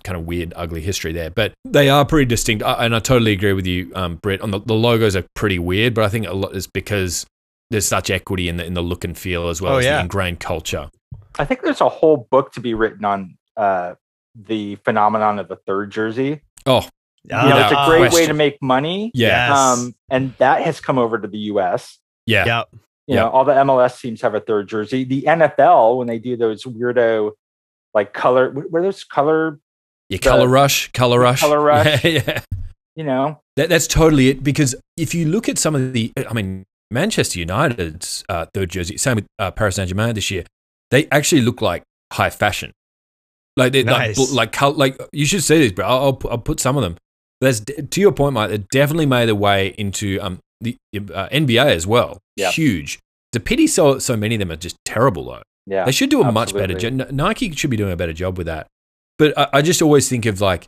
kind 0.04 0.18
of 0.18 0.26
weird, 0.26 0.52
ugly 0.56 0.82
history 0.82 1.14
there. 1.14 1.30
But 1.30 1.54
they 1.64 1.88
are 1.90 2.04
pretty 2.06 2.26
distinct, 2.26 2.64
I- 2.64 2.86
and 2.86 2.96
I 2.96 3.00
totally 3.00 3.32
agree 3.34 3.54
with 3.54 3.68
you, 3.68 3.92
um, 3.96 4.16
Britt. 4.16 4.42
On 4.42 4.52
the, 4.52 4.60
the 4.60 4.74
logos 4.74 5.16
are 5.16 5.24
pretty 5.36 5.60
weird, 5.60 5.94
but 5.94 6.04
I 6.04 6.10
think 6.10 6.26
a 6.28 6.34
lot 6.34 6.56
is 6.56 6.68
because 6.68 7.26
there's 7.70 7.86
such 7.86 8.10
equity 8.10 8.50
in 8.50 8.58
the 8.58 8.66
in 8.66 8.74
the 8.74 8.82
look 8.82 9.04
and 9.06 9.18
feel 9.18 9.48
as 9.48 9.62
well 9.62 9.76
Oh, 9.76 9.78
as 9.78 9.86
yeah. 9.86 9.98
the 9.98 10.02
ingrained 10.02 10.40
culture. 10.42 10.90
I 11.40 11.46
think 11.46 11.62
there's 11.62 11.80
a 11.82 11.88
whole 11.90 12.28
book 12.32 12.52
to 12.54 12.60
be 12.60 12.74
written 12.74 13.06
on 13.06 13.38
uh, 13.56 13.94
the 14.36 14.76
phenomenon 14.78 15.40
of 15.40 15.48
the 15.48 15.56
third 15.56 15.92
jersey. 15.92 16.42
Oh, 16.66 16.86
You 17.24 17.36
know, 17.36 17.60
it's 17.62 17.72
a 17.72 17.86
great 17.88 18.12
way 18.12 18.26
to 18.26 18.34
make 18.34 18.62
money. 18.62 19.12
yeah, 19.14 19.50
Yes. 19.50 19.58
Um, 19.58 19.96
and 20.10 20.34
that 20.38 20.62
has 20.64 20.80
come 20.80 20.98
over 20.98 21.20
to 21.20 21.28
the 21.28 21.38
US. 21.54 22.00
yeah, 22.26 22.46
Yep. 22.46 22.70
You 23.08 23.16
Yeah. 23.16 23.16
know, 23.22 23.30
all 23.30 23.46
the 23.46 23.54
MLS 23.54 24.00
teams 24.00 24.22
have 24.22 24.34
a 24.36 24.40
third 24.40 24.68
jersey. 24.68 25.04
The 25.04 25.24
NFL, 25.24 25.98
when 25.98 26.08
they 26.08 26.18
do 26.20 26.36
those 26.38 26.64
weirdo 26.64 27.32
like 27.94 28.14
color, 28.14 28.52
what 28.52 28.80
are 28.80 28.84
those 28.84 29.04
color, 29.04 29.60
yeah. 30.10 30.18
Color 30.18 30.48
rush, 30.48 30.92
color 30.94 31.20
rush, 31.20 31.40
Color 31.42 31.62
rush. 31.62 32.04
Yeah, 32.04 32.22
yeah. 32.28 32.42
you 32.96 33.04
know? 33.04 33.40
That, 33.56 33.70
that's 33.70 33.88
totally 33.88 34.28
it. 34.30 34.44
Because 34.44 34.76
if 34.98 35.14
you 35.16 35.26
look 35.28 35.48
at 35.48 35.58
some 35.58 35.74
of 35.76 35.94
the, 35.94 36.12
I 36.30 36.34
mean, 36.34 36.64
Manchester 36.90 37.40
United's 37.40 38.24
uh, 38.30 38.46
third 38.54 38.70
jersey, 38.72 38.98
same 38.98 39.16
with 39.16 39.26
uh, 39.40 39.52
Paris 39.52 39.76
Saint 39.76 39.88
Germain 39.90 40.14
this 40.16 40.30
year, 40.32 40.44
they 40.90 41.08
actually 41.12 41.42
look 41.42 41.62
like 41.62 41.84
high 42.12 42.30
fashion. 42.30 42.72
Like 43.58 43.72
they 43.74 43.84
Nice. 43.84 44.18
like, 44.32 44.60
like 44.62 44.78
like 44.78 45.02
you 45.14 45.26
should 45.26 45.44
see 45.44 45.60
these, 45.60 45.72
bro. 45.72 45.86
I'll, 45.86 46.04
I'll, 46.04 46.20
I'll 46.32 46.38
put 46.38 46.60
some 46.60 46.78
of 46.78 46.84
them. 46.84 46.98
That's 47.42 47.60
to 47.62 48.00
your 48.02 48.12
point, 48.12 48.34
Mike. 48.36 48.52
It 48.52 48.70
definitely 48.70 49.08
made 49.08 49.26
their 49.28 49.36
way 49.36 49.74
into 49.78 50.20
um 50.22 50.40
the 50.62 50.78
uh, 50.96 51.28
NBA 51.30 51.66
as 51.66 51.86
well. 51.88 52.20
Yeah. 52.38 52.52
Huge. 52.52 53.00
a 53.36 53.40
pity 53.40 53.66
so 53.68 53.98
so 54.00 54.16
many 54.16 54.36
of 54.36 54.40
them 54.40 54.52
are 54.52 54.56
just 54.56 54.78
terrible 54.86 55.26
though. 55.26 55.42
Yeah. 55.66 55.86
They 55.86 55.92
should 55.92 56.10
do 56.10 56.22
a 56.22 56.32
much 56.32 56.54
better 56.54 56.74
job. 56.76 57.12
Nike 57.12 57.52
should 57.52 57.70
be 57.72 57.78
doing 57.78 57.92
a 57.92 57.96
better 57.96 58.14
job 58.14 58.38
with 58.38 58.48
that. 58.48 58.68
But 59.18 59.38
I, 59.38 59.48
I 59.54 59.62
just 59.62 59.82
always 59.82 60.08
think 60.10 60.26
of 60.26 60.40
like 60.42 60.68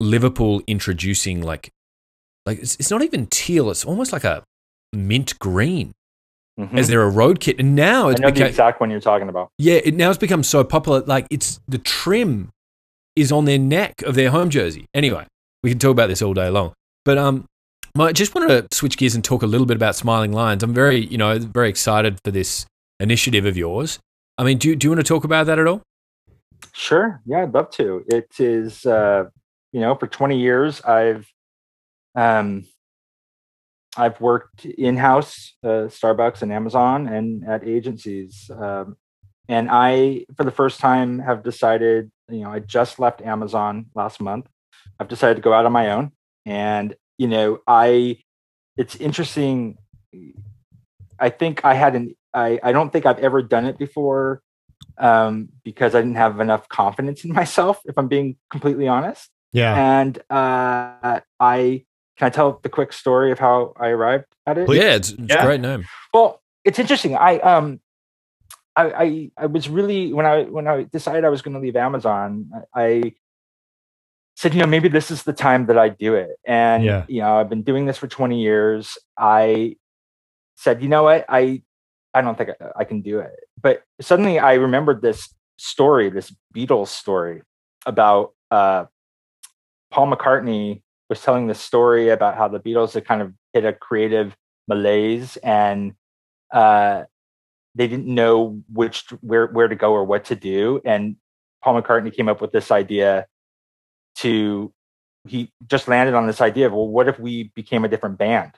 Liverpool 0.00 0.62
introducing 0.66 1.42
like 1.42 1.70
like 2.44 2.58
it's, 2.60 2.76
it's 2.76 2.90
not 2.90 3.02
even 3.02 3.26
teal. 3.26 3.70
It's 3.70 3.84
almost 3.84 4.12
like 4.12 4.24
a 4.24 4.42
mint 4.92 5.38
green 5.38 5.92
Mhm. 6.58 6.78
as 6.78 6.88
they're 6.88 7.02
a 7.02 7.10
road 7.10 7.38
kit. 7.40 7.58
And 7.58 7.74
now 7.76 8.08
I 8.08 8.12
it's 8.12 8.20
know 8.20 8.30
the 8.30 8.46
exact 8.46 8.80
one 8.80 8.90
you're 8.90 9.00
talking 9.00 9.28
about. 9.28 9.50
yeah. 9.58 9.80
It 9.84 9.94
now 9.94 10.08
it's 10.08 10.18
become 10.18 10.42
so 10.42 10.64
popular. 10.64 11.00
Like 11.00 11.26
it's 11.30 11.60
the 11.68 11.76
trim 11.78 12.48
is 13.14 13.30
on 13.30 13.44
their 13.44 13.58
neck 13.58 14.00
of 14.02 14.14
their 14.14 14.30
home 14.30 14.48
jersey. 14.48 14.86
Anyway, 14.94 15.26
we 15.66 15.70
can 15.72 15.80
talk 15.80 15.90
about 15.90 16.06
this 16.06 16.22
all 16.22 16.32
day 16.32 16.48
long. 16.48 16.72
But 17.04 17.18
um, 17.18 17.44
I 17.98 18.12
just 18.12 18.36
wanted 18.36 18.70
to 18.70 18.76
switch 18.76 18.96
gears 18.96 19.16
and 19.16 19.24
talk 19.24 19.42
a 19.42 19.48
little 19.48 19.66
bit 19.66 19.76
about 19.76 19.96
Smiling 19.96 20.30
Lions. 20.30 20.62
I'm 20.62 20.72
very 20.72 21.04
you 21.04 21.18
know 21.18 21.36
very 21.40 21.68
excited 21.68 22.20
for 22.24 22.30
this 22.30 22.66
initiative 23.00 23.44
of 23.44 23.56
yours. 23.56 23.98
I 24.38 24.44
mean, 24.44 24.58
do 24.58 24.68
you, 24.68 24.76
do 24.76 24.86
you 24.86 24.90
want 24.92 25.00
to 25.04 25.08
talk 25.08 25.24
about 25.24 25.46
that 25.46 25.58
at 25.58 25.66
all? 25.66 25.82
Sure. 26.72 27.20
Yeah, 27.26 27.42
I'd 27.42 27.52
love 27.52 27.70
to. 27.72 28.04
It 28.06 28.28
is, 28.38 28.86
uh, 28.86 29.24
you 29.72 29.80
know, 29.80 29.96
for 29.96 30.06
20 30.06 30.38
years, 30.38 30.80
I've, 30.82 31.26
um, 32.14 32.66
I've 33.96 34.20
worked 34.20 34.66
in 34.66 34.96
house, 34.96 35.54
uh, 35.64 35.88
Starbucks 35.88 36.42
and 36.42 36.52
Amazon, 36.52 37.08
and 37.08 37.44
at 37.48 37.66
agencies. 37.66 38.50
Um, 38.54 38.96
and 39.48 39.68
I, 39.70 40.26
for 40.36 40.44
the 40.44 40.50
first 40.50 40.78
time, 40.78 41.18
have 41.18 41.42
decided. 41.42 42.12
You 42.28 42.40
know, 42.40 42.50
I 42.50 42.58
just 42.58 42.98
left 42.98 43.22
Amazon 43.22 43.86
last 43.94 44.20
month. 44.20 44.46
I've 44.98 45.08
decided 45.08 45.36
to 45.36 45.42
go 45.42 45.52
out 45.52 45.66
on 45.66 45.72
my 45.72 45.90
own, 45.90 46.12
and 46.44 46.94
you 47.18 47.28
know, 47.28 47.60
I. 47.66 48.18
It's 48.76 48.94
interesting. 48.96 49.78
I 51.18 51.30
think 51.30 51.64
I 51.64 51.74
had 51.74 51.94
an. 51.96 52.14
I, 52.34 52.60
I 52.62 52.72
don't 52.72 52.92
think 52.92 53.06
I've 53.06 53.18
ever 53.20 53.40
done 53.40 53.64
it 53.64 53.78
before 53.78 54.42
um, 54.98 55.48
because 55.64 55.94
I 55.94 56.00
didn't 56.00 56.16
have 56.16 56.40
enough 56.40 56.68
confidence 56.68 57.24
in 57.24 57.32
myself, 57.40 57.80
if 57.86 57.96
I'm 57.96 58.08
being 58.08 58.36
completely 58.50 58.86
honest. 58.88 59.30
Yeah. 59.52 60.00
And 60.00 60.18
uh, 60.28 61.20
I 61.40 61.84
can 62.18 62.26
I 62.26 62.30
tell 62.30 62.60
the 62.62 62.68
quick 62.68 62.92
story 62.92 63.32
of 63.32 63.38
how 63.38 63.72
I 63.78 63.88
arrived 63.88 64.26
at 64.46 64.58
it. 64.58 64.66
Please. 64.66 64.78
Yeah, 64.82 64.94
it's, 64.94 65.10
it's 65.10 65.22
Yeah. 65.28 65.42
a 65.42 65.46
great 65.46 65.60
name. 65.60 65.84
Well, 66.12 66.42
it's 66.64 66.78
interesting. 66.78 67.16
I 67.16 67.38
um, 67.38 67.80
I 68.74 68.90
I, 68.92 69.30
I 69.38 69.46
was 69.46 69.68
really 69.70 70.12
when 70.12 70.26
I 70.26 70.42
when 70.42 70.66
I 70.66 70.82
decided 70.84 71.24
I 71.24 71.30
was 71.30 71.40
going 71.40 71.54
to 71.54 71.60
leave 71.60 71.76
Amazon, 71.76 72.50
I, 72.74 72.82
I 72.82 73.12
said, 74.36 74.54
you 74.54 74.60
know, 74.60 74.66
maybe 74.66 74.88
this 74.88 75.10
is 75.10 75.22
the 75.24 75.32
time 75.32 75.66
that 75.66 75.78
I 75.78 75.88
do 75.88 76.14
it. 76.14 76.36
And 76.46 76.84
Yeah. 76.84 77.04
you 77.08 77.20
know, 77.22 77.38
I've 77.38 77.48
been 77.48 77.62
doing 77.62 77.86
this 77.86 77.96
for 77.98 78.06
20 78.06 78.40
years. 78.40 78.98
I 79.18 79.76
said, 80.56 80.82
you 80.82 80.88
know 80.88 81.02
what, 81.04 81.24
I 81.28 81.62
I 82.14 82.20
don't 82.22 82.36
think 82.38 82.50
I, 82.60 82.80
I 82.80 82.84
can 82.84 83.00
do 83.02 83.18
it. 83.20 83.32
But 83.60 83.82
suddenly 84.00 84.38
I 84.38 84.54
remembered 84.54 85.02
this 85.02 85.34
story, 85.58 86.10
this 86.10 86.34
Beatles 86.54 86.88
story 86.88 87.42
about 87.86 88.32
uh, 88.50 88.84
Paul 89.90 90.10
McCartney 90.12 90.82
was 91.08 91.20
telling 91.22 91.46
this 91.46 91.60
story 91.60 92.10
about 92.10 92.36
how 92.36 92.48
the 92.48 92.60
Beatles 92.60 92.94
had 92.94 93.04
kind 93.06 93.22
of 93.22 93.32
hit 93.52 93.64
a 93.64 93.72
creative 93.72 94.36
malaise 94.68 95.36
and 95.38 95.94
uh, 96.52 97.04
they 97.74 97.86
didn't 97.88 98.06
know 98.06 98.60
which 98.72 99.04
where 99.20 99.46
where 99.46 99.68
to 99.68 99.76
go 99.76 99.92
or 99.92 100.04
what 100.04 100.24
to 100.26 100.36
do. 100.36 100.80
And 100.84 101.16
Paul 101.62 101.80
McCartney 101.80 102.14
came 102.14 102.28
up 102.28 102.40
with 102.40 102.52
this 102.52 102.70
idea 102.70 103.26
to 104.16 104.72
he 105.26 105.50
just 105.66 105.88
landed 105.88 106.14
on 106.14 106.26
this 106.26 106.40
idea 106.40 106.66
of 106.66 106.72
well, 106.72 106.86
what 106.88 107.08
if 107.08 107.18
we 107.18 107.50
became 107.54 107.84
a 107.84 107.88
different 107.88 108.18
band? 108.18 108.52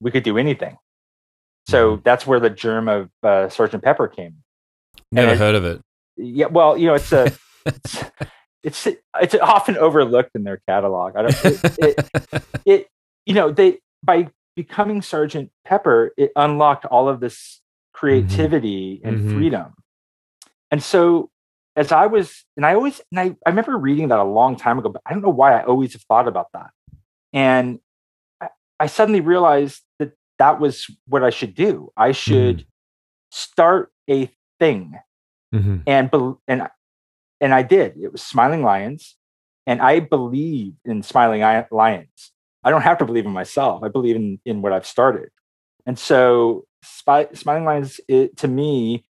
We 0.00 0.10
could 0.10 0.22
do 0.24 0.36
anything. 0.38 0.76
So 1.68 1.96
that's 2.04 2.26
where 2.26 2.40
the 2.40 2.50
germ 2.50 2.88
of 2.88 3.08
uh, 3.22 3.48
Sergeant 3.48 3.82
Pepper 3.82 4.06
came. 4.08 4.36
Never 5.10 5.30
And- 5.30 5.38
heard 5.40 5.54
of 5.54 5.64
it. 5.64 5.80
Yeah, 6.16 6.46
well, 6.46 6.76
you 6.76 6.86
know, 6.86 6.94
it's 6.94 7.12
a 7.12 7.32
it's 7.66 8.02
it's, 8.62 8.86
it's 9.20 9.34
often 9.34 9.76
overlooked 9.76 10.30
in 10.34 10.44
their 10.44 10.60
catalog. 10.68 11.16
I 11.16 11.22
don't 11.22 11.44
it, 11.44 11.78
it, 11.78 12.44
it 12.66 12.88
you 13.26 13.34
know 13.34 13.50
they 13.50 13.78
by 14.02 14.28
becoming 14.54 15.02
Sergeant 15.02 15.50
Pepper, 15.64 16.12
it 16.16 16.30
unlocked 16.36 16.84
all 16.84 17.08
of 17.08 17.18
this 17.20 17.60
creativity 17.92 19.00
and 19.02 19.18
Mhm. 19.20 19.34
freedom. 19.34 19.74
And 20.70 20.82
so 20.82 21.30
as 21.76 21.92
I 21.92 22.06
was, 22.06 22.44
and 22.56 22.64
I 22.64 22.74
always, 22.74 23.00
and 23.10 23.20
I, 23.20 23.36
I 23.46 23.50
remember 23.50 23.76
reading 23.76 24.08
that 24.08 24.18
a 24.18 24.24
long 24.24 24.56
time 24.56 24.78
ago, 24.78 24.88
but 24.88 25.02
I 25.06 25.12
don't 25.12 25.22
know 25.22 25.28
why 25.30 25.58
I 25.58 25.64
always 25.64 25.92
have 25.94 26.02
thought 26.02 26.28
about 26.28 26.48
that. 26.54 26.70
And 27.32 27.80
I, 28.40 28.48
I 28.78 28.86
suddenly 28.86 29.20
realized 29.20 29.82
that 29.98 30.12
that 30.38 30.60
was 30.60 30.86
what 31.08 31.24
I 31.24 31.30
should 31.30 31.54
do. 31.54 31.90
I 31.96 32.12
should 32.12 32.66
start 33.30 33.92
a 34.08 34.30
thing 34.60 34.94
Mm-hmm. 35.54 35.76
and 35.86 36.10
and 36.48 36.68
and 37.40 37.54
I 37.54 37.62
did. 37.62 37.96
It 37.96 38.10
was 38.10 38.22
Smiling 38.22 38.64
Lions, 38.64 39.16
and 39.68 39.80
I 39.80 40.00
believe 40.00 40.72
in 40.84 41.04
Smiling 41.04 41.42
Lions. 41.70 42.32
I 42.64 42.70
don't 42.70 42.82
have 42.82 42.98
to 42.98 43.04
believe 43.04 43.24
in 43.24 43.30
myself. 43.30 43.84
I 43.84 43.88
believe 43.88 44.16
in 44.16 44.40
in 44.44 44.62
what 44.62 44.72
I've 44.72 44.86
started, 44.86 45.30
and 45.86 45.96
so 45.96 46.64
Smiling 46.82 47.64
Lions, 47.64 48.00
it, 48.08 48.36
to 48.38 48.48
me, 48.48 49.04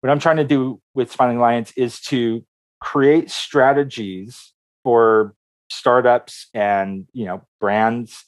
what 0.00 0.10
I'm 0.10 0.18
trying 0.18 0.36
to 0.36 0.44
do 0.44 0.80
with 0.94 1.12
Smiling 1.12 1.38
Lions 1.38 1.72
is 1.76 2.00
to 2.02 2.44
create 2.80 3.30
strategies 3.30 4.52
for 4.82 5.34
startups 5.70 6.48
and 6.52 7.06
you 7.12 7.26
know 7.26 7.42
brands 7.60 8.24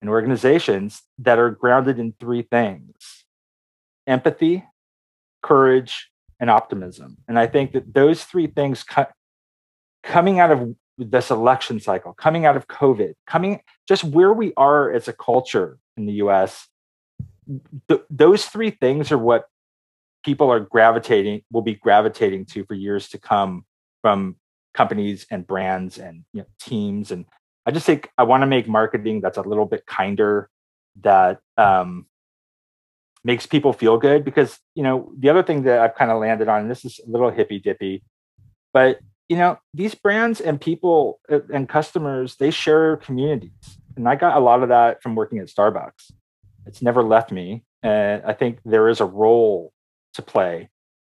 and 0.00 0.10
organizations 0.10 1.02
that 1.18 1.38
are 1.38 1.50
grounded 1.50 1.98
in 1.98 2.14
three 2.18 2.42
things: 2.42 3.24
empathy, 4.06 4.64
courage, 5.42 6.10
and 6.40 6.50
optimism. 6.50 7.18
And 7.28 7.38
I 7.38 7.46
think 7.46 7.72
that 7.72 7.94
those 7.94 8.24
three 8.24 8.46
things 8.46 8.82
co- 8.82 9.06
coming 10.02 10.40
out 10.40 10.50
of 10.50 10.74
this 10.96 11.30
election 11.30 11.80
cycle, 11.80 12.12
coming 12.12 12.46
out 12.46 12.56
of 12.56 12.66
COVID, 12.68 13.14
coming 13.26 13.60
just 13.88 14.04
where 14.04 14.32
we 14.32 14.52
are 14.56 14.92
as 14.92 15.08
a 15.08 15.12
culture 15.12 15.78
in 15.96 16.06
the 16.06 16.14
US, 16.14 16.68
th- 17.88 18.02
those 18.10 18.46
three 18.46 18.70
things 18.70 19.12
are 19.12 19.18
what 19.18 19.46
people 20.24 20.50
are 20.50 20.60
gravitating, 20.60 21.42
will 21.52 21.62
be 21.62 21.74
gravitating 21.74 22.46
to 22.46 22.64
for 22.64 22.74
years 22.74 23.08
to 23.10 23.18
come 23.18 23.64
from 24.02 24.36
companies 24.72 25.26
and 25.30 25.46
brands 25.46 25.98
and 25.98 26.24
you 26.32 26.40
know, 26.40 26.46
teams. 26.58 27.10
And 27.10 27.26
I 27.66 27.70
just 27.70 27.86
think 27.86 28.10
I 28.18 28.24
want 28.24 28.42
to 28.42 28.46
make 28.46 28.66
marketing 28.66 29.20
that's 29.20 29.38
a 29.38 29.42
little 29.42 29.66
bit 29.66 29.86
kinder, 29.86 30.50
that 31.02 31.40
um, 31.56 32.06
makes 33.22 33.46
people 33.46 33.72
feel 33.72 33.98
good. 33.98 34.24
Because 34.24 34.58
you 34.74 34.82
know, 34.82 35.12
the 35.18 35.28
other 35.28 35.42
thing 35.42 35.62
that 35.64 35.78
I've 35.78 35.94
kind 35.94 36.10
of 36.10 36.20
landed 36.20 36.48
on, 36.48 36.62
and 36.62 36.70
this 36.70 36.84
is 36.84 37.00
a 37.06 37.10
little 37.10 37.30
hippy 37.30 37.58
dippy, 37.58 38.02
but 38.72 38.98
you 39.28 39.36
know, 39.36 39.58
these 39.72 39.94
brands 39.94 40.40
and 40.40 40.60
people 40.60 41.20
uh, 41.30 41.40
and 41.52 41.68
customers 41.68 42.36
they 42.36 42.50
share 42.50 42.96
communities, 42.96 43.78
and 43.96 44.08
I 44.08 44.16
got 44.16 44.36
a 44.36 44.40
lot 44.40 44.62
of 44.62 44.70
that 44.70 45.02
from 45.02 45.14
working 45.14 45.38
at 45.38 45.48
Starbucks. 45.48 46.12
It's 46.66 46.82
never 46.82 47.02
left 47.02 47.30
me, 47.30 47.64
and 47.82 48.22
I 48.24 48.32
think 48.32 48.58
there 48.64 48.88
is 48.88 49.00
a 49.00 49.06
role 49.06 49.73
to 50.14 50.22
play. 50.22 50.70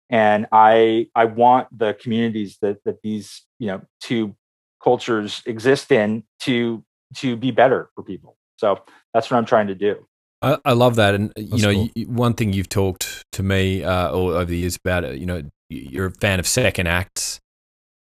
And 0.09 0.47
i 0.53 1.09
i 1.17 1.25
want 1.25 1.67
the 1.77 1.95
communities 1.95 2.59
that 2.63 2.85
that 2.85 3.03
these 3.03 3.43
you 3.59 3.67
know 3.67 3.83
two 4.01 4.37
cultures 4.83 5.43
exist 5.47 5.91
in 5.91 6.23
to 6.41 6.85
to 7.17 7.37
be 7.37 7.51
better 7.51 7.91
for 7.95 8.03
people. 8.03 8.37
So 8.57 8.81
that's 9.13 9.31
what 9.31 9.39
i'm 9.39 9.47
trying 9.47 9.67
to 9.69 9.75
do. 9.75 10.07
I, 10.43 10.59
I 10.65 10.73
love 10.73 10.97
that. 10.97 11.15
And 11.15 11.33
that's 11.35 11.51
you 11.51 11.63
know 11.63 11.75
cool. 11.75 11.91
you, 11.95 12.07
one 12.07 12.35
thing 12.35 12.53
you've 12.53 12.69
talked 12.69 13.25
to 13.33 13.43
me 13.43 13.83
uh, 13.83 14.11
all 14.11 14.29
over 14.29 14.45
the 14.45 14.59
years 14.59 14.77
about 14.77 15.05
it 15.05 15.19
you 15.19 15.27
know 15.27 15.43
you're 15.69 16.07
a 16.07 16.13
fan 16.13 16.39
of 16.39 16.47
second 16.47 16.87
acts. 16.87 17.41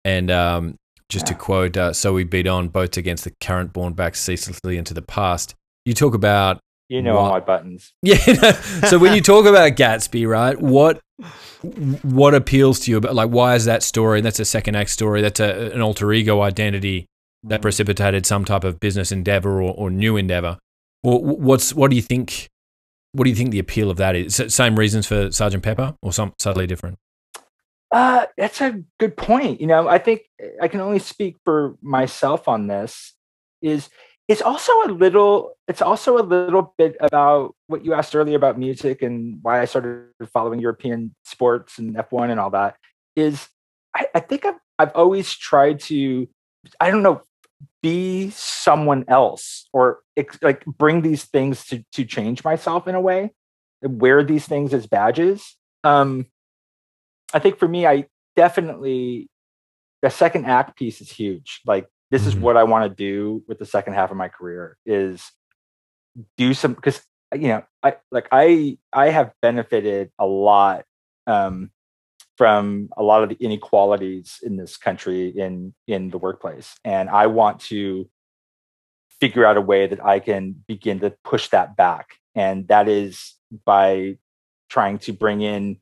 And 0.04 0.30
um, 0.30 0.76
just 1.08 1.26
yeah. 1.26 1.32
to 1.32 1.38
quote 1.38 1.76
uh, 1.76 1.92
so 1.92 2.12
we 2.12 2.24
beat 2.24 2.46
on 2.46 2.68
boats 2.68 2.96
against 2.96 3.24
the 3.24 3.32
current 3.40 3.72
born 3.72 3.94
back 3.94 4.14
ceaselessly 4.14 4.76
into 4.76 4.94
the 4.94 5.02
past. 5.02 5.54
You 5.84 5.94
talk 5.94 6.14
about 6.14 6.60
you 6.88 7.02
know 7.02 7.14
what, 7.14 7.20
all 7.20 7.30
my 7.30 7.40
buttons. 7.40 7.92
Yeah. 8.02 8.16
so 8.88 8.98
when 8.98 9.14
you 9.14 9.20
talk 9.20 9.46
about 9.46 9.72
Gatsby, 9.72 10.28
right? 10.28 10.58
What 10.60 11.00
what 12.02 12.34
appeals 12.34 12.80
to 12.80 12.90
you 12.90 12.96
about 12.96 13.14
like 13.14 13.30
why 13.30 13.54
is 13.54 13.64
that 13.64 13.82
story? 13.82 14.20
That's 14.20 14.40
a 14.40 14.44
second 14.44 14.76
act 14.76 14.90
story. 14.90 15.20
That's 15.20 15.40
a, 15.40 15.72
an 15.72 15.80
alter 15.80 16.12
ego 16.12 16.40
identity 16.40 17.06
that 17.44 17.62
precipitated 17.62 18.26
some 18.26 18.44
type 18.44 18.64
of 18.64 18.80
business 18.80 19.12
endeavor 19.12 19.62
or, 19.62 19.74
or 19.74 19.90
new 19.90 20.16
endeavor. 20.16 20.58
Well, 21.02 21.20
what's 21.20 21.74
what 21.74 21.90
do 21.90 21.96
you 21.96 22.02
think? 22.02 22.48
What 23.12 23.24
do 23.24 23.30
you 23.30 23.36
think 23.36 23.50
the 23.50 23.58
appeal 23.58 23.90
of 23.90 23.96
that 23.96 24.14
is? 24.16 24.42
Same 24.48 24.78
reasons 24.78 25.06
for 25.06 25.30
Sergeant 25.30 25.62
Pepper, 25.62 25.96
or 26.02 26.12
some 26.12 26.34
subtly 26.38 26.66
different? 26.66 26.98
Uh, 27.90 28.26
that's 28.36 28.60
a 28.60 28.82
good 28.98 29.16
point. 29.16 29.60
You 29.60 29.66
know, 29.66 29.88
I 29.88 29.98
think 29.98 30.22
I 30.60 30.68
can 30.68 30.80
only 30.80 30.98
speak 30.98 31.36
for 31.44 31.76
myself 31.80 32.48
on 32.48 32.66
this. 32.66 33.14
Is 33.60 33.88
it's 34.28 34.42
also 34.42 34.72
a 34.84 34.88
little 34.88 35.52
it's 35.66 35.82
also 35.82 36.18
a 36.18 36.22
little 36.22 36.74
bit 36.76 36.96
about 37.00 37.54
what 37.66 37.84
you 37.84 37.94
asked 37.94 38.14
earlier 38.14 38.36
about 38.36 38.58
music 38.58 39.02
and 39.02 39.38
why 39.42 39.60
i 39.60 39.64
started 39.64 40.08
following 40.32 40.60
european 40.60 41.14
sports 41.24 41.78
and 41.78 41.96
f1 41.96 42.30
and 42.30 42.38
all 42.38 42.50
that 42.50 42.76
is 43.16 43.48
i, 43.94 44.06
I 44.14 44.20
think 44.20 44.44
I've, 44.44 44.58
I've 44.78 44.94
always 44.94 45.32
tried 45.34 45.80
to 45.80 46.28
i 46.80 46.90
don't 46.90 47.02
know 47.02 47.22
be 47.82 48.30
someone 48.30 49.04
else 49.08 49.68
or 49.72 50.00
like 50.42 50.64
bring 50.64 51.02
these 51.02 51.24
things 51.24 51.64
to 51.66 51.84
to 51.92 52.04
change 52.04 52.44
myself 52.44 52.86
in 52.86 52.94
a 52.94 53.00
way 53.00 53.32
wear 53.82 54.24
these 54.24 54.46
things 54.46 54.74
as 54.74 54.86
badges. 54.86 55.56
Um 55.84 56.26
i 57.32 57.38
think 57.38 57.58
for 57.58 57.68
me 57.68 57.86
i 57.86 58.06
definitely 58.36 59.28
the 60.02 60.10
second 60.10 60.46
act 60.46 60.76
piece 60.76 61.00
is 61.00 61.10
huge. 61.10 61.60
Like 61.66 61.88
this 62.10 62.22
mm-hmm. 62.22 62.28
is 62.28 62.36
what 62.36 62.56
I 62.56 62.64
want 62.64 62.90
to 62.90 62.94
do 62.94 63.42
with 63.46 63.58
the 63.58 63.66
second 63.66 63.94
half 63.94 64.10
of 64.10 64.16
my 64.16 64.28
career 64.28 64.76
is 64.86 65.30
do 66.36 66.54
some 66.54 66.74
because 66.74 67.00
you 67.34 67.48
know 67.48 67.62
I 67.82 67.96
like 68.10 68.28
I 68.32 68.78
I 68.92 69.10
have 69.10 69.32
benefited 69.42 70.10
a 70.18 70.26
lot 70.26 70.84
um, 71.26 71.70
from 72.36 72.88
a 72.96 73.02
lot 73.02 73.22
of 73.22 73.28
the 73.28 73.36
inequalities 73.36 74.38
in 74.42 74.56
this 74.56 74.76
country 74.76 75.28
in 75.28 75.74
in 75.86 76.10
the 76.10 76.18
workplace, 76.18 76.76
and 76.84 77.10
I 77.10 77.26
want 77.26 77.60
to 77.62 78.08
figure 79.20 79.44
out 79.44 79.56
a 79.56 79.60
way 79.60 79.86
that 79.86 80.04
I 80.04 80.20
can 80.20 80.54
begin 80.66 81.00
to 81.00 81.14
push 81.24 81.48
that 81.48 81.76
back, 81.76 82.14
and 82.34 82.68
that 82.68 82.88
is 82.88 83.34
by 83.64 84.18
trying 84.70 84.98
to 84.98 85.12
bring 85.12 85.40
in 85.40 85.78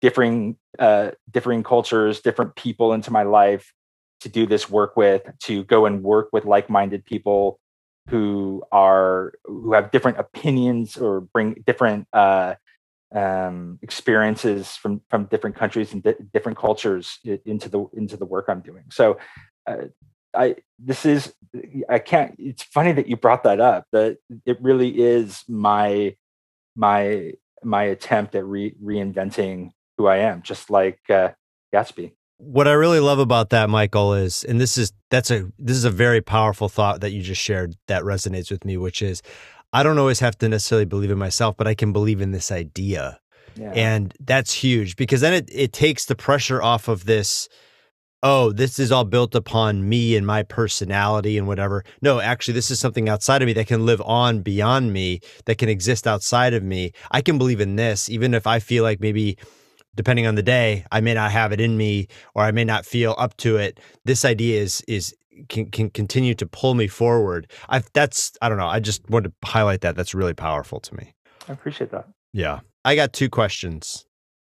differing 0.00 0.56
uh, 0.78 1.10
differing 1.30 1.62
cultures, 1.62 2.20
different 2.20 2.54
people 2.54 2.92
into 2.92 3.10
my 3.10 3.22
life, 3.22 3.72
to 4.20 4.28
do 4.28 4.46
this 4.46 4.68
work 4.70 4.96
with, 4.96 5.22
to 5.40 5.64
go 5.64 5.86
and 5.86 6.02
work 6.02 6.28
with 6.32 6.44
like-minded 6.44 7.04
people 7.04 7.58
who 8.08 8.62
are 8.70 9.32
who 9.44 9.72
have 9.72 9.90
different 9.90 10.18
opinions 10.18 10.96
or 10.96 11.20
bring 11.20 11.62
different 11.66 12.06
uh, 12.12 12.54
um, 13.14 13.78
experiences 13.82 14.76
from 14.76 15.00
from 15.10 15.24
different 15.24 15.56
countries 15.56 15.92
and 15.92 16.02
di- 16.02 16.14
different 16.32 16.56
cultures 16.58 17.18
into 17.44 17.68
the 17.68 17.84
into 17.94 18.16
the 18.16 18.24
work 18.24 18.46
I'm 18.48 18.60
doing. 18.60 18.84
So, 18.90 19.18
uh, 19.66 19.86
I 20.34 20.56
this 20.78 21.04
is 21.04 21.34
I 21.88 21.98
can't. 21.98 22.36
It's 22.38 22.62
funny 22.62 22.92
that 22.92 23.08
you 23.08 23.16
brought 23.16 23.42
that 23.44 23.60
up. 23.60 23.86
That 23.92 24.18
it 24.44 24.60
really 24.60 25.00
is 25.00 25.42
my 25.48 26.16
my 26.76 27.32
my 27.64 27.84
attempt 27.84 28.34
at 28.34 28.44
re- 28.44 28.76
reinventing 28.82 29.70
who 29.98 30.06
I 30.06 30.18
am, 30.18 30.42
just 30.42 30.70
like 30.70 31.00
uh, 31.08 31.30
Gatsby 31.74 32.12
what 32.38 32.68
I 32.68 32.72
really 32.72 33.00
love 33.00 33.18
about 33.18 33.50
that, 33.50 33.70
Michael, 33.70 34.14
is, 34.14 34.44
and 34.44 34.60
this 34.60 34.76
is 34.76 34.92
that's 35.10 35.30
a 35.30 35.50
this 35.58 35.76
is 35.76 35.84
a 35.84 35.90
very 35.90 36.20
powerful 36.20 36.68
thought 36.68 37.00
that 37.00 37.12
you 37.12 37.22
just 37.22 37.40
shared 37.40 37.76
that 37.88 38.02
resonates 38.02 38.50
with 38.50 38.64
me, 38.64 38.76
which 38.76 39.02
is, 39.02 39.22
I 39.72 39.82
don't 39.82 39.98
always 39.98 40.20
have 40.20 40.36
to 40.38 40.48
necessarily 40.48 40.84
believe 40.84 41.10
in 41.10 41.18
myself, 41.18 41.56
but 41.56 41.66
I 41.66 41.74
can 41.74 41.92
believe 41.92 42.20
in 42.20 42.32
this 42.32 42.52
idea, 42.52 43.18
yeah. 43.56 43.72
and 43.72 44.14
that's 44.20 44.52
huge 44.52 44.96
because 44.96 45.22
then 45.22 45.32
it 45.32 45.50
it 45.52 45.72
takes 45.72 46.04
the 46.04 46.14
pressure 46.14 46.62
off 46.62 46.88
of 46.88 47.04
this. 47.04 47.48
Oh, 48.22 48.50
this 48.50 48.78
is 48.78 48.90
all 48.90 49.04
built 49.04 49.34
upon 49.34 49.88
me 49.88 50.16
and 50.16 50.26
my 50.26 50.42
personality 50.42 51.38
and 51.38 51.46
whatever. 51.46 51.84
No, 52.00 52.18
actually, 52.18 52.54
this 52.54 52.70
is 52.70 52.80
something 52.80 53.08
outside 53.08 53.40
of 53.40 53.46
me 53.46 53.52
that 53.52 53.66
can 53.66 53.86
live 53.86 54.00
on 54.00 54.40
beyond 54.40 54.92
me, 54.92 55.20
that 55.44 55.58
can 55.58 55.68
exist 55.68 56.06
outside 56.06 56.52
of 56.52 56.62
me. 56.62 56.92
I 57.12 57.20
can 57.20 57.38
believe 57.38 57.60
in 57.60 57.76
this, 57.76 58.08
even 58.08 58.34
if 58.34 58.46
I 58.46 58.58
feel 58.58 58.82
like 58.82 59.00
maybe 59.00 59.36
depending 59.96 60.26
on 60.26 60.36
the 60.36 60.42
day, 60.42 60.84
I 60.92 61.00
may 61.00 61.14
not 61.14 61.32
have 61.32 61.52
it 61.52 61.60
in 61.60 61.76
me 61.76 62.08
or 62.34 62.44
I 62.44 62.52
may 62.52 62.64
not 62.64 62.86
feel 62.86 63.14
up 63.18 63.36
to 63.38 63.56
it. 63.56 63.80
This 64.04 64.24
idea 64.24 64.62
is 64.62 64.82
is 64.86 65.14
can 65.48 65.70
can 65.70 65.90
continue 65.90 66.34
to 66.34 66.46
pull 66.46 66.74
me 66.74 66.86
forward. 66.86 67.50
I 67.68 67.82
that's 67.92 68.32
I 68.40 68.48
don't 68.48 68.58
know. 68.58 68.68
I 68.68 68.80
just 68.80 69.08
wanted 69.10 69.32
to 69.40 69.48
highlight 69.48 69.80
that. 69.80 69.96
That's 69.96 70.14
really 70.14 70.34
powerful 70.34 70.80
to 70.80 70.94
me. 70.94 71.14
I 71.48 71.52
appreciate 71.52 71.90
that. 71.90 72.08
Yeah. 72.32 72.60
I 72.84 72.94
got 72.94 73.12
two 73.12 73.28
questions 73.28 74.06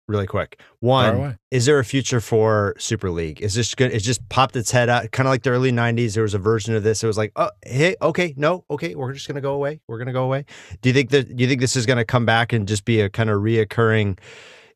really 0.08 0.26
quick. 0.26 0.60
One, 0.80 1.38
is 1.50 1.66
there 1.66 1.78
a 1.78 1.84
future 1.84 2.20
for 2.20 2.74
Super 2.78 3.10
League? 3.10 3.40
Is 3.42 3.54
this 3.54 3.74
good? 3.74 3.92
It 3.92 4.00
just 4.00 4.26
popped 4.28 4.56
its 4.56 4.70
head 4.70 4.88
out, 4.88 5.10
kind 5.12 5.26
of 5.26 5.30
like 5.30 5.42
the 5.42 5.50
early 5.50 5.70
'90s. 5.70 6.14
There 6.14 6.22
was 6.22 6.34
a 6.34 6.38
version 6.38 6.74
of 6.74 6.82
this. 6.82 7.04
It 7.04 7.06
was 7.06 7.18
like, 7.18 7.32
oh, 7.36 7.50
hey, 7.64 7.94
okay, 8.02 8.34
no, 8.36 8.64
okay, 8.70 8.94
we're 8.94 9.12
just 9.12 9.28
gonna 9.28 9.40
go 9.40 9.54
away. 9.54 9.80
We're 9.86 9.98
gonna 9.98 10.12
go 10.12 10.24
away. 10.24 10.46
Do 10.80 10.88
you 10.88 10.94
think 10.94 11.10
that? 11.10 11.36
Do 11.36 11.42
you 11.42 11.48
think 11.48 11.60
this 11.60 11.76
is 11.76 11.86
gonna 11.86 12.04
come 12.04 12.24
back 12.24 12.52
and 12.52 12.66
just 12.66 12.84
be 12.84 13.00
a 13.00 13.08
kind 13.08 13.30
of 13.30 13.42
reoccurring 13.42 14.18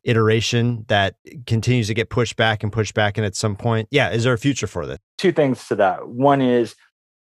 iteration 0.03 0.85
that 0.87 1.15
continues 1.45 1.87
to 1.87 1.93
get 1.93 2.09
pushed 2.09 2.35
back 2.35 2.63
and 2.63 2.71
pushed 2.71 2.93
back 2.93 3.17
and 3.17 3.25
at 3.25 3.35
some 3.35 3.55
point? 3.55 3.87
Yeah 3.91 4.11
is 4.11 4.23
there 4.23 4.33
a 4.33 4.37
future 4.37 4.67
for 4.67 4.85
this? 4.85 4.99
Two 5.17 5.31
things 5.31 5.67
to 5.67 5.75
that. 5.75 6.07
One 6.07 6.41
is 6.41 6.75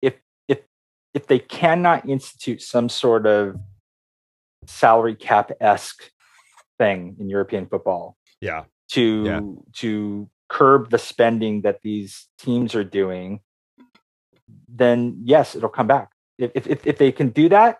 if 0.02 0.14
if 0.48 0.60
if 1.12 1.26
they 1.26 1.38
cannot 1.38 2.08
institute 2.08 2.62
some 2.62 2.88
sort 2.88 3.26
of 3.26 3.56
salary 4.66 5.14
cap 5.14 5.50
esque 5.60 6.10
thing 6.78 7.16
in 7.20 7.28
european 7.28 7.66
football 7.66 8.16
yeah. 8.40 8.64
to 8.90 9.24
yeah. 9.24 9.40
to 9.72 10.28
curb 10.48 10.90
the 10.90 10.98
spending 10.98 11.62
that 11.62 11.80
these 11.82 12.28
teams 12.38 12.74
are 12.74 12.84
doing 12.84 13.40
then 14.68 15.20
yes 15.24 15.54
it'll 15.54 15.68
come 15.68 15.86
back. 15.86 16.10
If 16.38 16.66
if 16.66 16.86
if 16.86 16.98
they 16.98 17.12
can 17.12 17.28
do 17.28 17.48
that 17.48 17.78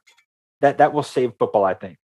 that 0.61 0.79
that 0.79 0.93
will 0.93 1.03
save 1.03 1.33
football 1.39 1.65
i 1.65 1.75
think 1.75 1.99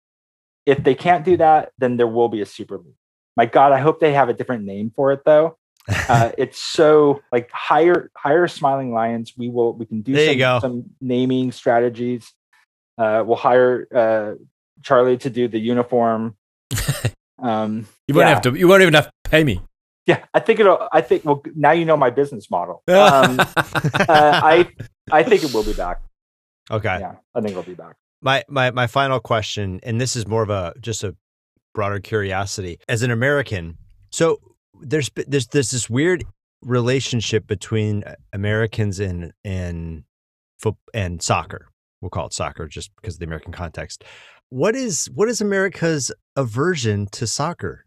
if 0.70 0.82
they 0.84 0.94
can't 0.94 1.24
do 1.24 1.36
that, 1.38 1.72
then 1.78 1.96
there 1.96 2.06
will 2.06 2.28
be 2.28 2.40
a 2.40 2.46
Super 2.46 2.78
League. 2.78 2.94
My 3.36 3.46
God, 3.46 3.72
I 3.72 3.78
hope 3.78 4.00
they 4.00 4.12
have 4.12 4.28
a 4.28 4.34
different 4.34 4.64
name 4.64 4.92
for 4.94 5.12
it 5.12 5.22
though. 5.24 5.56
Uh, 6.08 6.30
it's 6.38 6.62
so 6.62 7.20
like 7.32 7.50
hire 7.52 8.10
hire 8.16 8.46
Smiling 8.46 8.92
Lions. 8.92 9.32
We 9.36 9.48
will 9.48 9.72
we 9.72 9.86
can 9.86 10.02
do 10.02 10.12
there 10.12 10.38
some, 10.38 10.60
some 10.60 10.84
naming 11.00 11.50
strategies. 11.50 12.32
Uh, 12.98 13.24
we'll 13.26 13.36
hire 13.36 13.88
uh, 13.92 14.34
Charlie 14.82 15.16
to 15.18 15.30
do 15.30 15.48
the 15.48 15.58
uniform. 15.58 16.36
Um, 17.42 17.86
you 18.06 18.14
won't 18.14 18.26
yeah. 18.26 18.34
have 18.34 18.42
to. 18.42 18.54
You 18.54 18.68
won't 18.68 18.82
even 18.82 18.94
have 18.94 19.06
to 19.06 19.12
pay 19.24 19.44
me. 19.44 19.60
Yeah, 20.06 20.24
I 20.34 20.40
think 20.40 20.60
it'll. 20.60 20.88
I 20.92 21.00
think 21.00 21.24
well, 21.24 21.42
now 21.54 21.70
you 21.72 21.84
know 21.84 21.96
my 21.96 22.10
business 22.10 22.50
model. 22.50 22.82
Um, 22.88 23.40
uh, 23.40 23.46
I 24.08 24.68
I 25.10 25.22
think 25.22 25.44
it 25.44 25.54
will 25.54 25.64
be 25.64 25.72
back. 25.72 26.02
Okay. 26.70 26.98
Yeah, 27.00 27.14
I 27.34 27.40
think 27.40 27.52
it'll 27.52 27.62
be 27.62 27.74
back. 27.74 27.96
My 28.22 28.44
my 28.48 28.70
my 28.70 28.86
final 28.86 29.20
question, 29.20 29.80
and 29.82 30.00
this 30.00 30.16
is 30.16 30.26
more 30.26 30.42
of 30.42 30.50
a 30.50 30.74
just 30.80 31.04
a 31.04 31.16
broader 31.74 32.00
curiosity. 32.00 32.78
As 32.88 33.02
an 33.02 33.10
American, 33.10 33.78
so 34.10 34.38
there's 34.80 35.10
there's 35.26 35.46
there's 35.48 35.70
this 35.70 35.88
weird 35.88 36.24
relationship 36.62 37.46
between 37.46 38.04
uh, 38.04 38.14
Americans 38.32 39.00
and 39.00 39.32
and 39.44 40.04
foot 40.58 40.76
and 40.92 41.22
soccer. 41.22 41.68
We'll 42.00 42.10
call 42.10 42.26
it 42.26 42.32
soccer 42.32 42.66
just 42.66 42.90
because 42.96 43.14
of 43.14 43.20
the 43.20 43.26
American 43.26 43.52
context. 43.52 44.04
What 44.50 44.74
is 44.74 45.06
what 45.14 45.28
is 45.28 45.40
America's 45.40 46.12
aversion 46.36 47.06
to 47.12 47.26
soccer? 47.26 47.84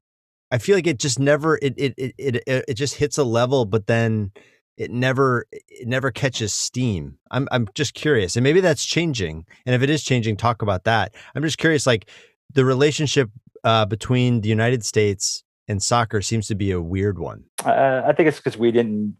I 0.51 0.57
feel 0.59 0.75
like 0.75 0.87
it 0.87 0.99
just 0.99 1.19
never 1.19 1.57
it 1.61 1.73
it 1.77 1.93
it 1.97 2.13
it, 2.17 2.65
it 2.67 2.73
just 2.73 2.95
hits 2.95 3.17
a 3.17 3.23
level, 3.23 3.65
but 3.65 3.87
then 3.87 4.31
it 4.77 4.91
never 4.91 5.45
it 5.51 5.87
never 5.87 6.11
catches 6.11 6.53
steam. 6.53 7.17
I'm 7.31 7.47
I'm 7.51 7.67
just 7.75 7.93
curious, 7.93 8.35
and 8.35 8.43
maybe 8.43 8.59
that's 8.61 8.85
changing. 8.85 9.45
And 9.65 9.75
if 9.75 9.81
it 9.81 9.89
is 9.89 10.03
changing, 10.03 10.37
talk 10.37 10.61
about 10.61 10.83
that. 10.85 11.13
I'm 11.35 11.43
just 11.43 11.57
curious, 11.57 11.85
like 11.85 12.09
the 12.53 12.65
relationship 12.65 13.29
uh, 13.63 13.85
between 13.85 14.41
the 14.41 14.49
United 14.49 14.83
States 14.85 15.43
and 15.67 15.81
soccer 15.81 16.21
seems 16.21 16.47
to 16.47 16.55
be 16.55 16.71
a 16.71 16.81
weird 16.81 17.17
one. 17.19 17.45
Uh, 17.63 18.01
I 18.05 18.13
think 18.13 18.27
it's 18.27 18.37
because 18.37 18.57
we 18.57 18.71
didn't 18.71 19.15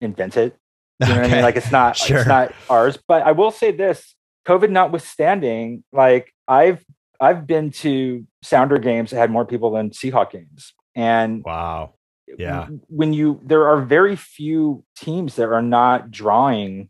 invent 0.00 0.36
it. 0.36 0.56
You 1.00 1.06
know 1.08 1.14
what 1.14 1.20
I 1.22 1.24
Okay. 1.24 1.34
mean? 1.36 1.42
Like 1.44 1.56
it's 1.56 1.70
not 1.72 1.96
Sure. 1.96 2.18
it's 2.18 2.26
not 2.28 2.52
ours. 2.68 2.98
But 3.08 3.22
I 3.22 3.32
will 3.32 3.50
say 3.50 3.72
this: 3.72 4.14
COVID 4.46 4.68
notwithstanding, 4.70 5.82
like 5.92 6.32
I've 6.46 6.84
I've 7.18 7.46
been 7.46 7.70
to 7.70 8.26
Sounder 8.42 8.78
games 8.78 9.10
that 9.10 9.16
had 9.16 9.30
more 9.30 9.46
people 9.46 9.70
than 9.70 9.90
Seahawk 9.90 10.30
games, 10.30 10.74
and 10.94 11.42
Wow. 11.44 11.94
Yeah. 12.38 12.68
when 12.88 13.12
you 13.12 13.40
there 13.44 13.68
are 13.68 13.80
very 13.80 14.16
few 14.16 14.84
teams 14.96 15.36
that 15.36 15.48
are 15.48 15.62
not 15.62 16.10
drawing 16.10 16.88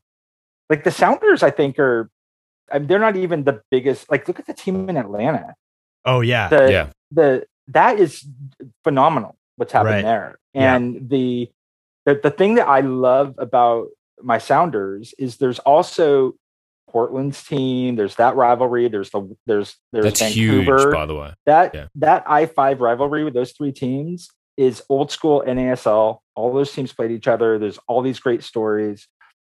like 0.69 0.85
the 0.85 0.91
sounders 0.91 1.43
i 1.43 1.51
think 1.51 1.79
are 1.79 2.11
I 2.73 2.79
mean, 2.79 2.87
they're 2.89 2.99
not 3.01 3.17
even 3.17 3.45
the 3.45 3.63
biggest 3.71 4.11
like 4.11 4.29
look 4.29 4.39
at 4.39 4.47
the 4.47 4.55
team 4.55 4.89
in 4.89 4.97
atlanta 4.97 5.55
Oh 6.05 6.21
yeah. 6.21 6.49
the 6.49 6.71
Yeah. 6.71 6.91
the 7.11 7.47
that 7.69 7.99
is 7.99 8.25
phenomenal 8.85 9.37
what's 9.57 9.73
happened 9.73 9.95
Right. 9.97 10.03
there 10.05 10.39
Yeah. 10.55 10.77
and 10.77 11.09
the, 11.11 11.51
the 12.07 12.15
the 12.23 12.31
thing 12.31 12.55
that 12.57 12.69
i 12.69 12.81
love 12.81 13.35
about 13.39 13.89
my 14.23 14.39
sounders 14.39 15.15
is 15.19 15.37
there's 15.39 15.59
also 15.61 16.35
portland's 16.91 17.43
team 17.45 17.95
there's 17.97 18.17
that 18.17 18.35
rivalry 18.35 18.89
there's 18.89 19.11
the 19.11 19.37
there's 19.47 19.77
there's 19.93 20.05
That's 20.07 20.21
vancouver 20.21 20.79
huge, 20.81 20.93
by 20.95 21.07
the 21.07 21.15
way. 21.15 21.33
that 21.47 21.75
Yeah. 21.75 21.87
that 21.97 22.25
I 22.27 22.47
five 22.47 22.81
rivalry 22.81 23.23
with 23.25 23.33
those 23.35 23.53
three 23.53 23.71
teams 23.73 24.29
is 24.57 24.83
old 24.89 25.11
school 25.11 25.43
NASL. 25.47 26.19
All 26.35 26.53
those 26.53 26.73
teams 26.73 26.93
played 26.93 27.11
each 27.11 27.29
other. 27.29 27.59
There's 27.59 27.79
all 27.89 28.03
these 28.03 28.19
great 28.21 28.43
stories. 28.43 29.09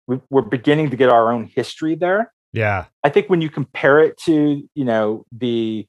We, 0.07 0.19
we're 0.29 0.41
beginning 0.43 0.91
to 0.91 0.97
get 0.97 1.09
our 1.09 1.31
own 1.31 1.45
history 1.45 1.95
there. 1.95 2.31
yeah. 2.53 2.85
I 3.03 3.09
think 3.09 3.29
when 3.29 3.41
you 3.41 3.49
compare 3.49 3.99
it 3.99 4.17
to 4.25 4.67
you 4.73 4.85
know 4.85 5.25
the 5.31 5.87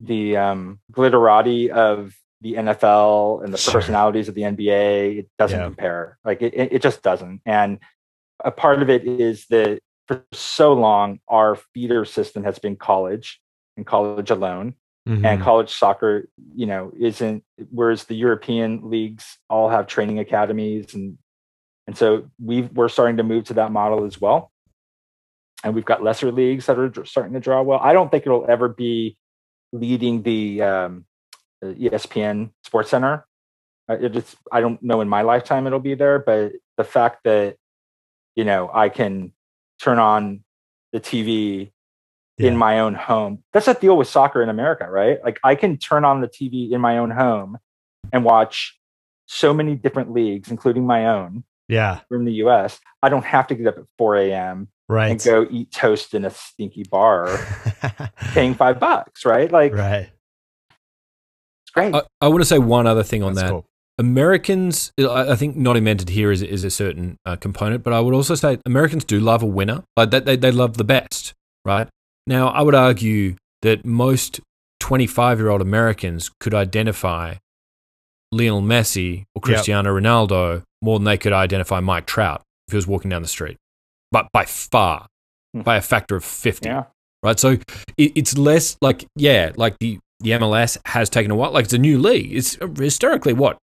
the 0.00 0.36
um, 0.36 0.78
glitterati 0.92 1.68
of 1.70 2.14
the 2.42 2.54
NFL 2.54 3.42
and 3.44 3.52
the 3.52 3.58
Sure. 3.58 3.72
personalities 3.74 4.28
of 4.28 4.34
the 4.34 4.42
NBA, 4.42 5.18
it 5.20 5.28
doesn't 5.38 5.58
Yeah. 5.58 5.64
compare. 5.64 6.18
Like 6.24 6.42
it, 6.42 6.54
it 6.54 6.72
it 6.74 6.82
just 6.82 7.02
doesn't. 7.02 7.40
And 7.46 7.78
a 8.44 8.50
part 8.50 8.82
of 8.82 8.90
it 8.90 9.06
is 9.06 9.46
that 9.50 9.80
for 10.06 10.22
so 10.32 10.72
long 10.74 11.18
our 11.28 11.56
feeder 11.74 12.04
system 12.04 12.44
has 12.44 12.58
been 12.58 12.76
college 12.76 13.40
and 13.76 13.86
college 13.86 14.30
alone 14.30 14.74
Mhm. 15.06 15.24
and 15.24 15.40
college 15.40 15.72
soccer 15.72 16.28
you 16.54 16.66
know 16.66 16.90
isn't 16.98 17.44
whereas 17.70 18.04
the 18.04 18.16
european 18.16 18.90
leagues 18.90 19.38
all 19.48 19.68
have 19.68 19.86
training 19.86 20.18
academies 20.18 20.94
and 20.94 21.16
and 21.86 21.96
so 21.96 22.28
we 22.42 22.62
we're 22.62 22.88
starting 22.88 23.18
to 23.18 23.22
move 23.22 23.44
to 23.44 23.54
that 23.54 23.70
model 23.70 24.04
as 24.04 24.20
well. 24.20 24.50
And 25.62 25.74
we've 25.74 25.84
got 25.84 26.02
lesser 26.02 26.32
leagues 26.32 26.66
that 26.66 26.78
are 26.78 26.92
starting 27.04 27.32
to 27.34 27.40
draw 27.40 27.62
well. 27.62 27.78
I 27.80 27.92
don't 27.92 28.10
think 28.10 28.26
it'll 28.26 28.50
ever 28.50 28.68
be 28.68 29.16
leading 29.72 30.22
the 30.22 30.62
um 30.62 31.04
espn 31.62 32.50
sports 32.64 32.90
center. 32.90 33.24
It 33.88 34.12
just 34.12 34.34
i 34.50 34.60
don't 34.60 34.82
know 34.82 35.00
in 35.00 35.08
my 35.08 35.22
lifetime 35.22 35.66
it'll 35.66 35.78
be 35.78 35.94
there 35.94 36.18
but 36.18 36.52
the 36.76 36.84
fact 36.84 37.20
that 37.24 37.56
you 38.34 38.44
know 38.44 38.68
i 38.74 38.88
can 38.88 39.32
turn 39.80 39.98
on 40.00 40.42
the 40.92 41.00
tv 41.00 41.70
Yeah. 42.38 42.48
in 42.50 42.56
my 42.56 42.80
own 42.80 42.94
home. 42.94 43.42
That's 43.52 43.66
a 43.68 43.74
deal 43.74 43.96
with 43.96 44.08
soccer 44.08 44.42
in 44.42 44.48
America, 44.48 44.88
right? 44.90 45.18
Like 45.24 45.38
I 45.42 45.54
can 45.54 45.78
turn 45.78 46.04
on 46.04 46.20
the 46.20 46.28
TV 46.28 46.70
in 46.72 46.80
my 46.80 46.98
own 46.98 47.10
home 47.10 47.58
and 48.12 48.24
watch 48.24 48.78
so 49.26 49.54
many 49.54 49.74
different 49.74 50.12
leagues, 50.12 50.50
including 50.50 50.86
my 50.86 51.06
own 51.06 51.44
Yeah. 51.68 52.00
from 52.08 52.24
the 52.26 52.32
US. 52.44 52.78
I 53.02 53.08
don't 53.08 53.24
have 53.24 53.46
to 53.48 53.54
get 53.54 53.66
up 53.68 53.78
at 53.78 53.84
4 53.98 54.16
a.m. 54.16 54.68
Right. 54.88 55.10
and 55.10 55.22
go 55.24 55.46
eat 55.50 55.72
toast 55.72 56.14
in 56.14 56.24
a 56.24 56.30
stinky 56.30 56.84
bar 56.88 57.26
paying 58.32 58.54
five 58.54 58.78
bucks, 58.78 59.24
right? 59.24 59.50
Like 59.50 59.74
right. 59.74 60.10
it's 61.64 61.70
great. 61.74 61.94
I, 61.94 62.02
I 62.20 62.28
want 62.28 62.40
to 62.40 62.44
say 62.46 62.58
one 62.58 62.86
other 62.86 63.02
thing 63.02 63.22
on 63.22 63.34
That's 63.34 63.44
that. 63.46 63.50
cool. 63.50 63.66
Americans, 63.98 64.92
I 64.98 65.32
I 65.32 65.36
think 65.36 65.56
not 65.56 65.76
invented 65.76 66.10
here 66.10 66.30
is, 66.30 66.42
is 66.42 66.64
a 66.64 66.70
certain 66.70 67.16
uh, 67.24 67.36
component, 67.36 67.82
but 67.82 67.92
I 67.94 68.00
would 68.00 68.14
also 68.14 68.34
say 68.34 68.58
Americans 68.66 69.04
do 69.04 69.18
love 69.18 69.42
a 69.42 69.46
winner. 69.46 69.84
Like 69.96 70.10
they, 70.10 70.20
they, 70.20 70.36
they 70.36 70.52
love 70.52 70.76
the 70.76 70.84
best, 70.84 71.32
right? 71.64 71.88
Now, 72.26 72.48
I 72.48 72.62
would 72.62 72.74
argue 72.74 73.36
that 73.62 73.84
most 73.84 74.40
25 74.80 75.38
year 75.38 75.48
old 75.48 75.60
Americans 75.60 76.30
could 76.40 76.54
identify 76.54 77.34
Lionel 78.32 78.62
Messi 78.62 79.22
or 79.34 79.40
Yep. 79.40 79.42
Cristiano 79.42 79.94
Ronaldo 79.98 80.62
more 80.82 80.98
than 80.98 81.04
they 81.04 81.16
could 81.16 81.32
identify 81.32 81.80
Mike 81.80 82.06
Trout 82.06 82.42
if 82.68 82.72
he 82.72 82.76
was 82.76 82.86
walking 82.86 83.08
down 83.10 83.22
the 83.22 83.28
street, 83.28 83.56
but 84.12 84.28
by 84.32 84.44
far, 84.44 85.06
Hmm. 85.54 85.62
by 85.62 85.76
a 85.76 85.80
factor 85.80 86.16
of 86.16 86.24
50 86.24 86.68
yeah. 86.68 86.84
right? 87.22 87.38
So 87.38 87.50
it, 87.96 88.12
it's 88.14 88.36
less 88.36 88.76
like 88.82 89.06
yeah, 89.14 89.52
like 89.56 89.76
the 89.78 89.98
the 90.20 90.30
MLS 90.32 90.76
has 90.86 91.08
taken 91.08 91.30
a 91.30 91.36
while. 91.36 91.52
Like 91.52 91.64
it's 91.64 91.72
a 91.74 91.78
new 91.78 91.98
league. 91.98 92.32
It's 92.34 92.58
historically 92.78 93.32
what 93.32 93.58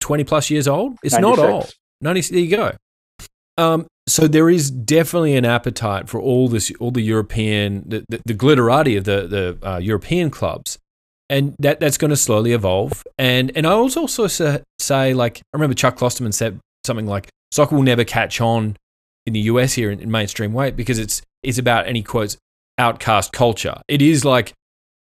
twenty 0.00 0.24
plus 0.24 0.50
years 0.50 0.66
old. 0.66 0.96
It's 1.02 1.18
not 1.18 1.38
old. 1.38 1.72
Ninety. 2.00 2.20
There 2.22 2.38
you 2.38 2.56
go. 2.56 2.72
Um, 3.58 3.86
so 4.08 4.28
there 4.28 4.48
is 4.50 4.70
definitely 4.70 5.34
an 5.36 5.44
appetite 5.44 6.08
for 6.08 6.20
all 6.20 6.48
this, 6.48 6.70
all 6.78 6.90
the 6.90 7.00
European, 7.00 7.82
the, 7.88 8.04
the, 8.08 8.20
the 8.26 8.34
glitterati 8.34 8.96
of 8.96 9.04
the 9.04 9.26
the 9.26 9.68
uh, 9.68 9.78
European 9.78 10.30
clubs, 10.30 10.78
and 11.28 11.56
that 11.58 11.80
that's 11.80 11.98
going 11.98 12.10
to 12.10 12.16
slowly 12.16 12.52
evolve. 12.52 13.02
And 13.18 13.50
and 13.56 13.66
I 13.66 13.70
also 13.72 14.02
also 14.02 14.28
say 14.78 15.14
like 15.14 15.38
I 15.38 15.56
remember 15.56 15.74
Chuck 15.74 15.96
Klosterman 15.96 16.32
said 16.34 16.60
something 16.84 17.06
like 17.06 17.28
soccer 17.50 17.74
will 17.74 17.82
never 17.82 18.04
catch 18.04 18.40
on 18.40 18.76
in 19.24 19.32
the 19.32 19.40
US 19.40 19.72
here 19.72 19.90
in, 19.90 19.98
in 20.00 20.10
mainstream 20.10 20.52
way 20.52 20.70
because 20.70 20.98
it's 20.98 21.22
it's 21.42 21.58
about 21.58 21.88
any 21.88 22.02
quotes 22.02 22.36
outcast 22.78 23.32
culture. 23.32 23.80
It 23.88 24.02
is 24.02 24.24
like 24.24 24.52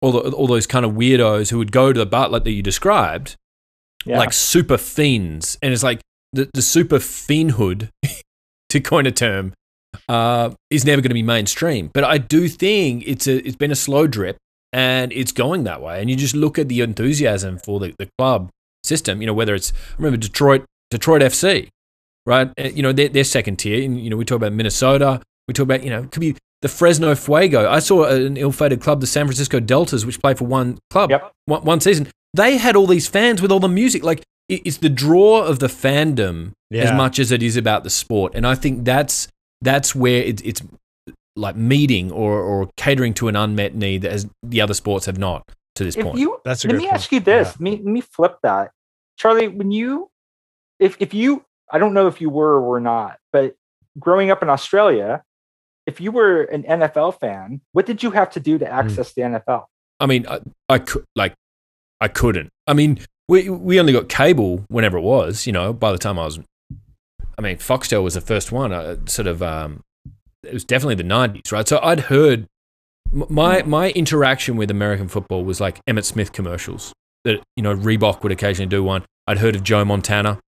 all 0.02 0.12
the, 0.14 0.20
all 0.32 0.48
those 0.48 0.68
kind 0.68 0.86
of 0.86 0.92
weirdos 0.94 1.50
who 1.50 1.58
would 1.58 1.72
go 1.72 1.92
to 1.92 1.98
the 2.00 2.06
butler 2.06 2.40
that 2.40 2.52
you 2.52 2.62
described, 2.62 3.36
Yeah. 4.06 4.20
like 4.20 4.32
super 4.34 4.78
fiends, 4.78 5.58
and 5.62 5.74
it's 5.74 5.84
like 5.84 6.00
the 6.32 6.50
the 6.54 6.62
super 6.62 7.00
fiendhood, 7.00 7.90
to 8.70 8.80
coin 8.80 9.06
a 9.06 9.12
term, 9.12 9.54
uh, 10.10 10.52
is 10.70 10.86
never 10.86 11.02
going 11.02 11.10
to 11.10 11.16
be 11.16 11.24
mainstream. 11.24 11.90
But 11.94 12.04
I 12.04 12.18
do 12.18 12.48
think 12.48 13.04
it's 13.08 13.28
a 13.28 13.46
it's 13.46 13.56
been 13.56 13.72
a 13.72 13.76
slow 13.76 14.08
drip, 14.08 14.38
and 14.74 15.12
it's 15.14 15.32
going 15.32 15.64
that 15.66 15.82
way. 15.82 16.02
And 16.02 16.10
you 16.10 16.16
just 16.16 16.36
look 16.36 16.60
at 16.60 16.68
the 16.70 16.82
enthusiasm 16.82 17.58
for 17.60 17.80
the, 17.80 17.94
the 17.98 18.08
club 18.18 18.50
system. 18.84 19.22
You 19.22 19.28
know, 19.28 19.34
whether 19.34 19.56
it's 19.56 19.72
I 19.72 19.96
remember 19.98 20.18
Detroit 20.18 20.66
Detroit 20.92 21.22
FC, 21.22 21.70
right? 22.26 22.52
You 22.58 22.84
know, 22.84 22.92
they're, 22.92 23.10
they're 23.10 23.24
second 23.24 23.58
tier. 23.58 23.84
And, 23.84 24.00
you 24.00 24.10
know, 24.10 24.18
we 24.18 24.26
talk 24.26 24.38
about 24.38 24.54
Minnesota. 24.54 25.22
We 25.48 25.54
talk 25.54 25.64
about 25.64 25.84
you 25.84 25.90
know, 25.90 26.04
it 26.04 26.12
could 26.12 26.20
be 26.22 26.36
the 26.62 26.68
Fresno 26.68 27.14
Fuego. 27.16 27.70
I 27.70 27.80
saw 27.80 28.06
an 28.06 28.38
ill-fated 28.38 28.82
club, 28.82 29.00
the 29.02 29.08
San 29.08 29.26
Francisco 29.26 29.60
Deltas, 29.60 30.06
which 30.06 30.20
play 30.20 30.34
for 30.34 30.46
one 30.46 30.80
club, 30.90 31.12
Yep. 31.12 31.32
one, 31.46 31.64
one 31.64 31.80
season. 31.80 32.08
They 32.34 32.58
had 32.58 32.76
all 32.76 32.88
these 32.88 33.08
fans 33.08 33.42
with 33.42 33.52
all 33.52 33.60
the 33.60 33.68
music. 33.70 34.04
Like 34.04 34.24
it's 34.48 34.78
the 34.78 34.90
draw 34.90 35.44
of 35.44 35.60
the 35.60 35.68
fandom 35.68 36.54
as 36.72 36.92
much 36.92 37.20
as 37.20 37.32
it 37.32 37.42
is 37.42 37.58
about 37.58 37.84
the 37.84 37.90
sport, 37.90 38.34
and 38.36 38.46
I 38.46 38.56
think 38.56 38.86
that's 38.86 39.28
that's 39.62 39.96
where 39.96 40.22
it, 40.22 40.46
it's 40.46 40.62
like 41.36 41.56
meeting 41.56 42.12
or, 42.12 42.40
or 42.42 42.70
catering 42.78 43.14
to 43.16 43.28
an 43.28 43.36
unmet 43.36 43.76
need 43.76 44.04
that 44.04 44.12
as 44.12 44.28
the 44.44 44.62
other 44.62 44.74
sports 44.74 45.06
have 45.06 45.18
not 45.18 45.48
to 45.76 45.84
this 45.84 45.98
if 45.98 46.04
point. 46.04 46.18
you 46.18 46.40
That's 46.46 46.64
a 46.64 46.68
let 46.68 46.74
good 46.74 46.78
me 46.78 46.86
point. 46.86 46.94
ask 46.94 47.12
you 47.12 47.20
this 47.20 47.48
Yeah. 47.48 47.52
let, 47.52 47.60
me, 47.60 47.72
let 47.72 47.86
me 47.86 48.02
flip 48.02 48.38
that 48.44 48.72
charlie 49.18 49.50
when 49.50 49.70
you 49.70 50.10
if 50.80 50.96
if 51.02 51.14
you 51.14 51.44
i 51.72 51.78
don't 51.78 51.94
know 51.94 52.08
if 52.08 52.22
you 52.22 52.30
were 52.30 52.54
or 52.54 52.62
were 52.62 52.80
not 52.80 53.18
but 53.34 53.56
growing 54.00 54.32
up 54.32 54.42
in 54.44 54.50
australia 54.50 55.24
if 55.86 56.00
you 56.00 56.14
were 56.14 56.44
an 56.44 56.64
nfl 56.64 57.18
fan 57.20 57.60
what 57.74 57.86
did 57.86 58.02
you 58.02 58.12
have 58.12 58.30
to 58.30 58.40
do 58.40 58.58
to 58.58 58.64
mm. 58.66 58.72
access 58.72 59.12
the 59.12 59.22
nfl 59.22 59.66
I 60.00 60.06
mean, 60.08 60.28
I, 60.28 60.40
I 60.70 60.80
could 60.80 61.06
like, 61.16 61.34
I 62.02 62.08
couldn't. 62.08 62.50
I 62.68 62.74
mean, 62.74 63.00
we 63.28 63.50
we 63.50 63.80
only 63.80 63.94
got 63.94 64.10
cable 64.10 64.64
whenever 64.68 64.98
it 64.98 65.02
was. 65.02 65.48
You 65.48 65.54
know, 65.54 65.74
by 65.74 65.92
the 65.92 65.98
time 65.98 66.20
I 66.20 66.26
was, 66.26 66.40
I 67.38 67.42
mean, 67.42 67.58
Foxtel 67.58 68.04
was 68.04 68.14
the 68.14 68.22
first 68.22 68.52
one. 68.52 68.72
Uh, 68.72 68.98
sort 69.06 69.28
of, 69.28 69.42
um, 69.42 69.82
it 70.44 70.54
was 70.54 70.64
definitely 70.64 70.96
the 70.96 71.04
'90s, 71.04 71.52
right? 71.52 71.68
So 71.68 71.80
I'd 71.82 72.02
heard 72.02 72.48
my 73.12 73.64
my 73.64 73.92
interaction 73.92 74.58
with 74.58 74.72
American 74.72 75.08
football 75.08 75.44
was 75.44 75.60
like 75.60 75.84
Emmitt 75.86 76.06
Smith 76.06 76.32
commercials. 76.32 76.94
That 77.24 77.42
you 77.56 77.64
know, 77.64 77.76
Reebok 77.76 78.24
would 78.24 78.32
occasionally 78.32 78.70
do 78.70 78.84
one. 78.84 79.04
I'd 79.28 79.40
heard 79.40 79.56
of 79.56 79.64
Joe 79.64 79.84
Montana, 79.84 80.40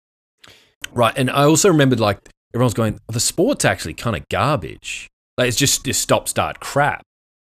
right? 0.92 1.14
And 1.16 1.30
I 1.30 1.44
also 1.44 1.68
remembered 1.68 2.00
like 2.00 2.18
everyone's 2.54 2.74
going, 2.74 3.00
the 3.08 3.20
sport's 3.20 3.64
actually 3.64 3.94
kind 3.94 4.16
of 4.16 4.28
garbage. 4.28 5.08
Like 5.38 5.48
it's 5.48 5.56
just 5.56 5.84
this 5.84 5.98
stop 5.98 6.28
start 6.28 6.60
crap 6.60 7.02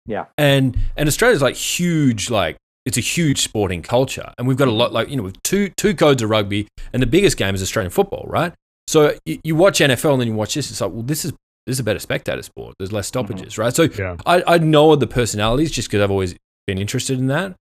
yeah 0.09 0.25
and 0.37 0.77
and 0.97 1.07
Australia's 1.07 1.41
like 1.41 1.55
huge, 1.55 2.29
like 2.29 2.57
it's 2.89 2.97
a 2.97 3.01
huge 3.01 3.41
sporting 3.41 3.83
culture, 3.83 4.33
and 4.37 4.47
we've 4.47 4.57
got 4.57 4.67
a 4.67 4.71
lot 4.71 4.91
like 4.91 5.09
you 5.09 5.15
know 5.15 5.23
with 5.23 5.41
two 5.43 5.69
two 5.77 5.93
codes 5.93 6.21
of 6.23 6.29
rugby, 6.29 6.67
and 6.91 7.01
the 7.01 7.07
biggest 7.07 7.37
game 7.37 7.53
is 7.53 7.61
Australian 7.61 7.91
football, 7.91 8.25
right? 8.27 8.51
So 8.87 9.15
you, 9.25 9.39
you 9.43 9.55
watch 9.55 9.79
NFL 9.79 10.13
and 10.13 10.21
then 10.21 10.27
you 10.27 10.33
watch 10.33 10.55
this, 10.55 10.71
it's 10.71 10.81
like 10.81 10.91
well 10.91 11.03
this 11.03 11.23
is 11.23 11.31
this 11.67 11.75
is 11.75 11.79
a 11.79 11.83
better 11.83 11.99
spectator 11.99 12.41
sport. 12.41 12.75
There's 12.79 12.91
less 12.91 13.09
mm-hmm. 13.11 13.27
stoppages, 13.27 13.57
right? 13.59 13.73
So 13.73 13.83
Yeah. 13.83 14.17
I 14.25 14.43
I 14.47 14.57
know 14.57 14.95
the 14.95 15.07
personalities 15.07 15.71
just 15.71 15.87
because 15.87 16.01
I've 16.01 16.11
always 16.11 16.35
been 16.65 16.79
interested 16.79 17.19
in 17.19 17.27
that, 17.27 17.55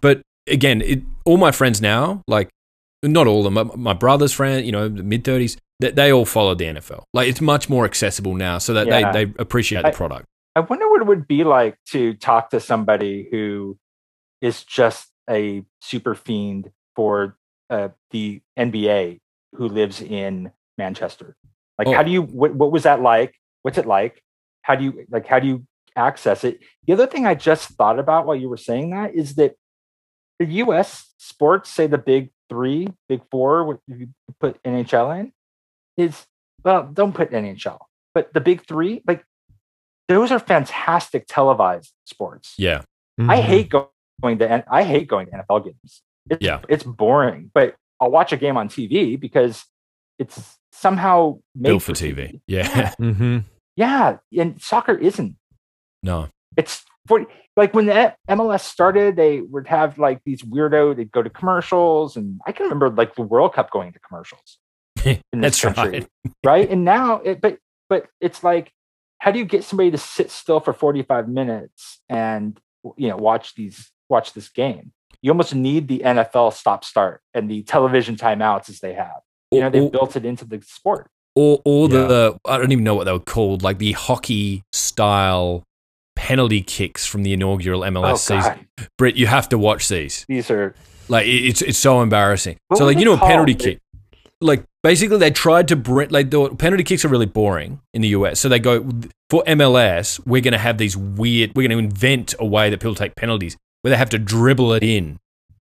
but 0.00 0.20
again, 0.46 0.82
it, 0.82 1.02
all 1.24 1.38
my 1.38 1.50
friends 1.50 1.80
now 1.80 2.22
like. 2.28 2.50
Not 3.00 3.28
all 3.28 3.46
of 3.46 3.54
them. 3.54 3.54
My, 3.54 3.76
my 3.76 3.92
brother's 3.92 4.32
friend, 4.32 4.66
you 4.66 4.72
know, 4.72 4.88
mid 4.88 5.22
thirties, 5.22 5.56
They, 5.78 5.92
they 5.92 6.12
all 6.12 6.24
follow 6.24 6.56
the 6.56 6.64
NFL. 6.64 7.04
Like 7.14 7.28
it's 7.28 7.40
much 7.40 7.68
more 7.68 7.84
accessible 7.84 8.34
now, 8.34 8.58
so 8.58 8.74
that 8.74 8.88
Yeah. 8.88 9.12
they, 9.12 9.24
they 9.26 9.34
appreciate 9.38 9.84
the 9.84 9.92
product. 9.92 10.26
I 10.56 10.60
wonder 10.62 10.88
what 10.88 11.00
it 11.02 11.06
would 11.06 11.28
be 11.28 11.44
like 11.44 11.76
to 11.90 12.14
talk 12.14 12.50
to 12.50 12.58
somebody 12.58 13.28
who 13.30 13.78
is 14.40 14.64
just 14.64 15.08
a 15.28 15.64
super 15.80 16.14
fiend 16.14 16.70
for 16.96 17.36
uh, 17.70 17.88
the 18.10 18.40
NBA 18.58 19.20
who 19.54 19.68
lives 19.68 20.00
in 20.00 20.52
Manchester. 20.76 21.36
Like, 21.78 21.88
Oh. 21.88 21.92
how 21.92 22.02
do 22.02 22.10
you? 22.10 22.22
What, 22.22 22.54
what 22.54 22.72
was 22.72 22.82
that 22.84 23.00
like? 23.02 23.34
What's 23.62 23.78
it 23.78 23.86
like? 23.86 24.22
How 24.62 24.74
do 24.74 24.84
you 24.84 25.06
like? 25.10 25.26
How 25.26 25.38
do 25.38 25.46
you 25.46 25.66
access 25.96 26.44
it? 26.44 26.60
The 26.86 26.92
other 26.92 27.06
thing 27.06 27.26
I 27.26 27.34
just 27.34 27.70
thought 27.70 27.98
about 27.98 28.26
while 28.26 28.36
you 28.36 28.48
were 28.48 28.56
saying 28.56 28.90
that 28.90 29.14
is 29.14 29.34
that 29.36 29.54
the 30.38 30.46
U.S. 30.46 31.12
sports, 31.18 31.70
say 31.70 31.86
the 31.86 31.98
big 31.98 32.30
three, 32.48 32.88
big 33.08 33.22
four, 33.30 33.64
what 33.64 33.78
you 33.86 34.08
put 34.40 34.62
NHL 34.62 35.18
in, 35.20 35.32
is 35.96 36.26
well, 36.64 36.88
don't 36.92 37.12
put 37.14 37.30
NHL, 37.30 37.78
but 38.14 38.32
the 38.34 38.40
big 38.40 38.66
three, 38.66 39.02
like 39.06 39.24
those 40.08 40.30
are 40.32 40.38
fantastic 40.38 41.26
televised 41.28 41.92
sports. 42.06 42.54
Yeah. 42.58 42.82
I 43.18 43.38
Mhm. 43.38 43.42
hate 43.42 43.68
go- 43.68 43.90
going 44.22 44.38
to 44.38 44.64
I 44.70 44.82
hate 44.84 45.08
going 45.08 45.26
to 45.26 45.32
NFL 45.32 45.64
games. 45.64 46.02
It's, 46.30 46.44
Yeah. 46.44 46.60
it's 46.68 46.84
boring, 46.84 47.50
but 47.54 47.74
I'll 48.00 48.10
watch 48.10 48.32
a 48.32 48.36
game 48.36 48.56
on 48.56 48.68
TV 48.68 49.18
because 49.18 49.64
it's 50.18 50.56
somehow 50.72 51.38
made 51.54 51.70
Built 51.70 51.82
for 51.82 51.92
TV. 51.92 52.40
Yeah. 52.46 52.94
Mhm. 53.00 53.44
Yeah, 53.76 54.16
and 54.36 54.60
soccer 54.60 54.94
isn't. 54.96 55.36
no. 56.02 56.28
It's 56.56 56.84
for 57.06 57.24
like 57.56 57.72
when 57.74 57.86
the 57.86 58.14
MLS 58.28 58.62
started, 58.62 59.14
they 59.14 59.40
would 59.40 59.68
have 59.68 59.98
like 59.98 60.20
these 60.24 60.42
weirdo. 60.42 60.96
They'd 60.96 61.12
go 61.12 61.22
to 61.22 61.30
commercials, 61.30 62.16
and 62.16 62.40
I 62.46 62.50
can 62.52 62.64
remember 62.64 62.90
like 62.90 63.14
the 63.14 63.22
World 63.22 63.52
Cup 63.54 63.70
going 63.70 63.92
to 63.92 63.98
commercials. 64.00 64.58
in 65.04 65.20
this 65.40 65.60
That's 65.60 65.76
country, 65.76 66.00
right. 66.00 66.08
right? 66.44 66.68
And 66.70 66.84
now, 66.84 67.18
it, 67.18 67.40
but 67.40 67.58
but 67.88 68.06
it's 68.20 68.42
like, 68.42 68.72
how 69.18 69.30
do 69.30 69.38
you 69.38 69.44
get 69.44 69.62
somebody 69.62 69.92
to 69.92 69.98
sit 69.98 70.32
still 70.32 70.58
for 70.58 70.72
forty 70.72 71.02
five 71.04 71.28
minutes 71.28 72.00
and 72.08 72.58
you 72.96 73.08
know 73.08 73.16
watch 73.16 73.54
these 73.54 73.92
watch 74.08 74.32
this 74.32 74.48
game? 74.48 74.92
You 75.22 75.30
almost 75.32 75.54
need 75.54 75.88
the 75.88 76.00
NFL 76.00 76.52
stop 76.52 76.84
start 76.84 77.22
and 77.34 77.50
the 77.50 77.62
television 77.62 78.16
timeouts 78.16 78.68
as 78.68 78.80
they 78.80 78.94
have. 78.94 79.20
You 79.50 79.60
know, 79.60 79.70
they've 79.70 79.90
built 79.90 80.14
it 80.16 80.24
into 80.24 80.44
the 80.44 80.60
sport. 80.62 81.08
or 81.34 81.60
or 81.64 81.88
Yeah. 81.88 82.06
the 82.06 82.38
I 82.44 82.58
don't 82.58 82.70
even 82.72 82.84
know 82.84 82.94
what 82.94 83.04
they 83.04 83.12
were 83.12 83.18
called, 83.18 83.62
like 83.62 83.78
the 83.78 83.92
hockey 83.92 84.62
style 84.72 85.64
penalty 86.16 86.62
kicks 86.62 87.06
from 87.06 87.22
the 87.22 87.32
inaugural 87.32 87.80
MLS 87.82 88.12
Oh 88.12 88.16
season. 88.16 88.66
God, 88.76 88.88
Britt, 88.98 89.16
you 89.16 89.26
have 89.26 89.48
to 89.50 89.58
watch 89.58 89.88
these. 89.88 90.24
these 90.28 90.50
are 90.50 90.74
Like 91.08 91.26
it's 91.26 91.62
it's 91.62 91.78
so 91.78 92.00
embarrassing. 92.02 92.58
What 92.68 92.78
so 92.78 92.84
like 92.86 92.98
you 92.98 93.04
know 93.04 93.14
a 93.14 93.18
penalty 93.18 93.54
called? 93.54 93.62
kick. 93.64 93.78
Like 94.40 94.64
basically 94.82 95.18
they 95.18 95.30
tried 95.30 95.68
to 95.68 95.76
bring 95.76 96.10
like 96.10 96.30
the 96.30 96.50
penalty 96.56 96.84
kicks 96.84 97.04
are 97.04 97.08
really 97.08 97.26
boring 97.26 97.80
in 97.94 98.02
the 98.02 98.08
US. 98.08 98.38
So 98.40 98.48
they 98.48 98.58
go 98.58 98.88
for 99.30 99.42
MLS, 99.46 100.20
we're 100.26 100.42
going 100.42 100.52
to 100.52 100.58
have 100.58 100.78
these 100.78 100.96
weird 100.96 101.52
we're 101.56 101.68
going 101.68 101.78
to 101.78 101.84
invent 101.84 102.34
a 102.38 102.44
way 102.46 102.68
that 102.70 102.78
people 102.80 102.94
take 102.94 103.14
penalties 103.16 103.56
where 103.88 103.96
they 103.96 103.98
have 103.98 104.10
to 104.10 104.18
dribble 104.18 104.74
it 104.74 104.82
in 104.82 105.18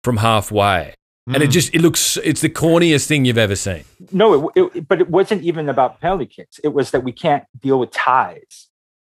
from 0.03 0.17
halfway. 0.17 0.95
And 1.27 1.43
it 1.43 1.49
Mm. 1.49 1.51
just 1.51 1.75
it 1.75 1.81
looks 1.81 2.17
it's 2.23 2.39
the 2.41 2.49
corniest 2.49 3.05
thing 3.07 3.25
you've 3.25 3.37
ever 3.37 3.55
seen. 3.55 3.83
no, 4.13 4.49
it, 4.55 4.71
it, 4.75 4.87
but 4.87 5.01
it 5.01 5.09
wasn't 5.09 5.43
even 5.43 5.67
about 5.69 5.99
penalty 5.99 6.25
kicks. 6.25 6.57
It 6.63 6.69
was 6.69 6.91
that 6.91 7.03
we 7.03 7.11
can't 7.11 7.43
deal 7.59 7.79
with 7.79 7.91
ties. 7.91 8.67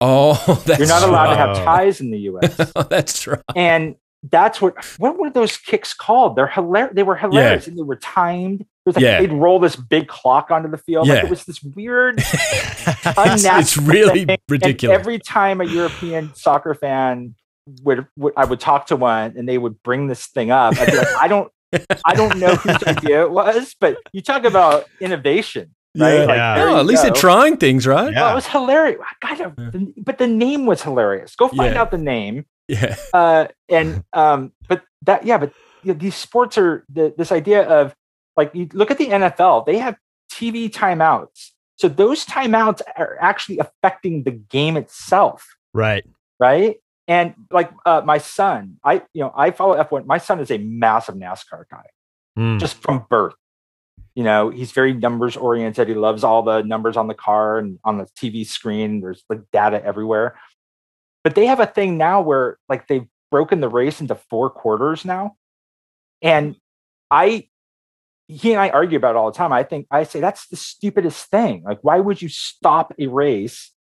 Oh, 0.02 0.34
that's 0.66 0.80
You're 0.80 0.88
not 0.88 1.04
allowed 1.04 1.30
to 1.30 1.36
have 1.36 1.58
ties 1.64 2.02
in 2.02 2.10
the 2.12 2.18
U.S. 2.32 2.56
that's 2.90 3.28
right. 3.28 3.40
and 3.56 3.96
that's 4.24 4.60
what 4.62 4.84
what 4.98 5.18
were 5.20 5.30
those 5.30 5.56
kicks 5.58 5.94
called? 5.94 6.36
They're 6.36 6.48
hilarious. 6.48 6.96
They 6.96 7.04
were 7.04 7.16
hilarious, 7.16 7.68
and 7.68 7.78
they 7.78 7.84
were 7.84 7.96
timed. 7.98 8.62
It 8.62 8.68
was 8.88 8.96
like 8.96 9.04
Yeah. 9.04 9.20
they'd 9.22 9.32
roll 9.32 9.60
this 9.60 9.76
big 9.76 10.08
clock 10.08 10.50
onto 10.50 10.68
the 10.70 10.78
field. 10.80 11.08
Like 11.08 11.20
Yeah. 11.20 11.26
it 11.26 11.30
was 11.30 11.46
this 11.46 11.62
weird. 11.62 12.16
it's, 12.18 13.06
Unnatural 13.06 13.60
it's 13.60 13.78
really 13.78 14.26
thing. 14.26 14.38
ridiculous. 14.50 14.96
And 14.96 15.00
every 15.00 15.20
time 15.20 15.62
a 15.62 15.66
European 15.66 16.34
soccer 16.34 16.74
fan 16.74 17.36
would, 17.84 18.08
would 18.18 18.34
I 18.38 18.46
would 18.46 18.60
talk 18.60 18.88
to 18.88 18.96
one, 18.96 19.36
and 19.38 19.48
they 19.48 19.58
would 19.58 19.82
bring 19.84 20.08
this 20.08 20.28
thing 20.28 20.52
up. 20.52 20.78
I'd 20.80 20.92
be 20.92 20.98
like, 20.98 21.08
I 21.20 21.28
don't, 21.28 21.52
I 22.06 22.16
don't 22.16 22.38
know 22.38 22.56
whose 22.56 22.84
idea 22.88 23.24
it 23.24 23.32
was, 23.32 23.76
but 23.80 23.98
you 24.12 24.22
talk 24.22 24.44
about 24.44 24.86
innovation, 25.00 25.76
right? 25.98 26.14
Yeah. 26.14 26.20
Like, 26.26 26.38
Yeah. 26.38 26.56
there 26.56 26.70
at 26.70 26.86
least 26.86 27.04
go. 27.04 27.10
they're 27.10 27.22
trying 27.22 27.58
things, 27.58 27.86
right? 27.88 28.12
Yeah. 28.12 28.22
Well, 28.22 28.32
it 28.32 28.36
was 28.36 28.48
hilarious. 28.48 29.00
I 29.22 29.36
gotta, 29.36 29.84
but 29.98 30.18
the 30.18 30.28
name 30.28 30.66
was 30.66 30.82
hilarious. 30.82 31.36
Go 31.36 31.48
find 31.48 31.74
Yeah. 31.76 31.82
out 31.82 31.92
the 31.92 31.98
name. 31.98 32.46
Yeah. 32.68 32.96
Uh, 33.14 33.48
and 33.68 34.04
um, 34.14 34.52
but 34.68 34.84
that, 35.04 35.26
yeah, 35.26 35.38
but 35.38 35.54
you 35.84 35.94
know, 35.94 36.00
these 36.00 36.16
sports 36.16 36.58
are 36.58 36.86
the, 36.90 37.14
this 37.18 37.32
idea 37.32 37.64
of 37.64 37.96
like 38.38 38.52
you 38.54 38.68
look 38.74 38.92
at 38.92 38.98
the 38.98 39.08
NFL. 39.08 39.66
They 39.66 39.78
have 39.80 39.98
TV 40.32 40.70
timeouts, 40.72 41.50
so 41.78 41.88
those 41.88 42.26
timeouts 42.26 42.82
are 42.98 43.18
actually 43.20 43.58
affecting 43.60 44.24
the 44.24 44.32
game 44.32 44.78
itself, 44.78 45.48
right. 45.74 46.04
right? 46.40 46.76
And 47.10 47.34
like 47.52 47.72
uh, 47.86 48.02
my 48.06 48.20
son, 48.20 48.78
I 48.84 49.02
you 49.14 49.22
know 49.22 49.34
I 49.36 49.50
follow 49.52 49.76
F1. 49.84 50.06
My 50.06 50.20
son 50.20 50.40
is 50.40 50.52
a 50.52 50.60
massive 50.60 51.16
NASCAR 51.16 51.64
guy 51.70 51.84
Mm. 52.38 52.60
just 52.60 52.82
from 52.82 53.06
birth. 53.10 53.34
You 54.16 54.24
know, 54.24 54.50
he's 54.50 54.72
very 54.72 54.94
numbers 54.94 55.36
oriented. 55.36 55.88
He 55.90 55.94
loves 55.94 56.24
all 56.24 56.44
the 56.44 56.62
numbers 56.62 56.96
on 56.96 57.08
the 57.08 57.14
car 57.14 57.58
and 57.58 57.80
on 57.84 57.98
the 57.98 58.06
TV 58.06 58.46
screen. 58.46 59.02
There's 59.02 59.24
like 59.30 59.42
data 59.52 59.84
everywhere. 59.84 60.38
But 61.24 61.36
they 61.36 61.48
have 61.48 61.60
a 61.60 61.66
thing 61.66 61.98
now 61.98 62.22
where 62.22 62.58
like 62.70 62.88
they've 62.88 63.08
broken 63.32 63.60
the 63.60 63.68
race 63.68 64.00
into 64.00 64.16
four 64.16 64.50
quarters 64.50 65.04
now. 65.04 65.36
And 66.22 66.56
I 67.12 67.48
he 68.28 68.52
and 68.54 68.62
I 68.62 68.70
argue 68.70 68.98
about 68.98 69.16
it 69.16 69.18
all 69.18 69.32
the 69.32 69.38
time. 69.38 69.52
I 69.52 69.64
think 69.64 69.88
I 69.90 70.04
say 70.04 70.20
that's 70.20 70.48
the 70.48 70.56
stupidest 70.56 71.26
thing. 71.32 71.64
Like, 71.66 71.80
why 71.82 72.00
would 72.00 72.22
you 72.22 72.30
stop 72.30 72.94
a 73.00 73.08
race? 73.08 73.72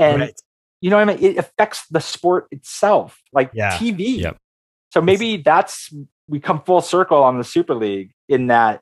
And 0.00 0.20
Right. 0.22 0.40
You 0.80 0.90
know 0.90 0.96
what 0.96 1.08
I 1.08 1.14
mean? 1.14 1.24
It 1.24 1.36
affects 1.38 1.86
the 1.90 2.00
sport 2.00 2.46
itself, 2.50 3.20
like 3.32 3.50
Yeah. 3.54 3.76
TV. 3.78 4.18
Yep. 4.20 4.36
So 4.92 5.00
maybe 5.00 5.38
that's 5.38 5.92
we 6.28 6.40
come 6.40 6.60
full 6.62 6.80
circle 6.80 7.22
on 7.22 7.38
the 7.38 7.44
Super 7.44 7.74
League 7.74 8.12
in 8.28 8.48
that 8.48 8.80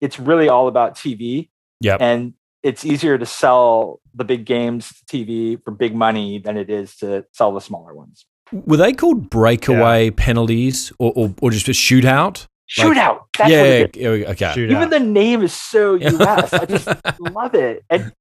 it's 0.00 0.18
really 0.18 0.48
all 0.48 0.68
about 0.68 0.94
TV. 0.96 1.48
Yep. 1.80 2.00
And 2.00 2.34
it's 2.62 2.84
easier 2.84 3.16
to 3.18 3.26
sell 3.26 4.00
the 4.14 4.24
big 4.24 4.44
games 4.44 4.92
to 5.08 5.16
TV 5.16 5.62
for 5.64 5.70
big 5.70 5.94
money 5.94 6.38
than 6.38 6.56
it 6.56 6.70
is 6.70 6.96
to 6.96 7.24
sell 7.32 7.52
the 7.52 7.60
smaller 7.60 7.94
ones. 7.94 8.26
Were 8.52 8.76
they 8.76 8.92
called 8.92 9.28
breakaway 9.28 10.10
penalties 10.10 10.92
or, 10.98 11.12
or, 11.16 11.34
or 11.42 11.50
just 11.50 11.68
a 11.68 11.72
shootout? 11.72 12.46
Like- 12.78 12.88
Shootout. 12.88 13.20
That's 13.38 13.50
yeah, 13.50 13.60
what 13.60 13.66
it 13.70 13.96
is. 13.96 14.02
yeah, 14.02 14.12
yeah, 14.12 14.30
okay. 14.30 14.52
Shoot 14.54 14.70
Even 14.72 14.90
the 14.90 14.98
name 14.98 15.42
is 15.42 15.52
so 15.52 15.94
US. 16.00 16.52
I 16.52 16.64
just 16.64 16.88
love 17.20 17.54
it. 17.54 17.84
And 17.90 18.12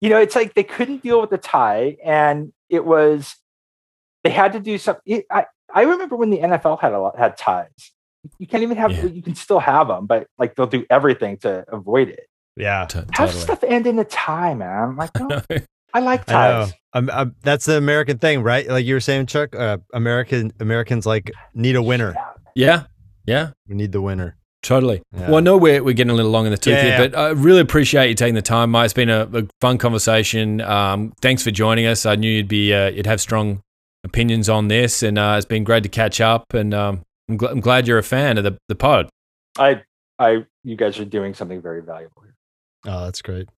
you 0.00 0.08
know, 0.08 0.18
it's 0.18 0.34
like 0.34 0.54
they 0.54 0.62
couldn't 0.62 1.02
deal 1.02 1.20
with 1.20 1.28
the 1.30 1.36
tie, 1.38 1.98
and 2.02 2.52
it 2.70 2.84
was 2.86 3.36
they 4.24 4.30
had 4.30 4.52
to 4.54 4.60
do 4.60 4.78
something. 4.78 5.22
I 5.30 5.46
I 5.74 5.82
remember 5.82 6.16
when 6.16 6.30
the 6.30 6.38
NFL 6.38 6.80
had 6.80 6.92
a 6.92 7.00
lot 7.00 7.18
had 7.18 7.36
ties. 7.36 7.68
You 8.38 8.46
can't 8.46 8.62
even 8.62 8.76
have 8.76 8.92
Yeah. 8.92 9.04
you 9.04 9.22
can 9.22 9.34
still 9.34 9.60
have 9.60 9.88
them, 9.88 10.06
but 10.06 10.26
like 10.38 10.54
they'll 10.54 10.66
do 10.66 10.84
everything 10.90 11.38
to 11.38 11.64
avoid 11.72 12.08
it. 12.08 12.26
yeah. 12.56 12.84
T- 12.86 12.98
Have 12.98 13.08
totally. 13.14 13.40
stuff 13.40 13.64
end 13.64 13.86
in 13.86 13.98
a 13.98 14.04
tie, 14.04 14.54
man. 14.54 14.82
I'm 14.90 14.96
like, 14.96 15.10
no, 15.20 15.40
I 15.94 16.00
like 16.00 16.28
I 16.30 16.32
know. 16.32 16.64
ties. 16.66 16.72
Um, 16.92 17.10
um, 17.12 17.34
that's 17.42 17.64
the 17.66 17.76
American 17.78 18.18
thing, 18.18 18.42
right? 18.42 18.68
Like 18.68 18.84
you 18.84 18.94
were 18.94 19.00
saying, 19.00 19.26
Chuck. 19.26 19.54
Uh, 19.54 19.78
American 19.94 20.52
Americans 20.60 21.06
like 21.06 21.30
need 21.54 21.76
a 21.76 21.82
winner. 21.82 22.14
yeah, 22.54 22.84
yeah, 23.26 23.50
We 23.68 23.74
need 23.76 23.92
the 23.92 24.00
winner. 24.02 24.36
Totally. 24.62 25.02
Yeah. 25.12 25.28
Well, 25.28 25.36
I 25.36 25.40
know 25.40 25.56
we're, 25.56 25.82
we're 25.82 25.94
getting 25.94 26.10
a 26.10 26.14
little 26.14 26.30
long 26.30 26.46
in 26.46 26.52
the 26.52 26.58
tooth 26.58 26.74
Yeah, 26.74 26.82
here, 26.82 26.90
yeah. 26.92 27.08
but 27.08 27.18
I 27.18 27.28
really 27.30 27.60
appreciate 27.60 28.08
you 28.08 28.14
taking 28.14 28.34
the 28.34 28.42
time, 28.42 28.70
Mike. 28.70 28.86
It's 28.86 28.94
been 28.94 29.10
a, 29.10 29.28
a 29.32 29.46
fun 29.60 29.78
conversation. 29.78 30.60
Um, 30.60 31.12
thanks 31.20 31.42
for 31.42 31.50
joining 31.50 31.86
us. 31.86 32.06
I 32.06 32.16
knew 32.16 32.30
you'd 32.30 32.48
be 32.48 32.72
uh, 32.74 32.90
you'd 32.90 33.06
have 33.06 33.20
strong 33.20 33.60
opinions 34.04 34.48
on 34.48 34.68
this, 34.68 35.02
and 35.02 35.18
uh, 35.18 35.34
it's 35.36 35.46
been 35.46 35.64
great 35.64 35.82
to 35.84 35.88
catch 35.88 36.20
up. 36.20 36.54
And 36.54 36.72
um, 36.74 37.02
I'm, 37.28 37.38
gl- 37.38 37.50
I'm 37.50 37.60
glad 37.60 37.86
you're 37.88 37.98
a 37.98 38.02
fan 38.02 38.38
of 38.38 38.44
the, 38.44 38.56
the 38.68 38.74
pod. 38.74 39.08
I, 39.58 39.82
I, 40.18 40.44
you 40.64 40.76
guys 40.76 40.98
are 40.98 41.04
doing 41.04 41.34
something 41.34 41.60
very 41.60 41.82
valuable 41.82 42.22
here. 42.22 42.34
Oh, 42.86 43.04
that's 43.04 43.20
great. 43.22 43.48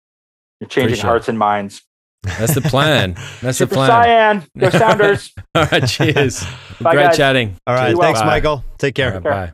You're 0.61 0.69
changing 0.69 0.91
Appreciate 0.93 1.09
hearts 1.09 1.29
and 1.29 1.39
minds. 1.39 1.83
That's 2.25 2.55
the 2.55 2.61
plan. 2.61 3.17
That's 3.43 3.59
the 3.59 3.67
plan. 3.67 3.89
Cyan, 3.89 4.45
go 4.57 4.71
Sounders. 4.79 5.33
All 5.57 5.65
right, 5.67 5.85
cheers. 5.89 6.45
Bye, 6.81 6.93
Great 6.95 7.03
guys. 7.07 7.17
chatting. 7.17 7.57
All 7.67 7.75
right. 7.75 7.89
Be 7.89 7.95
well. 7.97 8.03
Thanks, 8.07 8.21
Bye. 8.21 8.27
Michael. 8.27 8.65
Take 8.79 8.95
care. 8.95 9.15
All 9.15 9.21
right, 9.23 9.49
bye. 9.51 9.53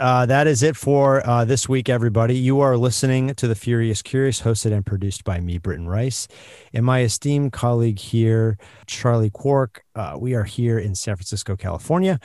Uh, 0.00 0.26
that 0.26 0.48
is 0.48 0.64
it 0.64 0.76
for 0.76 1.24
uh, 1.24 1.44
this 1.44 1.68
week, 1.68 1.88
everybody. 1.88 2.36
You 2.36 2.60
are 2.60 2.76
listening 2.76 3.34
to 3.34 3.46
The 3.46 3.54
Furious 3.54 4.02
Curious, 4.02 4.42
hosted 4.42 4.72
and 4.72 4.84
produced 4.84 5.22
by 5.22 5.38
me, 5.38 5.58
Britton 5.58 5.88
Rice, 5.88 6.26
and 6.72 6.84
my 6.84 7.02
esteemed 7.02 7.52
colleague 7.52 8.00
here, 8.00 8.58
Charlie 8.86 9.30
Quirk. 9.30 9.84
Uh, 9.94 10.16
we 10.18 10.34
are 10.34 10.42
here 10.42 10.78
in 10.78 10.96
San 10.96 11.14
Francisco, 11.14 11.54
California. 11.56 12.18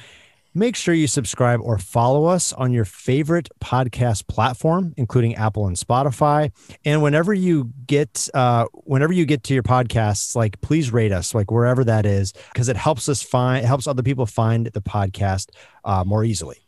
Make 0.55 0.75
sure 0.75 0.95
you 0.95 1.05
subscribe 1.05 1.59
or 1.61 1.77
follow 1.77 2.25
us 2.25 2.51
on 2.51 2.73
your 2.73 2.85
favorite 2.85 3.47
podcast 3.63 4.27
platform, 4.27 4.95
including 4.97 5.35
Apple 5.35 5.67
and 5.67 5.75
Spotify. 5.75 6.51
And 6.83 7.03
whenever 7.03 7.31
you 7.31 7.71
get, 7.85 8.27
uh, 8.33 8.65
whenever 8.73 9.13
you 9.13 9.25
get 9.25 9.43
to 9.43 9.53
your 9.53 9.61
podcasts, 9.61 10.35
like 10.35 10.59
please 10.61 10.91
rate 10.91 11.11
us, 11.11 11.35
like 11.35 11.51
wherever 11.51 11.83
that 11.83 12.07
is, 12.07 12.33
because 12.51 12.69
it 12.69 12.75
helps 12.75 13.07
us 13.07 13.21
find, 13.21 13.63
it 13.63 13.67
helps 13.67 13.85
other 13.85 14.01
people 14.01 14.25
find 14.25 14.65
the 14.65 14.81
podcast 14.81 15.49
uh, 15.85 16.03
more 16.03 16.23
easily. 16.23 16.66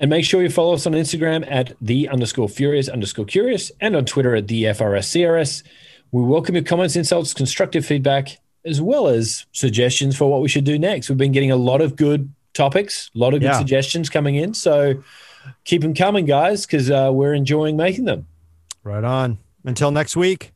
And 0.00 0.08
make 0.08 0.24
sure 0.24 0.42
you 0.42 0.48
follow 0.48 0.72
us 0.74 0.86
on 0.86 0.92
Instagram 0.94 1.46
at 1.50 1.74
the 1.80 2.08
underscore 2.08 2.48
furious 2.48 2.88
underscore 2.88 3.26
curious 3.26 3.70
and 3.80 3.94
on 3.94 4.06
Twitter 4.06 4.34
at 4.34 4.48
the 4.48 4.64
FRSCRS. 4.64 5.62
We 6.10 6.22
welcome 6.22 6.54
your 6.54 6.64
comments, 6.64 6.96
insults, 6.96 7.34
constructive 7.34 7.84
feedback, 7.84 8.38
as 8.64 8.80
well 8.80 9.08
as 9.08 9.44
suggestions 9.52 10.16
for 10.16 10.30
what 10.30 10.40
we 10.40 10.48
should 10.48 10.64
do 10.64 10.78
next. 10.78 11.08
We've 11.10 11.18
been 11.18 11.32
getting 11.32 11.50
a 11.50 11.56
lot 11.56 11.82
of 11.82 11.96
good 11.96 12.32
topics, 12.54 13.10
a 13.14 13.18
lot 13.18 13.34
of 13.34 13.40
good 13.40 13.46
Yeah. 13.48 13.58
suggestions 13.58 14.08
coming 14.08 14.36
in. 14.36 14.54
So 14.54 15.02
keep 15.64 15.82
them 15.82 15.94
coming, 15.94 16.24
guys, 16.24 16.64
because 16.66 16.90
uh, 16.90 17.10
we're 17.12 17.34
enjoying 17.34 17.76
making 17.76 18.06
them. 18.06 18.26
Right 18.82 19.04
on. 19.04 19.38
Until 19.64 19.90
next 19.90 20.16
week, 20.16 20.52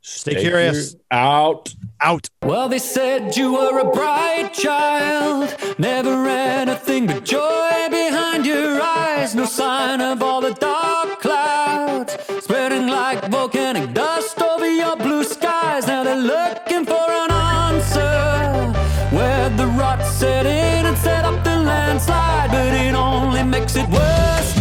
stay, 0.00 0.32
Stay 0.32 0.42
curious. 0.42 0.96
Out. 1.10 1.74
Out. 2.00 2.28
Well, 2.42 2.68
they 2.68 2.78
said 2.78 3.36
you 3.36 3.52
were 3.54 3.78
a 3.78 3.90
bright 3.90 4.52
child, 4.52 5.54
never 5.78 6.28
anything 6.28 7.06
but 7.06 7.24
joy 7.24 7.88
behind 7.90 8.46
your 8.46 8.80
eyes. 8.80 9.34
No 9.34 9.44
sign 9.44 10.00
of 10.00 10.22
all 10.22 10.40
the 10.40 10.54
dark 10.54 11.20
clouds 11.20 12.16
spreading 12.40 12.86
like 12.88 13.30
volcanic 13.30 13.92
dust 13.94 14.40
over 14.40 14.68
your 14.68 14.96
blue 14.96 15.24
skies. 15.24 15.86
Now 15.86 16.04
they're 16.04 16.16
looking 16.16 16.84
for 16.84 17.10
an 17.10 17.30
answer 17.30 18.72
where 19.16 19.50
the 19.50 19.66
rot 19.66 20.04
set 20.04 20.46
in 20.46 20.86
and 20.86 20.96
set 20.98 21.24
up 21.24 21.42
the 21.44 21.56
landslide, 21.56 22.50
but 22.50 22.74
it 22.74 22.94
only 22.94 23.42
makes 23.42 23.76
it 23.76 23.88
worse 23.88 24.57